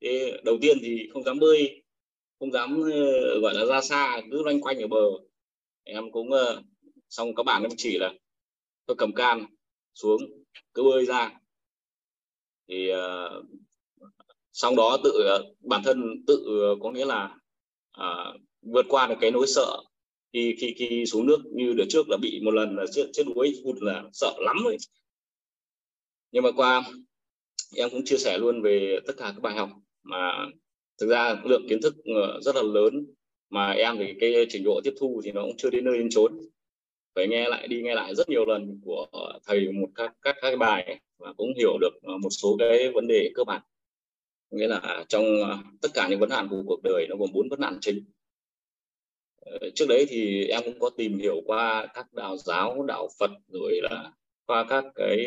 [0.00, 1.82] Thế đầu tiên thì không dám bơi,
[2.38, 2.82] không dám
[3.42, 5.29] gọi là ra xa, cứ loanh quanh ở bờ
[5.94, 6.64] em cũng uh,
[7.08, 8.12] xong các bạn em chỉ là
[8.86, 9.46] tôi cầm can
[9.94, 10.20] xuống
[10.74, 11.40] cứ bơi ra.
[12.68, 14.10] Thì ờ, uh,
[14.52, 16.46] xong đó tự ờ, bản thân tự
[16.82, 17.36] có nghĩa là
[18.00, 19.76] uh, vượt qua được cái nỗi sợ
[20.32, 23.22] khi khi khi xuống nước như đợt trước là bị một lần là chết chết
[23.34, 24.76] đuối hụt là sợ lắm rồi
[26.32, 26.84] nhưng mà qua
[27.76, 29.70] em cũng chia sẻ luôn về tất cả các bài học
[30.02, 30.48] mà
[31.00, 31.94] thực ra lượng kiến thức
[32.42, 33.06] rất là lớn
[33.50, 36.08] mà em thì cái trình độ tiếp thu thì nó cũng chưa đến nơi đến
[36.10, 36.40] chốn.
[37.14, 39.06] Phải nghe lại, đi nghe lại rất nhiều lần của
[39.46, 43.06] thầy một các các các bài và cũng hiểu được ờ, một số cái vấn
[43.06, 43.62] đề cơ bản.
[44.50, 47.48] Nghĩa là trong ờ, tất cả những vấn nạn của cuộc đời nó gồm bốn
[47.48, 48.04] vấn nạn chính.
[49.40, 53.30] Ờ, trước đấy thì em cũng có tìm hiểu qua các đạo giáo, đạo Phật,
[53.48, 54.12] rồi là
[54.46, 55.26] qua các cái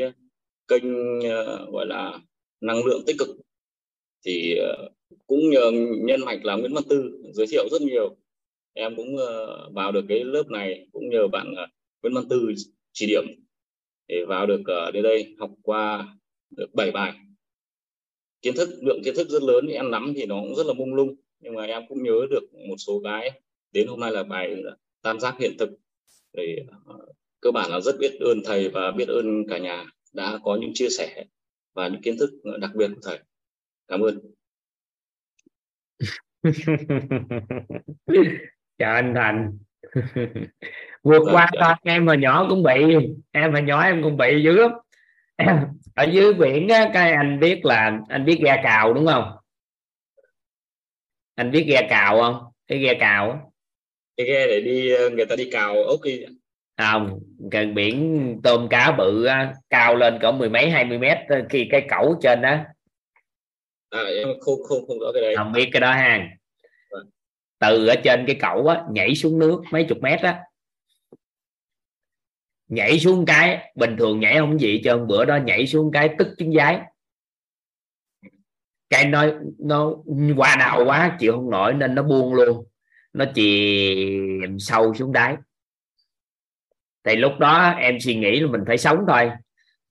[0.68, 1.20] kênh
[1.72, 2.20] gọi là
[2.62, 3.30] năng lượng tích cực.
[4.26, 4.60] Thì
[5.34, 5.72] cũng nhờ
[6.02, 8.16] nhân mạch là Nguyễn Văn Tư giới thiệu rất nhiều.
[8.74, 11.68] Em cũng ờ, vào được cái lớp này cũng nhờ bạn ờ,
[12.02, 12.54] Nguyễn Văn Tư
[12.92, 13.24] chỉ điểm
[14.08, 16.16] để vào được ờ, đến đây học qua
[16.58, 17.14] được 7 bài.
[18.42, 20.94] Kiến thức, lượng kiến thức rất lớn, em nắm thì nó cũng rất là mông
[20.94, 23.42] lung, nhưng mà em cũng nhớ được một số cái.
[23.72, 24.56] Đến hôm nay là bài
[25.02, 25.70] tam giác hiện thực
[26.34, 26.66] để
[27.42, 30.72] cơ bản là rất biết ơn thầy và biết ơn cả nhà đã có những
[30.74, 31.26] chia sẻ
[31.74, 32.30] và những kiến thức
[32.60, 33.20] đặc biệt của thầy.
[33.88, 34.33] Cảm ơn.
[38.78, 39.58] chào anh thành.
[41.04, 42.96] Vượt qua thôi em hồi nhỏ cũng bị
[43.32, 44.72] em hồi nhỏ em cũng bị dữ lắm.
[45.96, 49.32] Ở dưới biển á, cái anh biết là anh biết ghe cào đúng không?
[51.36, 52.44] Anh biết ghe cào không?
[52.68, 53.38] Cái ghe cào á.
[54.18, 56.26] Cái ghe để đi ờ, người ta đi cào ốc đi.
[56.78, 57.20] Không
[57.52, 61.18] gần biển tôm cá bự á, cao lên cỡ mười mấy hai mươi mét
[61.50, 62.58] khi cái cẩu trên đó
[63.94, 65.36] à, em không không không rõ cái đấy.
[65.38, 66.30] Không biết cái đó ha.
[67.60, 70.44] Từ ở trên cái cẩu á nhảy xuống nước mấy chục mét á.
[72.68, 76.10] Nhảy xuống cái bình thường nhảy không gì cho trơn bữa đó nhảy xuống cái
[76.18, 76.82] tức trứng giái.
[78.90, 79.26] Cái nó
[79.60, 79.94] nó
[80.38, 82.66] qua đầu quá chịu không nổi nên nó buông luôn.
[83.14, 85.36] Nó chìm sâu xuống đáy.
[87.04, 89.32] Thì lúc đó em suy nghĩ là mình phải sống thôi.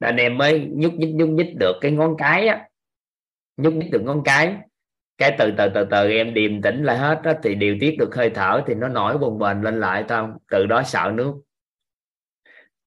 [0.01, 2.69] Nên em mới nhúc nhích nhúc nhích được cái ngón cái á
[3.57, 4.57] nhúc nhích được ngón cái.
[5.19, 8.15] Cái từ từ từ từ, em điềm tĩnh lại hết đó thì điều tiết được
[8.15, 11.35] hơi thở thì nó nổi bồng bềnh lên lại, tao từ đó sợ nước.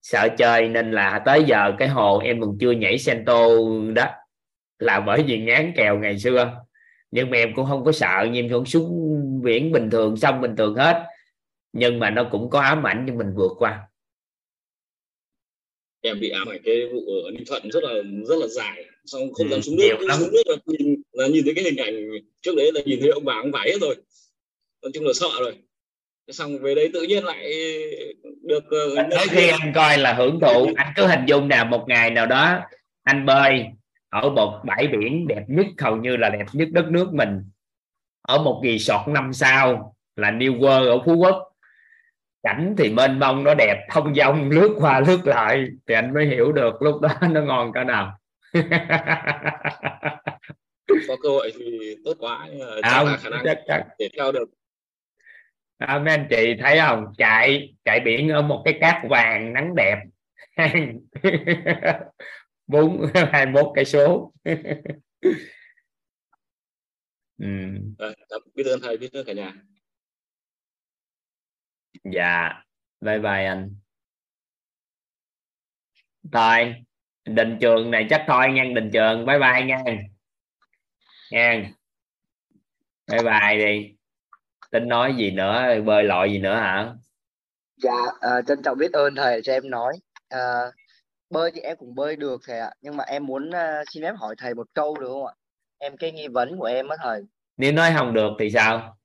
[0.01, 3.47] Sợ chơi nên là tới giờ cái hồ em còn chưa nhảy sento
[3.95, 4.05] đó,
[4.79, 6.61] là bởi vì ngán kèo ngày xưa.
[7.11, 8.91] Nhưng mà em cũng không có sợ, nhưng cũng xuống
[9.43, 11.05] biển bình thường xong bình thường hết.
[11.73, 13.87] Nhưng mà nó cũng có ám ảnh cho mình vượt qua.
[16.01, 17.93] Em bị ám ảnh cái vụ ở Ninh Thuận rất là
[18.27, 21.43] rất là dài xong không Ừ, dám xuống nước xuống nước là nhìn là nhìn
[21.45, 21.95] thấy cái hình ảnh
[22.41, 23.95] trước đấy là nhìn thấy ông bà ông vải hết rồi.
[24.81, 25.57] Nói chung là sợ rồi.
[26.27, 27.51] Xong về đấy tự nhiên lại
[28.41, 30.67] được ờ, tới khi anh coi là hưởng thụ.
[30.75, 32.59] Anh cứ hình dung nào một ngày nào đó
[33.03, 33.65] anh bơi
[34.09, 37.43] ở một bãi biển đẹp nhất hầu như là đẹp nhất đất nước mình
[38.21, 41.51] ở một resort năm sao là New World ở Phú Quốc.
[42.43, 45.65] Cảnh thì mênh mông nó đẹp thông dong lướt qua lướt lại.
[45.87, 48.17] Thì anh mới hiểu được lúc đó nó ngon cỡ nào
[51.07, 54.09] có cơ hội thì tốt quá nhưng mà chắc là khả năng chắc chắc để
[54.17, 54.49] theo được.
[55.77, 57.05] À, mấy anh chị thấy không?
[57.17, 59.97] Chạy chạy biển ở một cái cát vàng nắng đẹp.
[62.67, 64.33] Bốn hai mốt cây số.
[67.37, 67.45] Ừ,
[68.55, 69.53] biết ơn thầy biết ơn cả nhà.
[72.03, 72.63] Dạ
[73.01, 73.75] bye bye anh.
[76.31, 76.84] Thôi
[77.25, 78.63] đình trường này chắc thôi nha.
[78.75, 79.83] Đình trường bye bye nha.
[81.31, 81.71] Nha.
[83.11, 83.95] Bye bye đi.
[84.71, 85.81] Tính nói gì nữa?
[85.85, 86.93] Bơi lội gì nữa hả?
[87.77, 89.93] Dạ, ờ, trân trọng biết ơn thầy cho em nói.
[90.29, 90.71] Ờ,
[91.29, 94.13] bơi thì em cũng bơi được thầy ạ, nhưng mà em muốn ờ, xin phép
[94.17, 95.33] hỏi thầy một câu được không ạ?
[95.77, 97.21] Em cái nghi vấn của em á thầy.
[97.57, 98.97] nếu nói không được thì sao?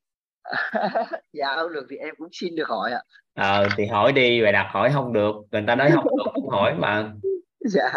[1.32, 3.02] Dạ không được thì em cũng xin được hỏi ạ.
[3.34, 5.32] ờ thì hỏi đi rồi đặt hỏi không được.
[5.52, 7.12] Người ta nói không được cũng hỏi mà
[7.64, 7.92] Dạ,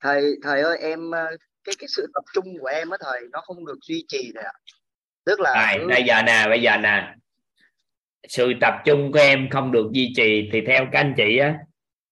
[0.00, 1.26] thầy thầy ơi em ờ,
[1.64, 4.44] cái cái sự tập trung của em á thầy nó không được duy trì thầy
[4.44, 4.52] ạ.
[5.24, 7.14] Tức là rồi cứ bây giờ nè bây giờ nè.
[8.28, 11.58] Sự tập trung của em không được duy trì thì theo các anh chị á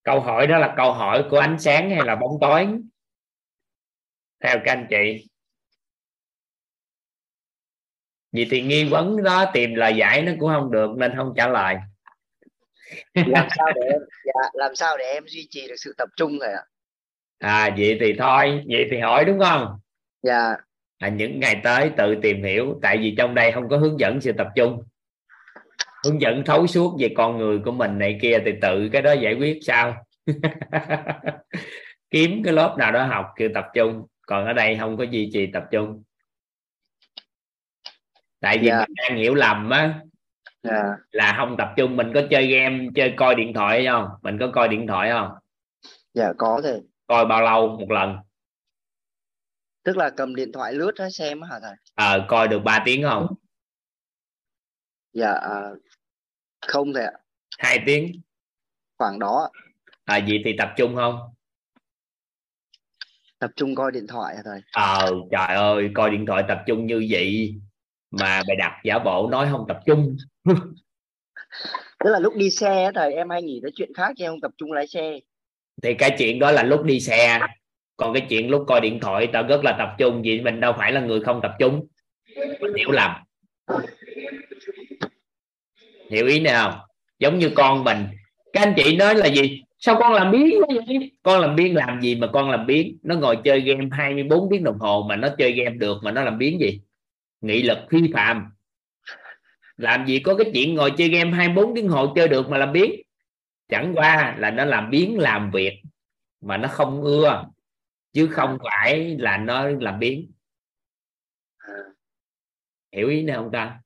[0.03, 2.67] câu hỏi đó là câu hỏi của ánh sáng hay là bóng tối?
[4.45, 5.29] Theo các anh chị.
[8.33, 11.49] Vì thì nghi vấn đó tìm lời giải nó cũng không được nên không trả
[11.49, 11.77] lời.
[13.15, 16.39] Làm sao để em dạ, làm sao để em duy trì được sự tập trung
[16.41, 16.63] thầy ạ?
[17.41, 19.79] À vậy thì thôi vậy thì hỏi đúng không?
[20.23, 20.57] Dạ,
[20.99, 24.21] à, những ngày tới tự tìm hiểu tại vì trong đây không có hướng dẫn
[24.21, 24.83] sự tập trung.
[26.05, 29.13] Hướng dẫn thấu suốt về con người của mình này kia thì tự cái đó
[29.13, 30.05] giải quyết sao?
[32.11, 35.31] Kiếm cái lớp nào đó học kêu tập trung còn ở đây không có duy
[35.33, 36.03] trì tập trung.
[38.41, 38.79] Tại vì Dạ.
[38.79, 40.01] mình đang hiểu lầm á.
[40.63, 40.83] Dạ.
[41.11, 44.09] Là không tập trung mình có chơi game chơi coi điện thoại không?
[44.23, 45.31] Mình có coi điện thoại không?
[46.15, 46.81] Dạ có thầy
[47.11, 47.69] coi bao lâu?
[47.69, 48.17] Một lần.
[49.83, 51.75] Tức là cầm điện thoại lướt đó xem hả thầy?
[51.95, 53.27] Ờ coi được 3 tiếng không?
[55.13, 55.71] Dạ à,
[56.67, 57.13] không thầy ạ.
[57.59, 58.13] Hai tiếng.
[58.99, 59.51] Khoảng đó
[60.05, 61.19] à vậy thì tập trung không?
[63.39, 64.61] Tập trung coi điện thoại hả thầy?
[64.73, 67.55] Ờ trời ơi coi điện thoại tập trung như vậy
[68.11, 70.17] mà bày đặt giả bộ nói không tập trung.
[72.05, 74.41] Tức là lúc đi xe thầy em hay nghĩ tới chuyện khác chứ em không
[74.41, 75.21] tập trung lái xe
[75.83, 77.41] thì cái chuyện đó là lúc đi xe.
[77.97, 80.73] Còn cái chuyện lúc coi điện thoại, tao rất là tập trung, vì mình đâu
[80.79, 81.87] phải là người không tập trung.
[82.77, 83.11] Hiểu lầm.
[86.11, 86.75] Hiểu ý này không?
[87.19, 88.07] Giống như con mình.
[88.53, 89.63] Các anh chị nói là gì?
[89.79, 91.11] Sao con làm biến quá vậy?
[91.23, 94.65] Con làm biến làm gì mà con làm biến nó ngồi chơi game 24 tiếng
[94.65, 96.81] đồng hồ mà nó chơi game được mà nó làm biến gì?
[97.41, 98.45] Nghị lực phi phạm.
[99.77, 102.73] Làm gì có cái chuyện ngồi chơi game 24 tiếng hồ chơi được mà làm
[102.73, 103.03] biến
[103.71, 105.83] chẳng qua là nó làm biến làm việc
[106.41, 107.45] mà nó không ưa
[108.13, 110.33] chứ không phải là nó làm biến.
[112.93, 113.81] Hiểu ý này không ta?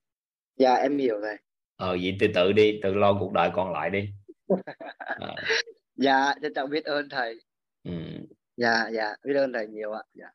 [0.57, 1.37] Dạ em hiểu rồi.
[1.77, 4.11] Ờ vậy từ tự đi tự lo cuộc đời còn lại đi.
[4.99, 5.35] Ờ,
[5.97, 7.41] dạ trân trọng biết ơn thầy.
[7.83, 7.93] Ừ.
[8.57, 10.03] dạ dạ biết ơn thầy nhiều ạ.
[10.15, 10.31] Dạ.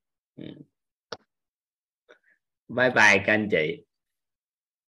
[2.67, 3.83] Bye bye các anh chị